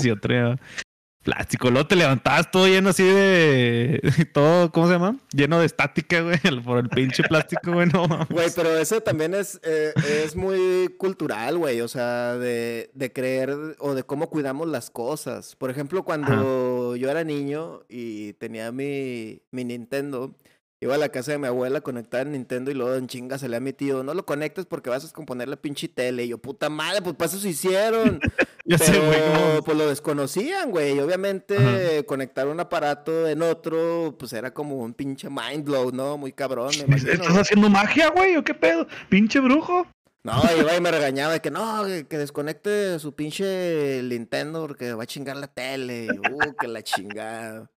plástico. 1.24 1.70
Luego 1.70 1.88
te 1.88 1.96
levantabas 1.96 2.50
todo 2.52 2.68
lleno 2.68 2.90
así 2.90 3.04
de... 3.04 4.02
todo, 4.34 4.72
¿cómo 4.72 4.88
se 4.88 4.94
llama? 4.94 5.18
Lleno 5.32 5.60
de 5.60 5.66
estática, 5.66 6.22
güey, 6.22 6.40
por 6.64 6.80
el 6.80 6.90
pinche 6.90 7.24
plástico, 7.24 7.74
güey, 7.74 7.88
no 7.88 8.08
mames. 8.08 8.30
Güey, 8.30 8.50
pero 8.56 8.78
eso 8.78 9.02
también 9.02 9.34
es, 9.34 9.60
eh, 9.64 9.94
es 10.24 10.36
muy 10.36 10.96
cultural, 10.98 11.58
güey. 11.58 11.82
O 11.82 11.88
sea, 11.88 12.36
de, 12.36 12.90
de 12.94 13.14
creer 13.14 13.56
o 13.80 13.94
de 13.94 14.04
cómo 14.04 14.30
cuidamos 14.30 14.68
las 14.68 14.90
cosas. 14.90 15.56
Por 15.56 15.70
ejemplo, 15.70 16.04
cuando 16.04 16.96
yo 16.96 17.10
era 17.10 17.24
niño 17.24 17.82
y 17.90 18.34
tenía 18.34 18.72
mi, 18.72 19.42
mi 19.52 19.66
Nintendo, 19.66 20.36
iba 20.82 20.96
a 20.96 20.98
la 20.98 21.10
casa 21.10 21.34
de 21.34 21.38
mi 21.38 21.48
abuela 21.48 21.80
a 21.80 21.82
conectar 21.82 22.26
el 22.26 22.32
Nintendo 22.32 22.72
y 22.72 22.74
luego 22.74 22.96
en 22.96 23.08
chinga 23.08 23.38
se 23.38 23.50
le 23.50 23.58
a 23.58 23.60
mi 23.60 23.74
tío, 23.74 24.04
no 24.04 24.14
lo 24.14 24.26
conectes 24.26 24.66
porque 24.66 24.90
vas 24.90 25.04
a 25.04 25.08
descomponer 25.08 25.48
la 25.50 25.58
pinche 25.58 25.88
tele. 25.88 26.26
Y 26.26 26.30
yo, 26.30 26.38
puta 26.38 26.70
madre, 26.70 27.02
pues 27.02 27.16
para 27.16 27.30
eso 27.30 27.40
se 27.40 27.50
hicieron. 27.50 28.20
Ya 28.66 28.78
sé, 28.78 29.00
güey, 29.00 29.20
cómo- 29.34 29.64
pues 29.64 29.76
lo 29.76 29.88
desconocían, 29.88 30.70
güey. 30.70 30.96
Y 30.96 31.00
obviamente 31.00 32.06
conectar 32.06 32.48
un 32.48 32.60
aparato 32.60 33.28
en 33.28 33.42
otro, 33.42 34.16
pues 34.20 34.32
era 34.34 34.54
como 34.54 34.76
un 34.78 34.94
pinche 34.94 35.28
mind 35.28 35.64
blow, 35.64 35.92
¿no? 35.92 36.20
Muy 36.20 36.34
cabrón, 36.34 36.70
me 36.78 36.84
imagino. 36.86 37.14
¿Estás 37.14 37.38
haciendo 37.38 37.68
magia, 37.68 38.10
güey? 38.12 38.36
¿O 38.36 38.44
qué 38.44 38.54
pedo? 38.54 38.86
¿Pinche 39.10 39.40
brujo? 39.40 39.88
No, 40.24 40.40
iba 40.56 40.76
y 40.76 40.82
me 40.82 40.92
regañaba 40.92 41.34
de 41.34 41.40
que 41.40 41.50
no, 41.50 41.84
que, 42.08 42.18
desconecte 42.18 43.00
su 43.00 43.16
pinche 43.16 44.02
Nintendo 44.04 44.62
porque 44.62 44.94
va 44.94 45.04
a 45.04 45.08
chingar 45.08 45.38
la 45.38 45.48
tele. 45.48 46.08
Uh, 46.32 46.54
que 46.60 46.68
la 46.68 46.84
chingada. 46.84 47.72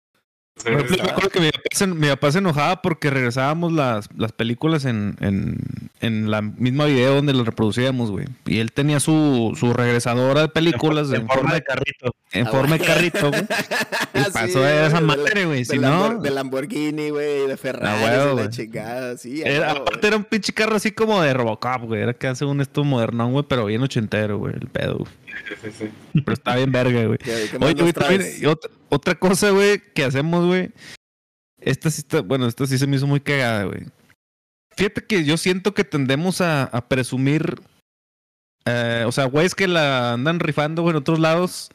Me 0.65 1.11
acuerdo 1.11 1.31
que 1.31 1.41
mi 1.41 1.51
papá, 1.51 1.63
se, 1.73 1.87
mi 1.87 2.09
papá 2.09 2.33
se 2.33 2.39
enojaba 2.39 2.83
porque 2.83 3.11
regresábamos 3.11 3.73
las, 3.73 4.09
las 4.17 4.33
películas 4.33 4.85
en, 4.85 5.17
en, 5.21 5.57
en 6.01 6.31
la 6.31 6.43
misma 6.43 6.85
video 6.87 7.15
donde 7.15 7.33
las 7.33 7.47
reproducíamos, 7.47 8.11
güey. 8.11 8.27
Y 8.47 8.59
él 8.59 8.73
tenía 8.73 9.01
su, 9.01 9.57
su 9.59 9.73
regresadora 9.73 10.43
de 10.43 10.49
películas 10.49 11.11
en, 11.13 11.27
forma 11.27 11.55
de 11.55 11.63
carrito. 11.63 12.15
en 12.33 12.47
Ah, 12.47 12.51
forma 12.51 12.77
de 12.77 12.79
güey. 12.79 12.89
carrito, 12.89 13.29
güey. 13.31 13.43
Y 14.15 14.19
Sí, 14.25 14.31
pasó 14.33 14.67
esa 14.67 14.89
de 14.89 14.93
la- 14.95 15.01
madre, 15.01 15.45
güey. 15.47 15.59
de 15.61 15.65
Si 15.65 15.79
no, 15.79 16.19
De 16.21 16.31
Lamborghini, 16.31 17.11
güey, 17.11 17.47
de 17.47 17.57
Ferrari, 17.57 18.01
de 18.03 18.17
la 18.27 18.33
güey. 18.33 18.49
chingada, 18.51 19.17
sí. 19.17 19.43
era, 19.45 19.73
aparte 19.73 20.07
era 20.07 20.17
un 20.17 20.25
pinche 20.25 20.53
carro 20.53 20.77
así 20.77 20.91
como 20.91 21.23
de 21.23 21.33
Robocop, 21.33 21.83
güey. 21.85 22.03
Era 22.03 22.13
que 22.15 22.27
hace 22.27 22.45
un 22.45 22.61
esto 22.61 22.85
modernón, 22.85 23.33
güey, 23.33 23.45
pero 23.49 23.65
bien 23.67 23.83
ochentero, 23.83 24.39
güey, 24.39 24.55
el 24.55 24.69
pedo. 24.69 25.07
Güey. 25.47 25.59
Sí, 25.61 25.70
sí, 25.70 25.86
sí. 26.12 26.20
Pero 26.24 26.32
está 26.32 26.57
bien 26.57 26.72
verga, 26.72 27.05
güey. 27.07 27.18
¿Qué- 27.18 27.49
qué 27.51 27.59
más 27.59 27.68
Oye, 27.70 27.80
güey, 27.82 27.93
también, 27.93 28.47
otra, 28.47 28.70
otra 28.88 29.14
cosa, 29.14 29.51
güey, 29.51 29.80
que 29.95 30.05
hacemos, 30.05 30.47
güey. 30.47 30.70
Esta 31.61 31.91
sí 31.91 32.01
está, 32.01 32.20
bueno, 32.22 32.47
esta 32.47 32.66
sí 32.66 32.78
se 32.78 32.86
me 32.86 32.97
hizo 32.97 33.07
muy 33.07 33.20
cagada, 33.20 33.64
güey. 33.64 33.82
Fíjate 34.76 35.05
que 35.05 35.24
yo 35.24 35.36
siento 35.36 35.74
que 35.74 35.84
tendemos 35.84 36.41
a, 36.41 36.64
a 36.64 36.88
presumir, 36.88 37.61
eh, 38.64 39.05
o 39.07 39.12
sea, 39.12 39.24
güeyes 39.26 39.55
que 39.55 39.68
la 39.68 40.14
andan 40.14 40.41
rifando, 40.41 40.82
güey, 40.82 40.93
en 40.93 40.99
otros 40.99 41.18
lados. 41.18 41.70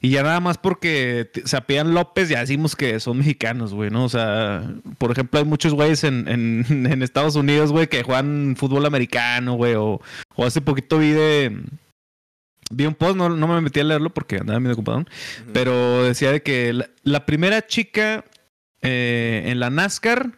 Y 0.00 0.10
ya 0.10 0.22
nada 0.22 0.38
más 0.38 0.58
porque 0.58 1.28
se 1.44 1.56
apellan 1.56 1.92
López, 1.92 2.28
ya 2.28 2.38
decimos 2.38 2.76
que 2.76 3.00
son 3.00 3.18
mexicanos, 3.18 3.74
güey, 3.74 3.90
¿no? 3.90 4.04
O 4.04 4.08
sea, 4.08 4.62
por 4.96 5.10
ejemplo, 5.10 5.40
hay 5.40 5.44
muchos 5.44 5.74
güeyes 5.74 6.04
en, 6.04 6.28
en, 6.28 6.64
en 6.92 7.02
Estados 7.02 7.34
Unidos, 7.34 7.72
güey, 7.72 7.88
que 7.88 8.04
juegan 8.04 8.54
fútbol 8.56 8.86
americano, 8.86 9.54
güey, 9.54 9.74
o, 9.74 10.00
o 10.36 10.44
hace 10.44 10.60
poquito 10.60 10.98
vi 10.98 11.10
de... 11.10 11.62
Vi 12.70 12.86
un 12.86 12.94
post, 12.94 13.16
no, 13.16 13.28
no 13.30 13.48
me 13.48 13.60
metí 13.60 13.80
a 13.80 13.84
leerlo 13.84 14.10
porque 14.12 14.36
andaba 14.36 14.60
medio 14.60 14.74
ocupado. 14.74 15.04
Pero 15.52 16.04
decía 16.04 16.30
de 16.32 16.42
que 16.42 16.72
la, 16.72 16.90
la 17.02 17.24
primera 17.26 17.66
chica 17.66 18.24
eh, 18.82 19.44
en 19.46 19.60
la 19.60 19.70
NASCAR 19.70 20.32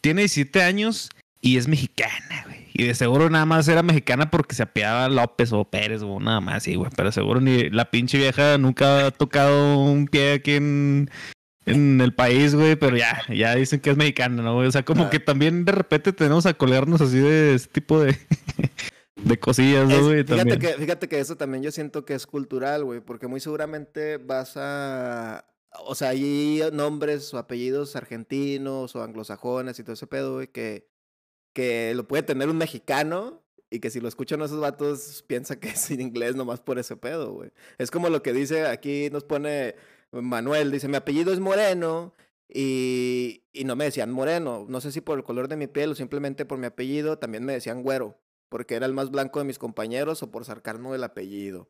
tiene 0.00 0.22
17 0.22 0.62
años 0.62 1.10
y 1.40 1.56
es 1.58 1.68
mexicana, 1.68 2.44
güey. 2.46 2.58
Y 2.74 2.84
de 2.84 2.94
seguro 2.94 3.28
nada 3.28 3.44
más 3.44 3.66
era 3.68 3.82
mexicana 3.82 4.30
porque 4.30 4.54
se 4.54 4.62
apeaba 4.62 5.08
López 5.08 5.52
o 5.52 5.64
Pérez 5.64 6.02
o 6.02 6.20
nada 6.20 6.40
más, 6.40 6.62
sí, 6.62 6.76
güey. 6.76 6.90
Pero 6.96 7.10
seguro 7.12 7.40
ni 7.40 7.68
la 7.70 7.90
pinche 7.90 8.18
vieja 8.18 8.56
nunca 8.56 9.06
ha 9.06 9.10
tocado 9.10 9.78
un 9.82 10.06
pie 10.06 10.34
aquí 10.34 10.52
en, 10.52 11.10
en 11.66 12.00
el 12.00 12.14
país, 12.14 12.54
güey, 12.54 12.76
pero 12.76 12.96
ya, 12.96 13.22
ya 13.28 13.54
dicen 13.56 13.80
que 13.80 13.90
es 13.90 13.96
mexicana, 13.96 14.42
¿no? 14.42 14.54
güey? 14.54 14.68
O 14.68 14.72
sea, 14.72 14.84
como 14.84 15.04
Ah. 15.04 15.10
que 15.10 15.18
también 15.18 15.64
de 15.64 15.72
repente 15.72 16.12
tenemos 16.12 16.46
a 16.46 16.54
colgarnos 16.54 17.00
así 17.00 17.18
de 17.18 17.54
ese 17.56 17.66
tipo 17.68 17.98
de, 18.00 18.16
de 19.24 19.38
cosillas, 19.38 19.90
Es- 19.90 19.98
¿no, 19.98 20.04
güey? 20.06 20.24
fíjate, 20.24 20.36
También. 20.36 20.58
que, 20.60 20.68
fíjate 20.74 21.08
que 21.08 21.20
eso 21.20 21.36
también 21.36 21.62
yo 21.62 21.70
siento 21.70 22.04
que 22.04 22.14
es 22.14 22.26
cultural, 22.26 22.84
güey, 22.84 23.00
porque 23.00 23.26
muy 23.26 23.40
seguramente 23.40 24.16
vas 24.18 24.52
a... 24.56 25.44
O 25.84 25.94
sea, 25.94 26.10
hay 26.10 26.62
nombres 26.72 27.32
o 27.34 27.38
apellidos 27.38 27.94
argentinos 27.94 28.96
o 28.96 29.02
anglosajones 29.02 29.78
y 29.78 29.82
todo 29.82 29.92
ese 29.92 30.06
pedo, 30.06 30.34
güey, 30.34 30.48
que, 30.48 30.88
que 31.52 31.92
lo 31.94 32.08
puede 32.08 32.22
tener 32.22 32.48
un 32.48 32.56
mexicano 32.56 33.42
y 33.70 33.80
que 33.80 33.90
si 33.90 34.00
lo 34.00 34.08
escuchan 34.08 34.40
esos 34.40 34.60
vatos 34.60 35.22
piensa 35.26 35.60
que 35.60 35.68
es 35.70 35.90
en 35.90 36.00
inglés 36.00 36.36
nomás 36.36 36.60
por 36.60 36.78
ese 36.78 36.96
pedo, 36.96 37.32
güey. 37.32 37.50
Es 37.76 37.90
como 37.90 38.08
lo 38.08 38.22
que 38.22 38.32
dice 38.32 38.66
aquí, 38.66 39.10
nos 39.10 39.24
pone 39.24 39.74
Manuel, 40.10 40.70
dice, 40.70 40.88
mi 40.88 40.96
apellido 40.96 41.32
es 41.34 41.38
Moreno 41.40 42.14
y, 42.48 43.44
y 43.52 43.64
no 43.64 43.76
me 43.76 43.84
decían 43.84 44.10
Moreno, 44.10 44.64
no 44.68 44.80
sé 44.80 44.90
si 44.90 45.02
por 45.02 45.18
el 45.18 45.24
color 45.24 45.48
de 45.48 45.56
mi 45.56 45.66
piel 45.66 45.90
o 45.90 45.94
simplemente 45.94 46.46
por 46.46 46.56
mi 46.58 46.66
apellido, 46.66 47.18
también 47.18 47.44
me 47.44 47.52
decían 47.52 47.82
Güero 47.82 48.18
porque 48.48 48.74
era 48.74 48.86
el 48.86 48.92
más 48.92 49.10
blanco 49.10 49.38
de 49.38 49.44
mis 49.44 49.58
compañeros 49.58 50.22
o 50.22 50.30
por 50.30 50.44
sacarnos 50.44 50.94
el 50.94 51.04
apellido. 51.04 51.68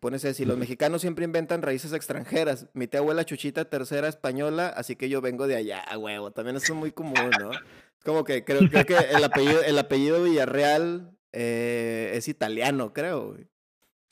Pones 0.00 0.24
así, 0.24 0.44
los 0.44 0.58
mexicanos 0.58 1.00
siempre 1.00 1.24
inventan 1.24 1.62
raíces 1.62 1.92
extranjeras. 1.92 2.68
Mi 2.74 2.86
tía 2.86 3.00
abuela 3.00 3.24
Chuchita 3.24 3.64
tercera 3.64 4.06
española, 4.08 4.68
así 4.68 4.96
que 4.96 5.08
yo 5.08 5.20
vengo 5.20 5.46
de 5.46 5.56
allá, 5.56 5.80
a 5.80 5.98
huevo. 5.98 6.30
También 6.30 6.56
eso 6.56 6.72
es 6.72 6.78
muy 6.78 6.92
común, 6.92 7.30
¿no? 7.40 7.52
Es 7.52 8.04
como 8.04 8.22
que 8.22 8.44
creo, 8.44 8.60
creo 8.68 8.84
que 8.84 8.96
el 8.96 9.24
apellido, 9.24 9.62
el 9.62 9.78
apellido 9.78 10.22
Villarreal 10.22 11.10
eh, 11.32 12.12
es 12.14 12.28
italiano, 12.28 12.92
creo. 12.92 13.32
güey. 13.32 13.48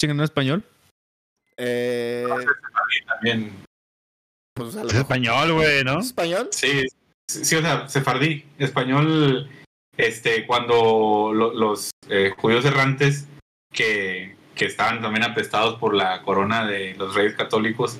¿Chingan 0.00 0.18
en 0.18 0.24
español? 0.24 0.64
Eh, 1.56 2.26
También. 3.06 3.52
pues 4.54 4.74
Es 4.74 4.94
español, 4.94 5.52
güey, 5.52 5.84
¿no? 5.84 6.00
¿Es 6.00 6.06
español? 6.06 6.48
Sí, 6.50 6.86
sí, 7.28 7.44
sí, 7.44 7.54
o 7.54 7.60
sea, 7.60 7.88
sefardí, 7.88 8.44
español, 8.58 9.48
este, 9.96 10.46
cuando 10.46 11.32
lo- 11.34 11.54
los 11.54 11.90
eh, 12.08 12.32
judíos 12.36 12.64
errantes 12.64 13.26
que, 13.72 14.36
que 14.54 14.66
estaban 14.66 15.00
también 15.02 15.24
apestados 15.24 15.78
por 15.78 15.94
la 15.94 16.22
corona 16.22 16.66
de 16.66 16.94
los 16.94 17.14
reyes 17.14 17.34
católicos, 17.34 17.98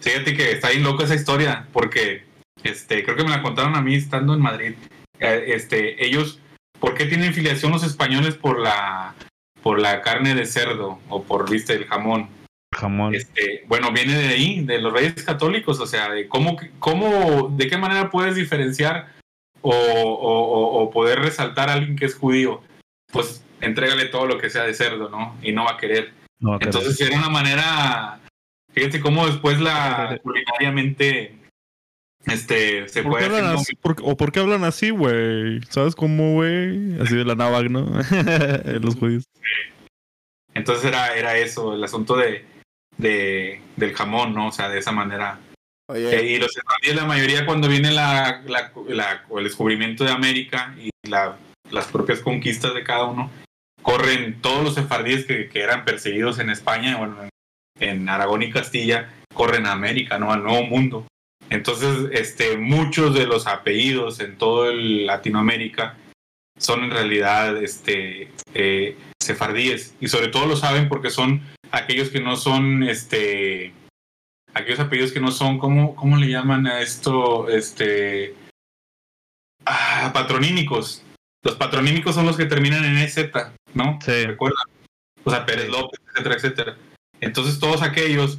fíjate 0.00 0.34
que 0.34 0.52
está 0.52 0.70
bien 0.70 0.82
loca 0.82 1.04
esa 1.04 1.14
historia, 1.14 1.66
porque 1.72 2.24
este, 2.62 3.04
creo 3.04 3.16
que 3.16 3.24
me 3.24 3.30
la 3.30 3.42
contaron 3.42 3.74
a 3.76 3.82
mí 3.82 3.94
estando 3.94 4.34
en 4.34 4.40
Madrid. 4.40 4.74
Eh, 5.20 5.44
este, 5.48 6.04
ellos, 6.04 6.40
¿por 6.80 6.94
qué 6.94 7.06
tienen 7.06 7.34
filiación 7.34 7.72
los 7.72 7.84
españoles 7.84 8.34
por 8.34 8.58
la 8.60 9.14
por 9.62 9.80
la 9.80 10.02
carne 10.02 10.34
de 10.34 10.44
cerdo 10.44 10.98
o 11.08 11.22
por 11.22 11.48
viste 11.50 11.72
el 11.72 11.86
jamón? 11.86 12.28
Jamón. 12.74 13.14
Este, 13.14 13.64
bueno, 13.66 13.92
viene 13.92 14.18
de 14.18 14.28
ahí, 14.28 14.60
de 14.62 14.78
los 14.78 14.92
reyes 14.92 15.22
católicos, 15.22 15.80
o 15.80 15.86
sea, 15.86 16.10
de 16.10 16.28
cómo, 16.28 16.58
cómo 16.80 17.48
de 17.56 17.68
qué 17.68 17.78
manera 17.78 18.10
puedes 18.10 18.34
diferenciar 18.34 19.12
o, 19.66 19.70
o- 19.70 20.44
o- 20.44 20.82
o 20.82 20.90
poder 20.90 21.20
resaltar 21.20 21.70
a 21.70 21.74
alguien 21.74 21.96
que 21.96 22.04
es 22.04 22.14
judío. 22.14 22.60
Pues 23.12 23.42
entrégale 23.60 24.06
todo 24.06 24.26
lo 24.26 24.38
que 24.38 24.50
sea 24.50 24.64
de 24.64 24.74
cerdo, 24.74 25.08
¿no? 25.08 25.36
Y 25.42 25.52
no 25.52 25.64
va 25.64 25.72
a 25.72 25.76
querer. 25.78 26.12
No, 26.38 26.58
Entonces 26.60 27.00
era 27.00 27.16
una 27.16 27.30
manera, 27.30 28.20
fíjate 28.72 29.00
cómo 29.00 29.26
después 29.26 29.58
la 29.60 30.18
culinariamente 30.22 31.34
este, 32.26 32.88
se. 32.88 33.02
¿Por- 33.02 33.96
¿O 34.02 34.16
por 34.16 34.32
qué 34.32 34.40
hablan 34.40 34.64
así, 34.64 34.90
güey? 34.90 35.60
¿Sabes 35.70 35.94
cómo, 35.94 36.34
güey? 36.34 37.00
Así 37.00 37.16
de 37.16 37.24
la 37.24 37.34
náhuatl, 37.34 37.70
¿no? 37.72 37.86
Los 38.80 38.96
judíos. 38.96 39.24
Entonces 40.54 40.84
era, 40.84 41.14
era 41.16 41.36
eso, 41.36 41.74
el 41.74 41.82
asunto 41.84 42.16
de, 42.16 42.44
de, 42.98 43.60
del 43.76 43.94
jamón, 43.94 44.34
¿no? 44.34 44.48
O 44.48 44.52
sea, 44.52 44.68
de 44.68 44.78
esa 44.78 44.92
manera 44.92 45.38
Eh, 45.92 46.30
y 46.30 46.38
los 46.38 46.52
sefardíes, 46.52 46.96
la 46.96 47.04
mayoría 47.04 47.44
cuando 47.44 47.68
viene 47.68 47.90
la, 47.90 48.42
el 48.46 49.44
descubrimiento 49.44 50.04
de 50.04 50.10
América 50.10 50.74
y 50.78 50.90
la- 51.08 51.36
las 51.70 51.86
propias 51.88 52.20
conquistas 52.20 52.74
de 52.74 52.84
cada 52.84 53.04
uno, 53.04 53.30
corren 53.82 54.40
todos 54.40 54.64
los 54.64 54.74
sefardíes 54.74 55.26
que, 55.26 55.50
eran 55.54 55.84
perseguidos 55.84 56.38
en 56.38 56.48
España, 56.50 56.96
bueno, 56.96 57.18
en, 57.22 57.30
en 57.88 58.08
Aragón 58.08 58.42
y 58.42 58.50
Castilla, 58.50 59.10
corren 59.34 59.66
a 59.66 59.72
América, 59.72 60.18
¿no? 60.18 60.32
Al 60.32 60.42
Nuevo 60.42 60.64
Mundo. 60.64 61.06
Entonces, 61.50 62.08
este, 62.12 62.56
muchos 62.56 63.14
de 63.14 63.26
los 63.26 63.46
apellidos 63.46 64.20
en 64.20 64.36
todo 64.38 64.70
el 64.70 65.06
Latinoamérica 65.06 65.96
son 66.58 66.84
en 66.84 66.90
realidad 66.90 67.62
este, 67.62 68.30
eh, 68.54 68.96
sefardíes. 69.22 69.94
Y 70.00 70.08
sobre 70.08 70.28
todo 70.28 70.46
lo 70.46 70.56
saben 70.56 70.88
porque 70.88 71.10
son 71.10 71.42
aquellos 71.70 72.08
que 72.08 72.20
no 72.20 72.36
son 72.36 72.84
este, 72.84 73.74
aquellos 74.54 74.80
apellidos 74.80 75.12
que 75.12 75.20
no 75.20 75.30
son, 75.30 75.58
¿cómo, 75.58 75.94
cómo 75.96 76.16
le 76.16 76.28
llaman 76.28 76.66
a 76.66 76.80
esto? 76.80 77.48
Este. 77.48 78.34
Ah, 79.66 80.10
patronímicos. 80.12 81.02
Los 81.42 81.56
patronímicos 81.56 82.14
son 82.14 82.26
los 82.26 82.36
que 82.36 82.46
terminan 82.46 82.84
en 82.84 82.98
EZ, 82.98 83.30
¿no? 83.74 83.98
Sí. 84.02 84.24
Recuerda. 84.26 84.56
O 85.24 85.30
sea, 85.30 85.44
Pérez 85.46 85.68
López, 85.68 86.00
etcétera, 86.10 86.34
etcétera. 86.36 86.76
Entonces, 87.20 87.58
todos 87.58 87.82
aquellos, 87.82 88.38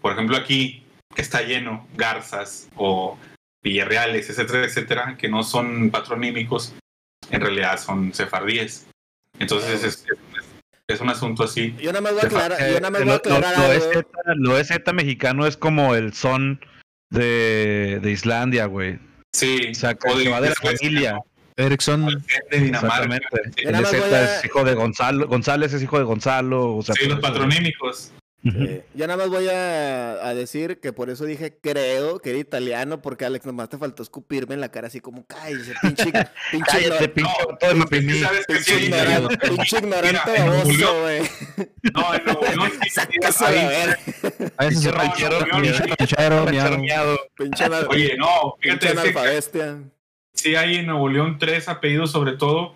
por 0.00 0.12
ejemplo, 0.12 0.36
aquí, 0.36 0.84
que 1.14 1.22
está 1.22 1.42
lleno, 1.42 1.86
Garzas 1.96 2.68
o 2.76 3.18
Villarreales, 3.62 4.30
etcétera, 4.30 4.64
etcétera, 4.64 5.16
que 5.18 5.28
no 5.28 5.42
son 5.42 5.90
patronímicos, 5.90 6.74
en 7.30 7.40
realidad 7.40 7.78
son 7.80 8.14
sefardíes. 8.14 8.86
Entonces, 9.38 9.82
es, 9.84 10.04
es- 10.06 10.16
es 10.92 11.00
un 11.00 11.10
asunto 11.10 11.44
así. 11.44 11.74
yo 11.80 11.90
nada 11.92 12.00
más 12.00 12.12
voy 12.12 12.22
a 12.22 12.26
aclarar, 12.26 12.60
Eh, 12.60 12.72
yo 12.74 12.80
nada 12.80 12.90
más 12.90 13.00
voy 13.00 13.06
lo, 13.08 13.12
a 13.12 13.16
aclarar 13.16 13.56
lo- 13.58 13.62
lo 13.64 13.70
algo. 13.72 13.90
EZ 13.92 14.04
lo 14.36 14.58
EZ 14.58 14.92
mexicano 14.94 15.46
es 15.46 15.56
como 15.56 15.94
el 15.94 16.12
son 16.12 16.60
de, 17.10 17.98
de 18.02 18.10
Islandia, 18.10 18.66
güey. 18.66 18.98
Sí, 19.32 19.68
O 19.70 19.74
sea, 19.74 19.94
que 19.94 20.08
o 20.10 20.16
que 20.16 20.28
va 20.28 20.40
de 20.40 20.48
la 20.50 20.54
Suecia, 20.54 20.78
familia. 20.88 21.12
¿no? 21.14 21.24
Erickson. 21.56 22.06
de 22.50 22.58
Dinamarca. 22.60 23.18
Sí, 23.56 23.62
El 23.64 23.74
voy 23.74 23.84
a- 24.14 24.38
es 24.38 24.44
hijo 24.44 24.64
de 24.64 24.74
Gonzalo. 24.74 25.26
González 25.28 25.72
es 25.74 25.82
hijo 25.82 25.98
de 25.98 26.04
Gonzalo. 26.04 26.74
O 26.76 26.82
sea, 26.82 26.94
Sí, 26.94 27.04
los 27.04 27.18
eso- 27.18 27.20
patronímicos. 27.20 28.12
Ujú. 28.42 28.62
Eh, 28.62 28.84
yo 28.94 29.06
nada 29.06 29.18
más 29.18 29.28
voy 29.28 29.48
a, 29.48 30.12
a 30.26 30.34
decir 30.34 30.80
que 30.80 30.94
por 30.94 31.10
eso 31.10 31.26
dije 31.26 31.58
creo 31.60 32.20
que 32.20 32.30
era 32.30 32.38
italiano, 32.38 33.02
porque 33.02 33.26
Alex 33.26 33.44
nomás 33.44 33.68
te 33.68 33.76
faltó 33.76 34.02
escupirme 34.02 34.54
en 34.54 34.62
la 34.62 34.70
cara 34.70 34.86
así 34.86 35.00
como 35.00 35.26
cállese, 35.26 35.74
pinche, 35.82 36.04
pinche, 36.50 36.66
Cállate, 36.66 37.04
ignor- 37.04 37.12
pinche 37.12 37.32
No, 37.42 37.50
es 37.60 37.68
que 37.68 37.74
Mapimí. 37.74 38.18
sabes 38.20 38.46
que 38.46 38.54
sí, 38.60 38.72
pinche 38.72 38.74
hay- 38.74 38.84
ignorante, 39.12 39.48
pinche 39.48 39.78
ignorante 39.78 40.32
baboso, 40.40 41.00
güey. 41.02 41.22
No, 41.92 42.14
en 42.14 42.24
Nuevo 42.24 42.40
León 42.42 42.72
sí, 42.82 42.90
Sácase 42.94 43.44
a 43.44 43.50
verga. 43.50 43.98
A 44.56 44.64
veces 44.64 44.80
Pinche 44.80 44.80
se 44.80 44.90
ranchero, 44.92 45.40
no, 45.40 45.46
no, 45.46 45.62
pinche 45.62 45.80
no, 45.80 45.94
ranchero, 45.98 46.46
ranchero. 46.46 47.20
Pinche, 47.36 47.64
Oye, 47.90 48.16
no, 48.16 48.56
pinche 48.58 48.78
fíjate, 48.78 48.86
es 48.86 48.92
que 48.94 49.00
analfabestia. 49.00 49.78
sí 50.32 50.56
hay 50.56 50.76
en 50.76 50.86
Nuevo 50.86 51.08
León 51.10 51.36
tres 51.38 51.68
apellidos, 51.68 52.10
sobre 52.10 52.32
todo 52.38 52.74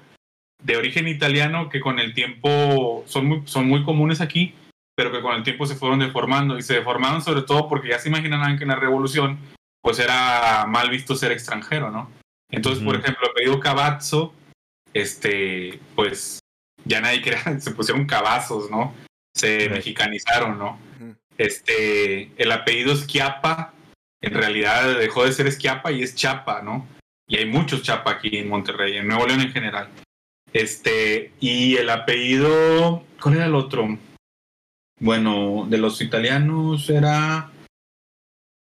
de 0.62 0.76
origen 0.76 1.08
italiano, 1.08 1.68
que 1.70 1.80
con 1.80 1.98
el 1.98 2.12
tiempo 2.12 3.02
son 3.06 3.26
muy, 3.26 3.42
son 3.46 3.66
muy 3.66 3.82
comunes 3.84 4.20
aquí, 4.20 4.54
pero 4.96 5.12
que 5.12 5.20
con 5.20 5.34
el 5.34 5.42
tiempo 5.42 5.66
se 5.66 5.74
fueron 5.74 5.98
deformando. 5.98 6.58
Y 6.58 6.62
se 6.62 6.74
deformaron 6.74 7.22
sobre 7.22 7.42
todo 7.42 7.68
porque 7.68 7.88
ya 7.88 7.98
se 7.98 8.08
imaginarán 8.08 8.56
que 8.56 8.64
en 8.64 8.70
la 8.70 8.76
revolución, 8.76 9.38
pues 9.82 9.98
era 9.98 10.66
mal 10.66 10.90
visto 10.90 11.14
ser 11.14 11.32
extranjero, 11.32 11.90
¿no? 11.90 12.10
Entonces, 12.50 12.82
por 12.84 12.94
ejemplo, 12.94 13.24
el 13.24 13.30
apellido 13.30 13.60
Cavazzo, 13.60 14.32
este, 14.92 15.80
pues 15.94 16.38
ya 16.84 17.00
nadie 17.00 17.22
quería, 17.22 17.42
se 17.60 17.72
pusieron 17.72 18.06
cabazos, 18.06 18.70
¿no? 18.70 18.94
Se 19.34 19.68
mexicanizaron, 19.68 20.58
¿no? 20.58 20.78
Este, 21.36 22.30
el 22.36 22.52
apellido 22.52 22.94
Schiappa, 22.94 23.74
en 24.22 24.34
realidad 24.34 24.98
dejó 24.98 25.24
de 25.24 25.32
ser 25.32 25.50
Schiappa 25.50 25.90
y 25.90 26.02
es 26.02 26.14
Chapa, 26.14 26.62
¿no? 26.62 26.86
Y 27.26 27.36
hay 27.36 27.46
muchos 27.46 27.82
Chapa 27.82 28.12
aquí 28.12 28.36
en 28.36 28.48
Monterrey, 28.48 28.96
en 28.96 29.08
Nuevo 29.08 29.26
León 29.26 29.40
en 29.40 29.52
general. 29.52 29.88
Este, 30.52 31.32
y 31.40 31.76
el 31.76 31.90
apellido, 31.90 33.02
¿cuál 33.20 33.34
era 33.36 33.46
el 33.46 33.56
otro? 33.56 33.98
Bueno, 35.04 35.66
de 35.68 35.76
los 35.76 36.00
italianos 36.00 36.88
era 36.88 37.50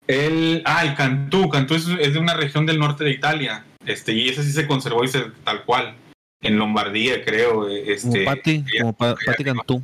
el, 0.09 0.63
ah, 0.65 0.85
el 0.85 0.97
Cantú, 0.97 1.49
Cantú 1.49 1.77
es, 1.77 1.87
es 2.01 2.13
de 2.13 2.19
una 2.19 2.35
región 2.35 2.67
del 2.67 2.81
norte 2.81 3.05
de 3.05 3.13
Italia, 3.13 3.65
este, 3.87 4.13
y 4.15 4.29
ese 4.31 4.43
sí 4.43 4.51
se 4.51 4.67
conservó 4.67 5.05
y 5.05 5.09
se, 5.09 5.21
tal 5.45 5.65
cual, 5.65 5.95
en 6.43 6.59
Lombardía, 6.59 7.25
creo, 7.25 7.69
eh, 7.69 7.83
Como 8.03 8.15
este, 8.17 8.25
Pati, 8.25 8.65
como 8.81 8.93
Pa- 8.95 9.15
Pati 9.25 9.45
Cantú. 9.45 9.81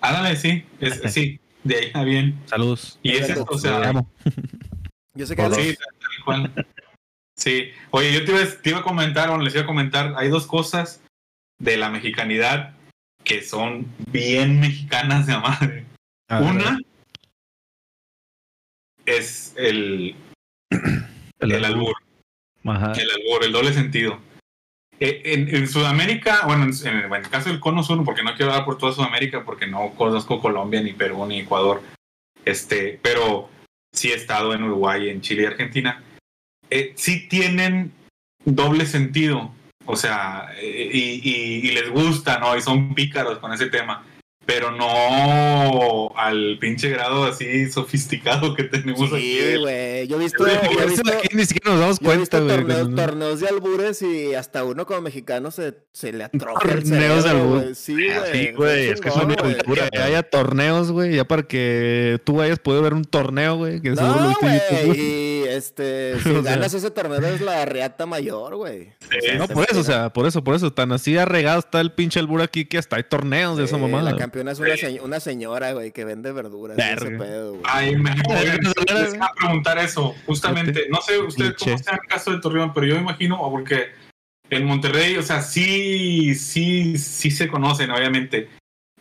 ándale, 0.00 0.36
sí, 0.36 0.64
es- 0.78 1.00
sí, 1.12 1.40
de 1.64 1.74
ahí 1.76 1.84
está 1.86 2.04
bien. 2.04 2.38
Saludos. 2.46 3.00
Y 3.02 3.10
es 3.16 3.28
esto, 3.28 3.44
o 3.48 3.58
sea. 3.58 3.92
Yo 5.16 5.26
sé 5.26 5.34
que 5.34 5.42
Sí, 5.54 5.76
tal 5.76 6.24
cual. 6.24 6.66
Sí. 7.36 7.70
Oye, 7.90 8.12
yo 8.12 8.24
te 8.24 8.30
iba, 8.30 8.40
te 8.62 8.70
iba 8.70 8.78
a 8.78 8.82
comentar, 8.84 9.28
o 9.30 9.38
les 9.38 9.54
iba 9.54 9.64
a 9.64 9.66
comentar, 9.66 10.14
hay 10.16 10.28
dos 10.28 10.46
cosas 10.46 11.02
de 11.58 11.76
la 11.76 11.90
mexicanidad 11.90 12.74
que 13.24 13.42
son 13.42 13.86
bien 14.10 14.60
mexicanas 14.60 15.26
de 15.26 15.38
madre. 15.38 15.84
A 16.28 16.40
ver, 16.40 16.50
Una 16.50 16.78
es 19.06 19.54
el, 19.56 20.14
el, 21.40 21.64
albur, 21.64 21.94
Ajá. 22.64 22.92
el 22.92 23.10
albur, 23.10 23.44
el 23.44 23.52
doble 23.52 23.72
sentido. 23.72 24.18
Eh, 25.00 25.22
En, 25.24 25.54
en 25.54 25.68
Sudamérica, 25.68 26.42
bueno, 26.46 26.64
en, 26.64 26.70
en- 26.86 27.04
en 27.04 27.14
el 27.14 27.28
caso 27.28 27.50
del 27.50 27.60
cono 27.60 27.82
sur, 27.82 28.02
porque 28.04 28.22
no 28.22 28.34
quiero 28.36 28.52
hablar 28.52 28.64
por 28.64 28.78
toda 28.78 28.92
Sudamérica, 28.92 29.44
porque 29.44 29.66
no 29.66 29.90
conozco 29.94 30.40
Colombia, 30.40 30.80
ni 30.82 30.92
Perú, 30.92 31.26
ni 31.26 31.40
Ecuador, 31.40 31.82
este, 32.44 32.98
pero 33.02 33.50
sí 33.92 34.10
he 34.10 34.14
estado 34.14 34.54
en 34.54 34.62
Uruguay, 34.62 35.08
en 35.10 35.20
Chile 35.20 35.42
y 35.42 35.46
Argentina, 35.46 36.02
eh, 36.70 36.92
sí 36.96 37.28
tienen 37.28 37.92
doble 38.44 38.86
sentido. 38.86 39.52
O 39.86 39.96
sea, 39.96 40.48
eh, 40.60 40.90
y, 40.92 40.98
y- 41.30 41.68
y 41.68 41.70
les 41.72 41.90
gusta, 41.90 42.38
¿no? 42.38 42.56
Y 42.56 42.62
son 42.62 42.94
pícaros 42.94 43.38
con 43.38 43.52
ese 43.52 43.66
tema. 43.66 44.02
Pero 44.46 44.70
no 44.72 46.12
al 46.16 46.58
pinche 46.60 46.88
grado 46.90 47.24
así 47.24 47.70
sofisticado 47.70 48.54
que 48.54 48.64
tenemos 48.64 49.12
aquí. 49.12 49.38
Sí, 49.40 49.56
güey. 49.58 50.06
Yo 50.06 50.16
he 50.16 50.20
visto, 50.20 50.46
yo 50.46 50.80
he 50.80 50.86
visto, 50.86 51.10
aquí 51.10 51.28
ni 51.36 51.44
siquiera 51.46 51.70
nos 51.72 51.80
damos 51.80 51.98
yo 52.00 52.12
he 52.12 52.16
visto 52.18 52.36
cuenta, 52.38 52.54
güey. 52.54 52.66
torneos, 52.66 52.82
cuando- 52.88 53.02
torneos 53.02 53.40
de 53.40 53.48
albures 53.48 54.02
y 54.02 54.34
hasta 54.34 54.64
uno 54.64 54.86
como 54.86 55.00
mexicano 55.02 55.50
se, 55.50 55.74
se 55.92 56.12
le 56.12 56.24
atrofia 56.24 56.72
el 56.72 56.82
Torneos 56.84 56.84
de 56.84 56.90
cerebro, 57.22 57.30
albur. 57.30 57.62
güey. 57.62 57.74
Sí, 57.74 58.08
Ah, 58.10 58.20
güey. 58.56 58.84
sí, 58.84 58.90
es 58.90 59.00
que 59.00 59.08
es 59.08 59.16
una 59.16 59.36
cultura. 59.36 59.88
que 59.90 59.98
haya 59.98 60.22
torneos, 60.22 60.90
güey, 60.92 61.16
ya 61.16 61.24
para 61.24 61.42
que 61.44 62.20
tú 62.24 62.40
hayas 62.40 62.58
podido 62.58 62.82
ver 62.82 62.94
un 62.94 63.04
torneo, 63.04 63.56
güey, 63.56 63.80
que 63.80 63.94
seguro 63.96 64.14
lo 64.14 64.20
No, 64.30 64.36
güey. 64.40 64.60
Y 65.00 65.44
este, 65.48 66.14
si 66.22 66.22
sea- 66.32 66.42
ganas 66.42 66.74
ese 66.74 66.90
torneo 66.90 67.18
es 67.26 67.40
la 67.40 67.64
riata 67.64 68.06
mayor, 68.06 68.56
güey. 68.56 68.88
O 69.04 69.20
sea, 69.22 69.34
No, 69.38 69.48
por 69.48 69.66
eso, 69.70 69.80
o 69.80 69.84
sea, 69.84 70.12
por 70.12 70.26
eso, 70.26 70.42
por 70.44 70.54
eso, 70.54 70.72
tan 70.72 70.92
así 70.92 71.16
arregado 71.16 71.60
está 71.60 71.80
el 71.80 71.92
pinche 71.92 72.18
albur 72.20 72.42
aquí 72.42 72.64
que 72.66 72.78
hasta 72.78 72.96
hay 72.96 73.04
torneos 73.04 73.56
de 73.56 73.64
esa 73.64 73.78
mamada. 73.78 74.12
Campeona 74.34 74.52
es 74.52 74.58
una, 74.58 74.76
se- 74.76 75.00
una 75.00 75.20
señora, 75.20 75.72
güey, 75.72 75.92
que 75.92 76.04
vende 76.04 76.32
verduras. 76.32 76.76
Ese 76.78 77.10
pedo, 77.10 77.50
güey. 77.52 77.62
Ay, 77.66 77.94
les 77.96 79.14
iba 79.14 79.26
a 79.26 79.32
preguntar 79.34 79.78
eso, 79.78 80.14
justamente. 80.26 80.86
No 80.90 81.00
sé 81.00 81.18
usted 81.18 81.54
cómo 81.58 81.78
sea 81.78 81.94
el 81.94 82.08
caso 82.08 82.32
de 82.32 82.40
Torreón, 82.40 82.72
pero 82.74 82.86
yo 82.86 82.94
me 82.96 83.02
imagino, 83.02 83.40
o 83.40 83.50
porque 83.50 83.90
en 84.50 84.64
Monterrey, 84.66 85.16
o 85.16 85.22
sea, 85.22 85.40
sí, 85.42 86.34
sí, 86.34 86.98
sí 86.98 87.30
se 87.30 87.48
conocen, 87.48 87.90
obviamente. 87.90 88.48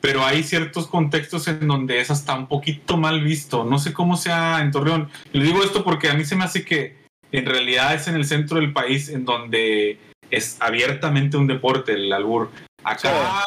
Pero 0.01 0.25
hay 0.25 0.43
ciertos 0.43 0.87
contextos 0.87 1.47
en 1.47 1.65
donde 1.67 1.99
es 2.01 2.11
hasta 2.11 2.35
un 2.35 2.47
poquito 2.47 2.97
mal 2.97 3.23
visto. 3.23 3.63
No 3.63 3.79
sé 3.79 3.93
cómo 3.93 4.17
sea 4.17 4.59
en 4.61 4.71
Torreón. 4.71 5.09
Le 5.31 5.45
digo 5.45 5.63
esto 5.63 5.83
porque 5.83 6.09
a 6.09 6.13
mí 6.13 6.25
se 6.25 6.35
me 6.35 6.43
hace 6.43 6.65
que 6.65 6.97
en 7.31 7.45
realidad 7.45 7.93
es 7.95 8.07
en 8.07 8.15
el 8.15 8.25
centro 8.25 8.57
del 8.59 8.73
país 8.73 9.07
en 9.09 9.23
donde 9.25 9.97
es 10.29 10.57
abiertamente 10.59 11.37
un 11.37 11.47
deporte 11.47 11.93
el 11.93 12.11
albur. 12.11 12.51
Acá 12.83 13.41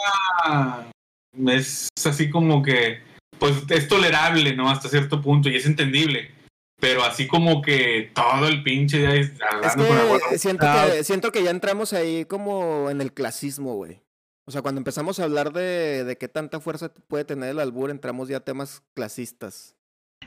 es 1.48 1.88
así 2.04 2.30
como 2.30 2.62
que, 2.62 3.00
pues 3.38 3.54
es 3.68 3.88
tolerable, 3.88 4.54
¿no? 4.56 4.70
Hasta 4.70 4.88
cierto 4.88 5.20
punto 5.20 5.48
y 5.48 5.56
es 5.56 5.66
entendible. 5.66 6.30
Pero 6.78 7.04
así 7.04 7.26
como 7.26 7.62
que 7.62 8.10
todo 8.14 8.48
el 8.48 8.62
pinche 8.62 8.98
día 8.98 9.14
es 9.14 9.30
con 9.74 9.84
abuelo. 9.86 10.18
que 10.28 10.38
siento, 10.38 10.66
Ah. 10.68 10.88
que 10.92 11.04
siento 11.04 11.32
que 11.32 11.42
ya 11.42 11.50
entramos 11.50 11.92
ahí 11.92 12.24
como 12.26 12.90
en 12.90 13.00
el 13.00 13.12
clasismo, 13.14 13.74
güey. 13.76 14.02
O 14.46 14.50
sea, 14.52 14.62
cuando 14.62 14.78
empezamos 14.80 15.18
a 15.18 15.24
hablar 15.24 15.52
de, 15.52 16.04
de 16.04 16.16
qué 16.18 16.28
tanta 16.28 16.60
fuerza 16.60 16.92
puede 17.08 17.24
tener 17.24 17.50
el 17.50 17.60
albur, 17.60 17.90
entramos 17.90 18.28
ya 18.28 18.38
a 18.38 18.40
temas 18.44 18.82
clasistas. 18.94 19.76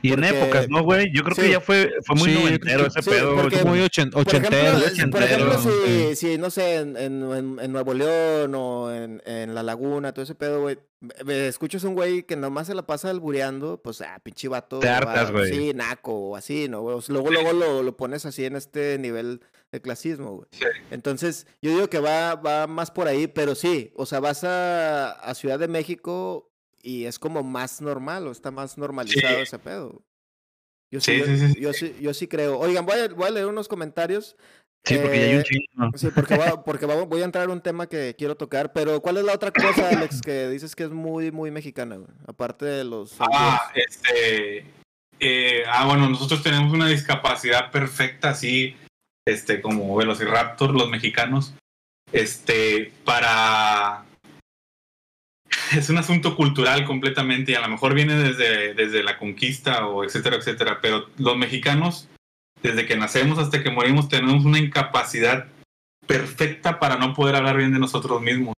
Y 0.02 0.12
en 0.12 0.24
épocas, 0.24 0.68
¿no, 0.68 0.82
güey? 0.82 1.12
Yo 1.14 1.22
creo 1.22 1.34
Sí. 1.34 1.42
que 1.42 1.50
ya 1.50 1.60
fue, 1.60 1.90
fue 2.06 2.16
muy 2.16 2.30
Sí, 2.30 2.38
noventero 2.38 2.86
ese 2.86 3.02
sí, 3.02 3.10
pedo. 3.10 3.36
porque- 3.36 3.56
Es 3.56 3.64
muy 3.64 3.80
ochen- 3.80 4.10
Por 4.10 4.22
ejemplo, 4.26 4.48
ochentero. 4.58 4.78
por 4.80 4.90
ochentero, 4.92 5.24
ejemplo, 5.52 5.58
si, 5.58 5.70
sí. 6.14 6.16
si, 6.16 6.38
no 6.38 6.50
sé, 6.50 6.76
en, 6.76 6.96
en, 6.96 7.58
en- 7.60 7.72
Nuevo 7.72 7.92
León 7.94 8.54
o 8.54 8.92
en, 8.92 9.22
en 9.26 9.54
La 9.54 9.62
Laguna, 9.62 10.12
todo 10.12 10.22
ese 10.22 10.34
pedo, 10.34 10.60
güey, 10.62 10.78
escuchas 11.28 11.84
un 11.84 11.94
güey 11.94 12.22
que 12.24 12.36
nomás 12.36 12.66
se 12.66 12.74
la 12.74 12.86
pasa 12.86 13.10
albureando, 13.10 13.80
pues, 13.82 14.00
ah, 14.00 14.18
pinche 14.22 14.48
vato. 14.48 14.78
Te 14.80 14.88
hartas, 14.88 15.30
güey. 15.32 15.52
Sí, 15.52 15.72
naco 15.74 16.12
o 16.12 16.36
así, 16.36 16.68
¿no? 16.68 16.82
güey? 16.82 16.96
O 16.96 17.00
sea, 17.02 17.12
luego, 17.12 17.30
luego 17.30 17.52
lo, 17.52 17.82
lo 17.82 17.96
pones 17.96 18.24
así 18.26 18.44
en 18.44 18.56
este 18.56 18.98
nivel 18.98 19.40
de 19.72 19.80
clasismo, 19.80 20.36
güey. 20.36 20.48
Sí. 20.52 20.64
Entonces, 20.90 21.46
yo 21.62 21.70
digo 21.70 21.88
que 21.88 22.00
va, 22.00 22.34
va 22.34 22.66
más 22.66 22.90
por 22.90 23.06
ahí, 23.06 23.26
pero 23.28 23.54
sí, 23.54 23.92
o 23.96 24.04
sea, 24.06 24.18
vas 24.20 24.44
a, 24.44 25.12
a 25.12 25.34
Ciudad 25.34 25.58
de 25.58 25.68
México 25.68 26.49
y 26.82 27.04
es 27.04 27.18
como 27.18 27.42
más 27.42 27.80
normal 27.80 28.26
o 28.26 28.30
está 28.32 28.50
más 28.50 28.76
normalizado 28.78 29.36
Sí. 29.36 29.42
ese 29.42 29.58
pedo. 29.58 30.02
Yo 30.92 31.00
Sí, 31.00 31.22
sí, 31.24 31.24
yo, 31.24 31.36
sí, 31.48 31.60
yo 31.60 31.72
sí, 31.72 31.96
yo 32.00 32.14
sí 32.14 32.26
creo. 32.28 32.58
Oigan, 32.58 32.84
voy 32.84 32.98
a, 32.98 33.08
voy 33.08 33.28
a 33.28 33.30
leer 33.30 33.46
unos 33.46 33.68
comentarios. 33.68 34.36
Sí, 34.84 34.96
porque 34.96 35.18
ya 35.20 35.24
hay 35.26 35.34
un 35.34 35.40
Eh, 35.40 35.44
chingo. 35.44 35.90
Sí, 35.98 36.08
porque, 36.14 36.36
va- 36.36 36.64
porque 36.64 36.86
va- 36.86 37.04
voy 37.04 37.20
a 37.22 37.24
entrar 37.26 37.48
a 37.48 37.52
un 37.52 37.60
tema 37.60 37.86
que 37.86 38.14
quiero 38.18 38.34
tocar, 38.36 38.72
pero 38.72 39.00
¿cuál 39.00 39.18
es 39.18 39.24
la 39.24 39.34
otra 39.34 39.52
cosa, 39.52 39.88
Alex, 39.90 40.20
que 40.22 40.48
dices 40.48 40.74
que 40.74 40.84
es 40.84 40.90
muy, 40.90 41.30
muy 41.30 41.50
mexicana, 41.50 41.96
güey? 41.96 42.08
Aparte 42.26 42.64
de 42.64 42.84
los... 42.84 43.14
Ah, 43.20 43.70
este. 43.74 44.64
eh, 45.20 45.62
ah, 45.68 45.86
bueno, 45.86 46.08
nosotros 46.08 46.42
tenemos 46.42 46.72
una 46.72 46.88
discapacidad 46.88 47.70
perfecta, 47.70 48.30
así, 48.30 48.74
este, 49.28 49.60
como 49.60 49.94
Velociraptor, 49.96 50.72
los 50.74 50.88
mexicanos, 50.90 51.52
este, 52.10 52.92
para. 53.04 54.04
Es 55.76 55.88
un 55.88 55.98
asunto 55.98 56.36
cultural 56.36 56.84
completamente 56.84 57.52
y 57.52 57.54
a 57.54 57.60
lo 57.60 57.68
mejor 57.68 57.94
viene 57.94 58.14
desde, 58.16 58.74
desde 58.74 59.02
la 59.02 59.18
conquista 59.18 59.86
o 59.86 60.04
etcétera, 60.04 60.36
etcétera, 60.36 60.78
pero 60.80 61.06
los 61.16 61.36
mexicanos, 61.36 62.08
desde 62.62 62.86
que 62.86 62.96
nacemos 62.96 63.38
hasta 63.38 63.62
que 63.62 63.70
morimos, 63.70 64.08
tenemos 64.08 64.44
una 64.44 64.58
incapacidad 64.58 65.46
perfecta 66.06 66.78
para 66.78 66.96
no 66.96 67.14
poder 67.14 67.36
hablar 67.36 67.56
bien 67.56 67.72
de 67.72 67.78
nosotros 67.78 68.20
mismos. 68.20 68.54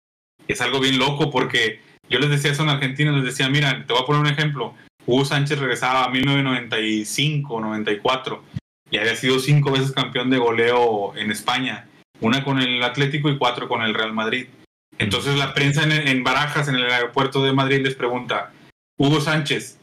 Es 0.46 0.60
algo 0.60 0.80
bien 0.80 0.98
loco 0.98 1.30
porque 1.30 1.80
yo 2.08 2.18
les 2.18 2.30
decía 2.30 2.52
eso 2.52 2.62
en 2.62 2.70
Argentina, 2.70 3.12
les 3.12 3.24
decía, 3.24 3.48
mira, 3.48 3.84
te 3.86 3.92
voy 3.92 4.02
a 4.02 4.06
poner 4.06 4.22
un 4.22 4.28
ejemplo. 4.28 4.74
Hugo 5.06 5.24
Sánchez 5.24 5.58
regresaba 5.58 6.04
a 6.04 6.10
1995, 6.10 7.60
94 7.60 8.44
y 8.90 8.98
había 8.98 9.16
sido 9.16 9.38
cinco 9.38 9.72
veces 9.72 9.92
campeón 9.92 10.30
de 10.30 10.38
goleo 10.38 11.16
en 11.16 11.30
España, 11.30 11.88
una 12.20 12.44
con 12.44 12.60
el 12.60 12.82
Atlético 12.82 13.30
y 13.30 13.38
cuatro 13.38 13.68
con 13.68 13.82
el 13.82 13.94
Real 13.94 14.12
Madrid. 14.12 14.46
Entonces 14.98 15.36
la 15.36 15.54
prensa 15.54 15.82
en, 15.84 16.24
Barajas, 16.24 16.68
en 16.68 16.76
el 16.76 16.90
aeropuerto 16.90 17.42
de 17.42 17.52
Madrid, 17.52 17.80
les 17.82 17.94
pregunta, 17.94 18.52
Hugo 18.98 19.20
Sánchez, 19.20 19.78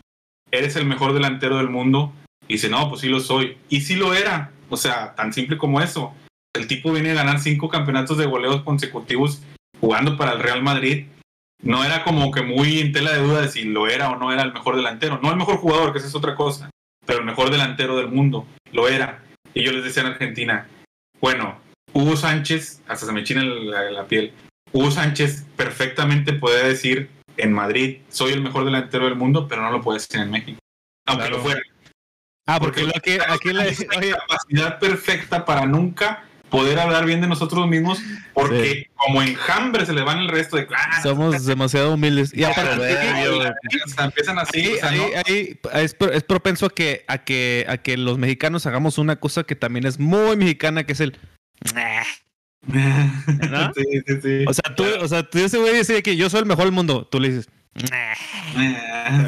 ¿eres 0.52 0.76
el 0.76 0.86
mejor 0.86 1.14
delantero 1.14 1.58
del 1.58 1.70
mundo? 1.70 2.14
Y 2.48 2.54
dice, 2.54 2.70
no, 2.70 2.88
pues 2.90 3.02
sí 3.02 3.10
lo 3.10 3.20
soy. 3.20 3.58
Y 3.70 3.82
sí 3.82 3.96
lo 3.96 4.14
era. 4.14 4.52
O 4.70 4.78
sea, 4.78 5.16
tan 5.16 5.34
simple 5.34 5.58
como 5.58 5.82
eso. 5.82 6.14
El 6.54 6.68
tipo 6.68 6.92
viene 6.92 7.12
a 7.12 7.16
ganar 7.16 7.40
cinco 7.40 7.70
campeonatos 7.70 8.18
de 8.18 8.26
goleos 8.26 8.64
consecutivos 8.64 9.42
jugando 9.80 10.18
para 10.18 10.34
el 10.34 10.40
Real 10.40 10.64
Madrid. 10.64 11.08
No 11.64 11.84
era 11.84 12.04
como 12.04 12.32
que 12.32 12.44
muy 12.44 12.80
en 12.80 12.92
tela 12.92 13.12
de 13.12 13.22
duda 13.22 13.42
de 13.42 13.50
si 13.50 13.64
lo 13.64 13.88
era 13.88 14.12
o 14.12 14.18
no 14.18 14.32
era 14.32 14.44
el 14.44 14.54
mejor 14.54 14.76
delantero. 14.76 15.20
No 15.22 15.32
el 15.32 15.38
mejor 15.38 15.58
jugador, 15.58 15.92
que 15.92 16.00
esa 16.00 16.08
es 16.08 16.16
otra 16.16 16.36
cosa, 16.36 16.70
pero 17.06 17.20
el 17.20 17.26
mejor 17.26 17.50
delantero 17.50 17.98
del 17.98 18.10
mundo. 18.10 18.46
Lo 18.72 18.88
era. 18.88 19.24
Y 19.54 19.64
yo 19.64 19.72
les 19.72 19.84
decía 19.84 20.04
en 20.04 20.10
Argentina, 20.10 20.68
bueno, 21.20 21.60
Hugo 21.94 22.16
Sánchez, 22.16 22.82
hasta 22.88 23.06
se 23.08 23.12
me 23.12 23.24
china 23.24 23.44
la 23.44 24.06
piel, 24.06 24.34
Hugo 24.74 24.92
Sánchez 24.92 25.46
perfectamente 25.56 26.34
puede 26.34 26.68
decir 26.68 27.10
en 27.38 27.54
Madrid, 27.54 27.98
soy 28.10 28.34
el 28.34 28.42
mejor 28.42 28.66
delantero 28.66 29.06
del 29.06 29.16
mundo, 29.16 29.48
pero 29.48 29.62
no 29.62 29.72
lo 29.72 29.82
puede 29.82 30.00
decir 30.00 30.20
en 30.20 30.32
México. 30.32 30.60
Aunque 31.06 31.24
Claro. 31.28 31.38
lo 31.38 31.44
fuera. 31.44 31.62
Ah, 32.48 32.60
porque 32.60 32.84
lo 32.84 32.94
que 32.94 33.20
aquí 33.28 33.50
oye, 33.98 34.12
capacidad 34.12 34.80
perfecta 34.80 35.46
para 35.46 35.66
nunca 35.66 36.24
poder 36.50 36.80
hablar 36.80 37.06
bien 37.06 37.20
de 37.20 37.28
nosotros 37.28 37.68
mismos, 37.68 38.00
porque 38.34 38.90
como 38.96 39.22
enjambre 39.22 39.86
se 39.86 39.92
le 39.92 40.02
van 40.02 40.20
el 40.20 40.30
resto 40.30 40.56
de 40.56 40.66
somos 41.04 41.46
demasiado 41.46 41.94
humildes. 41.94 42.34
Y 42.34 42.46
aparte, 42.46 42.98
empiezan 44.02 44.40
así, 44.40 44.60
ahí- 44.62 44.74
o 44.74 44.78
sea, 44.80 44.90
ahí- 44.90 44.98
¿no? 44.98 45.70
ahí 45.74 45.84
es, 45.84 45.94
pro- 45.94 46.12
es 46.12 46.24
propenso 46.24 46.68
a 46.68 46.70
que, 46.70 47.04
a, 47.10 47.18
que, 47.18 47.66
a 47.68 47.78
que 47.78 47.98
los 47.98 48.18
mexicanos 48.18 48.66
hagamos 48.66 48.98
una 48.98 49.18
cosa 49.18 49.44
que 49.44 49.56
también 49.58 49.86
es 49.86 50.00
muy 50.00 50.38
mexicana, 50.38 50.86
que 50.86 50.94
es 50.94 51.02
el. 51.02 51.18
¿No? 52.66 53.74
sí, 53.76 53.84
sí, 54.06 54.22
sí. 54.22 54.46
O 54.48 54.54
sea, 54.54 54.76
tú, 54.76 54.84
o 55.02 55.08
sea, 55.08 55.24
tú 55.24 55.40
ese 55.40 55.58
güey 55.58 55.78
dice 55.78 56.02
que 56.04 56.16
yo 56.16 56.30
soy 56.30 56.42
el 56.42 56.46
mejor 56.46 56.66
del 56.66 56.74
mundo. 56.74 57.06
Tú 57.06 57.20
le 57.20 57.30
dices. 57.30 57.50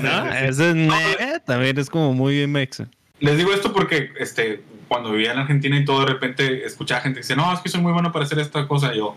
¿No? 0.02 0.34
Ese 0.34 0.74
"Nah", 0.74 1.40
también 1.46 1.78
es 1.78 1.90
como 1.90 2.14
muy 2.14 2.46
mexa. 2.48 2.90
Les 3.20 3.38
digo 3.38 3.54
esto 3.54 3.74
porque 3.74 4.12
este, 4.18 4.64
cuando 4.88 5.12
vivía 5.12 5.34
en 5.34 5.40
Argentina 5.40 5.78
y 5.78 5.86
todo, 5.86 6.02
de 6.02 6.08
repente 6.08 6.66
escuchaba 6.66 7.02
gente 7.02 7.20
que 7.20 7.24
dice, 7.24 7.36
no, 7.36 7.54
es 7.54 7.60
que 7.60 7.70
soy 7.70 7.82
muy 7.82 7.92
bueno 7.92 8.12
para 8.12 8.26
hacer 8.26 8.40
esta 8.40 8.68
cosa. 8.68 8.94
Y 8.94 8.98
yo, 8.98 9.16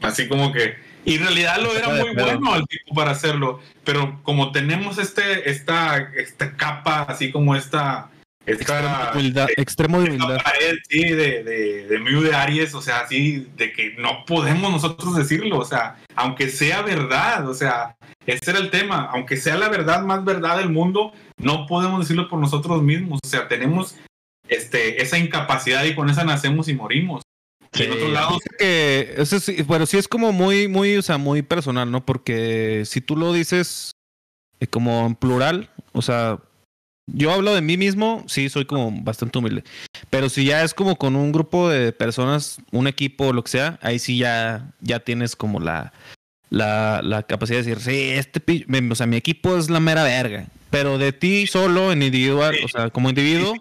así 0.00 0.28
como 0.28 0.52
que, 0.52 0.76
y 1.04 1.16
en 1.16 1.22
realidad 1.22 1.58
lo 1.60 1.74
era 1.74 1.88
muy 1.88 2.14
bueno 2.14 2.54
el 2.56 2.66
tipo 2.66 2.94
para 2.94 3.10
hacerlo, 3.10 3.60
pero 3.84 4.20
como 4.22 4.52
tenemos 4.52 4.98
este, 4.98 5.50
esta, 5.50 5.98
esta 6.16 6.56
capa, 6.56 7.02
así 7.02 7.30
como 7.32 7.54
esta, 7.56 8.10
esta, 8.46 9.12
Humildad, 9.14 9.48
extremo 9.56 10.00
de 10.00 10.10
humildad. 10.10 10.38
pared, 10.42 10.76
sí, 10.88 11.02
de, 11.02 11.44
de, 11.44 11.86
de 11.86 11.98
Mew 12.00 12.22
de 12.22 12.34
Aries, 12.34 12.74
o 12.74 12.82
sea, 12.82 13.00
así, 13.00 13.46
de 13.56 13.72
que 13.72 13.94
no 13.98 14.24
podemos 14.26 14.70
nosotros 14.70 15.16
decirlo, 15.16 15.58
o 15.58 15.64
sea, 15.64 15.96
aunque 16.16 16.48
sea 16.48 16.82
verdad, 16.82 17.48
o 17.48 17.54
sea, 17.54 17.96
ese 18.26 18.50
era 18.50 18.58
el 18.58 18.70
tema, 18.70 19.08
aunque 19.12 19.36
sea 19.36 19.56
la 19.56 19.68
verdad 19.68 20.02
más 20.02 20.24
verdad 20.24 20.58
del 20.58 20.70
mundo, 20.70 21.12
no 21.38 21.66
podemos 21.66 22.00
decirlo 22.00 22.28
por 22.28 22.40
nosotros 22.40 22.82
mismos, 22.82 23.20
o 23.24 23.28
sea, 23.28 23.46
tenemos 23.46 23.96
este, 24.48 25.02
esa 25.02 25.18
incapacidad 25.18 25.84
y 25.84 25.94
con 25.94 26.10
esa 26.10 26.24
nacemos 26.24 26.68
y 26.68 26.74
morimos. 26.74 27.22
Y 27.74 27.84
en 27.84 27.92
otros 27.92 28.10
lados, 28.10 28.38
que 28.58 29.14
eso 29.16 29.40
sí, 29.40 29.62
bueno, 29.62 29.86
sí 29.86 29.96
es 29.96 30.06
como 30.06 30.32
muy, 30.32 30.68
muy, 30.68 30.96
o 30.96 31.02
sea, 31.02 31.16
muy 31.16 31.42
personal, 31.42 31.90
¿no? 31.90 32.04
Porque 32.04 32.82
si 32.84 33.00
tú 33.00 33.16
lo 33.16 33.32
dices 33.32 33.92
eh, 34.60 34.66
como 34.66 35.06
en 35.06 35.14
plural, 35.14 35.70
o 35.92 36.02
sea, 36.02 36.38
yo 37.06 37.32
hablo 37.32 37.54
de 37.54 37.60
mí 37.62 37.76
mismo, 37.76 38.24
sí, 38.28 38.48
soy 38.48 38.64
como 38.64 38.90
bastante 39.02 39.38
humilde. 39.38 39.64
Pero 40.10 40.28
si 40.28 40.44
ya 40.44 40.62
es 40.62 40.74
como 40.74 40.96
con 40.96 41.16
un 41.16 41.32
grupo 41.32 41.68
de 41.68 41.92
personas, 41.92 42.58
un 42.70 42.86
equipo 42.86 43.28
o 43.28 43.32
lo 43.32 43.42
que 43.44 43.50
sea, 43.50 43.78
ahí 43.82 43.98
sí 43.98 44.18
ya, 44.18 44.70
ya 44.80 45.00
tienes 45.00 45.34
como 45.36 45.60
la, 45.60 45.92
la, 46.50 47.00
la 47.02 47.22
capacidad 47.24 47.58
de 47.60 47.64
decir, 47.64 47.82
sí, 47.82 48.10
este, 48.10 48.66
o 48.90 48.94
sea, 48.94 49.06
mi 49.06 49.16
equipo 49.16 49.56
es 49.56 49.70
la 49.70 49.80
mera 49.80 50.04
verga. 50.04 50.46
Pero 50.70 50.96
de 50.98 51.12
ti 51.12 51.46
solo, 51.46 51.92
en 51.92 52.02
individual, 52.02 52.54
Sí. 52.54 52.64
o 52.64 52.68
sea, 52.68 52.90
como 52.90 53.08
individuo, 53.10 53.54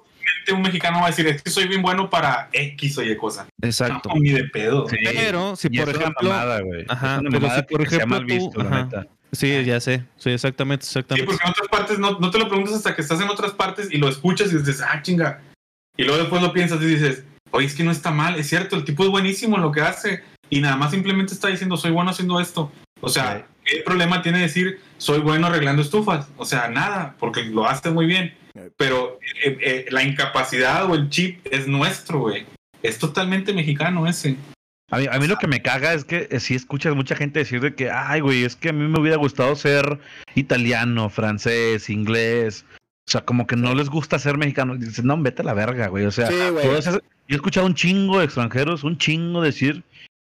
Un 0.53 0.61
mexicano 0.63 0.99
va 0.99 1.05
a 1.05 1.09
decir, 1.09 1.27
es 1.27 1.41
que 1.43 1.51
soy 1.51 1.68
bien 1.68 1.81
bueno 1.84 2.09
para 2.09 2.49
X 2.53 2.97
o 2.97 3.03
Y 3.03 3.15
cosa. 3.15 3.47
exacto. 3.61 4.09
No, 4.09 4.19
ni 4.19 4.30
de 4.31 4.45
pedo. 4.45 4.88
Sí. 4.89 4.95
Pero 5.03 5.55
si 5.55 5.68
Y 5.72 5.77
por 5.77 5.89
es 5.89 5.95
una 5.95 6.03
ejemplo, 6.05 6.30
mamada. 6.30 6.61
Ajá, 6.89 7.15
Es 7.15 7.19
una 7.22 7.30
pero 7.30 7.55
si 7.55 7.61
por 7.63 7.81
ejemplo 7.81 8.07
mal 8.07 8.26
visto, 8.26 8.49
tú- 8.51 8.63
la 8.63 8.69
ajá. 8.69 9.05
Sí, 9.32 9.64
ya 9.66 9.80
sé, 9.80 10.06
sí, 10.18 10.30
exactamente, 10.32 10.86
Sí, 10.86 10.99
exactamente. 10.99 11.26
porque 11.26 11.44
en 11.44 11.49
otras 11.52 11.68
partes 11.70 11.99
no, 11.99 12.20
no 12.20 12.32
te 12.32 12.40
lo 12.40 12.48
preguntas 12.48 12.76
hasta 12.76 12.95
que 12.95 13.02
estás 13.02 13.22
en 13.22 13.30
otras 13.30 13.52
partes 13.52 13.88
y 13.91 13.98
lo 13.98 14.10
escuchas 14.10 14.52
y 14.52 14.58
dices, 14.58 14.82
ah, 14.82 15.02
chinga. 15.02 15.41
Y 15.98 16.03
luego 16.03 16.20
después 16.20 16.41
lo 16.41 16.53
piensas 16.53 16.82
y 16.82 16.86
dices, 16.86 17.24
oye, 17.52 17.68
es 17.68 17.76
que 17.76 17.84
no 17.84 17.91
está 17.91 18.12
mal, 18.12 18.40
es 18.40 18.48
cierto, 18.48 18.76
el 18.76 18.86
tipo 18.86 19.03
es 19.03 19.10
buenísimo 19.10 19.56
en 19.58 19.62
lo 19.62 19.72
que 19.72 19.82
hace. 19.82 20.24
Y 20.49 20.60
nada 20.62 20.76
más 20.76 20.91
simplemente 20.91 21.34
está 21.34 21.48
diciendo, 21.48 21.78
soy 21.78 21.91
bueno 21.91 22.12
haciendo 22.12 22.40
esto. 22.40 22.72
O 22.99 23.10
sea, 23.10 23.48
¿qué 23.64 23.82
problema 23.86 24.22
tiene 24.22 24.40
decir, 24.40 24.82
soy 24.98 25.20
bueno 25.20 25.48
arreglando 25.48 25.82
estufas? 25.82 26.28
O 26.38 26.45
sea, 26.45 26.68
nada, 26.68 27.16
porque 27.20 27.44
lo 27.44 27.68
hace 27.68 27.90
muy 27.90 28.06
bien. 28.06 28.36
Pero 28.78 29.20
eh, 29.44 29.58
eh, 29.62 29.86
la 29.91 30.03
incapacidad 30.03 30.90
o 30.90 30.95
el 30.95 31.10
chip 31.10 31.45
es 31.49 31.68
nuestro, 31.68 32.20
güey. 32.20 32.45
Es 32.84 32.99
totalmente 32.99 33.53
mexicano 33.53 34.08
ese. 34.08 34.36
A 34.91 34.97
mí, 34.99 35.07
a 35.09 35.18
mí 35.19 35.27
lo 35.27 35.38
que 35.38 35.47
me 35.47 35.61
caga 35.61 35.93
es 35.93 36.03
que 36.05 36.27
si 36.39 36.53
escuchas 36.55 36.93
mucha 36.95 37.15
gente 37.15 37.39
decir 37.39 37.61
de 37.61 37.73
que, 37.73 37.89
ay, 37.89 38.19
güey, 38.22 38.43
es 38.43 38.55
que 38.55 38.69
a 38.69 38.73
mí 38.73 38.88
me 38.88 38.99
hubiera 38.99 39.18
gustado 39.18 39.55
ser 39.55 39.99
italiano, 40.35 41.09
francés, 41.09 41.89
inglés. 41.89 42.65
O 43.07 43.11
sea, 43.11 43.22
como 43.26 43.47
que 43.47 43.55
no 43.55 43.73
les 43.73 43.89
gusta 43.89 44.19
ser 44.19 44.38
mexicano. 44.38 44.76
Y 44.76 44.80
Dices, 44.80 45.03
no, 45.03 45.18
vete 45.22 45.41
a 45.41 45.45
la 45.45 45.53
verga, 45.53 45.88
güey. 45.88 46.05
O 46.05 46.11
sea, 46.11 46.27
Sí, 46.27 46.35
güey. 46.51 46.65
todas 46.65 46.80
esas- 46.88 46.95
yo 47.01 47.01
he 47.30 47.35
escuchado 47.35 47.65
un 47.65 47.73
chingo 47.76 48.19
de 48.19 48.26
extranjeros, 48.26 48.84
un 48.84 48.97
chingo 48.97 49.41
decir 49.41 49.84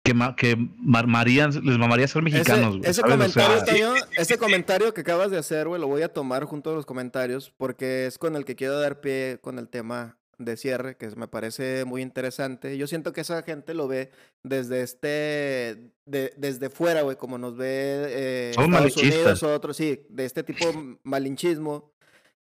que, 0.05 0.15
ma- 0.15 0.35
que 0.37 0.57
mamarían, 0.79 1.51
les 1.65 1.79
mamaría 1.79 2.09
ser 2.09 2.23
mexicanos, 2.23 2.79
güey. 2.79 2.91
ese 2.91 3.01
¿sabes? 3.03 3.15
O 3.15 3.19
comentario, 3.19 3.65
sea, 3.65 3.75
Toño, 3.75 3.95
ese 4.17 4.39
comentario 4.39 4.95
que 4.95 5.01
acabas 5.03 5.31
de 5.31 5.39
hacer, 5.39 5.69
güey, 5.69 5.81
lo 5.81 5.87
voy 5.87 6.03
a 6.03 6.13
tomar 6.13 6.45
junto 6.45 6.71
a 6.71 6.75
los 6.75 6.87
comentarios 6.87 7.53
porque 7.57 8.07
es 8.07 8.19
con 8.19 8.35
el 8.37 8.45
que 8.45 8.57
quiero 8.57 8.81
dar 8.81 9.01
pie 9.01 9.39
con 9.41 9.59
el 9.59 9.69
tema 9.69 10.17
de 10.45 10.57
cierre, 10.57 10.97
que 10.97 11.09
me 11.17 11.29
parece 11.29 11.85
muy 11.85 12.03
interesante. 12.03 12.77
Yo 12.79 12.87
siento 12.87 13.13
que 13.13 13.21
esa 13.23 13.43
gente 13.43 13.75
lo 13.75 13.89
ve 13.89 14.11
desde 14.43 14.83
este, 14.83 15.93
de- 16.07 16.33
desde 16.37 16.71
fuera, 16.71 17.03
güey, 17.03 17.17
como 17.17 17.39
nos 17.39 17.57
ve 17.57 17.67
eh, 18.09 18.51
Estados 18.51 18.71
malinchistas. 18.71 19.15
Unidos 19.15 19.43
o 19.43 19.55
otros, 19.55 19.77
sí, 19.77 20.07
de 20.09 20.25
este 20.25 20.43
tipo 20.43 20.65
de 20.73 20.99
malinchismo, 21.03 21.93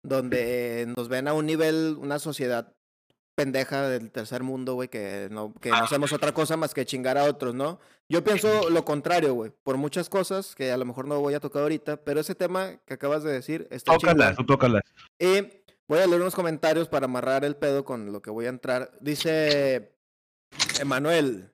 donde 0.02 0.92
nos 0.96 1.08
ven 1.08 1.28
a 1.28 1.34
un 1.34 1.46
nivel, 1.46 1.96
una 2.00 2.18
sociedad 2.18 2.72
pendeja 3.34 3.88
del 3.88 4.10
tercer 4.10 4.42
mundo, 4.42 4.74
güey, 4.74 4.88
que 4.88 5.28
no, 5.30 5.54
que 5.60 5.70
no 5.70 5.76
hacemos 5.76 6.12
otra 6.12 6.32
cosa 6.32 6.56
más 6.56 6.74
que 6.74 6.84
chingar 6.84 7.16
a 7.18 7.24
otros, 7.24 7.54
¿no? 7.54 7.78
Yo 8.08 8.24
pienso 8.24 8.48
lo 8.70 8.84
contrario, 8.84 9.34
güey, 9.34 9.52
por 9.62 9.76
muchas 9.76 10.08
cosas 10.08 10.56
que 10.56 10.72
a 10.72 10.76
lo 10.76 10.84
mejor 10.84 11.06
no 11.06 11.20
voy 11.20 11.34
a 11.34 11.40
tocar 11.40 11.62
ahorita, 11.62 11.98
pero 11.98 12.18
ese 12.20 12.34
tema 12.34 12.78
que 12.84 12.94
acabas 12.94 13.22
de 13.22 13.30
decir 13.30 13.68
está 13.70 13.92
tócalas, 13.94 14.36
tú 14.36 14.44
tócalas. 14.44 14.82
Y 15.20 15.46
voy 15.88 15.98
a 15.98 16.06
leer 16.06 16.20
unos 16.20 16.34
comentarios 16.34 16.88
para 16.88 17.06
amarrar 17.06 17.44
el 17.44 17.56
pedo 17.56 17.84
con 17.84 18.12
lo 18.12 18.22
que 18.22 18.30
voy 18.30 18.46
a 18.46 18.50
entrar. 18.50 18.92
Dice 19.00 19.92
Emanuel. 20.80 21.50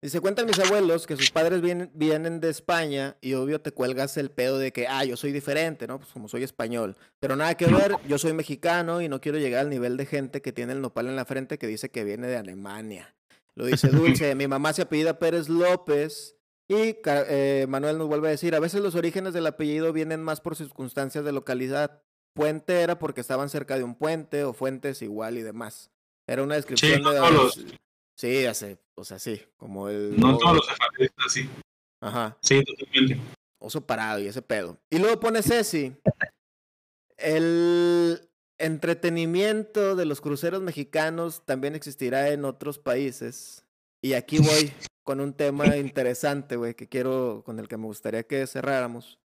Dice, 0.00 0.20
cuentan 0.20 0.46
mis 0.46 0.58
abuelos 0.60 1.08
que 1.08 1.16
sus 1.16 1.32
padres 1.32 1.60
vienen, 1.60 1.90
vienen 1.92 2.38
de 2.38 2.50
España 2.50 3.16
y 3.20 3.34
obvio 3.34 3.60
te 3.60 3.72
cuelgas 3.72 4.16
el 4.16 4.30
pedo 4.30 4.56
de 4.56 4.72
que, 4.72 4.86
ah, 4.86 5.04
yo 5.04 5.16
soy 5.16 5.32
diferente, 5.32 5.88
¿no? 5.88 5.98
Pues 5.98 6.12
como 6.12 6.28
soy 6.28 6.44
español. 6.44 6.96
Pero 7.18 7.34
nada 7.34 7.56
que 7.56 7.66
ver, 7.66 7.96
yo 8.06 8.16
soy 8.16 8.32
mexicano 8.32 9.02
y 9.02 9.08
no 9.08 9.20
quiero 9.20 9.38
llegar 9.38 9.62
al 9.62 9.70
nivel 9.70 9.96
de 9.96 10.06
gente 10.06 10.40
que 10.40 10.52
tiene 10.52 10.72
el 10.72 10.80
nopal 10.80 11.08
en 11.08 11.16
la 11.16 11.24
frente 11.24 11.58
que 11.58 11.66
dice 11.66 11.90
que 11.90 12.04
viene 12.04 12.28
de 12.28 12.36
Alemania. 12.36 13.16
Lo 13.56 13.66
dice 13.66 13.88
Dulce, 13.88 14.36
mi 14.36 14.46
mamá 14.46 14.72
se 14.72 14.82
apellida 14.82 15.18
Pérez 15.18 15.48
López. 15.48 16.36
Y 16.68 16.96
eh, 17.04 17.66
Manuel 17.68 17.98
nos 17.98 18.06
vuelve 18.06 18.28
a 18.28 18.30
decir, 18.30 18.54
a 18.54 18.60
veces 18.60 18.80
los 18.82 18.94
orígenes 18.94 19.34
del 19.34 19.46
apellido 19.46 19.92
vienen 19.92 20.22
más 20.22 20.40
por 20.40 20.54
circunstancias 20.54 21.24
de 21.24 21.32
localidad. 21.32 22.02
Puente 22.38 22.80
era 22.80 22.98
porque 22.98 23.20
estaban 23.20 23.50
cerca 23.50 23.76
de 23.76 23.82
un 23.82 23.96
puente 23.96 24.44
o 24.44 24.52
fuentes 24.52 25.02
igual 25.02 25.36
y 25.38 25.42
demás. 25.42 25.90
Era 26.26 26.42
una 26.44 26.54
descripción 26.54 27.02
no 27.02 27.10
de... 27.10 27.18
todos 27.18 27.32
los- 27.32 27.64
Sí, 28.16 28.46
hace, 28.46 28.78
o 28.94 29.04
sea, 29.04 29.18
sí, 29.18 29.40
como 29.56 29.88
el... 29.88 30.18
No 30.18 30.38
todos 30.38 30.56
los 30.56 30.66
sefardíes 30.66 31.10
así. 31.26 31.48
Ajá, 32.00 32.36
Sí, 32.40 32.62
totalmente. 32.64 33.18
oso 33.60 33.80
parado 33.86 34.20
y 34.20 34.26
ese 34.28 34.42
pedo. 34.42 34.78
Y 34.90 34.98
luego 34.98 35.18
pone 35.20 35.42
Ceci, 35.42 35.94
el 37.16 38.28
entretenimiento 38.58 39.96
de 39.96 40.04
los 40.04 40.20
cruceros 40.20 40.62
mexicanos 40.62 41.44
también 41.44 41.74
existirá 41.74 42.30
en 42.30 42.44
otros 42.44 42.78
países. 42.78 43.64
Y 44.02 44.12
aquí 44.14 44.38
voy 44.38 44.72
con 45.04 45.20
un 45.20 45.32
tema 45.32 45.76
interesante, 45.76 46.56
güey, 46.56 46.74
que 46.74 46.88
quiero, 46.88 47.42
con 47.44 47.58
el 47.58 47.68
que 47.68 47.76
me 47.76 47.86
gustaría 47.86 48.22
que 48.24 48.46
cerráramos. 48.46 49.18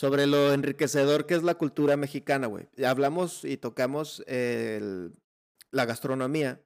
Sobre 0.00 0.26
lo 0.26 0.54
enriquecedor 0.54 1.26
que 1.26 1.34
es 1.34 1.42
la 1.42 1.56
cultura 1.56 1.94
mexicana, 1.98 2.46
güey. 2.46 2.70
Hablamos 2.86 3.44
y 3.44 3.58
tocamos 3.58 4.24
el- 4.26 5.12
la 5.72 5.84
gastronomía. 5.84 6.58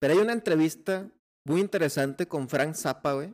Pero 0.00 0.14
hay 0.14 0.18
una 0.18 0.32
entrevista 0.32 1.08
muy 1.46 1.60
interesante 1.60 2.26
con 2.26 2.48
Frank 2.48 2.74
Zappa, 2.74 3.12
güey. 3.12 3.32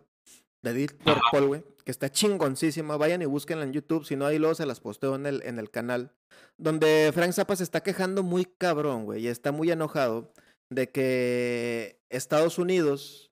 De 0.63 0.73
Edith 0.73 0.93
Purple, 1.03 1.47
güey. 1.47 1.65
Que 1.87 1.91
está 1.91 2.11
chingoncísima. 2.11 2.99
Vayan 2.99 3.23
y 3.23 3.25
búsquenla 3.25 3.65
en 3.65 3.73
YouTube. 3.73 4.05
Si 4.05 4.15
no, 4.15 4.27
ahí 4.27 4.39
luego 4.39 4.55
se 4.55 4.67
las 4.67 4.81
posteo 4.81 5.15
en 5.15 5.25
el, 5.25 5.43
en 5.43 5.59
el 5.59 5.71
canal. 5.71 6.13
Donde 6.59 7.11
Frank 7.15 7.33
Zappa 7.33 7.57
se 7.57 7.63
está 7.63 7.83
quejando 7.83 8.23
muy 8.23 8.45
cabrón, 8.45 9.07
güey. 9.07 9.23
Y 9.25 9.29
está 9.29 9.53
muy 9.53 9.71
enojado 9.71 10.35
de 10.71 10.91
que 10.91 11.99
Estados 12.11 12.59
Unidos 12.59 13.31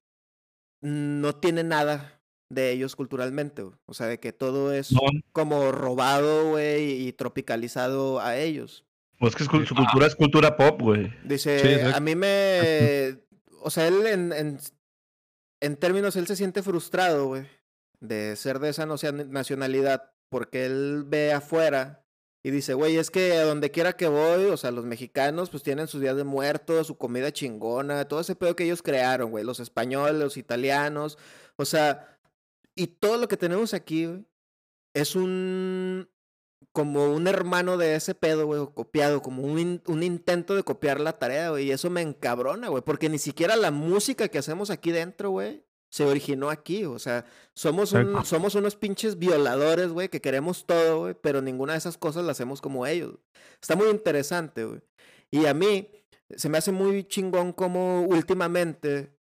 no 0.83 1.35
tiene 1.35 1.65
nada 1.65 2.14
de 2.55 2.71
ellos 2.71 2.97
culturalmente, 2.97 3.63
güey. 3.63 3.75
O 3.87 3.95
sea, 3.95 4.07
de 4.07 4.19
que 4.21 4.33
todo 4.33 4.73
es 4.73 4.93
No, 4.93 5.01
como 5.33 5.73
robado, 5.73 6.51
güey, 6.51 7.07
y 7.09 7.13
tropicalizado 7.13 8.21
a 8.21 8.37
ellos. 8.37 8.85
pues 9.19 9.35
que 9.35 9.43
es 9.45 9.49
su 9.69 9.75
cultura 9.75 10.07
es 10.07 10.15
cultura 10.17 10.57
pop, 10.57 10.81
güey. 10.81 11.13
Dice, 11.25 11.59
Sí, 11.59 11.91
a 11.95 12.01
mí 12.01 12.15
me... 12.15 13.19
O 13.63 13.71
sea, 13.71 13.89
él 13.89 14.07
en, 14.07 14.33
en, 14.33 14.59
en 15.61 15.77
términos, 15.77 16.17
él 16.17 16.27
se 16.27 16.37
siente 16.37 16.63
frustrado, 16.63 17.27
güey, 17.29 17.47
de 18.01 18.37
ser 18.37 18.59
de 18.59 18.69
esa 18.71 18.87
nacion- 18.87 19.29
nacionalidad, 19.29 20.11
porque 20.29 20.67
él 20.67 21.05
ve 21.07 21.33
afuera 21.33 22.05
y 22.43 22.51
dice, 22.51 22.75
güey, 22.75 22.99
es 22.99 23.11
que 23.11 23.33
a 23.33 23.45
donde 23.45 23.71
quiera 23.71 23.95
que 23.95 24.07
voy, 24.07 24.45
o 24.47 24.57
sea, 24.59 24.71
los 24.71 24.85
mexicanos 24.85 25.49
pues 25.49 25.63
tienen 25.63 25.87
sus 25.89 26.03
días 26.03 26.15
de 26.15 26.25
muertos, 26.25 26.89
su 26.89 26.99
comida 26.99 27.33
chingona, 27.33 28.05
todo 28.07 28.21
ese 28.21 28.37
pedo 28.37 28.55
que 28.55 28.65
ellos 28.65 28.83
crearon, 28.83 29.31
güey, 29.31 29.45
los 29.45 29.61
españoles, 29.61 30.17
los 30.21 30.37
italianos, 30.37 31.17
o 31.57 31.65
sea, 31.65 32.14
y 32.77 32.87
todo 32.89 33.17
lo 33.19 33.29
que 33.29 33.37
tenemos 33.37 33.75
aquí, 33.75 34.07
güey, 34.07 34.25
es 34.95 35.17
un 35.17 36.09
como 36.73 37.13
un 37.15 37.29
hermano 37.29 37.77
de 37.77 37.95
ese 37.95 38.15
pedo, 38.15 38.47
güey, 38.47 38.67
copiado, 38.75 39.23
como 39.23 39.43
un, 39.43 39.59
in- 39.59 39.83
un 39.87 40.03
intento 40.03 40.57
de 40.57 40.65
copiar 40.65 40.99
la 40.99 41.19
tarea, 41.19 41.51
güey, 41.51 41.67
y 41.67 41.71
eso 41.71 41.89
me 41.91 42.01
encabrona, 42.01 42.69
güey, 42.69 42.83
porque 42.83 43.09
ni 43.09 43.19
siquiera 43.19 43.55
la 43.55 43.71
música 43.71 44.27
que 44.29 44.39
hacemos 44.39 44.71
aquí 44.71 44.91
dentro, 44.91 45.31
güey, 45.31 45.65
se 45.93 46.05
originó 46.05 46.51
aquí, 46.51 46.85
o 46.85 46.99
sea, 46.99 47.27
somos, 47.55 47.93
un- 47.93 48.25
somos 48.25 48.55
unos 48.57 48.75
pinches 48.75 49.19
violadores, 49.19 49.91
güey, 49.91 50.09
que 50.09 50.21
queremos 50.21 50.67
todo, 50.67 51.01
güey, 51.01 51.15
pero 51.15 51.41
ninguna 51.43 51.75
de 51.75 51.79
esas 51.79 51.97
cosas 51.97 52.25
las 52.25 52.37
hacemos 52.39 52.61
como 52.61 52.87
ellos. 52.87 53.19
Está 53.63 53.77
muy 53.77 53.89
interesante, 53.89 54.65
güey. 54.65 54.81
Y 55.31 55.47
a 55.47 55.55
mí 55.55 55.89
se 56.35 56.49
me 56.49 56.59
hace 56.59 56.73
muy 56.73 57.05
chingón 57.05 57.53
como 57.53 58.03
últimamente 58.03 59.14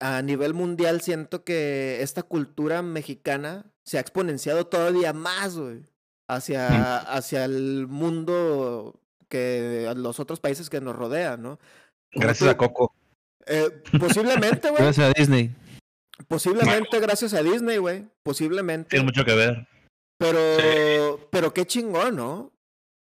a 0.00 0.22
nivel 0.22 0.54
mundial 0.54 1.00
siento 1.00 1.44
que 1.44 2.02
esta 2.02 2.22
cultura 2.22 2.82
mexicana 2.82 3.66
se 3.84 3.98
ha 3.98 4.00
exponenciado 4.00 4.66
todavía 4.66 5.12
más, 5.12 5.56
güey, 5.56 5.82
hacia, 6.28 6.98
hacia 6.98 7.44
el 7.44 7.86
mundo 7.88 9.00
que 9.28 9.92
los 9.96 10.20
otros 10.20 10.40
países 10.40 10.70
que 10.70 10.80
nos 10.80 10.96
rodean, 10.96 11.42
¿no? 11.42 11.58
Gracias 12.12 12.50
a 12.50 12.56
Coco. 12.56 12.94
eh, 13.46 13.70
posiblemente, 13.98 14.68
güey. 14.70 14.82
Gracias 14.82 15.10
a 15.10 15.12
Disney. 15.18 15.54
Posiblemente 16.28 17.00
gracias 17.00 17.34
a 17.34 17.42
Disney, 17.42 17.78
güey. 17.78 18.06
Posiblemente. 18.22 18.90
Tiene 18.90 19.04
mucho 19.04 19.24
que 19.24 19.34
ver. 19.34 19.66
Pero, 20.16 21.28
pero 21.30 21.52
qué 21.52 21.66
chingón, 21.66 22.16
¿no? 22.16 22.52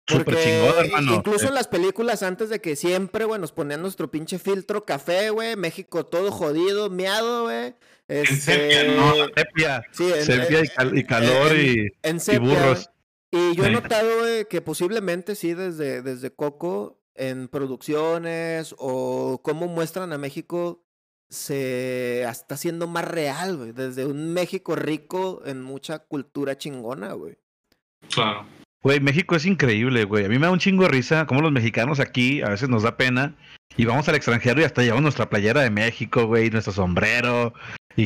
Súper 0.07 0.35
chingón, 0.43 0.85
hermano. 0.85 1.15
Incluso 1.15 1.45
Eh, 1.45 1.47
en 1.49 1.55
las 1.55 1.67
películas 1.67 2.23
antes 2.23 2.49
de 2.49 2.59
que 2.59 2.75
siempre, 2.75 3.25
güey, 3.25 3.39
nos 3.39 3.51
ponían 3.51 3.81
nuestro 3.81 4.09
pinche 4.11 4.39
filtro 4.39 4.83
café, 4.83 5.29
güey. 5.29 5.55
México 5.55 6.05
todo 6.05 6.31
jodido, 6.31 6.89
miado, 6.89 7.43
güey. 7.43 7.75
Este, 8.07 8.35
sepia, 8.35 8.83
¿no? 8.95 9.13
Sepia, 9.35 9.83
Sí, 9.91 10.11
en, 10.13 10.25
sepia 10.25 10.59
y, 10.59 10.63
en- 10.63 10.67
cal- 10.75 10.97
y 10.97 11.03
calor 11.05 11.51
en- 11.53 11.65
y, 11.65 11.87
en 12.03 12.17
y 12.27 12.37
burros. 12.39 12.89
Y 13.31 13.55
yo 13.55 13.63
he 13.65 13.69
notado, 13.71 14.19
güey, 14.19 14.45
que 14.49 14.59
posiblemente 14.61 15.35
sí, 15.35 15.53
desde, 15.53 16.01
desde 16.01 16.31
Coco, 16.31 16.99
en 17.15 17.47
producciones 17.47 18.75
o 18.77 19.39
cómo 19.43 19.67
muestran 19.67 20.11
a 20.11 20.17
México, 20.17 20.83
se 21.29 22.23
está 22.23 22.55
haciendo 22.55 22.87
más 22.87 23.05
real, 23.05 23.55
güey. 23.55 23.71
Desde 23.71 24.05
un 24.05 24.33
México 24.33 24.75
rico 24.75 25.41
en 25.45 25.61
mucha 25.61 25.99
cultura 25.99 26.57
chingona, 26.57 27.13
güey. 27.13 27.37
Claro. 28.13 28.45
Güey, 28.83 28.99
México 28.99 29.35
es 29.35 29.45
increíble, 29.45 30.05
güey. 30.05 30.25
A 30.25 30.29
mí 30.29 30.39
me 30.39 30.47
da 30.47 30.51
un 30.51 30.59
chingo 30.59 30.83
de 30.83 30.89
risa 30.89 31.25
como 31.27 31.41
los 31.41 31.51
mexicanos 31.51 31.99
aquí 31.99 32.41
a 32.41 32.49
veces 32.49 32.67
nos 32.67 32.81
da 32.83 32.97
pena 32.97 33.35
y 33.77 33.85
vamos 33.85 34.09
al 34.09 34.15
extranjero 34.15 34.59
y 34.59 34.63
hasta 34.63 34.81
llevamos 34.81 35.03
nuestra 35.03 35.29
playera 35.29 35.61
de 35.61 35.69
México, 35.69 36.25
güey, 36.25 36.49
nuestro 36.49 36.73
sombrero. 36.73 37.53
Y, 37.95 38.05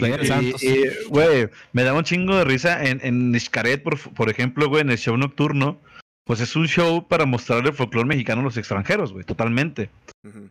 güey, 1.09 1.49
me 1.71 1.83
da 1.83 1.93
un 1.93 2.03
chingo 2.03 2.35
de 2.35 2.43
risa 2.43 2.83
en, 2.83 2.99
en 3.03 3.39
Xcaret, 3.39 3.83
por, 3.83 3.97
por 4.13 4.29
ejemplo, 4.29 4.67
güey, 4.67 4.81
en 4.81 4.89
el 4.89 4.97
show 4.97 5.15
nocturno. 5.15 5.79
pues 6.25 6.39
es 6.41 6.55
un 6.55 6.67
show 6.67 7.07
para 7.07 7.25
mostrar 7.25 7.65
el 7.65 7.73
folclore 7.73 8.07
mexicano 8.07 8.41
a 8.41 8.43
los 8.45 8.57
extranjeros, 8.57 9.13
güey, 9.13 9.23
totalmente. 9.23 9.91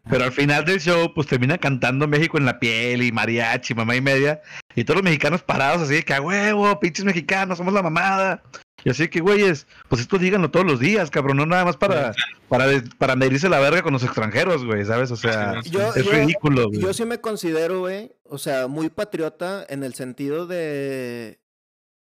Pero 0.09 0.25
al 0.25 0.31
final 0.31 0.65
del 0.65 0.81
show, 0.81 1.13
pues 1.13 1.27
termina 1.27 1.59
cantando 1.59 2.07
México 2.07 2.39
en 2.39 2.45
la 2.45 2.61
piel 2.61 3.03
y 3.03 3.11
mariachi, 3.11 3.75
mamá 3.75 3.97
y 3.97 4.01
media. 4.01 4.41
Y 4.77 4.85
todos 4.85 4.99
los 4.99 5.05
mexicanos 5.05 5.43
parados 5.43 5.83
así 5.83 5.95
de 5.95 6.03
que 6.05 6.15
a 6.15 6.21
huevo, 6.23 6.79
pinches 6.79 7.05
mexicanos, 7.05 7.59
somos 7.59 7.75
la 7.75 7.83
mamada. 7.83 8.45
Y 8.83 8.91
así 8.91 9.09
que, 9.09 9.21
güeyes, 9.21 9.67
pues 9.89 10.01
esto 10.03 10.19
díganlo 10.19 10.51
todos 10.51 10.67
los 10.67 10.81
días, 10.81 11.11
cabrón, 11.11 11.37
no 11.39 11.47
nada 11.47 11.65
más 11.65 11.77
para, 11.77 12.13
para, 12.49 12.67
para 12.99 13.17
medirse 13.17 13.49
la 13.49 13.61
verga 13.61 13.83
con 13.83 13.93
los 13.93 14.03
extranjeros, 14.03 14.65
güey, 14.67 14.85
¿sabes? 14.85 15.11
O 15.11 15.17
sea, 15.17 15.63
Yo- 15.63 15.95
es 15.95 16.05
yo- 16.05 16.11
ridículo, 16.13 16.69
güey. 16.69 16.81
Yo 16.81 16.93
sí 16.93 17.05
me 17.07 17.21
considero, 17.21 17.81
güey, 17.81 18.13
o 18.25 18.37
sea, 18.37 18.67
muy 18.67 18.91
patriota 18.91 19.65
en 19.69 19.85
el 19.85 19.95
sentido 19.95 20.47
de, 20.47 21.39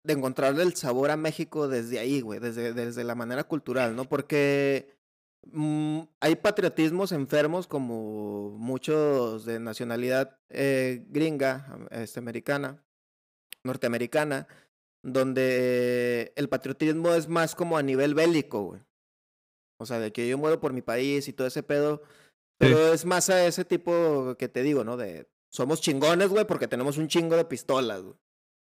de 0.03 0.13
encontrarle 0.13 0.63
el 0.63 0.75
sabor 0.75 1.11
a 1.11 1.17
México 1.17 1.69
desde 1.69 2.01
ahí, 2.01 2.21
güey, 2.21 2.41
desde, 2.41 2.75
desde 2.75 3.05
la 3.05 3.15
manera 3.15 3.45
cultural, 3.45 3.97
¿no? 3.97 4.05
Porque 4.07 4.95
mm, 5.53 6.01
hay 6.21 6.37
patriotismos 6.37 7.13
enfermos 7.13 7.67
como 7.67 8.51
muchos 8.59 9.47
de 9.47 9.59
nacionalidad 9.59 10.37
eh, 10.51 11.03
gringa, 11.09 11.79
este, 11.93 12.19
americana, 12.19 12.83
norteamericana, 13.63 14.47
donde 15.05 16.33
el 16.35 16.49
patriotismo 16.49 17.15
es 17.15 17.29
más 17.29 17.55
como 17.55 17.77
a 17.77 17.83
nivel 17.83 18.15
bélico, 18.15 18.63
güey. 18.63 18.81
O 19.79 19.87
sea, 19.87 19.99
de 19.99 20.13
que 20.13 20.27
yo 20.27 20.39
muero 20.39 20.61
por 20.61 20.73
mi 20.73 20.83
país 20.83 21.29
y 21.29 21.33
todo 21.33 21.47
ese 21.47 21.63
pedo. 21.63 22.03
Pero 22.59 22.93
es 22.93 23.05
más 23.05 23.29
a 23.31 23.47
ese 23.47 23.65
tipo 23.65 24.35
que 24.39 24.49
te 24.49 24.63
digo, 24.63 24.83
¿no? 24.83 24.97
De 24.97 25.29
somos 25.53 25.81
chingones, 25.81 26.29
güey, 26.29 26.47
porque 26.47 26.69
tenemos 26.69 26.97
un 26.97 27.09
chingo 27.09 27.37
de 27.37 27.45
pistolas, 27.45 28.03
güey. 28.03 28.17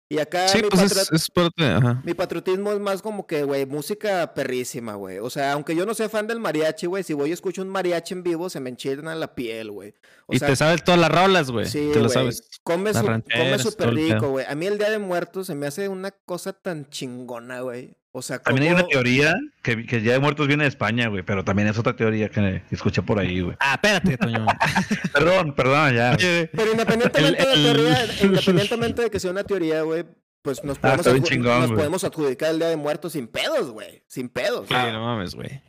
Y 0.08 0.18
acá 0.18 0.46
Sí, 0.48 0.58
mi, 0.62 0.68
pues 0.68 0.82
es, 0.82 0.92
patriot- 0.98 1.14
es 1.14 1.30
parte, 1.30 1.64
ajá. 1.66 2.02
mi 2.04 2.12
patriotismo 2.14 2.72
es 2.72 2.78
más 2.78 3.00
como 3.00 3.26
que, 3.26 3.42
güey, 3.42 3.64
música 3.64 4.34
perrísima, 4.34 4.94
güey. 4.94 5.18
O 5.18 5.30
sea, 5.30 5.52
aunque 5.52 5.74
yo 5.74 5.86
no 5.86 5.94
sea 5.94 6.08
fan 6.10 6.26
del 6.26 6.40
mariachi, 6.40 6.86
güey, 6.86 7.02
si 7.02 7.14
voy 7.14 7.30
y 7.30 7.32
escucho 7.32 7.62
un 7.62 7.68
mariachi 7.70 8.12
en 8.14 8.22
vivo, 8.22 8.50
se 8.50 8.60
me 8.60 8.68
enchina 8.70 9.14
la 9.14 9.34
piel, 9.34 9.70
güey. 9.70 9.94
Y 10.28 10.38
sea, 10.38 10.48
te 10.48 10.56
sabes 10.56 10.84
todas 10.84 11.00
las 11.00 11.10
rolas, 11.10 11.50
güey. 11.50 11.66
Sí, 11.66 11.90
te 11.92 12.00
lo 12.00 12.08
sabes. 12.10 12.48
Come, 12.62 12.92
su- 12.92 13.00
come 13.04 13.58
súper 13.58 13.94
rico, 13.94 14.28
güey. 14.28 14.44
A 14.46 14.54
mí 14.54 14.66
el 14.66 14.76
Día 14.78 14.90
de 14.90 14.98
Muertos 14.98 15.46
se 15.46 15.54
me 15.54 15.66
hace 15.66 15.88
una 15.88 16.10
cosa 16.10 16.52
tan 16.52 16.88
chingona, 16.90 17.60
güey. 17.62 17.96
O 18.16 18.22
sea. 18.22 18.38
También 18.38 18.68
hay 18.68 18.74
una 18.74 18.86
teoría 18.86 19.34
que, 19.60 19.84
que 19.86 19.96
el 19.96 20.04
Día 20.04 20.12
de 20.12 20.20
Muertos 20.20 20.46
viene 20.46 20.62
de 20.62 20.68
España, 20.68 21.08
güey, 21.08 21.24
pero 21.24 21.44
también 21.44 21.66
es 21.66 21.76
otra 21.78 21.96
teoría 21.96 22.28
que 22.28 22.62
escuché 22.70 23.02
por 23.02 23.18
ahí, 23.18 23.40
güey. 23.40 23.56
Ah, 23.58 23.74
espérate, 23.74 24.16
Toño. 24.16 24.46
Perdón, 25.12 25.52
perdón, 25.54 25.94
ya. 25.94 26.16
Pero 26.52 26.70
independientemente 26.70 27.42
El- 27.42 27.62
de 27.62 27.70
el- 27.70 27.76
teoría, 27.76 28.06
independientemente 28.22 29.02
de 29.02 29.10
que 29.10 29.18
sea 29.18 29.32
una 29.32 29.42
teoría, 29.42 29.82
güey, 29.82 30.04
pues 30.42 30.62
nos 30.62 30.78
Ah, 30.78 30.96
podemos, 30.96 31.06
adju- 31.06 31.22
chingón, 31.28 31.60
nos 31.62 31.72
podemos 31.72 32.04
adjudicar 32.04 32.50
el 32.50 32.58
Día 32.58 32.68
de 32.68 32.76
Muertos 32.76 33.12
sin 33.14 33.26
pedos, 33.26 33.70
güey. 33.72 34.02
Sin 34.06 34.28
pedos. 34.28 34.68
sí, 34.68 34.74
no 34.74 35.04
mames, 35.04 35.34
güey. 35.34 35.60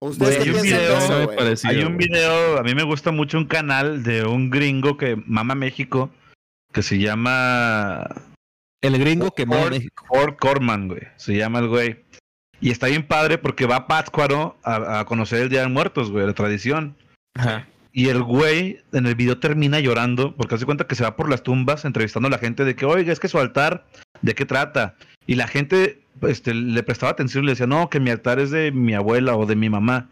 ¿Ustedes 0.00 0.36
Güey, 0.38 0.48
hay 0.48 0.54
un 0.54 0.56
de 0.56 0.62
video, 0.62 0.96
eso, 0.98 1.26
güey? 1.26 1.54
Hay 1.64 1.82
un 1.82 1.96
video, 1.98 2.58
a 2.58 2.62
mí 2.62 2.74
me 2.74 2.84
gusta 2.84 3.10
mucho 3.10 3.36
un 3.36 3.46
canal 3.46 4.04
de 4.04 4.24
un 4.24 4.48
gringo 4.48 4.96
que 4.96 5.16
mama 5.26 5.54
México, 5.56 6.10
que 6.72 6.82
se 6.82 6.98
llama 6.98 8.06
El 8.80 8.98
gringo 8.98 9.30
que 9.32 9.46
Ford, 9.46 9.70
México. 9.70 10.04
Ford 10.08 10.36
Corman, 10.38 10.88
güey. 10.88 11.02
Se 11.16 11.36
llama 11.36 11.58
el 11.60 11.68
güey. 11.68 12.04
Y 12.60 12.70
está 12.70 12.86
bien 12.88 13.06
padre 13.06 13.38
porque 13.38 13.66
va 13.66 13.76
a 13.76 13.86
Pátzcuaro 13.86 14.56
a, 14.62 15.00
a 15.00 15.04
conocer 15.04 15.42
el 15.42 15.48
Día 15.48 15.60
de 15.60 15.68
Muertos, 15.68 16.10
güey, 16.10 16.26
la 16.26 16.34
tradición. 16.34 16.96
Ajá. 17.34 17.66
Y 17.92 18.08
el 18.08 18.22
güey 18.22 18.80
en 18.92 19.06
el 19.06 19.14
video 19.14 19.38
termina 19.38 19.80
llorando 19.80 20.36
porque 20.36 20.54
hace 20.54 20.66
cuenta 20.66 20.86
que 20.86 20.94
se 20.94 21.04
va 21.04 21.16
por 21.16 21.28
las 21.28 21.42
tumbas 21.42 21.84
entrevistando 21.84 22.28
a 22.28 22.30
la 22.30 22.38
gente 22.38 22.64
de 22.64 22.76
que, 22.76 22.86
oiga, 22.86 23.12
es 23.12 23.20
que 23.20 23.28
su 23.28 23.38
altar, 23.38 23.86
¿de 24.22 24.34
qué 24.34 24.44
trata? 24.44 24.94
Y 25.26 25.34
la 25.34 25.48
gente 25.48 26.00
este, 26.22 26.54
le 26.54 26.82
prestaba 26.82 27.12
atención 27.12 27.44
y 27.44 27.46
le 27.46 27.52
decía, 27.52 27.66
no, 27.66 27.90
que 27.90 28.00
mi 28.00 28.10
altar 28.10 28.38
es 28.38 28.50
de 28.50 28.72
mi 28.72 28.94
abuela 28.94 29.36
o 29.36 29.46
de 29.46 29.56
mi 29.56 29.68
mamá. 29.68 30.08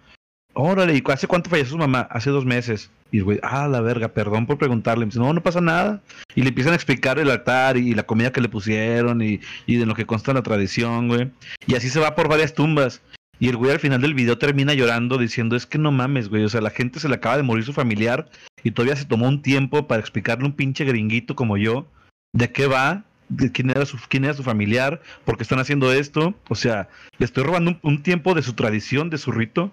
Órale, 0.54 0.96
¿y 0.96 1.02
hace 1.12 1.26
cuánto 1.26 1.50
falleció 1.50 1.72
su 1.72 1.78
mamá? 1.78 2.08
Hace 2.10 2.30
dos 2.30 2.44
meses. 2.44 2.90
Y 3.12 3.20
güey, 3.20 3.38
ah, 3.42 3.68
la 3.68 3.80
verga, 3.80 4.08
perdón 4.08 4.46
por 4.46 4.58
preguntarle. 4.58 5.06
Me 5.06 5.10
dice, 5.10 5.18
no, 5.18 5.32
no 5.32 5.42
pasa 5.42 5.60
nada. 5.60 6.02
Y 6.34 6.42
le 6.42 6.48
empiezan 6.48 6.72
a 6.72 6.76
explicar 6.76 7.18
el 7.18 7.30
altar 7.30 7.76
y 7.76 7.94
la 7.94 8.04
comida 8.04 8.32
que 8.32 8.40
le 8.40 8.48
pusieron 8.48 9.22
y, 9.22 9.40
y 9.66 9.76
de 9.76 9.86
lo 9.86 9.94
que 9.94 10.06
consta 10.06 10.32
la 10.32 10.42
tradición, 10.42 11.08
güey. 11.08 11.30
Y 11.66 11.74
así 11.74 11.88
se 11.88 12.00
va 12.00 12.14
por 12.14 12.28
varias 12.28 12.54
tumbas. 12.54 13.00
Y 13.38 13.48
el 13.48 13.56
güey 13.56 13.72
al 13.72 13.80
final 13.80 14.00
del 14.00 14.14
video 14.14 14.38
termina 14.38 14.72
llorando 14.74 15.18
diciendo, 15.18 15.56
es 15.56 15.66
que 15.66 15.78
no 15.78 15.92
mames, 15.92 16.28
güey. 16.28 16.44
O 16.44 16.48
sea, 16.48 16.60
la 16.60 16.70
gente 16.70 17.00
se 17.00 17.08
le 17.08 17.16
acaba 17.16 17.36
de 17.36 17.42
morir 17.42 17.64
su 17.64 17.72
familiar 17.72 18.28
y 18.64 18.70
todavía 18.70 18.96
se 18.96 19.04
tomó 19.04 19.28
un 19.28 19.42
tiempo 19.42 19.86
para 19.86 20.00
explicarle 20.00 20.46
un 20.46 20.52
pinche 20.52 20.84
gringuito 20.84 21.36
como 21.36 21.56
yo 21.56 21.86
de 22.32 22.50
qué 22.50 22.66
va, 22.66 23.04
de 23.28 23.52
quién 23.52 23.70
era 23.70 23.84
su, 23.86 23.98
quién 24.08 24.24
era 24.24 24.34
su 24.34 24.42
familiar, 24.42 25.02
por 25.24 25.36
qué 25.36 25.42
están 25.42 25.58
haciendo 25.58 25.92
esto. 25.92 26.34
O 26.48 26.54
sea, 26.54 26.88
le 27.18 27.26
estoy 27.26 27.44
robando 27.44 27.78
un 27.82 28.02
tiempo 28.02 28.34
de 28.34 28.42
su 28.42 28.54
tradición, 28.54 29.10
de 29.10 29.18
su 29.18 29.32
rito, 29.32 29.70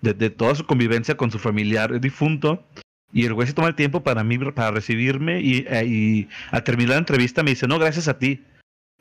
de, 0.00 0.14
de 0.14 0.30
toda 0.30 0.54
su 0.54 0.66
convivencia 0.66 1.16
con 1.16 1.30
su 1.30 1.38
familiar 1.38 2.00
difunto. 2.00 2.64
Y 3.12 3.24
el 3.24 3.34
güey 3.34 3.46
se 3.46 3.54
toma 3.54 3.68
el 3.68 3.74
tiempo 3.76 4.02
para 4.02 4.24
mí, 4.24 4.36
para 4.38 4.70
recibirme 4.72 5.40
y, 5.40 5.64
eh, 5.68 5.84
y 5.86 6.28
al 6.50 6.64
terminar 6.64 6.90
la 6.94 6.98
entrevista 6.98 7.42
me 7.42 7.50
dice, 7.50 7.66
no, 7.68 7.78
gracias 7.78 8.08
a 8.08 8.18
ti. 8.18 8.42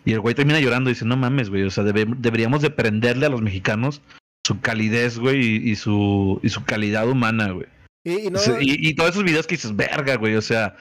Y 0.06 0.14
el 0.14 0.20
güey 0.20 0.36
termina 0.36 0.60
llorando 0.60 0.90
y 0.90 0.94
dice, 0.94 1.06
no 1.06 1.18
mames, 1.18 1.50
güey, 1.50 1.64
o 1.64 1.72
sea, 1.72 1.84
debe- 1.84 2.14
deberíamos 2.20 2.62
de 2.62 2.70
prenderle 2.70 3.26
a 3.26 3.30
los 3.30 3.42
mexicanos 3.42 4.02
su 4.46 4.62
calidez, 4.62 5.18
güey, 5.18 5.42
y, 5.44 5.72
y 5.72 5.76
su, 5.76 6.40
y 6.44 6.50
su 6.50 6.64
calidad 6.64 7.10
humana, 7.10 7.50
güey. 7.52 7.66
Y, 8.06 8.28
y 8.28 8.30
no, 8.30 8.38
Sí, 8.38 8.52
Y, 8.62 8.90
y 8.90 8.94
todos 8.94 9.10
esos 9.12 9.24
videos 9.24 9.48
que 9.48 9.56
dices, 9.56 9.76
verga, 9.76 10.16
güey, 10.18 10.36
o 10.36 10.42
sea, 10.44 10.76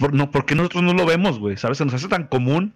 ¿por, 0.00 0.12
no, 0.12 0.32
¿por 0.32 0.44
qué 0.44 0.56
nosotros 0.56 0.82
no 0.82 0.92
lo 0.92 1.06
vemos, 1.06 1.38
güey? 1.38 1.56
¿Sabes? 1.56 1.78
Se 1.78 1.84
nos 1.84 1.94
hace 1.94 2.08
tan 2.08 2.26
común 2.26 2.74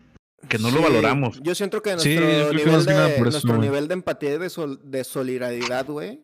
que 0.48 0.58
no 0.58 0.70
lo 0.70 0.80
valoramos. 0.82 1.40
Yo 1.42 1.56
siento 1.56 1.82
que 1.82 1.90
nuestro, 1.94 2.12
nivel, 2.12 2.86
de, 2.86 3.20
nuestro 3.20 3.58
nivel 3.58 3.88
de 3.88 3.94
empatía 3.94 4.34
y 4.34 4.38
de, 4.38 4.48
sol- 4.50 4.80
de 4.84 5.02
solidaridad, 5.02 5.86
güey, 5.86 6.20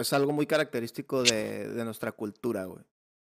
es 0.00 0.12
algo 0.12 0.32
muy 0.32 0.46
característico 0.46 1.22
de, 1.22 1.68
de 1.68 1.84
nuestra 1.84 2.12
cultura, 2.12 2.64
güey. 2.64 2.82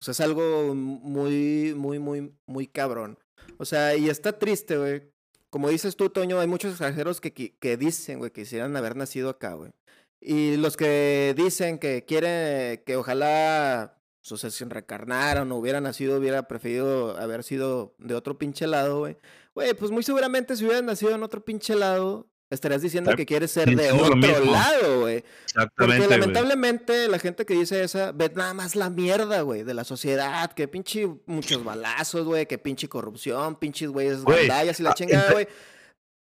O 0.00 0.04
sea, 0.04 0.12
es 0.12 0.20
algo 0.20 0.74
muy, 0.74 1.74
muy, 1.74 1.98
muy, 1.98 2.32
muy 2.46 2.66
cabrón. 2.66 3.18
O 3.58 3.64
sea, 3.64 3.96
y 3.96 4.08
está 4.08 4.38
triste, 4.38 4.76
güey. 4.76 5.12
Como 5.50 5.68
dices 5.68 5.96
tú, 5.96 6.10
Toño, 6.10 6.38
hay 6.40 6.46
muchos 6.46 6.72
extranjeros 6.72 7.20
que, 7.20 7.32
que 7.32 7.76
dicen, 7.76 8.18
güey, 8.18 8.30
que 8.30 8.42
quisieran 8.42 8.76
haber 8.76 8.96
nacido 8.96 9.30
acá, 9.30 9.54
güey. 9.54 9.72
Y 10.20 10.56
los 10.56 10.76
que 10.76 11.34
dicen 11.36 11.78
que 11.78 12.04
quieren, 12.04 12.82
que 12.84 12.96
ojalá 12.96 13.96
o 14.30 14.36
sea, 14.36 14.50
se 14.50 14.64
reencarnaran 14.64 15.50
o 15.52 15.56
hubiera 15.56 15.80
nacido, 15.80 16.18
hubiera 16.18 16.48
preferido 16.48 17.16
haber 17.16 17.44
sido 17.44 17.94
de 17.98 18.14
otro 18.14 18.38
pinche 18.38 18.66
lado, 18.66 19.00
güey. 19.00 19.16
Güey, 19.54 19.74
pues 19.74 19.90
muy 19.90 20.02
seguramente 20.02 20.56
si 20.56 20.64
hubieras 20.64 20.82
nacido 20.82 21.14
en 21.14 21.22
otro 21.22 21.44
pinche 21.44 21.76
lado, 21.76 22.28
estarías 22.50 22.82
diciendo 22.82 23.14
que 23.16 23.26
quieres 23.26 23.50
ser 23.50 23.74
de 23.74 23.90
otro 23.92 24.44
lado, 24.44 25.00
güey. 25.00 25.22
Porque 25.22 25.40
Exactamente, 25.46 26.06
güey. 26.06 26.18
lamentablemente 26.20 27.08
la 27.08 27.18
gente 27.18 27.44
que 27.44 27.54
dice 27.54 27.82
esa 27.82 28.12
ve 28.12 28.30
nada 28.34 28.54
más 28.54 28.76
la 28.76 28.88
mierda, 28.90 29.40
güey, 29.40 29.64
de 29.64 29.74
la 29.74 29.84
sociedad, 29.84 30.52
que 30.52 30.68
pinche 30.68 31.08
muchos 31.26 31.64
balazos, 31.64 32.24
güey, 32.24 32.46
que 32.46 32.58
pinche 32.58 32.88
corrupción, 32.88 33.56
pinches 33.56 33.88
güeyes 33.90 34.22
Güey, 34.22 34.46
gandallas 34.46 34.78
y 34.80 34.82
la 34.84 34.90
ah, 34.90 34.94
chingada, 34.94 35.32
güey. 35.32 35.48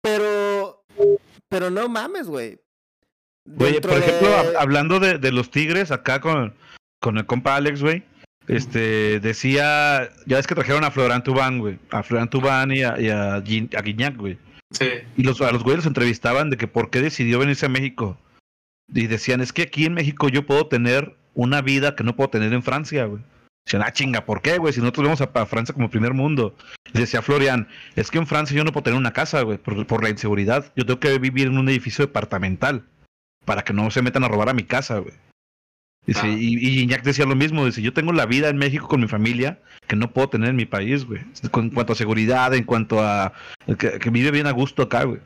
Pero, 0.01 0.85
pero 1.49 1.69
no 1.69 1.89
mames, 1.89 2.27
güey. 2.27 2.59
Oye, 3.59 3.81
por 3.81 3.97
ejemplo, 3.97 4.29
de- 4.29 4.57
hablando 4.57 4.99
de, 4.99 5.17
de 5.17 5.31
los 5.31 5.51
Tigres, 5.51 5.91
acá 5.91 6.19
con, 6.21 6.55
con 7.01 7.17
el 7.17 7.25
compa 7.25 7.55
Alex, 7.55 7.81
güey, 7.81 8.03
este, 8.47 9.19
decía, 9.19 10.09
ya 10.25 10.37
ves 10.37 10.47
que 10.47 10.55
trajeron 10.55 10.83
a 10.83 10.91
Florán 10.91 11.23
Tubán, 11.23 11.59
güey, 11.59 11.79
a 11.91 12.03
Florán 12.03 12.29
Tubán 12.29 12.71
y 12.71 12.83
a, 12.83 12.99
y 12.99 13.09
a, 13.09 13.41
Gin- 13.43 13.75
a 13.75 13.81
Guiñac, 13.81 14.15
güey. 14.17 14.37
Sí. 14.71 14.87
Y 15.15 15.23
los, 15.23 15.41
a 15.41 15.51
los 15.51 15.63
güeyes 15.63 15.79
los 15.79 15.87
entrevistaban 15.87 16.49
de 16.49 16.57
que 16.57 16.67
por 16.67 16.89
qué 16.89 17.01
decidió 17.01 17.39
venirse 17.39 17.65
a 17.65 17.69
México. 17.69 18.17
Y 18.93 19.07
decían, 19.07 19.41
es 19.41 19.53
que 19.53 19.63
aquí 19.63 19.85
en 19.85 19.93
México 19.93 20.29
yo 20.29 20.45
puedo 20.45 20.67
tener 20.67 21.15
una 21.33 21.61
vida 21.61 21.95
que 21.95 22.03
no 22.03 22.15
puedo 22.15 22.29
tener 22.29 22.53
en 22.53 22.63
Francia, 22.63 23.05
güey. 23.05 23.21
Decían, 23.65 23.83
ah, 23.83 23.91
chinga, 23.91 24.25
¿por 24.25 24.41
qué, 24.41 24.59
güey? 24.59 24.73
Si 24.73 24.79
nosotros 24.79 25.05
vamos 25.05 25.21
a, 25.21 25.45
Francia 25.47 25.73
como 25.73 25.89
primer 25.89 26.13
mundo. 26.13 26.55
Y 26.93 26.99
decía 26.99 27.23
Florian, 27.23 27.67
es 27.95 28.11
que 28.11 28.19
en 28.19 28.27
Francia 28.27 28.55
yo 28.55 28.63
no 28.63 28.71
puedo 28.71 28.83
tener 28.83 28.99
una 28.99 29.13
casa, 29.13 29.41
güey, 29.41 29.57
por, 29.57 29.87
por 29.87 30.03
la 30.03 30.09
inseguridad. 30.09 30.71
Yo 30.75 30.85
tengo 30.85 30.99
que 30.99 31.17
vivir 31.17 31.47
en 31.47 31.57
un 31.57 31.67
edificio 31.69 32.05
departamental 32.05 32.85
para 33.43 33.63
que 33.63 33.73
no 33.73 33.89
se 33.89 34.03
metan 34.03 34.23
a 34.23 34.27
robar 34.27 34.49
a 34.49 34.53
mi 34.53 34.63
casa, 34.63 34.99
güey. 34.99 35.13
Dice, 36.07 36.21
Ah. 36.23 36.27
y, 36.27 36.57
y 36.57 36.79
Iñak 36.81 37.03
decía 37.03 37.25
lo 37.25 37.35
mismo, 37.35 37.65
dice, 37.65 37.81
yo 37.81 37.93
tengo 37.93 38.13
la 38.13 38.25
vida 38.25 38.49
en 38.49 38.57
México 38.57 38.87
con 38.87 39.01
mi 39.01 39.07
familia 39.07 39.59
que 39.87 39.95
no 39.95 40.11
puedo 40.11 40.29
tener 40.29 40.49
en 40.49 40.55
mi 40.55 40.65
país, 40.65 41.05
güey. 41.05 41.21
En 41.53 41.69
cuanto 41.71 41.93
a 41.93 41.95
seguridad, 41.95 42.53
en 42.53 42.63
cuanto 42.63 43.01
a 43.01 43.33
que, 43.77 43.99
que 43.99 44.09
vive 44.09 44.31
bien 44.31 44.47
a 44.47 44.51
gusto 44.51 44.83
acá, 44.83 45.03
güey. 45.03 45.19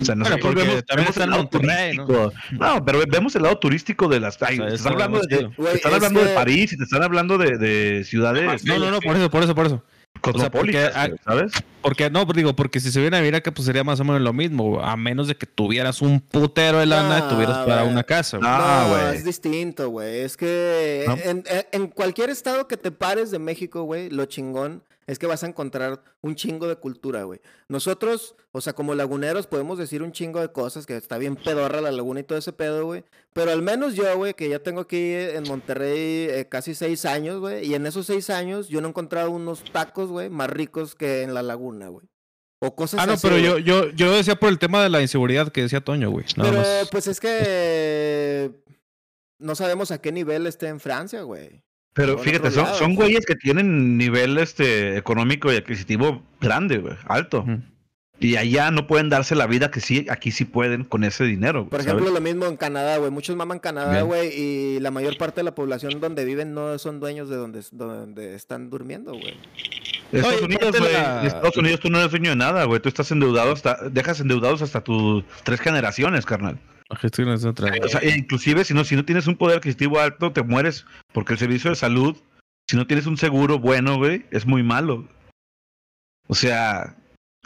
O 0.00 0.04
sea, 0.04 0.16
nosotros 0.16 0.54
vemos, 0.56 0.84
también 0.86 1.06
vemos 1.06 1.10
está 1.10 1.24
el 1.24 1.30
lado 1.30 1.46
turístico. 1.48 2.32
¿no? 2.50 2.84
pero 2.84 3.00
vemos 3.08 3.36
el 3.36 3.42
lado 3.42 3.58
turístico 3.58 4.08
de 4.08 4.18
las... 4.18 4.42
Ay, 4.42 4.58
O 4.58 4.62
sea, 4.62 4.68
te 4.68 4.74
está 4.74 4.88
están 4.90 4.92
hablando, 4.92 5.20
de, 5.20 5.36
te 5.36 5.74
están 5.76 5.92
es 5.92 5.96
hablando 5.96 6.24
de 6.24 6.34
París 6.34 6.72
y 6.72 6.76
te 6.76 6.82
están 6.82 7.02
hablando 7.04 7.38
de, 7.38 7.58
de 7.58 8.04
ciudades 8.04 8.64
No, 8.64 8.78
no, 8.78 8.90
no, 8.90 9.00
por 9.00 9.16
eso, 9.16 9.30
por 9.30 9.44
eso, 9.44 9.54
por 9.54 9.66
eso. 9.66 9.84
Cosmopolitas, 10.20 10.92
porque, 10.94 11.16
¿sabes? 11.24 11.52
Porque, 11.82 12.08
no, 12.10 12.24
digo, 12.24 12.56
porque 12.56 12.80
si 12.80 12.90
se 12.90 13.00
viene 13.00 13.16
a 13.16 13.20
vivir 13.20 13.34
acá, 13.34 13.52
pues 13.52 13.66
sería 13.66 13.84
más 13.84 14.00
o 14.00 14.04
menos 14.04 14.22
lo 14.22 14.32
mismo, 14.32 14.80
a 14.80 14.96
menos 14.96 15.28
de 15.28 15.36
que 15.36 15.46
tuvieras 15.46 16.00
un 16.00 16.20
putero 16.20 16.78
de 16.78 16.86
lana 16.86 17.24
y 17.26 17.28
tuvieras 17.34 17.58
para 17.66 17.84
una 17.84 18.02
casa. 18.04 18.38
Ah, 18.42 18.86
no, 18.88 18.94
güey. 18.94 19.16
es 19.16 19.24
distinto, 19.24 19.90
güey. 19.90 20.20
Es 20.20 20.36
que 20.36 21.04
¿No? 21.06 21.14
en, 21.14 21.44
en- 21.46 21.66
en 21.72 21.86
cualquier 21.88 22.30
estado 22.30 22.66
que 22.68 22.76
te 22.76 22.90
pares 22.90 23.30
de 23.30 23.38
México, 23.38 23.82
güey, 23.82 24.08
lo 24.10 24.24
chingón 24.26 24.82
es 25.06 25.18
que 25.18 25.26
vas 25.26 25.44
a 25.44 25.46
encontrar 25.46 26.02
un 26.22 26.34
chingo 26.34 26.66
de 26.68 26.76
cultura, 26.76 27.24
güey. 27.24 27.40
Nosotros, 27.68 28.36
o 28.52 28.60
sea, 28.60 28.72
como 28.72 28.94
laguneros 28.94 29.46
podemos 29.46 29.78
decir 29.78 30.02
un 30.02 30.12
chingo 30.12 30.40
de 30.40 30.50
cosas, 30.52 30.86
que 30.86 30.96
está 30.96 31.18
bien 31.18 31.36
pedorra 31.36 31.80
la 31.80 31.92
laguna 31.92 32.20
y 32.20 32.24
todo 32.24 32.38
ese 32.38 32.52
pedo, 32.52 32.84
güey. 32.86 33.04
Pero 33.32 33.50
al 33.50 33.62
menos 33.62 33.94
yo, 33.94 34.16
güey, 34.16 34.34
que 34.34 34.48
ya 34.48 34.58
tengo 34.60 34.82
aquí 34.82 35.12
en 35.14 35.44
Monterrey 35.44 36.28
eh, 36.30 36.46
casi 36.48 36.74
seis 36.74 37.04
años, 37.04 37.40
güey. 37.40 37.66
Y 37.66 37.74
en 37.74 37.86
esos 37.86 38.06
seis 38.06 38.30
años 38.30 38.68
yo 38.68 38.80
no 38.80 38.88
he 38.88 38.90
encontrado 38.90 39.30
unos 39.30 39.64
tacos, 39.72 40.08
güey, 40.10 40.30
más 40.30 40.48
ricos 40.50 40.94
que 40.94 41.22
en 41.22 41.34
la 41.34 41.42
laguna, 41.42 41.88
güey. 41.88 42.06
O 42.60 42.74
cosas 42.74 43.00
Ah, 43.00 43.06
no, 43.06 43.12
así, 43.14 43.26
pero 43.26 43.38
yo, 43.38 43.58
yo, 43.58 43.90
yo 43.90 44.10
decía 44.12 44.36
por 44.36 44.48
el 44.48 44.58
tema 44.58 44.82
de 44.82 44.88
la 44.88 45.02
inseguridad 45.02 45.52
que 45.52 45.60
decía 45.62 45.82
Toño, 45.82 46.10
güey. 46.10 46.24
Nada 46.36 46.50
Pero 46.50 46.62
más. 46.62 46.88
pues 46.90 47.06
es 47.08 47.20
que 47.20 48.52
no 49.38 49.54
sabemos 49.54 49.90
a 49.90 50.00
qué 50.00 50.12
nivel 50.12 50.46
esté 50.46 50.68
en 50.68 50.80
Francia, 50.80 51.22
güey. 51.22 51.62
Pero 51.94 52.18
fíjate, 52.18 52.50
son, 52.50 52.66
son 52.74 52.94
güeyes 52.96 53.24
que 53.24 53.36
tienen 53.36 53.96
nivel 53.96 54.36
este 54.38 54.96
económico 54.96 55.52
y 55.52 55.56
adquisitivo 55.56 56.22
grande, 56.40 56.78
güey, 56.78 56.94
alto. 57.06 57.44
Y 58.20 58.36
allá 58.36 58.70
no 58.70 58.86
pueden 58.86 59.08
darse 59.10 59.34
la 59.34 59.46
vida 59.46 59.70
que 59.72 59.80
sí, 59.80 60.06
aquí 60.08 60.30
sí 60.30 60.44
pueden 60.44 60.84
con 60.84 61.02
ese 61.04 61.24
dinero. 61.24 61.60
güey, 61.62 61.70
Por 61.70 61.80
¿sabes? 61.82 61.94
ejemplo, 61.94 62.14
lo 62.14 62.20
mismo 62.20 62.46
en 62.46 62.56
Canadá, 62.56 62.96
güey. 62.98 63.10
Muchos 63.10 63.34
maman 63.36 63.58
Canadá, 63.58 63.90
Bien. 63.92 64.06
güey, 64.06 64.28
y 64.36 64.80
la 64.80 64.90
mayor 64.92 65.16
parte 65.18 65.40
de 65.40 65.44
la 65.44 65.54
población 65.54 66.00
donde 66.00 66.24
viven 66.24 66.54
no 66.54 66.78
son 66.78 67.00
dueños 67.00 67.28
de 67.28 67.36
donde, 67.36 67.62
donde 67.72 68.34
están 68.34 68.70
durmiendo, 68.70 69.12
güey. 69.12 69.36
En 70.12 70.18
Estados 70.20 70.36
Oye, 70.36 70.44
Unidos, 70.46 70.78
güey, 70.78 70.92
la- 70.92 71.20
en 71.20 71.26
Estados 71.26 71.56
Unidos 71.56 71.80
tú 71.80 71.90
no 71.90 71.98
eres 71.98 72.10
dueño 72.12 72.30
de 72.30 72.36
nada, 72.36 72.64
güey. 72.64 72.80
Tú 72.80 72.88
estás 72.88 73.10
endeudado 73.10 73.52
hasta, 73.52 73.88
dejas 73.90 74.20
endeudados 74.20 74.62
hasta 74.62 74.80
tus 74.82 75.24
tres 75.42 75.60
generaciones, 75.60 76.24
carnal. 76.24 76.58
Otra. 76.90 77.72
O 77.82 77.88
sea, 77.88 78.04
inclusive 78.16 78.64
si 78.64 78.74
no, 78.74 78.84
si 78.84 78.94
no 78.94 79.04
tienes 79.04 79.26
un 79.26 79.36
poder 79.36 79.58
adquisitivo 79.58 79.98
alto, 80.00 80.32
te 80.32 80.42
mueres 80.42 80.86
porque 81.12 81.32
el 81.32 81.38
servicio 81.38 81.70
de 81.70 81.76
salud, 81.76 82.16
si 82.68 82.76
no 82.76 82.86
tienes 82.86 83.06
un 83.06 83.16
seguro 83.16 83.58
bueno, 83.58 83.96
güey, 83.96 84.26
es 84.30 84.46
muy 84.46 84.62
malo. 84.62 85.08
O 86.28 86.34
sea, 86.34 86.96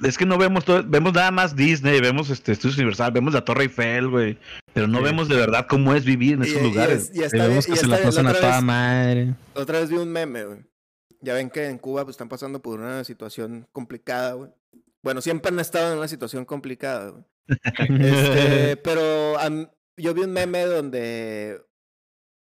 es 0.02 0.18
que 0.18 0.26
no 0.26 0.38
vemos 0.38 0.64
todo, 0.64 0.82
vemos 0.86 1.12
nada 1.14 1.30
más 1.30 1.56
Disney, 1.56 2.00
vemos 2.00 2.30
este 2.30 2.52
Estudios 2.52 2.76
Universal, 2.76 3.12
vemos 3.12 3.32
la 3.34 3.44
Torre 3.44 3.64
Eiffel, 3.64 4.08
güey, 4.08 4.38
pero 4.72 4.86
no 4.86 4.98
Sí. 4.98 5.04
vemos 5.04 5.28
de 5.28 5.36
verdad 5.36 5.66
cómo 5.68 5.94
es 5.94 6.04
vivir 6.04 6.34
en 6.34 6.44
Y- 6.44 6.48
esos 6.48 6.60
y 6.62 6.64
lugares. 6.64 7.10
es- 7.10 7.16
y 7.16 7.20
Y 7.20 7.22
está 7.24 7.36
vemos 7.46 7.66
bien- 7.66 7.74
que 7.76 7.80
y 7.80 7.84
se 7.84 7.86
la 7.88 8.02
pasan 8.02 8.26
a 8.26 8.34
toda 8.34 8.56
vez- 8.56 8.64
madre. 8.64 9.34
Otra 9.54 9.80
vez 9.80 9.90
vi 9.90 9.96
un 9.96 10.10
meme, 10.12 10.44
güey. 10.44 10.58
Ya 11.20 11.34
ven 11.34 11.50
que 11.50 11.66
en 11.66 11.78
Cuba 11.78 12.04
pues, 12.04 12.14
están 12.14 12.28
pasando 12.28 12.62
por 12.62 12.78
una 12.78 13.02
situación 13.02 13.66
complicada, 13.72 14.34
güey. 14.34 14.50
Bueno, 15.02 15.20
siempre 15.20 15.50
han 15.50 15.58
estado 15.58 15.92
en 15.92 15.98
una 15.98 16.08
situación 16.08 16.44
complicada, 16.44 17.10
güey. 17.10 17.24
Este, 17.48 18.76
pero 18.84 19.36
yo 19.96 20.14
vi 20.14 20.22
un 20.22 20.32
meme 20.32 20.64
donde 20.64 21.62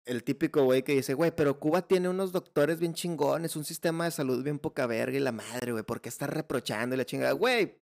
el 0.06 0.24
típico 0.24 0.64
güey 0.64 0.84
que 0.84 0.94
dice, 0.94 1.14
güey, 1.14 1.32
pero 1.36 1.60
Cuba 1.60 1.88
tiene 1.88 2.10
unos 2.10 2.32
doctores 2.32 2.80
bien 2.80 2.94
chingones, 2.94 3.56
un 3.56 3.66
sistema 3.66 4.06
de 4.06 4.12
salud 4.12 4.44
bien 4.44 4.60
poca 4.60 4.86
verga 4.86 5.18
y 5.18 5.22
la 5.22 5.32
madre, 5.32 5.72
güey, 5.72 5.84
¿por 5.84 6.02
qué 6.02 6.10
estás 6.10 6.30
reprochando 6.30 6.96
y 6.96 6.98
la 6.98 7.06
chingada? 7.06 7.32
Güey, 7.32 7.80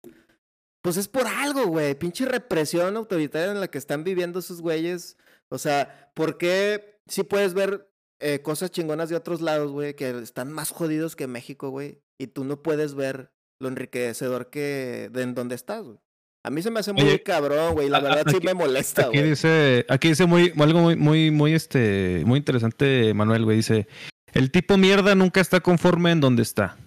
pues 0.81 0.97
es 0.97 1.07
por 1.07 1.27
algo, 1.27 1.65
güey, 1.67 1.95
pinche 1.95 2.25
represión 2.25 2.95
autoritaria 2.95 3.51
en 3.51 3.59
la 3.59 3.69
que 3.69 3.77
están 3.77 4.03
viviendo 4.03 4.39
esos 4.39 4.61
güeyes. 4.61 5.17
O 5.49 5.57
sea, 5.57 6.11
¿por 6.13 6.37
qué 6.37 7.01
si 7.07 7.23
puedes 7.23 7.53
ver 7.53 7.91
eh, 8.19 8.41
cosas 8.41 8.71
chingonas 8.71 9.09
de 9.09 9.15
otros 9.15 9.41
lados, 9.41 9.71
güey, 9.71 9.95
que 9.95 10.09
están 10.19 10.51
más 10.51 10.69
jodidos 10.69 11.15
que 11.15 11.27
México, 11.27 11.69
güey, 11.69 12.01
y 12.19 12.27
tú 12.27 12.43
no 12.43 12.61
puedes 12.61 12.93
ver 12.93 13.31
lo 13.59 13.67
enriquecedor 13.67 14.49
que 14.49 15.09
de 15.11 15.23
en 15.23 15.33
donde 15.33 15.55
estás, 15.55 15.83
güey? 15.83 15.99
A 16.43 16.49
mí 16.49 16.61
se 16.61 16.71
me 16.71 16.79
hace 16.79 16.91
muy 16.93 17.03
Oye, 17.03 17.21
cabrón, 17.21 17.73
güey, 17.73 17.87
la 17.89 17.97
a- 17.97 18.01
verdad 18.01 18.23
sí 18.31 18.37
me 18.43 18.53
molesta, 18.53 19.03
Aquí 19.03 19.17
güey. 19.19 19.29
dice, 19.29 19.85
aquí 19.89 20.07
dice 20.09 20.25
muy, 20.25 20.51
algo 20.59 20.79
muy, 20.79 20.95
muy, 20.95 21.29
muy, 21.31 21.53
este, 21.53 22.23
muy 22.25 22.37
interesante, 22.39 23.13
Manuel, 23.13 23.45
güey. 23.45 23.57
Dice, 23.57 23.87
el 24.33 24.49
tipo 24.49 24.75
mierda 24.77 25.13
nunca 25.13 25.39
está 25.39 25.59
conforme 25.59 26.11
en 26.11 26.19
donde 26.21 26.41
está, 26.41 26.77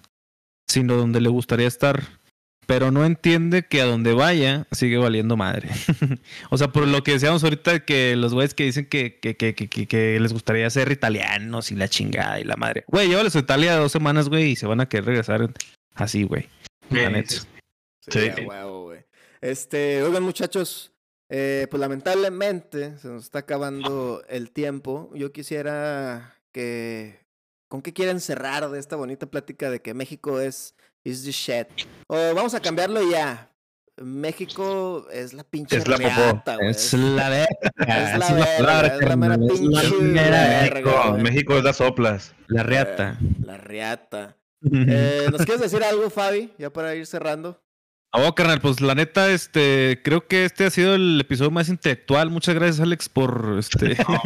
sino 0.67 0.95
donde 0.95 1.21
le 1.21 1.29
gustaría 1.29 1.67
estar. 1.67 2.03
Pero 2.67 2.89
no 2.89 3.05
entiende 3.05 3.67
que 3.67 3.79
a 3.79 3.85
donde 3.85 4.13
vaya 4.13 4.65
sigue 4.71 4.97
valiendo 4.97 5.37
madre. 5.37 5.69
o 6.49 6.57
sea, 6.57 6.69
por 6.71 6.87
lo 6.87 7.03
que 7.03 7.11
decíamos 7.11 7.43
ahorita, 7.43 7.85
que 7.85 8.15
los 8.15 8.33
güeyes 8.33 8.55
que 8.55 8.63
dicen 8.63 8.87
que, 8.87 9.19
que, 9.19 9.37
que, 9.37 9.53
que, 9.53 9.67
que- 9.69 9.85
que 9.87 10.19
les 10.19 10.33
gustaría 10.33 10.67
ser 10.71 10.91
italianos 10.91 11.71
y 11.71 11.75
la 11.75 11.87
chingada 11.87 12.39
y 12.39 12.43
la 12.43 12.55
madre. 12.55 12.83
Güey, 12.87 13.07
llévales 13.07 13.35
a 13.35 13.39
Italia 13.39 13.77
dos 13.77 13.91
semanas, 13.91 14.29
güey, 14.29 14.49
y 14.51 14.55
se 14.55 14.65
van 14.65 14.81
a 14.81 14.89
querer 14.89 15.05
regresar 15.05 15.47
así, 15.93 16.23
güey. 16.23 16.49
La 16.89 17.11
neta. 17.11 17.35
Sí, 17.35 17.45
Sí. 18.09 18.29
güey. 18.43 18.47
Este, 19.45 20.01
oigan, 20.01 20.23
muchachos, 20.23 20.91
eh, 21.29 21.67
pues 21.69 21.79
lamentablemente 21.79 22.97
se 22.97 23.07
nos 23.09 23.25
está 23.25 23.39
acabando 23.39 24.23
el 24.27 24.49
tiempo. 24.49 25.11
Yo 25.13 25.31
quisiera 25.31 26.35
que. 26.51 27.23
¿Con 27.67 27.83
qué 27.83 27.93
quieren 27.93 28.21
cerrar 28.21 28.67
de 28.71 28.79
esta 28.79 28.95
bonita 28.95 29.27
plática 29.27 29.69
de 29.69 29.81
que 29.81 29.93
México 29.93 30.39
es 30.39 30.73
is 31.03 31.23
the 31.25 31.31
shit? 31.31 31.67
O 32.07 32.15
vamos 32.33 32.55
a 32.55 32.59
cambiarlo 32.59 33.07
ya. 33.07 33.51
México 33.97 35.07
es 35.11 35.33
la 35.33 35.43
pinche 35.43 35.77
Es 35.77 35.87
la 35.87 35.97
popó. 35.97 36.09
reata, 36.09 36.55
güey. 36.55 36.69
Es 36.71 36.93
la 36.93 37.29
verga. 37.29 38.13
Es 38.13 38.17
la 38.19 38.27
es 38.27 38.35
verga, 38.35 38.87
es 38.87 39.01
la 39.07 39.15
mera 39.15 39.37
carnal, 39.37 39.51
es 39.51 39.61
la 39.61 39.81
pinche. 40.81 41.23
México 41.23 41.55
es 41.57 41.63
las 41.63 41.75
soplas. 41.77 42.33
La 42.47 42.63
reata. 42.63 43.19
La 43.43 43.57
reata. 43.57 44.37
Eh, 44.73 45.27
¿Nos 45.31 45.43
quieres 45.45 45.61
decir 45.61 45.83
algo, 45.83 46.09
Fabi? 46.09 46.51
Ya 46.57 46.71
para 46.73 46.95
ir 46.95 47.05
cerrando. 47.05 47.61
Oh, 48.17 48.33
carnal, 48.33 48.61
pues 48.61 48.81
la 48.81 48.95
neta, 48.95 49.29
este, 49.31 50.01
creo 50.03 50.27
que 50.27 50.45
este 50.45 50.65
ha 50.65 50.69
sido 50.69 50.95
el 50.95 51.19
episodio 51.19 51.51
más 51.51 51.69
intelectual. 51.69 52.29
Muchas 52.29 52.55
gracias, 52.55 52.79
Alex, 52.79 53.09
por 53.09 53.57
este 53.59 53.97
no. 54.07 54.21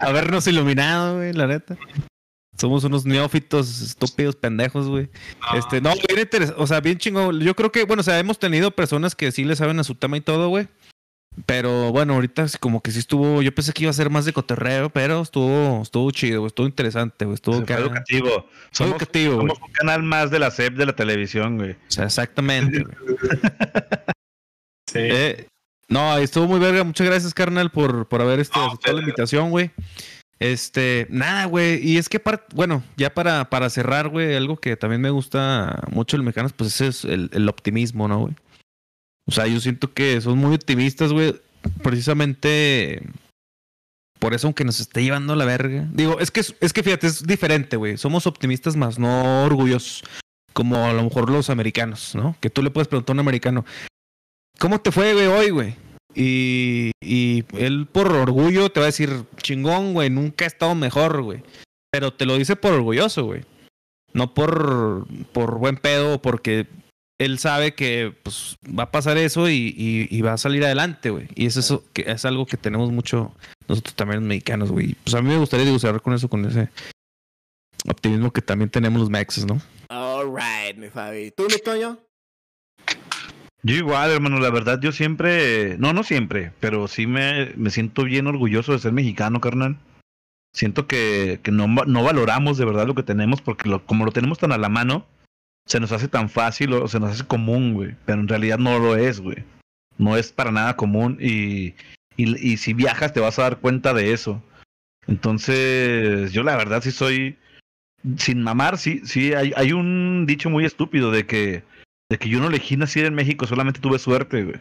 habernos 0.00 0.46
iluminado, 0.46 1.16
güey, 1.16 1.32
la 1.32 1.46
neta. 1.46 1.76
Somos 2.58 2.84
unos 2.84 3.06
neófitos 3.06 3.80
estúpidos, 3.80 4.36
pendejos, 4.36 4.88
güey. 4.88 5.08
No. 5.40 5.58
Este, 5.58 5.80
no, 5.80 5.92
bien 5.94 6.20
interesante, 6.20 6.60
o 6.60 6.66
sea, 6.66 6.80
bien 6.80 6.98
chingón. 6.98 7.40
Yo 7.40 7.54
creo 7.54 7.72
que, 7.72 7.84
bueno, 7.84 8.00
o 8.00 8.04
sea, 8.04 8.18
hemos 8.18 8.38
tenido 8.38 8.72
personas 8.72 9.14
que 9.14 9.32
sí 9.32 9.44
le 9.44 9.56
saben 9.56 9.78
a 9.78 9.84
su 9.84 9.94
tema 9.94 10.16
y 10.16 10.20
todo, 10.20 10.48
güey. 10.48 10.68
Pero 11.46 11.92
bueno, 11.92 12.14
ahorita 12.14 12.46
como 12.58 12.80
que 12.82 12.90
sí 12.90 12.98
estuvo, 12.98 13.42
yo 13.42 13.54
pensé 13.54 13.72
que 13.72 13.84
iba 13.84 13.90
a 13.90 13.94
ser 13.94 14.10
más 14.10 14.24
de 14.24 14.32
cotorreo, 14.32 14.90
pero 14.90 15.22
estuvo, 15.22 15.82
estuvo 15.82 16.10
chido, 16.10 16.46
estuvo 16.46 16.66
interesante, 16.66 17.24
güey, 17.24 17.34
estuvo 17.36 17.56
educativo. 17.56 18.46
Somos, 18.72 18.92
educativo, 18.92 19.36
somos 19.36 19.58
un 19.64 19.72
canal 19.72 20.02
más 20.02 20.30
de 20.32 20.40
la 20.40 20.50
SEP 20.50 20.74
de 20.74 20.86
la 20.86 20.96
televisión, 20.96 21.56
güey. 21.56 21.72
O 21.72 21.76
sea, 21.88 22.04
exactamente, 22.06 22.82
güey. 22.82 22.96
Sí. 24.90 25.00
Eh, 25.02 25.46
no, 25.88 26.16
estuvo 26.16 26.46
muy 26.46 26.58
verga. 26.58 26.82
Muchas 26.82 27.06
gracias, 27.06 27.34
carnal, 27.34 27.70
por, 27.70 28.08
por 28.08 28.22
haber 28.22 28.40
este, 28.40 28.58
No, 28.58 28.68
aceptado 28.68 28.96
la 28.96 29.02
invitación, 29.02 29.50
güey. 29.50 29.70
Este, 30.38 31.06
nada, 31.10 31.44
güey. 31.44 31.86
Y 31.86 31.98
es 31.98 32.08
que, 32.08 32.18
par- 32.20 32.46
bueno, 32.54 32.82
ya 32.96 33.12
para, 33.12 33.50
para 33.50 33.68
cerrar, 33.68 34.08
güey, 34.08 34.34
algo 34.34 34.56
que 34.56 34.76
también 34.78 35.02
me 35.02 35.10
gusta 35.10 35.82
mucho 35.90 36.16
de 36.16 36.18
los 36.18 36.24
mexicanos, 36.24 36.54
pues 36.54 36.74
ese 36.74 36.86
es 36.86 37.04
el, 37.04 37.28
el 37.34 37.48
optimismo, 37.50 38.08
¿no, 38.08 38.18
güey? 38.20 38.34
O 39.28 39.30
sea, 39.30 39.46
yo 39.46 39.60
siento 39.60 39.92
que 39.92 40.20
son 40.20 40.38
muy 40.38 40.54
optimistas, 40.54 41.12
güey. 41.12 41.38
Precisamente 41.82 43.02
por 44.18 44.34
eso, 44.34 44.48
aunque 44.48 44.64
nos 44.64 44.80
esté 44.80 45.02
llevando 45.02 45.36
la 45.36 45.44
verga. 45.44 45.86
Digo, 45.92 46.18
es 46.18 46.30
que, 46.30 46.40
es 46.40 46.72
que 46.72 46.82
fíjate, 46.82 47.06
es 47.06 47.26
diferente, 47.26 47.76
güey. 47.76 47.96
Somos 47.96 48.26
optimistas 48.26 48.74
más 48.74 48.98
no 48.98 49.44
orgullosos. 49.44 50.02
Como 50.52 50.86
a 50.86 50.92
lo 50.92 51.04
mejor 51.04 51.30
los 51.30 51.50
americanos, 51.50 52.14
¿no? 52.14 52.36
Que 52.40 52.50
tú 52.50 52.62
le 52.62 52.70
puedes 52.70 52.88
preguntar 52.88 53.14
a 53.14 53.16
un 53.16 53.20
americano, 53.20 53.64
¿cómo 54.58 54.80
te 54.80 54.90
fue, 54.90 55.14
güey, 55.14 55.26
hoy, 55.26 55.50
güey? 55.50 55.76
Y, 56.14 56.90
y 57.00 57.44
él 57.56 57.86
por 57.86 58.10
orgullo 58.10 58.70
te 58.70 58.80
va 58.80 58.86
a 58.86 58.88
decir, 58.92 59.24
chingón, 59.36 59.92
güey, 59.92 60.10
nunca 60.10 60.44
he 60.44 60.48
estado 60.48 60.74
mejor, 60.74 61.22
güey. 61.22 61.42
Pero 61.92 62.12
te 62.12 62.26
lo 62.26 62.36
dice 62.36 62.56
por 62.56 62.72
orgulloso, 62.72 63.24
güey. 63.24 63.44
No 64.14 64.34
por, 64.34 65.06
por 65.32 65.58
buen 65.58 65.76
pedo 65.76 66.20
porque 66.20 66.66
él 67.18 67.38
sabe 67.38 67.74
que 67.74 68.14
pues, 68.22 68.56
va 68.66 68.84
a 68.84 68.90
pasar 68.92 69.16
eso 69.18 69.48
y, 69.48 69.74
y- 69.76 70.08
y 70.10 70.22
va 70.22 70.34
a 70.34 70.38
salir 70.38 70.64
adelante, 70.64 71.10
güey. 71.10 71.26
Y 71.34 71.46
es 71.46 71.56
eso 71.56 71.84
que 71.92 72.04
es 72.06 72.24
algo 72.24 72.46
que 72.46 72.56
tenemos 72.56 72.92
mucho 72.92 73.34
nosotros 73.68 73.94
también 73.94 74.20
los 74.20 74.28
mexicanos, 74.28 74.70
güey. 74.70 74.94
Pues 75.04 75.14
a 75.14 75.22
mí 75.22 75.28
me 75.28 75.36
gustaría 75.38 75.66
digo, 75.66 75.78
cerrar 75.78 76.00
con 76.00 76.14
eso, 76.14 76.28
con 76.28 76.44
ese 76.44 76.68
optimismo 77.88 78.32
que 78.32 78.42
también 78.42 78.70
tenemos 78.70 79.00
los 79.00 79.10
mexas, 79.10 79.46
¿no? 79.46 79.60
All 79.90 80.26
right, 80.34 80.76
mi 80.76 80.88
Fabi. 80.90 81.30
¿Tú, 81.32 81.44
mi 81.50 81.58
Toño? 81.58 81.98
Yo 83.62 83.74
igual, 83.74 84.10
hermano, 84.12 84.38
la 84.38 84.50
verdad, 84.50 84.78
yo 84.80 84.92
siempre, 84.92 85.76
no, 85.78 85.92
no 85.92 86.04
siempre, 86.04 86.52
pero 86.60 86.86
sí 86.86 87.06
me, 87.06 87.52
me 87.56 87.70
siento 87.70 88.04
bien 88.04 88.26
orgulloso 88.28 88.72
de 88.72 88.78
ser 88.78 88.92
mexicano, 88.92 89.40
carnal. 89.40 89.76
Siento 90.54 90.86
que, 90.86 91.40
que 91.42 91.50
no, 91.50 91.66
no 91.66 92.02
valoramos 92.04 92.56
de 92.56 92.64
verdad 92.64 92.86
lo 92.86 92.94
que 92.94 93.02
tenemos 93.02 93.42
porque 93.42 93.68
lo- 93.68 93.84
como 93.84 94.04
lo 94.04 94.12
tenemos 94.12 94.38
tan 94.38 94.52
a 94.52 94.58
la 94.58 94.68
mano, 94.68 95.06
se 95.68 95.78
nos 95.80 95.92
hace 95.92 96.08
tan 96.08 96.28
fácil 96.28 96.72
o 96.72 96.88
se 96.88 96.98
nos 96.98 97.12
hace 97.12 97.26
común, 97.26 97.74
güey. 97.74 97.94
Pero 98.06 98.20
en 98.20 98.28
realidad 98.28 98.58
no 98.58 98.78
lo 98.78 98.96
es, 98.96 99.20
güey. 99.20 99.44
No 99.98 100.16
es 100.16 100.32
para 100.32 100.50
nada 100.50 100.76
común 100.76 101.18
y, 101.20 101.74
y, 102.16 102.52
y 102.52 102.56
si 102.56 102.72
viajas 102.72 103.12
te 103.12 103.20
vas 103.20 103.38
a 103.38 103.42
dar 103.42 103.58
cuenta 103.58 103.92
de 103.92 104.12
eso. 104.12 104.42
Entonces, 105.06 106.32
yo 106.32 106.42
la 106.42 106.56
verdad 106.56 106.82
sí 106.82 106.90
soy, 106.90 107.36
sin 108.16 108.42
mamar, 108.42 108.78
sí, 108.78 109.02
sí, 109.04 109.32
hay, 109.34 109.52
hay 109.56 109.72
un 109.72 110.24
dicho 110.26 110.50
muy 110.50 110.64
estúpido 110.64 111.10
de 111.10 111.26
que 111.26 111.62
de 112.10 112.18
que 112.18 112.28
yo 112.30 112.40
no 112.40 112.48
elegí 112.48 112.76
nacer 112.76 113.04
en 113.04 113.14
México, 113.14 113.46
solamente 113.46 113.80
tuve 113.80 113.98
suerte, 113.98 114.44
güey. 114.44 114.56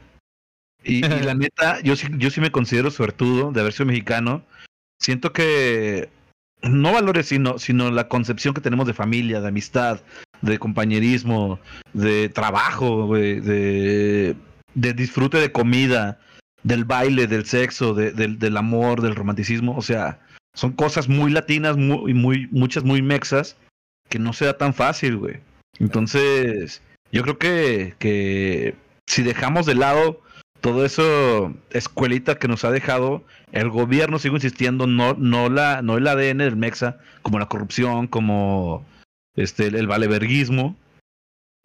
Y, 0.84 0.98
y 0.98 1.10
la 1.10 1.34
neta, 1.36 1.80
yo 1.82 1.96
sí, 1.96 2.08
yo 2.18 2.30
sí 2.30 2.42
me 2.42 2.52
considero 2.52 2.92
suertudo 2.92 3.52
de 3.52 3.62
haber 3.62 3.72
sido 3.72 3.86
mexicano. 3.86 4.44
Siento 5.00 5.32
que 5.32 6.10
no 6.64 6.94
valores, 6.94 7.28
sino, 7.28 7.60
sino 7.60 7.92
la 7.92 8.08
concepción 8.08 8.54
que 8.54 8.62
tenemos 8.62 8.88
de 8.88 8.94
familia, 8.94 9.42
de 9.42 9.48
amistad, 9.48 10.00
de 10.42 10.60
compañerismo, 10.60 11.60
de 11.94 12.30
trabajo, 12.30 13.06
güey, 13.08 13.40
de, 13.40 14.36
de 14.74 14.94
disfrute 14.94 15.38
de 15.38 15.52
comida, 15.52 16.20
del 16.64 16.86
baile, 16.86 17.28
del 17.28 17.46
sexo, 17.46 17.94
de- 17.94 18.12
del, 18.12 18.40
del 18.40 18.58
amor, 18.58 19.02
del 19.02 19.16
romanticismo. 19.16 19.76
O 19.78 19.82
sea, 19.82 20.20
son 20.56 20.72
cosas 20.74 21.08
muy 21.08 21.32
latinas, 21.32 21.78
muy, 21.78 22.14
muy, 22.14 22.48
muchas 22.52 22.84
muy 22.84 23.02
mexas, 23.02 23.56
que 24.10 24.20
no 24.20 24.34
se 24.34 24.46
da 24.46 24.58
tan 24.58 24.74
fácil, 24.74 25.18
güey. 25.18 25.38
Entonces, 25.80 26.82
yo 27.12 27.22
creo 27.24 27.38
que, 27.38 27.96
que 28.00 28.76
si 29.06 29.22
dejamos 29.24 29.66
de 29.66 29.76
lado 29.76 30.22
todo 30.62 30.86
eso 30.86 31.54
escuelita 31.72 32.38
que 32.40 32.48
nos 32.48 32.64
ha 32.66 32.72
dejado, 32.72 33.24
el 33.52 33.70
gobierno 33.70 34.20
sigo 34.20 34.36
insistiendo, 34.36 34.88
no, 34.88 35.14
no 35.14 35.50
la, 35.50 35.82
no 35.82 35.98
el 35.98 36.08
ADN 36.08 36.40
del 36.40 36.56
Mexa, 36.58 36.98
como 37.22 37.40
la 37.40 37.48
corrupción, 37.48 38.08
como 38.08 38.86
este, 39.36 39.68
el 39.68 39.88
valeverguismo. 39.88 40.76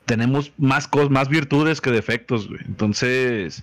Tenemos 0.05 0.53
más 0.59 0.89
cosas, 0.89 1.11
más 1.11 1.29
virtudes 1.29 1.81
que 1.81 1.91
defectos, 1.91 2.49
güey. 2.49 2.61
Entonces, 2.67 3.63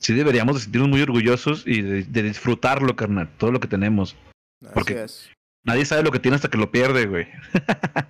sí 0.00 0.14
deberíamos 0.14 0.54
de 0.54 0.60
sentirnos 0.62 0.88
muy 0.90 1.02
orgullosos 1.02 1.64
y 1.66 1.82
de, 1.82 2.04
de 2.04 2.22
disfrutarlo, 2.22 2.94
carnal, 2.96 3.28
todo 3.38 3.50
lo 3.52 3.60
que 3.60 3.68
tenemos. 3.68 4.16
Así 4.64 4.70
Porque- 4.74 5.02
es. 5.02 5.30
Nadie 5.64 5.84
sabe 5.84 6.02
lo 6.02 6.10
que 6.10 6.18
tiene 6.18 6.34
hasta 6.34 6.50
que 6.50 6.58
lo 6.58 6.72
pierde, 6.72 7.06
güey. 7.06 7.28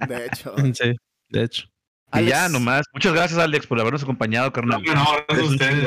De 0.08 0.26
hecho. 0.26 0.54
Sí, 0.74 0.96
de 1.28 1.42
hecho. 1.44 1.66
Y 2.14 2.24
ya, 2.26 2.44
Alex, 2.46 2.52
nomás. 2.52 2.86
Muchas 2.94 3.12
gracias, 3.12 3.38
Alex, 3.38 3.66
por 3.66 3.78
habernos 3.78 4.02
acompañado, 4.02 4.46
No, 4.46 4.52
carnal. 4.54 4.82
no, 4.82 5.04
gracias 5.28 5.38
a 5.38 5.50
ustedes. 5.50 5.84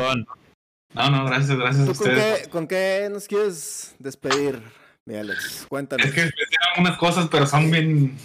No, 0.94 1.10
no, 1.10 1.26
gracias, 1.26 1.58
gracias 1.58 1.84
a 1.84 1.92
¿Tú 1.92 1.98
con 1.98 2.10
ustedes. 2.10 2.42
qué, 2.44 2.50
con 2.50 2.68
qué 2.68 3.10
nos 3.12 3.28
quieres 3.28 3.96
despedir, 4.00 4.62
mi 5.06 5.16
Alex? 5.16 5.66
Cuéntanos. 5.68 6.06
Es 6.06 6.14
que 6.14 6.22
pensé 6.22 6.56
algunas 6.74 6.98
cosas, 6.98 7.28
pero 7.30 7.46
son 7.48 7.70
bien, 7.70 8.18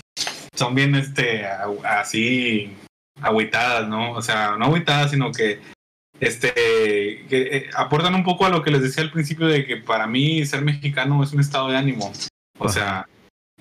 son 0.54 0.74
bien, 0.74 0.94
este, 0.94 1.44
así, 1.84 2.72
agüitadas, 3.20 3.88
¿no? 3.88 4.12
O 4.12 4.22
sea, 4.22 4.56
no 4.56 4.66
agüitadas, 4.66 5.10
sino 5.10 5.32
que, 5.32 5.60
este, 6.20 6.52
que 7.28 7.48
eh, 7.56 7.70
aportan 7.74 8.14
un 8.14 8.22
poco 8.24 8.46
a 8.46 8.50
lo 8.50 8.62
que 8.62 8.70
les 8.70 8.82
decía 8.82 9.02
al 9.02 9.10
principio 9.10 9.46
de 9.46 9.66
que 9.66 9.76
para 9.78 10.06
mí 10.06 10.44
ser 10.46 10.62
mexicano 10.62 11.22
es 11.24 11.32
un 11.32 11.40
estado 11.40 11.68
de 11.70 11.76
ánimo. 11.76 12.12
O 12.58 12.68
sea, 12.68 13.08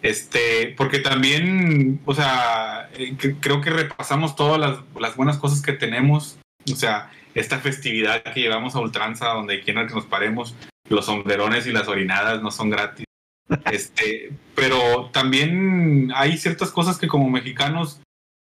este, 0.04 0.76
porque 0.78 1.00
también, 1.00 2.00
o 2.06 2.14
sea, 2.14 2.90
eh, 2.94 3.16
cre- 3.18 3.38
creo 3.40 3.60
que 3.62 3.70
repasamos 3.72 4.36
todas 4.36 4.60
las, 4.60 4.78
las 5.00 5.16
buenas 5.16 5.38
cosas 5.38 5.62
que 5.62 5.74
tenemos. 5.74 6.38
O 6.72 6.76
sea, 6.76 7.10
esta 7.34 7.60
festividad 7.60 8.24
que 8.24 8.42
llevamos 8.42 8.76
a 8.76 8.80
ultranza, 8.80 9.28
donde 9.28 9.62
quiera 9.62 9.88
que 9.88 9.94
nos 9.94 10.06
paremos, 10.06 10.56
los 10.90 11.06
sombrerones 11.06 11.68
y 11.68 11.72
las 11.72 11.88
orinadas 11.88 12.42
no 12.42 12.52
son 12.52 12.70
gratis. 12.70 13.06
Este, 13.72 14.32
pero 14.54 15.10
también 15.12 16.12
hay 16.14 16.38
ciertas 16.38 16.70
cosas 16.70 17.00
que 17.00 17.08
como 17.08 17.32
mexicanos 17.32 18.00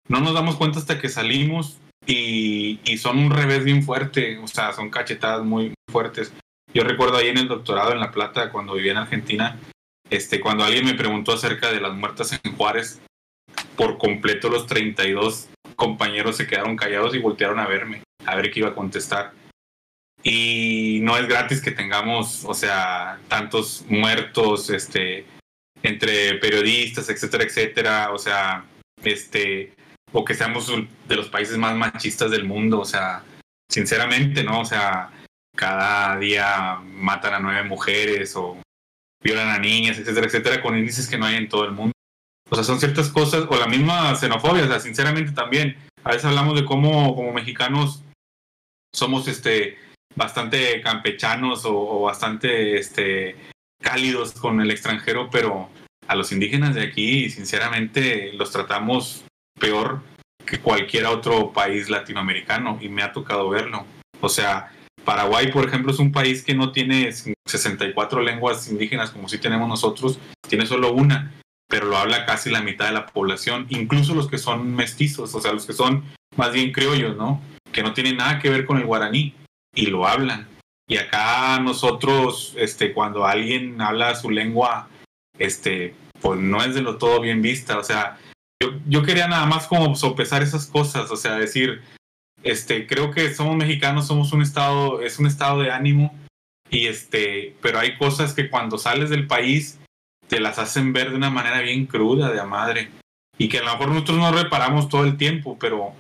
no 0.08 0.20
nos 0.20 0.36
damos 0.36 0.58
cuenta 0.58 0.78
hasta 0.78 1.00
que 1.00 1.10
salimos 1.10 1.80
y, 2.06 2.80
y 2.84 2.98
son 3.00 3.18
un 3.18 3.32
revés 3.32 3.64
bien 3.64 3.82
fuerte, 3.82 4.38
o 4.38 4.48
sea, 4.48 4.74
son 4.74 4.92
cachetadas 4.92 5.44
muy 5.44 5.74
fuertes. 5.90 6.32
Yo 6.74 6.84
recuerdo 6.84 7.18
ahí 7.18 7.30
en 7.30 7.40
el 7.40 7.48
doctorado 7.48 7.94
en 7.94 8.00
La 8.00 8.12
Plata, 8.12 8.52
cuando 8.52 8.76
vivía 8.76 8.92
en 8.92 9.00
Argentina, 9.00 9.58
este, 10.12 10.40
cuando 10.40 10.64
alguien 10.64 10.86
me 10.86 10.94
preguntó 10.94 11.34
acerca 11.34 11.72
de 11.72 11.82
las 11.82 11.94
muertas 11.94 12.40
en 12.44 12.56
Juárez, 12.56 13.02
por 13.76 13.98
completo 13.98 14.50
los 14.50 14.68
32 14.68 15.50
compañeros 15.76 16.38
se 16.38 16.48
quedaron 16.48 16.76
callados 16.76 17.16
y 17.16 17.20
voltearon 17.20 17.60
a 17.60 17.68
verme, 17.68 18.04
a 18.26 18.36
ver 18.36 18.52
qué 18.52 18.60
iba 18.60 18.70
a 18.70 18.76
contestar. 18.76 19.34
Y 20.24 21.00
no 21.02 21.18
es 21.18 21.28
gratis 21.28 21.62
que 21.62 21.72
tengamos, 21.72 22.46
o 22.46 22.54
sea, 22.54 23.20
tantos 23.28 23.86
muertos, 23.90 24.70
este, 24.70 25.26
entre 25.82 26.36
periodistas, 26.36 27.10
etcétera, 27.10 27.44
etcétera, 27.44 28.12
o 28.12 28.20
sea, 28.20 28.66
este, 29.04 29.74
o 30.12 30.24
que 30.24 30.36
seamos 30.36 30.72
de 31.08 31.16
los 31.16 31.30
países 31.30 31.58
más 31.58 31.76
machistas 31.76 32.30
del 32.30 32.46
mundo, 32.46 32.82
o 32.82 32.86
sea, 32.86 33.24
sinceramente, 33.70 34.44
¿no? 34.44 34.62
O 34.62 34.66
sea, 34.66 35.10
cada 35.56 36.18
día 36.18 36.80
matan 36.84 37.34
a 37.34 37.40
nueve 37.40 37.64
mujeres 37.64 38.36
o 38.36 38.58
violan 39.24 39.50
a 39.50 39.60
niñas, 39.60 39.98
etcétera, 39.98 40.28
etcétera, 40.28 40.62
con 40.62 40.78
índices 40.78 41.08
que 41.08 41.18
no 41.18 41.26
hay 41.26 41.36
en 41.36 41.50
todo 41.50 41.66
el 41.66 41.72
mundo. 41.72 41.94
O 42.50 42.56
sea, 42.56 42.64
son 42.64 42.80
ciertas 42.80 43.10
cosas, 43.10 43.46
o 43.50 43.56
la 43.58 43.68
misma 43.68 44.14
xenofobia, 44.16 44.66
o 44.66 44.68
sea, 44.68 44.80
sinceramente 44.80 45.32
también, 45.32 45.78
a 46.04 46.10
veces 46.10 46.26
hablamos 46.26 46.60
de 46.60 46.66
cómo 46.66 47.16
como 47.16 47.32
mexicanos 47.32 48.04
somos 48.94 49.28
este 49.28 49.78
bastante 50.16 50.82
campechanos 50.82 51.64
o, 51.66 52.02
bastante 52.02 52.78
este 52.78 53.36
cálidos 53.82 54.34
con 54.34 54.62
el 54.62 54.72
extranjero, 54.72 55.30
pero 55.32 55.70
a 56.08 56.16
los 56.16 56.32
indígenas 56.32 56.76
de 56.76 56.84
aquí, 56.84 57.30
sinceramente, 57.30 58.34
los 58.34 58.52
tratamos 58.52 59.24
peor 59.60 60.02
que 60.46 60.60
cualquier 60.60 61.06
otro 61.06 61.52
país 61.52 61.90
latinoamericano 61.90 62.78
y 62.82 62.90
me 62.90 63.02
ha 63.02 63.12
tocado 63.12 63.50
verlo. 63.50 63.86
O 64.20 64.30
sea, 64.30 64.72
Paraguay, 65.04 65.52
por 65.52 65.66
ejemplo, 65.66 65.92
es 65.92 66.00
un 66.00 66.12
país 66.12 66.44
que 66.44 66.54
no 66.54 66.72
tiene 66.72 67.12
64 67.12 68.22
lenguas 68.22 68.70
indígenas 68.70 69.12
como 69.12 69.30
sí 69.30 69.40
tenemos 69.40 69.68
nosotros, 69.68 70.20
tiene 70.48 70.66
solo 70.66 70.94
una, 70.94 71.34
pero 71.68 71.88
lo 71.88 71.98
habla 71.98 72.26
casi 72.26 72.52
la 72.52 72.62
mitad 72.62 72.86
de 72.86 72.94
la 72.94 73.08
población, 73.08 73.66
incluso 73.70 74.14
los 74.14 74.28
que 74.28 74.38
son 74.38 74.76
mestizos, 74.76 75.34
o 75.34 75.42
sea, 75.42 75.54
los 75.54 75.66
que 75.66 75.74
son 75.74 76.04
más 76.36 76.54
bien 76.54 76.72
criollos, 76.72 77.18
¿no? 77.18 77.42
Que 77.72 77.84
no 77.84 77.94
tienen 77.94 78.18
nada 78.18 78.40
que 78.40 78.50
ver 78.50 78.66
con 78.66 78.78
el 78.78 78.86
guaraní 78.86 79.34
y 79.74 79.88
lo 79.88 80.08
hablan. 80.08 80.48
Y 80.88 80.98
acá 80.98 81.60
nosotros, 81.60 82.54
este, 82.58 82.94
cuando 82.94 83.26
alguien 83.26 83.80
habla 83.82 84.16
su 84.16 84.30
lengua, 84.30 84.90
este, 85.38 85.94
pues 86.20 86.40
no 86.40 86.62
es 86.64 86.76
de 86.76 86.82
lo 86.82 86.98
todo 86.98 87.22
bien 87.22 87.42
vista. 87.42 87.78
O 87.78 87.84
sea, 87.84 88.18
yo, 88.62 88.74
yo 88.88 89.04
quería 89.04 89.28
nada 89.28 89.46
más 89.46 89.68
como 89.68 89.96
sopesar 89.96 90.44
esas 90.44 90.68
cosas, 90.68 91.10
o 91.10 91.16
sea, 91.16 91.36
decir, 91.36 91.82
este, 92.44 92.88
creo 92.88 93.12
que 93.12 93.34
somos 93.34 93.56
mexicanos, 93.56 94.08
somos 94.08 94.34
un 94.34 94.42
estado, 94.42 95.02
es 95.02 95.20
un 95.20 95.28
estado 95.28 95.62
de 95.62 95.72
ánimo, 95.72 96.14
y 96.70 96.88
este, 96.88 97.56
pero 97.62 97.80
hay 97.80 97.98
cosas 97.98 98.34
que 98.34 98.50
cuando 98.50 98.78
sales 98.78 99.10
del 99.10 99.28
país 99.28 99.80
te 100.28 100.40
las 100.40 100.60
hacen 100.60 100.94
ver 100.94 101.12
de 101.12 101.18
una 101.18 101.30
manera 101.30 101.60
bien 101.62 101.86
cruda, 101.86 102.32
de 102.32 102.40
a 102.40 102.46
madre, 102.46 102.90
y 103.38 103.50
que 103.50 103.60
a 103.60 103.64
lo 103.64 103.72
mejor 103.72 103.90
nosotros 103.90 104.18
no 104.18 104.32
reparamos 104.32 104.90
todo 104.90 105.04
el 105.04 105.18
tiempo, 105.18 105.58
pero, 105.60 105.94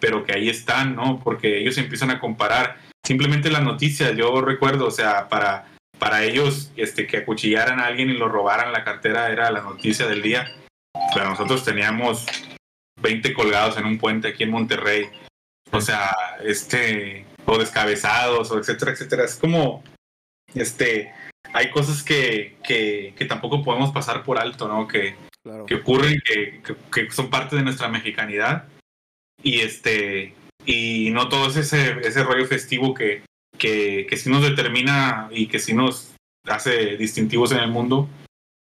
pero 0.00 0.24
que 0.24 0.32
ahí 0.32 0.48
están, 0.48 0.94
¿no? 0.94 1.20
Porque 1.22 1.58
ellos 1.58 1.78
empiezan 1.78 2.10
a 2.10 2.20
comparar 2.20 2.78
simplemente 3.04 3.50
las 3.50 3.62
noticias, 3.62 4.16
yo 4.16 4.40
recuerdo, 4.40 4.86
o 4.86 4.90
sea, 4.90 5.28
para, 5.28 5.66
para 5.98 6.24
ellos 6.24 6.72
este, 6.76 7.06
que 7.06 7.18
acuchillaran 7.18 7.80
a 7.80 7.86
alguien 7.86 8.10
y 8.10 8.14
lo 8.14 8.28
robaran 8.28 8.72
la 8.72 8.84
cartera 8.84 9.30
era 9.30 9.50
la 9.50 9.60
noticia 9.60 10.06
del 10.06 10.22
día, 10.22 10.46
pero 11.14 11.28
nosotros 11.28 11.64
teníamos 11.64 12.26
20 13.00 13.32
colgados 13.32 13.76
en 13.76 13.86
un 13.86 13.98
puente 13.98 14.28
aquí 14.28 14.42
en 14.42 14.50
Monterrey, 14.50 15.08
o 15.70 15.80
sea, 15.80 16.14
este, 16.44 17.26
o 17.44 17.58
descabezados, 17.58 18.50
o 18.50 18.58
etcétera, 18.58 18.92
etcétera, 18.92 19.24
es 19.24 19.36
como, 19.36 19.84
este, 20.54 21.12
hay 21.52 21.70
cosas 21.70 22.02
que, 22.02 22.56
que, 22.64 23.14
que 23.16 23.24
tampoco 23.24 23.62
podemos 23.62 23.92
pasar 23.92 24.24
por 24.24 24.38
alto, 24.38 24.66
¿no? 24.68 24.88
Que, 24.88 25.14
Claro. 25.46 25.64
que 25.64 25.76
ocurren, 25.76 26.20
que, 26.24 26.60
que, 26.60 26.74
que 27.06 27.10
son 27.12 27.30
parte 27.30 27.54
de 27.54 27.62
nuestra 27.62 27.86
mexicanidad. 27.86 28.64
Y 29.42 29.60
este 29.60 30.34
y 30.66 31.10
no 31.10 31.28
todo 31.28 31.48
es 31.48 31.56
ese, 31.56 32.00
ese 32.02 32.24
rollo 32.24 32.44
festivo 32.46 32.92
que, 32.92 33.22
que, 33.56 34.06
que 34.10 34.16
sí 34.16 34.28
nos 34.28 34.42
determina 34.42 35.28
y 35.30 35.46
que 35.46 35.60
sí 35.60 35.72
nos 35.72 36.14
hace 36.44 36.96
distintivos 36.96 37.52
en 37.52 37.58
el 37.58 37.70
mundo, 37.70 38.08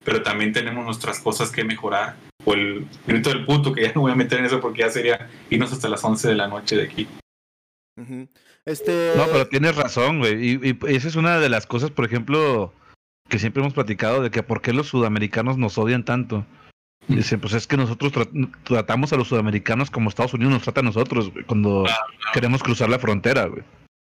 pero 0.05 0.23
también 0.23 0.53
tenemos 0.53 0.85
nuestras 0.85 1.21
cosas 1.21 1.51
que 1.51 1.65
mejorar. 1.65 2.17
O 2.45 2.53
el 2.53 2.87
grito 3.07 3.31
del 3.31 3.47
puto, 3.47 3.73
que 3.73 3.83
ya 3.83 3.93
no 3.95 4.03
voy 4.03 4.13
a 4.13 4.17
meter 4.17 4.39
en 4.39 4.45
eso 4.45 4.61
porque 4.61 4.81
ya 4.81 4.91
sería 4.91 5.31
irnos 5.49 5.73
hasta 5.73 5.89
las 5.89 6.05
11 6.05 6.29
de 6.29 6.35
la 6.35 6.47
noche 6.47 6.77
de 6.77 6.85
aquí. 6.85 7.09
Este. 8.67 9.13
No, 9.17 9.27
pero 9.27 9.49
tienes 9.49 9.77
razón, 9.77 10.19
güey. 10.19 10.59
Y, 10.63 10.79
y 10.87 10.95
esa 10.95 11.09
es 11.09 11.17
una 11.17 11.39
de 11.39 11.49
las 11.49 11.67
cosas, 11.67 11.91
por 11.91 12.05
ejemplo, 12.05 12.75
que 13.31 13.39
siempre 13.39 13.63
hemos 13.63 13.73
platicado 13.73 14.23
de 14.23 14.31
que 14.31 14.43
por 14.43 14.61
qué 14.61 14.75
los 14.75 14.89
sudamericanos 14.89 15.57
nos 15.57 15.79
odian 15.79 16.05
tanto. 16.05 16.47
Y 17.09 17.17
Dicen, 17.17 17.39
pues 17.41 17.53
es 17.53 17.67
que 17.67 17.77
nosotros 17.77 18.13
tra- 18.13 18.53
tratamos 18.65 19.13
a 19.13 19.17
los 19.17 19.29
sudamericanos 19.29 19.91
como 19.91 20.09
Estados 20.09 20.35
Unidos 20.35 20.53
nos 20.55 20.63
trata 20.63 20.81
a 20.81 20.85
nosotros, 20.85 21.31
güey, 21.33 21.45
cuando 21.45 21.85
queremos 22.33 22.63
cruzar 22.63 22.89
la 22.89 22.99
frontera, 22.99 23.45
güey. 23.47 23.63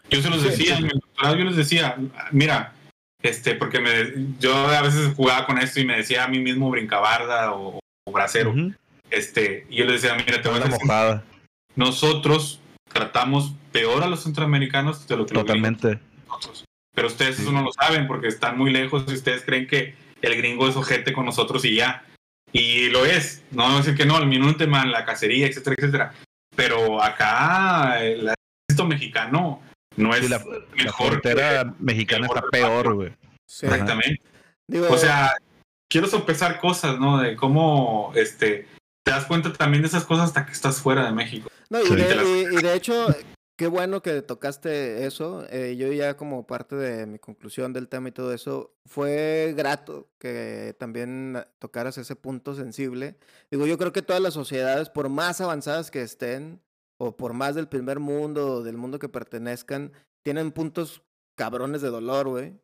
Yo 0.09 0.23
se 0.23 0.31
los 0.31 0.41
Sí, 0.41 0.49
decía, 0.49 0.77
sí. 0.77 0.83
en 0.85 0.91
el 0.91 1.01
doctorado 1.01 1.37
yo 1.37 1.45
les 1.45 1.57
decía, 1.57 1.97
mira, 2.31 2.73
este, 3.23 3.55
porque 3.55 3.81
me, 3.81 3.91
yo 4.39 4.55
a 4.57 4.81
veces 4.83 5.13
jugaba 5.15 5.47
con 5.47 5.59
esto 5.59 5.81
y 5.81 5.85
me 5.85 5.97
decía 5.97 6.25
a 6.25 6.29
mí 6.29 6.39
mismo 6.39 6.71
brincabarda 6.71 7.53
o, 7.53 7.81
o 8.07 8.13
bracero. 8.13 8.55
Este, 9.11 9.67
y 9.69 9.77
yo 9.77 9.85
les 9.85 10.01
decía, 10.01 10.17
mira, 10.17 10.41
te 10.41 10.49
voy 10.49 10.61
a 10.63 10.67
mojada, 10.67 11.23
nosotros 11.75 12.61
tratamos 12.93 13.55
peor 13.73 14.03
a 14.03 14.09
los 14.09 14.23
centroamericanos 14.23 15.07
de 15.07 15.17
lo 15.17 15.27
que 15.27 15.35
los 15.35 15.43
totalmente. 15.45 15.99
nosotros. 16.29 16.65
Pero 16.95 17.09
ustedes 17.09 17.39
eso 17.41 17.53
no 17.53 17.63
lo 17.63 17.73
saben 17.73 18.07
porque 18.07 18.29
están 18.29 18.57
muy 18.57 18.73
lejos 18.73 19.05
y 19.09 19.13
ustedes 19.15 19.43
creen 19.45 19.67
que 19.67 19.95
el 20.23 20.35
gringo 20.37 20.67
es 20.69 20.77
ojete 20.77 21.13
con 21.13 21.27
nosotros 21.27 21.65
y 21.67 21.75
ya. 21.77 22.05
Y 22.59 22.89
lo 22.91 23.05
es. 23.05 23.43
No 23.51 23.67
a 23.67 23.77
decir 23.79 23.95
que 23.97 24.07
no, 24.07 24.19
el 24.19 24.27
Minuteman, 24.27 24.91
la 24.91 25.05
cacería, 25.05 25.47
etcétera, 25.47 25.77
etcétera. 25.79 26.15
Pero 26.55 27.03
acá 27.03 28.03
el 28.03 28.31
ejército 28.69 28.87
mexicano 28.87 29.61
no 29.97 30.15
es 30.15 30.21
Sí, 30.23 30.29
la, 30.29 30.39
la 30.39 30.85
mejor 30.85 31.09
frontera 31.11 31.65
que- 31.65 31.71
mexicana 31.85 32.29
que 32.29 32.35
está 32.35 32.49
peor, 32.51 32.95
güey. 32.95 33.13
Sí. 33.47 33.67
Exactamente. 33.67 34.21
Digo, 34.69 34.89
O 34.91 34.97
sea, 34.99 35.35
quiero 35.91 36.07
sopesar 36.09 36.59
cosas, 36.59 36.99
¿no? 36.99 37.19
De 37.19 37.37
cómo, 37.37 38.13
este, 38.15 38.67
te 39.05 39.11
das 39.13 39.27
cuenta 39.27 39.53
también 39.53 39.83
de 39.83 39.89
esas 39.89 40.05
cosas 40.05 40.25
hasta 40.27 40.47
que 40.47 40.53
estás 40.53 40.81
fuera 40.81 41.05
de 41.05 41.13
México. 41.13 41.49
No, 41.71 41.81
y, 41.83 41.87
Sí. 41.87 41.95
de, 41.95 42.49
y- 42.53 42.59
y 42.59 42.63
de 42.63 42.75
hecho, 42.75 43.15
qué 43.57 43.67
bueno 43.67 44.03
que 44.03 44.23
tocaste 44.23 45.07
eso. 45.07 45.47
Eh, 45.51 45.77
yo 45.77 45.93
ya 45.93 46.17
como 46.17 46.47
parte 46.47 46.77
de 46.77 47.07
mi 47.07 47.19
conclusión 47.19 47.73
del 47.73 47.89
tema 47.89 48.09
y 48.09 48.13
todo 48.13 48.33
eso, 48.33 48.75
fue 48.85 49.55
grato 49.57 50.09
que 50.19 50.77
también 50.79 51.45
tocaras 51.59 51.99
ese 51.99 52.17
punto 52.17 52.55
sensible. 52.55 53.17
Digo, 53.51 53.67
yo 53.67 53.79
creo 53.79 53.93
que 53.93 54.03
todas 54.03 54.23
las 54.23 54.35
sociedades, 54.35 54.91
por 54.91 55.09
más 55.09 55.41
avanzadas 55.41 55.91
que 55.91 56.03
estén, 56.03 56.61
o 56.99 57.17
por 57.17 57.33
más 57.33 57.55
del 57.55 57.69
primer 57.69 58.01
mundo, 58.01 58.57
o 58.57 58.63
del 58.63 58.77
mundo 58.77 58.99
que 58.99 59.09
pertenezcan, 59.09 59.93
tienen 60.23 60.53
puntos 60.53 61.03
cabrones 61.37 61.83
de 61.83 61.89
dolor, 61.89 62.29
güey. 62.29 62.59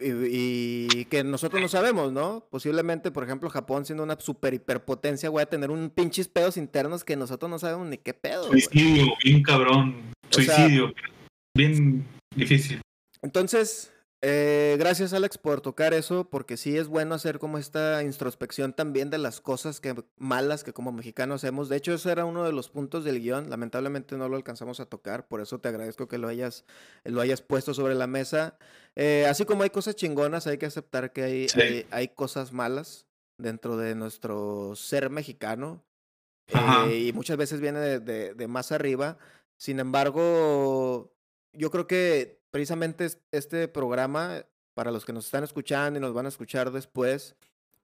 Y, 0.00 0.88
y 1.00 1.04
que 1.06 1.22
nosotros 1.24 1.60
no 1.60 1.68
sabemos, 1.68 2.12
¿no? 2.12 2.46
Posiblemente, 2.50 3.10
por 3.10 3.24
ejemplo, 3.24 3.50
Japón 3.50 3.84
siendo 3.84 4.02
una 4.02 4.18
super 4.18 4.54
hiperpotencia, 4.54 5.28
voy 5.30 5.42
a 5.42 5.46
tener 5.46 5.70
un 5.70 5.90
pinches 5.90 6.28
pedos 6.28 6.56
internos 6.56 7.04
que 7.04 7.16
nosotros 7.16 7.50
no 7.50 7.58
sabemos 7.58 7.86
ni 7.88 7.98
qué 7.98 8.14
pedo, 8.14 8.48
güey. 8.48 8.60
Suicidio, 8.60 9.06
bien 9.24 9.42
cabrón. 9.42 10.12
O 10.30 10.40
sea- 10.40 10.56
Suicidio, 10.56 10.92
bien 11.56 12.06
difícil. 12.34 12.80
Entonces, 13.22 13.92
eh, 14.22 14.76
gracias 14.78 15.12
Alex 15.14 15.38
por 15.38 15.60
tocar 15.62 15.94
eso, 15.94 16.28
porque 16.28 16.56
sí 16.58 16.76
es 16.76 16.88
bueno 16.88 17.14
hacer 17.14 17.38
como 17.38 17.56
esta 17.56 18.02
introspección 18.02 18.74
también 18.74 19.08
de 19.08 19.16
las 19.18 19.40
cosas 19.40 19.80
que 19.80 19.94
malas 20.18 20.62
que 20.62 20.72
como 20.74 20.92
mexicanos 20.92 21.42
hacemos. 21.42 21.68
De 21.70 21.76
hecho, 21.76 21.94
ese 21.94 22.10
era 22.12 22.26
uno 22.26 22.44
de 22.44 22.52
los 22.52 22.68
puntos 22.68 23.02
del 23.04 23.20
guion. 23.20 23.48
Lamentablemente 23.48 24.16
no 24.18 24.28
lo 24.28 24.36
alcanzamos 24.36 24.78
a 24.80 24.86
tocar, 24.86 25.26
por 25.26 25.40
eso 25.40 25.58
te 25.60 25.68
agradezco 25.68 26.06
que 26.08 26.18
lo 26.18 26.28
hayas, 26.28 26.64
lo 27.04 27.20
hayas 27.22 27.40
puesto 27.40 27.72
sobre 27.72 27.94
la 27.94 28.06
mesa. 28.06 28.58
Eh, 28.94 29.26
así 29.28 29.44
como 29.46 29.62
hay 29.62 29.70
cosas 29.70 29.96
chingonas, 29.96 30.46
hay 30.46 30.58
que 30.58 30.66
aceptar 30.66 31.12
que 31.12 31.22
hay, 31.22 31.48
Sí. 31.48 31.60
hay, 31.60 31.86
hay 31.90 32.08
cosas 32.08 32.52
malas 32.52 33.06
dentro 33.38 33.76
de 33.78 33.94
nuestro 33.94 34.74
ser 34.76 35.08
mexicano. 35.08 35.82
Eh, 36.88 37.06
y 37.08 37.12
muchas 37.12 37.36
veces 37.36 37.60
viene 37.60 37.78
de, 37.78 38.00
de- 38.00 38.34
de 38.34 38.48
más 38.48 38.72
arriba. 38.72 39.16
Sin 39.56 39.78
embargo, 39.80 41.12
yo 41.52 41.70
creo 41.70 41.86
que 41.86 42.39
precisamente 42.50 43.04
es- 43.06 43.18
este 43.32 43.68
programa, 43.68 44.44
para 44.74 44.90
los 44.90 45.04
que 45.04 45.12
nos 45.12 45.26
están 45.26 45.44
escuchando 45.44 45.98
y 45.98 46.00
nos 46.02 46.14
van 46.14 46.26
a 46.26 46.30
escuchar 46.30 46.70
después, 46.70 47.34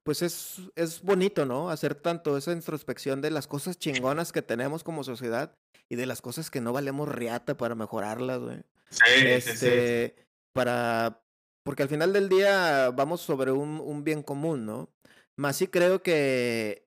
pues 0.05 0.23
es, 0.23 0.59
es 0.77 1.03
bonito, 1.03 1.45
¿no? 1.47 1.69
Hacer 1.71 1.95
tanto 1.97 2.37
esa 2.37 2.53
introspección 2.53 3.21
de 3.21 3.31
las 3.31 3.47
cosas 3.49 3.79
chingonas 3.79 4.33
que 4.33 4.41
tenemos 4.43 4.85
como 4.85 5.03
sociedad 5.05 5.57
y 5.89 5.97
de 5.97 6.07
las 6.07 6.23
cosas 6.23 6.51
que 6.51 6.61
no 6.61 6.73
valemos 6.73 7.09
riata 7.09 7.57
para 7.57 7.75
mejorarlas, 7.75 8.39
güey. 8.41 8.63
Sí, 8.91 9.01
sí, 9.01 9.17
sí. 9.17 9.51
Este, 9.67 10.17
para, 10.53 11.23
porque 11.65 11.83
al 11.83 11.89
final 11.89 12.13
del 12.13 12.29
día 12.29 12.91
vamos 12.91 13.21
sobre 13.21 13.51
un, 13.51 13.81
un 13.81 14.05
bien 14.05 14.23
común, 14.23 14.65
¿no? 14.65 14.89
Más 15.37 15.57
sí 15.57 15.67
creo 15.67 16.03
que 16.03 16.87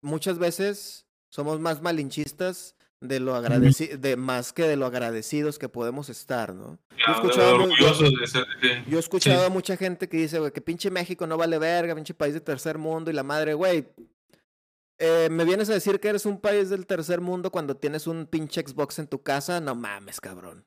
muchas 0.00 0.38
veces 0.38 1.06
somos 1.28 1.58
más 1.60 1.82
malinchistas 1.82 2.76
de 3.00 3.18
lo 3.20 3.34
agradeci 3.34 3.86
de 3.86 4.16
más 4.16 4.52
que 4.52 4.64
de 4.64 4.76
lo 4.76 4.84
agradecidos 4.86 5.58
que 5.58 5.68
podemos 5.68 6.08
estar, 6.10 6.54
¿no? 6.54 6.78
Yo 6.98 7.04
he 7.08 7.12
escuchado, 7.12 7.58
yo- 7.78 8.98
he 8.98 9.44
a 9.46 9.48
mucha 9.48 9.76
gente 9.76 10.08
que 10.08 10.18
dice, 10.18 10.38
güey, 10.38 10.52
que 10.52 10.60
pinche 10.60 10.90
México 10.90 11.26
no 11.26 11.36
vale 11.38 11.58
verga, 11.58 11.94
pinche 11.94 12.12
país 12.14 12.34
de 12.34 12.40
tercer 12.40 12.76
mundo 12.78 13.10
y 13.10 13.14
la 13.14 13.22
madre, 13.22 13.54
güey. 13.54 13.86
eh, 15.02 15.28
¿Me 15.30 15.46
vienes 15.46 15.70
a 15.70 15.72
decir 15.72 15.98
que 15.98 16.08
eres 16.08 16.26
un 16.26 16.38
país 16.38 16.68
del 16.68 16.86
tercer 16.86 17.22
mundo 17.22 17.50
cuando 17.50 17.74
tienes 17.74 18.06
un 18.06 18.26
pinche 18.26 18.60
Xbox 18.60 18.98
en 18.98 19.06
tu 19.06 19.22
casa? 19.22 19.58
No 19.58 19.74
mames, 19.74 20.20
cabrón. 20.20 20.66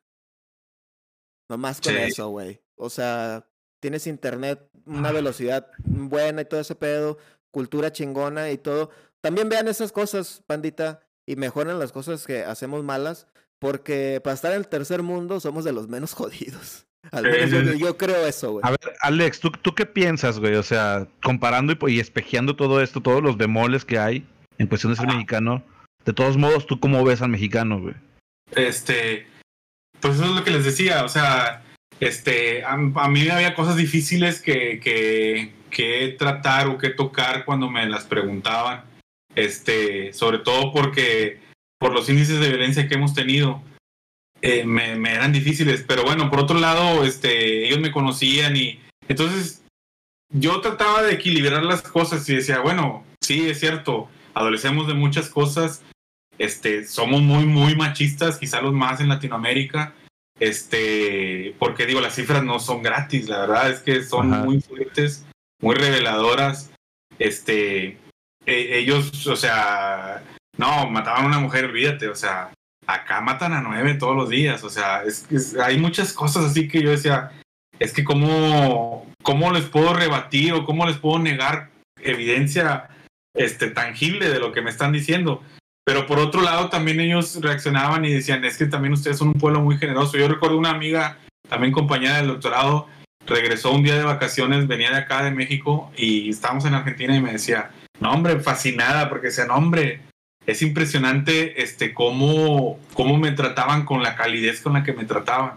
No 1.49 1.57
más 1.59 1.79
con 1.79 1.93
Sí. 1.93 1.99
eso, 1.99 2.29
güey. 2.29 2.59
O 2.75 2.89
sea, 2.89 3.47
tienes 3.79 4.07
internet, 4.07 4.67
una 4.87 5.11
velocidad 5.11 5.69
buena 5.85 6.41
y 6.41 6.45
todo 6.45 6.59
ese 6.61 6.73
pedo, 6.73 7.19
cultura 7.51 7.91
chingona 7.91 8.49
y 8.49 8.57
todo. 8.57 8.89
También 9.21 9.49
vean 9.49 9.67
esas 9.67 9.91
cosas, 9.91 10.41
pandita, 10.47 11.02
y 11.25 11.35
mejoren 11.35 11.79
las 11.79 11.91
cosas 11.91 12.25
que 12.25 12.43
hacemos 12.43 12.83
malas, 12.83 13.27
porque 13.59 14.21
para 14.23 14.33
estar 14.33 14.51
en 14.51 14.57
el 14.57 14.67
tercer 14.67 15.03
mundo 15.03 15.39
somos 15.39 15.63
de 15.63 15.73
los 15.73 15.87
menos 15.87 16.13
jodidos. 16.13 16.85
Al 17.11 17.23
menos 17.23 17.49
sí, 17.49 17.79
yo, 17.79 17.97
creo 17.97 18.25
eso, 18.25 18.53
güey. 18.53 18.63
A 18.65 18.69
ver, 18.69 18.95
Alex, 19.01 19.41
¿tú, 19.41 19.51
¿tú 19.51 19.75
qué 19.75 19.85
piensas, 19.85 20.39
güey? 20.39 20.55
O 20.55 20.63
sea, 20.63 21.05
comparando 21.21 21.73
y, 21.73 21.91
y 21.91 21.99
espejeando 21.99 22.55
todo 22.55 22.81
esto, 22.81 23.01
todos 23.01 23.21
los 23.21 23.35
bemoles 23.35 23.83
que 23.83 23.99
hay 23.99 24.25
en 24.57 24.67
cuestión 24.67 24.93
de 24.93 24.97
ser 24.97 25.07
mexicano, 25.07 25.63
de 26.05 26.13
todos 26.13 26.37
modos, 26.37 26.65
¿tú 26.65 26.79
cómo 26.79 27.03
ves 27.03 27.21
al 27.21 27.29
mexicano, 27.29 27.79
güey? 27.81 27.95
este, 28.55 29.27
pues 29.99 30.15
eso 30.15 30.25
es 30.25 30.31
lo 30.31 30.43
que 30.43 30.51
les 30.51 30.65
decía, 30.65 31.03
o 31.03 31.09
sea, 31.09 31.63
este, 31.99 32.63
a, 32.63 32.73
a 32.73 33.09
mí 33.09 33.29
había 33.29 33.55
cosas 33.55 33.75
difíciles 33.77 34.41
que, 34.41 34.79
que, 34.79 35.53
que 35.69 36.15
tratar 36.17 36.67
o 36.67 36.77
que 36.77 36.89
tocar 36.89 37.45
cuando 37.45 37.69
me 37.69 37.85
las 37.87 38.05
preguntaban, 38.05 38.83
este, 39.35 40.13
sobre 40.13 40.39
todo 40.39 40.71
porque 40.71 41.39
por 41.79 41.93
los 41.93 42.09
índices 42.09 42.39
de 42.39 42.49
violencia 42.49 42.87
que 42.87 42.95
hemos 42.95 43.13
tenido, 43.13 43.61
eh, 44.41 44.65
me, 44.65 44.95
me 44.95 45.13
eran 45.13 45.31
difíciles, 45.31 45.83
pero 45.87 46.03
bueno, 46.03 46.29
por 46.29 46.39
otro 46.39 46.59
lado, 46.59 47.03
este, 47.03 47.67
ellos 47.67 47.79
me 47.79 47.91
conocían 47.91 48.55
y 48.57 48.79
entonces 49.07 49.63
yo 50.33 50.59
trataba 50.61 51.03
de 51.03 51.13
equilibrar 51.13 51.63
las 51.63 51.81
cosas 51.81 52.27
y 52.27 52.35
decía, 52.35 52.59
bueno, 52.59 53.05
sí, 53.21 53.49
es 53.49 53.59
cierto, 53.59 54.09
adolecemos 54.33 54.87
de 54.87 54.95
muchas 54.95 55.29
cosas, 55.29 55.83
este, 56.37 56.85
somos 56.85 57.21
muy, 57.21 57.45
muy 57.45 57.75
machistas, 57.75 58.37
quizá 58.37 58.61
los 58.61 58.73
más 58.73 58.99
en 58.99 59.09
Latinoamérica, 59.09 59.93
este, 60.39 61.55
porque 61.59 61.85
digo, 61.85 62.01
las 62.01 62.15
cifras 62.15 62.43
no 62.43 62.59
son 62.59 62.81
gratis, 62.81 63.29
la 63.29 63.41
verdad 63.41 63.69
es 63.69 63.79
que 63.79 64.03
son 64.03 64.33
Ajá. 64.33 64.43
muy 64.43 64.59
fuertes, 64.59 65.25
muy 65.61 65.75
reveladoras, 65.75 66.71
este, 67.19 67.97
e- 68.45 68.79
ellos, 68.79 69.27
o 69.27 69.35
sea, 69.35 70.23
no, 70.57 70.89
mataban 70.89 71.25
a 71.25 71.27
una 71.27 71.39
mujer, 71.39 71.65
olvídate, 71.65 72.07
o 72.07 72.15
sea, 72.15 72.51
acá 72.87 73.21
matan 73.21 73.53
a 73.53 73.61
nueve 73.61 73.95
todos 73.95 74.15
los 74.15 74.29
días, 74.29 74.63
o 74.63 74.69
sea, 74.69 75.03
hay 75.63 75.77
muchas 75.77 76.13
cosas 76.13 76.45
así 76.45 76.67
que 76.67 76.81
yo 76.81 76.91
decía, 76.91 77.31
es 77.79 77.93
que 77.93 78.03
cómo, 78.03 79.07
cómo 79.23 79.51
les 79.51 79.65
puedo 79.65 79.93
rebatir 79.93 80.53
o 80.53 80.65
cómo 80.65 80.85
les 80.85 80.97
puedo 80.97 81.19
negar 81.19 81.71
evidencia 82.01 82.89
este, 83.35 83.69
tangible 83.69 84.29
de 84.29 84.39
lo 84.39 84.51
que 84.51 84.61
me 84.61 84.69
están 84.69 84.91
diciendo. 84.91 85.41
Pero 85.85 86.05
por 86.05 86.19
otro 86.19 86.41
lado, 86.41 86.69
también 86.69 86.99
ellos 86.99 87.41
reaccionaban 87.41 88.05
y 88.05 88.13
decían, 88.13 88.45
es 88.45 88.57
que 88.57 88.67
también 88.67 88.93
ustedes 88.93 89.17
son 89.17 89.29
un 89.29 89.33
pueblo 89.33 89.59
muy 89.61 89.77
generoso. 89.77 90.17
Yo 90.17 90.27
recuerdo 90.27 90.57
una 90.57 90.69
amiga, 90.69 91.17
también 91.49 91.73
compañera 91.73 92.17
del 92.17 92.27
doctorado, 92.27 92.87
regresó 93.25 93.71
un 93.71 93.83
día 93.83 93.95
de 93.95 94.03
vacaciones, 94.03 94.67
venía 94.67 94.91
de 94.91 94.97
acá 94.97 95.23
de 95.23 95.31
México 95.31 95.91
y 95.97 96.29
estábamos 96.29 96.65
en 96.65 96.75
Argentina 96.75 97.15
y 97.15 97.21
me 97.21 97.33
decía, 97.33 97.71
no 98.03 98.11
hombre, 98.11 98.39
fascinada, 98.41 99.09
porque 99.09 99.27
decía, 99.27 99.45
no 99.45 99.55
hombre, 99.55 100.01
es 100.45 100.61
impresionante 100.61 101.63
este, 101.63 101.93
cómo, 101.93 102.77
cómo 102.93 103.17
me 103.17 103.31
trataban 103.31 103.85
con 103.85 104.03
la 104.03 104.15
calidez 104.15 104.61
con 104.61 104.73
la 104.73 104.83
que 104.83 104.93
me 104.93 105.05
trataban. 105.05 105.53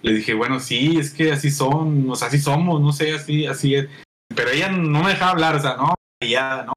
Le 0.00 0.14
dije, 0.14 0.34
bueno, 0.34 0.60
sí, 0.60 0.96
es 0.98 1.12
que 1.12 1.30
así 1.30 1.50
son, 1.50 2.08
o 2.10 2.16
sea, 2.16 2.28
así 2.28 2.38
somos, 2.38 2.80
no 2.80 2.92
sé, 2.92 3.14
así, 3.14 3.46
así 3.46 3.74
es. 3.74 3.88
Pero 4.34 4.50
ella 4.50 4.70
no 4.70 5.02
me 5.02 5.10
dejaba 5.10 5.32
hablar, 5.32 5.56
o 5.56 5.60
sea, 5.60 5.76
no, 5.76 5.94
ya, 6.26 6.64
no. 6.66 6.72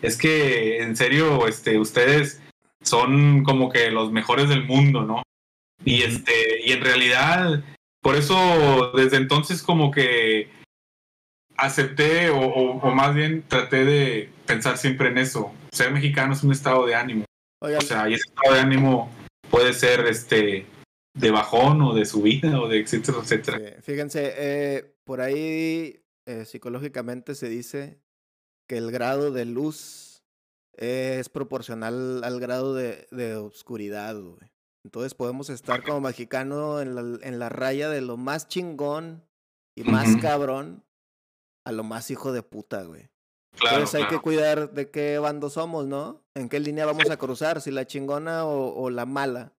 Es 0.00 0.16
que, 0.16 0.80
en 0.82 0.96
serio, 0.96 1.46
este, 1.46 1.78
ustedes 1.78 2.40
son 2.82 3.44
como 3.44 3.70
que 3.70 3.90
los 3.90 4.12
mejores 4.12 4.48
del 4.48 4.64
mundo, 4.64 5.02
¿no? 5.02 5.22
Y 5.84 6.02
este, 6.02 6.62
y 6.64 6.72
en 6.72 6.80
realidad, 6.80 7.62
por 8.00 8.16
eso, 8.16 8.92
desde 8.94 9.18
entonces 9.18 9.62
como 9.62 9.90
que 9.90 10.50
acepté, 11.58 12.30
o, 12.30 12.38
o- 12.40 12.78
o 12.80 12.94
más 12.94 13.14
bien 13.14 13.44
traté 13.46 13.84
de 13.84 14.30
pensar 14.46 14.78
siempre 14.78 15.08
en 15.08 15.18
eso. 15.18 15.52
Ser 15.72 15.92
mexicano 15.92 16.32
es 16.32 16.42
un 16.42 16.52
estado 16.52 16.86
de 16.86 16.94
ánimo. 16.94 17.24
Oigan, 17.60 17.78
O 17.82 17.84
sea, 17.86 18.08
y 18.08 18.14
ese 18.14 18.22
estado 18.28 18.54
de 18.54 18.60
ánimo 18.60 19.10
puede 19.50 19.72
ser 19.72 20.06
este 20.06 20.66
de 21.14 21.30
bajón 21.30 21.82
o 21.82 21.94
de 21.94 22.04
subida 22.04 22.60
o 22.60 22.68
de 22.68 22.78
etcétera, 22.80 23.18
etcétera. 23.22 23.58
Sí, 23.58 23.82
Fíjense, 23.82 24.34
eh, 24.36 24.94
por 25.04 25.20
ahí 25.20 26.00
eh, 26.26 26.44
psicológicamente 26.44 27.34
se 27.34 27.48
dice 27.48 27.98
que 28.68 28.76
el 28.78 28.90
grado 28.92 29.32
de 29.32 29.44
luz 29.44 30.22
es 30.76 31.28
proporcional 31.28 32.22
al 32.22 32.38
grado 32.38 32.74
de, 32.74 33.08
de 33.10 33.34
oscuridad, 33.34 34.14
güey. 34.14 34.52
Entonces 34.84 35.14
podemos 35.14 35.50
estar 35.50 35.82
como 35.82 36.00
mexicano 36.02 36.80
en 36.80 36.94
la, 36.94 37.18
en 37.26 37.38
la 37.40 37.48
raya 37.48 37.88
de 37.88 38.00
lo 38.00 38.16
más 38.16 38.46
chingón 38.46 39.24
y 39.76 39.82
más 39.82 40.16
cabrón 40.22 40.84
a 41.68 41.72
lo 41.72 41.84
más 41.84 42.10
hijo 42.10 42.32
de 42.32 42.42
puta, 42.42 42.82
güey. 42.84 43.08
Claro, 43.58 43.76
Entonces 43.78 44.00
hay 44.02 44.06
que 44.08 44.18
cuidar 44.20 44.72
de 44.72 44.90
qué 44.90 45.18
bando 45.18 45.50
somos, 45.50 45.86
¿no? 45.86 46.22
En 46.34 46.48
qué 46.48 46.60
línea 46.60 46.86
vamos 46.86 47.10
a 47.10 47.16
cruzar, 47.18 47.60
si 47.60 47.70
la 47.70 47.86
chingona 47.86 48.44
o, 48.46 48.74
o 48.74 48.88
la 48.90 49.04
mala. 49.04 49.52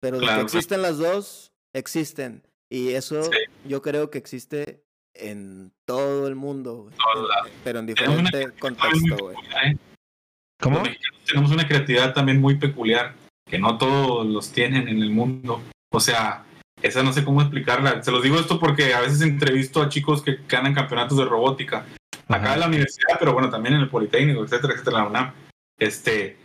Pero 0.00 0.20
de 0.20 0.26
que 0.26 0.40
existen 0.40 0.82
las 0.82 0.98
dos, 0.98 1.52
existen. 1.74 2.46
Y 2.70 2.90
eso 2.90 3.24
Sí. 3.24 3.30
yo 3.66 3.82
creo 3.82 4.10
que 4.10 4.18
existe 4.18 4.84
en 5.14 5.72
todo 5.84 6.28
el 6.28 6.36
mundo, 6.36 6.90
lados. 7.14 7.50
pero 7.64 7.80
en 7.80 7.86
diferente 7.86 8.50
contexto, 8.60 9.16
güey. 9.18 9.36
¿eh? 9.64 9.76
¿Cómo? 10.60 10.82
Tenemos 11.26 11.50
una 11.50 11.66
creatividad 11.66 12.14
también 12.14 12.40
muy 12.40 12.56
peculiar, 12.56 13.14
que 13.46 13.58
no 13.58 13.78
todos 13.78 14.26
los 14.26 14.52
tienen 14.52 14.86
en 14.88 15.02
el 15.02 15.10
mundo. 15.10 15.60
O 15.90 15.98
sea, 16.00 16.44
esa 16.82 17.02
no 17.02 17.12
sé 17.12 17.24
cómo 17.24 17.40
explicarla. 17.40 18.02
Se 18.02 18.10
los 18.10 18.22
digo 18.22 18.38
esto 18.38 18.58
porque 18.58 18.94
a 18.94 19.00
veces 19.00 19.20
entrevisto 19.20 19.82
a 19.82 19.88
chicos 19.88 20.22
que 20.22 20.38
ganan 20.48 20.74
campeonatos 20.74 21.18
de 21.18 21.24
robótica. 21.24 21.86
acá 22.28 22.44
Ajá. 22.44 22.54
en 22.54 22.60
la 22.60 22.66
universidad, 22.66 23.16
pero 23.18 23.32
bueno, 23.32 23.50
también 23.50 23.74
en 23.74 23.80
el 23.80 23.88
Politécnico, 23.88 24.44
etcétera, 24.44 24.74
etcétera, 24.74 24.98
la 24.98 25.06
UNAM, 25.06 25.32
este, 25.78 26.36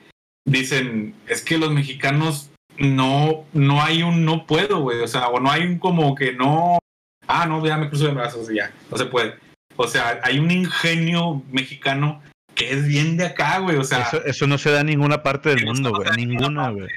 dicen, 0.46 1.16
es 1.28 1.44
que 1.44 1.58
los 1.58 1.72
mexicanos 1.72 2.50
no, 2.78 3.46
no 3.54 3.82
hay 3.82 4.04
un 4.04 4.26
no 4.26 4.46
puedo, 4.46 4.80
güey, 4.82 5.02
o 5.02 5.08
sea, 5.08 5.28
o 5.28 5.40
no 5.40 5.52
hay 5.52 5.64
un 5.64 5.80
como 5.80 6.16
que 6.16 6.34
no, 6.34 6.80
ah, 7.28 7.46
no, 7.46 7.66
ya 7.66 7.78
me 7.78 7.90
cruzo 7.90 8.06
de 8.06 8.14
brazos 8.14 8.50
y 8.52 8.56
ya, 8.56 8.72
no 8.90 8.98
se 8.98 9.06
puede. 9.06 9.36
O 9.76 9.88
sea, 9.88 10.20
hay 10.24 10.40
un 10.40 10.52
ingenio 10.52 11.42
mexicano 11.52 12.22
que 12.56 12.72
es 12.72 12.88
bien 12.88 13.18
de 13.18 13.26
acá, 13.26 13.60
güey, 13.60 13.78
o 13.78 13.84
sea, 13.84 14.04
Eso, 14.04 14.24
eso 14.24 14.48
no 14.48 14.58
se 14.58 14.72
da 14.72 14.82
en 14.82 14.88
ninguna 14.88 15.24
parte 15.24 15.50
del 15.50 15.66
mundo, 15.66 15.92
güey. 15.92 16.10
ninguna 16.16 16.70
güey. 16.70 16.90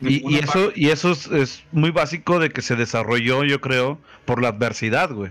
Y, 0.00 0.38
eso, 0.38 0.72
y 0.74 0.88
eso 0.88 1.12
es, 1.12 1.26
es 1.28 1.62
muy 1.72 1.90
básico 1.90 2.38
de 2.38 2.50
que 2.50 2.62
se 2.62 2.74
desarrolló, 2.76 3.44
yo 3.44 3.60
creo, 3.60 3.98
por 4.24 4.40
la 4.42 4.48
adversidad, 4.48 5.10
güey. 5.12 5.30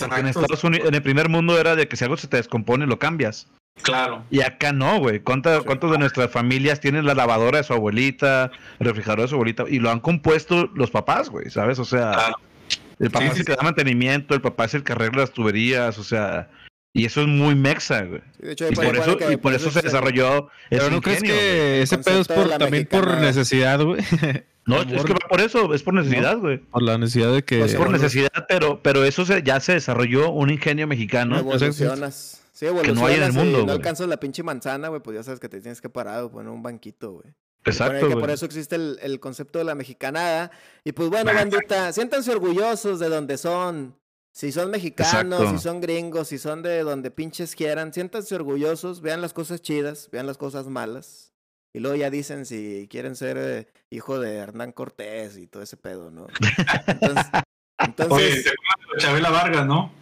Porque 0.00 0.20
en 0.20 0.26
Estados 0.26 0.64
Unidos, 0.64 0.88
en 0.88 0.94
el 0.94 1.02
primer 1.02 1.28
mundo 1.28 1.58
era 1.58 1.76
de 1.76 1.86
que 1.86 1.96
si 1.96 2.02
algo 2.04 2.16
se 2.16 2.26
te 2.26 2.36
descompone, 2.36 2.86
lo 2.86 2.98
cambias. 2.98 3.46
claro. 3.82 4.24
Y 4.28 4.40
acá 4.40 4.72
no, 4.72 4.98
güey. 4.98 5.20
¿Cuánta- 5.20 5.60
¿Cuántos 5.60 5.92
de 5.92 5.98
nuestras 5.98 6.32
familias 6.32 6.80
tienen 6.80 7.06
la 7.06 7.14
lavadora 7.14 7.58
de 7.58 7.64
su 7.64 7.72
abuelita, 7.74 8.50
el 8.80 8.86
refrigerador 8.86 9.22
de 9.22 9.28
su 9.28 9.34
abuelita? 9.36 9.64
Y 9.68 9.78
lo 9.78 9.90
han 9.90 10.00
compuesto 10.00 10.68
los 10.74 10.90
papás, 10.90 11.28
güey, 11.30 11.48
¿sabes? 11.50 11.78
O 11.78 11.84
sea, 11.84 12.10
Claro. 12.12 12.34
el 12.98 13.10
papá 13.12 13.26
Sí, 13.26 13.28
es 13.28 13.34
sí, 13.34 13.40
el 13.42 13.46
que 13.46 13.54
da 13.54 13.62
mantenimiento, 13.62 14.34
el 14.34 14.40
papá 14.40 14.64
es 14.64 14.74
el 14.74 14.82
que 14.82 14.92
arregla 14.94 15.20
las 15.20 15.30
tuberías, 15.32 15.96
o 15.98 16.02
sea, 16.02 16.48
y 16.92 17.04
eso 17.04 17.20
es 17.22 17.26
muy 17.28 17.54
mexa, 17.54 18.02
güey. 18.02 18.20
Sí, 18.40 18.46
de 18.46 18.52
hecho, 18.52 18.68
Y 18.70 18.74
por 18.74 18.96
eso, 18.96 19.16
que 19.16 19.32
y 19.32 19.36
por 19.36 19.54
eso 19.54 19.70
se 19.70 19.82
desarrolló 19.82 20.48
Pero 20.70 20.82
ese 20.84 20.90
no 20.90 21.00
crees 21.00 21.20
güey. 21.20 21.32
que 21.32 21.82
ese 21.82 21.98
pedo 21.98 22.20
es 22.20 22.28
por, 22.28 22.48
también 22.58 22.86
por 22.86 23.18
necesidad, 23.18 23.80
güey. 23.82 24.00
No, 24.66 24.82
es 24.82 25.02
que 25.02 25.14
va 25.14 25.18
por 25.30 25.40
eso, 25.40 25.72
es 25.72 25.82
por 25.82 25.94
necesidad, 25.94 26.36
güey. 26.36 26.58
Por 26.58 26.82
la 26.82 26.98
necesidad 26.98 27.32
de 27.32 27.42
que. 27.42 27.60
Pues, 27.60 27.70
Es 27.72 27.78
por 27.78 27.88
necesidad, 27.90 28.28
pero, 28.50 28.82
pero 28.82 29.02
eso 29.02 29.24
se- 29.24 29.42
ya 29.42 29.60
se 29.60 29.72
desarrolló 29.72 30.30
un 30.30 30.50
ingenio 30.50 30.86
mexicano. 30.86 31.38
Evolucionas. 31.38 32.42
Sí, 32.52 32.66
no 32.66 32.72
hay 32.72 32.80
en 32.80 32.84
el 32.84 32.98
evolucionas 32.98 33.34
mundo, 33.34 33.58
no 33.60 33.64
güey. 33.64 33.76
alcanzas 33.76 34.08
la 34.08 34.18
pinche 34.20 34.42
manzana, 34.42 34.88
güey, 34.88 35.00
pues 35.00 35.16
ya 35.16 35.22
sabes 35.22 35.40
que 35.40 35.48
te 35.48 35.62
tienes 35.62 35.80
que 35.80 35.88
parar 35.88 36.22
o 36.24 36.30
poner 36.30 36.50
un 36.50 36.62
banquito, 36.62 37.12
güey. 37.12 37.32
Exacto, 37.64 38.00
que 38.08 38.12
güey. 38.14 38.20
por 38.20 38.30
eso 38.30 38.44
existe 38.44 38.76
el, 38.76 38.98
el 39.00 39.20
concepto 39.20 39.58
de 39.58 39.64
la 39.64 39.74
mexicanada. 39.74 40.50
Y 40.84 40.92
pues 40.92 41.08
bueno, 41.08 41.32
bandita, 41.32 41.90
siéntanse 41.94 42.30
orgullosos 42.30 42.98
de 43.00 43.08
donde 43.08 43.38
son. 43.38 43.94
Si 44.38 44.52
son 44.52 44.70
mexicanos, 44.70 45.40
Exacto. 45.40 45.58
si 45.58 45.58
son 45.64 45.80
gringos, 45.80 46.28
si 46.28 46.38
son 46.38 46.62
de 46.62 46.84
donde 46.84 47.10
pinches 47.10 47.56
quieran, 47.56 47.92
siéntanse 47.92 48.36
orgullosos, 48.36 49.00
vean 49.00 49.20
las 49.20 49.32
cosas 49.32 49.60
chidas, 49.60 50.08
vean 50.12 50.28
las 50.28 50.38
cosas 50.38 50.68
malas. 50.68 51.32
Y 51.74 51.80
luego 51.80 51.96
ya 51.96 52.08
dicen 52.08 52.46
si 52.46 52.86
quieren 52.88 53.16
ser 53.16 53.36
eh, 53.36 53.66
hijo 53.90 54.20
de 54.20 54.36
Hernán 54.36 54.70
Cortés 54.70 55.36
y 55.38 55.48
todo 55.48 55.64
ese 55.64 55.76
pedo, 55.76 56.12
¿no? 56.12 56.28
Entonces, 56.86 57.26
Oye, 57.32 57.44
entonces 57.80 58.44
¿te 58.44 58.50
acuerdas 58.50 58.94
de 58.94 59.00
Chabela 59.00 59.30
Vargas, 59.30 59.66
¿no? 59.66 59.92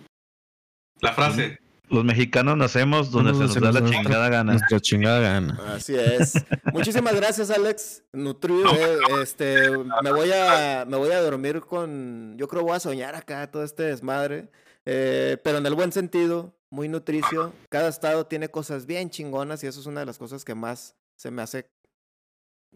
La 1.00 1.14
frase. 1.14 1.58
Los 1.88 2.04
mexicanos 2.04 2.56
nacemos 2.56 3.10
donde 3.10 3.32
se 3.32 3.52
se 3.52 3.60
nos 3.60 3.74
da 3.74 3.80
nos 3.80 3.90
la 3.90 3.96
chingada 3.96 4.28
gana. 4.28 4.52
Nuestra 4.52 4.80
chingada 4.80 5.20
gana. 5.20 5.58
Así 5.74 5.94
es. 5.94 6.34
Muchísimas 6.72 7.14
gracias, 7.14 7.50
Alex. 7.50 8.02
Nutrido, 8.12 8.64
eh, 8.74 8.98
este, 9.22 9.70
me 10.02 10.10
voy 10.12 10.30
a, 10.32 10.84
me 10.86 10.96
voy 10.96 11.12
a 11.12 11.20
dormir 11.20 11.60
con, 11.60 12.34
yo 12.36 12.48
creo 12.48 12.62
voy 12.62 12.76
a 12.76 12.80
soñar 12.80 13.14
acá 13.14 13.50
todo 13.50 13.62
este 13.62 13.84
desmadre, 13.84 14.48
eh, 14.84 15.38
pero 15.44 15.58
en 15.58 15.66
el 15.66 15.74
buen 15.74 15.92
sentido, 15.92 16.56
muy 16.70 16.88
nutricio. 16.88 17.52
Cada 17.68 17.88
estado 17.88 18.26
tiene 18.26 18.48
cosas 18.48 18.86
bien 18.86 19.10
chingonas 19.10 19.62
y 19.62 19.68
eso 19.68 19.78
es 19.80 19.86
una 19.86 20.00
de 20.00 20.06
las 20.06 20.18
cosas 20.18 20.44
que 20.44 20.54
más 20.56 20.96
se 21.14 21.30
me 21.30 21.42
hace 21.42 21.70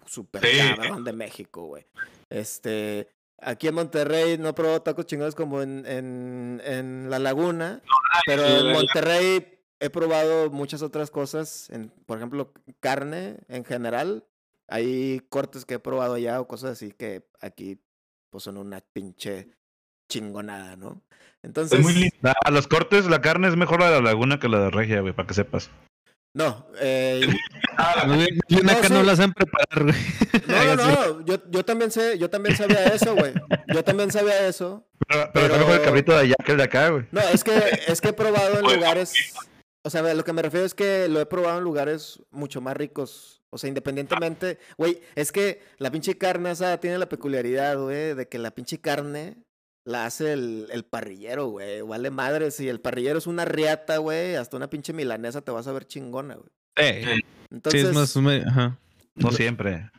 súper 0.07 0.45
Sí. 0.47 0.59
cabrón 0.77 1.05
de 1.05 1.13
México, 1.13 1.65
güey. 1.65 1.85
Este, 2.31 3.09
aquí 3.43 3.69
en 3.69 3.75
Monterrey 3.75 4.39
no 4.39 4.49
he 4.49 4.53
probado 4.53 4.83
tacos 4.83 5.07
chingones 5.07 5.35
como 5.35 5.63
en, 5.63 5.85
en, 5.87 6.61
en 6.65 7.11
La 7.11 7.19
Laguna, 7.19 7.83
pero 8.27 8.47
sí, 8.47 8.53
en 8.67 8.73
Monterrey 8.73 9.59
he 9.81 9.91
probado 9.91 10.51
muchas 10.51 10.83
otras 10.83 11.11
cosas, 11.11 11.71
en, 11.71 11.91
por 12.07 12.19
ejemplo, 12.19 12.53
carne 12.81 13.39
en 13.49 13.65
general. 13.65 14.27
Hay 14.69 15.21
cortes 15.31 15.65
que 15.65 15.75
he 15.75 15.79
probado 15.79 16.15
allá 16.15 16.41
o 16.41 16.47
cosas 16.47 16.73
así 16.73 16.93
que 16.93 17.27
aquí 17.41 17.81
pues 18.31 18.45
son 18.45 18.57
una 18.57 18.81
pinche 18.93 19.51
chingonada, 20.09 20.77
¿no? 20.77 21.03
Entonces, 21.43 21.79
Es 21.79 21.85
muy 21.85 21.95
lindo. 21.95 22.15
La- 22.21 22.35
a 22.45 22.51
los 22.51 22.69
cortes, 22.69 23.07
la 23.07 23.21
carne 23.21 23.49
es 23.49 23.57
mejor 23.57 23.81
la 23.81 23.91
de 23.91 23.97
la 24.03 24.11
laguna 24.11 24.39
que 24.39 24.49
la 24.49 24.61
de 24.61 24.71
regia, 24.71 25.01
güey, 25.01 25.13
para 25.15 25.27
que 25.27 25.35
sepas. 25.35 25.71
No, 26.35 26.67
eh, 26.81 27.21
No, 28.07 28.17
bien- 28.17 28.39
bien 28.49 28.67
No, 28.67 28.83
sí. 28.83 28.93
no 28.93 29.17
saben 29.17 29.33
preparar, 29.33 29.83
güey. 29.85 29.97
no, 30.47 30.77
no, 30.77 30.87
no, 31.17 31.25
yo, 31.25 31.37
yo 31.51 31.65
también 31.65 31.91
sé, 31.91 32.19
yo 32.19 32.29
también 32.31 32.57
sabía 32.57 32.85
eso, 32.87 33.15
güey. 33.15 33.33
Yo 33.69 33.83
también 33.85 34.11
sabía 34.11 34.47
eso. 34.47 34.87
Pero, 35.09 35.31
pero, 35.33 35.47
está 35.47 35.55
Pero- 35.57 35.59
mejor 35.67 35.81
el 35.81 35.85
cabrito 35.87 36.13
de 36.13 36.19
allá 36.19 36.35
que 36.45 36.53
el 36.53 36.59
de 36.59 36.65
acá, 36.65 36.89
güey. 36.91 37.07
No, 37.11 37.21
es 37.21 37.43
que, 37.43 37.53
es 37.87 38.01
que 38.01 38.09
he 38.09 38.13
probado 38.13 38.59
en 38.61 38.75
lugares. 38.77 39.13
O 39.83 39.89
sea, 39.91 40.03
lo 40.15 40.25
que 40.25 40.33
me 40.33 40.43
refiero 40.43 40.67
es 40.67 40.75
que 40.75 41.09
lo 41.09 41.21
he 41.21 41.27
probado 41.27 41.59
en 41.59 41.65
lugares 41.65 42.21
mucho 42.31 42.61
más 42.61 42.77
ricos. 42.77 43.43
O 43.51 43.59
sea, 43.59 43.69
independientemente. 43.69 44.59
Güey, 44.77 45.01
es 45.17 45.33
que 45.33 45.63
la 45.79 45.91
pinche 45.91 46.17
carne 46.19 46.51
esa 46.53 46.79
tiene 46.79 46.99
la 46.99 47.09
peculiaridad, 47.09 47.79
güey, 47.79 48.15
de 48.15 48.29
que 48.29 48.39
la 48.39 48.51
pinche 48.53 48.79
carne 48.81 49.39
la 49.91 50.07
hace 50.07 50.33
el, 50.33 50.69
el 50.71 50.85
parrillero, 50.85 51.47
güey. 51.49 51.81
Vale 51.83 52.11
madre. 52.11 52.51
Si 52.51 52.69
el 52.69 52.81
parrillero 52.81 53.19
es 53.19 53.27
una 53.27 53.45
riata, 53.45 53.99
güey, 53.99 54.37
hasta 54.37 54.57
una 54.57 54.71
pinche 54.71 54.93
milanesa 54.93 55.41
te 55.43 55.51
vas 55.51 55.67
a 55.67 55.73
ver 55.73 55.87
chingona, 55.87 56.35
güey. 56.37 56.49
Eh, 56.77 57.05
sí, 57.17 57.21
Entonces, 57.51 57.85
es 57.85 57.95
más. 57.95 58.17
me- 58.17 58.43
ajá. 58.47 58.79
No 59.17 59.33
siempre. 59.33 59.91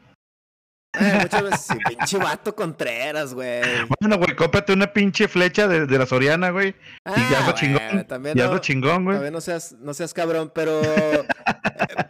eh, 0.99 1.19
muchas 1.21 1.43
veces, 1.43 1.61
sí, 1.61 1.75
pinche 1.87 2.17
vato 2.17 2.55
Contreras, 2.55 3.33
güey. 3.33 3.61
Bueno, 3.99 4.17
güey, 4.17 4.35
cómprate 4.35 4.73
una 4.73 4.91
pinche 4.91 5.27
flecha 5.27 5.67
de, 5.67 5.85
de 5.85 5.97
la 5.97 6.05
Soriana, 6.05 6.49
güey. 6.49 6.69
Y 7.05 7.31
ya 7.31 7.45
Ah, 7.47 7.53
chingón. 7.53 7.81
güey, 7.91 8.07
también 8.07 8.35
Ya 8.37 8.47
no- 8.47 8.57
chingón, 8.59 9.05
güey. 9.05 9.17
A 9.17 9.19
ver, 9.19 9.31
no 9.31 9.41
seas, 9.41 9.73
no 9.73 9.93
seas 9.93 10.13
cabrón, 10.13 10.51
pero. 10.55 10.81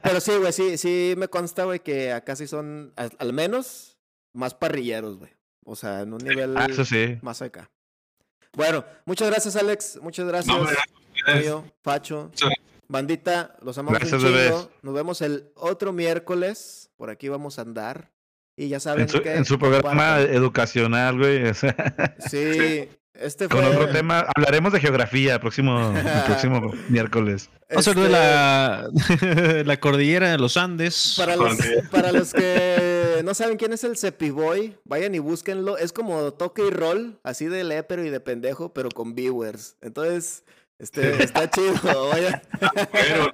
pero 0.04 0.20
sí, 0.20 0.32
güey, 0.38 0.54
sí, 0.54 0.78
sí 0.78 1.14
me 1.18 1.28
consta, 1.28 1.66
güey, 1.66 1.80
que 1.80 2.12
acá 2.12 2.36
sí 2.36 2.48
son, 2.48 2.94
al, 2.96 3.12
al 3.20 3.34
menos, 3.34 3.98
más 4.34 4.54
parrilleros, 4.54 5.18
güey. 5.18 5.32
O 5.66 5.76
sea, 5.76 6.02
en 6.02 6.14
un 6.14 6.20
nivel 6.24 6.56
Ah, 6.58 6.68
eso 6.70 6.84
sí. 6.86 7.18
más 7.22 7.42
acá. 7.42 7.70
Bueno, 8.54 8.84
muchas 9.06 9.30
gracias, 9.30 9.56
Alex. 9.56 10.00
Muchas 10.02 10.28
gracias, 10.28 10.56
No, 10.56 10.64
gracias. 10.64 10.86
Bandita, 12.88 13.56
los 13.62 13.78
amamos 13.78 14.00
Gracias, 14.00 14.22
un 14.22 14.28
chingo. 14.28 14.38
bebés. 14.38 14.68
Nos 14.82 14.94
vemos 14.94 15.22
el 15.22 15.50
otro 15.56 15.94
miércoles. 15.94 16.90
Por 16.98 17.10
aquí 17.10 17.30
vamos 17.30 17.58
a 17.58 17.62
andar. 17.62 18.12
Y 18.58 18.68
ya 18.68 18.80
saben 18.82 19.04
En 19.04 19.10
su, 19.10 19.22
que. 19.22 19.34
en 19.36 19.46
su 19.46 19.58
programa 19.58 20.20
educacional, 20.20 21.18
güey. 21.18 21.48
o 21.48 21.54
sea, 21.54 21.74
Sí, 22.30 22.90
este 23.14 23.48
con 23.48 23.62
fue. 23.64 23.68
otro 23.76 23.90
tema. 23.90 24.26
Hablaremos 24.36 24.74
de 24.74 24.82
geografía 24.82 25.36
el 25.36 25.40
próximo, 25.40 25.94
el 25.96 26.24
próximo 26.26 26.74
miércoles. 26.90 27.50
Vamos 27.70 27.88
a 27.88 27.92
hablar 27.92 28.06
este, 28.12 29.18
de 29.18 29.54
la, 29.64 29.64
la 29.66 29.80
cordillera 29.80 30.30
de 30.32 30.38
los 30.38 30.58
Andes. 30.58 31.14
Para 31.18 31.38
los, 31.38 31.56
Porque- 31.56 31.84
para 31.90 32.12
los 32.12 32.34
que 32.34 32.42
no 33.24 33.34
saben 33.34 33.58
quién 33.58 33.74
es 33.74 33.84
el 33.84 33.98
Cepiboy, 33.98 34.78
vayan 34.84 35.16
y 35.16 35.20
búsquenlo. 35.20 35.78
Es 35.78 35.94
como 35.94 36.34
toque 36.34 36.68
y 36.68 36.70
roll, 36.70 37.20
así 37.24 37.46
de 37.46 37.64
lepero 37.64 38.06
y 38.06 38.10
de 38.10 38.20
pendejo, 38.20 38.74
pero 38.74 38.90
con 38.90 39.16
viewers. 39.16 39.78
Entonces, 39.82 40.44
este, 40.80 41.24
está 41.24 41.50
chido. 41.50 42.10
Vayan. 42.10 42.42
Pero 42.92 43.32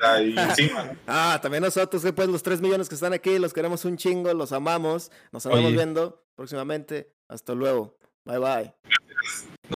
también, 0.00 0.34
y 0.36 0.38
encima. 0.38 0.96
Ah, 1.06 1.38
también 1.42 1.62
nosotros, 1.62 2.02
que 2.02 2.12
pues 2.12 2.28
los 2.28 2.42
3 2.42 2.60
millones 2.60 2.88
que 2.88 2.94
están 2.94 3.12
aquí, 3.12 3.38
los 3.38 3.52
queremos 3.52 3.84
un 3.84 3.96
chingo, 3.96 4.32
los 4.34 4.52
amamos. 4.52 5.10
Nos 5.32 5.46
andamos 5.46 5.66
Oye. 5.66 5.76
viendo 5.76 6.24
próximamente. 6.34 7.12
Hasta 7.28 7.54
luego. 7.54 7.96
Bye 8.24 8.38
bye. 8.38 9.75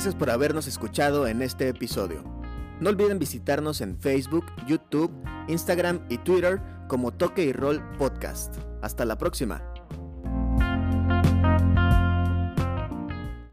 Gracias 0.00 0.14
por 0.14 0.30
habernos 0.30 0.66
escuchado 0.66 1.26
en 1.26 1.42
este 1.42 1.68
episodio. 1.68 2.24
No 2.80 2.88
olviden 2.88 3.18
visitarnos 3.18 3.82
en 3.82 4.00
Facebook, 4.00 4.46
YouTube, 4.66 5.12
Instagram 5.46 6.06
y 6.08 6.16
Twitter 6.16 6.58
como 6.88 7.12
Toque 7.12 7.44
y 7.44 7.52
Roll 7.52 7.82
Podcast. 7.98 8.56
Hasta 8.80 9.04
la 9.04 9.18
próxima. 9.18 9.69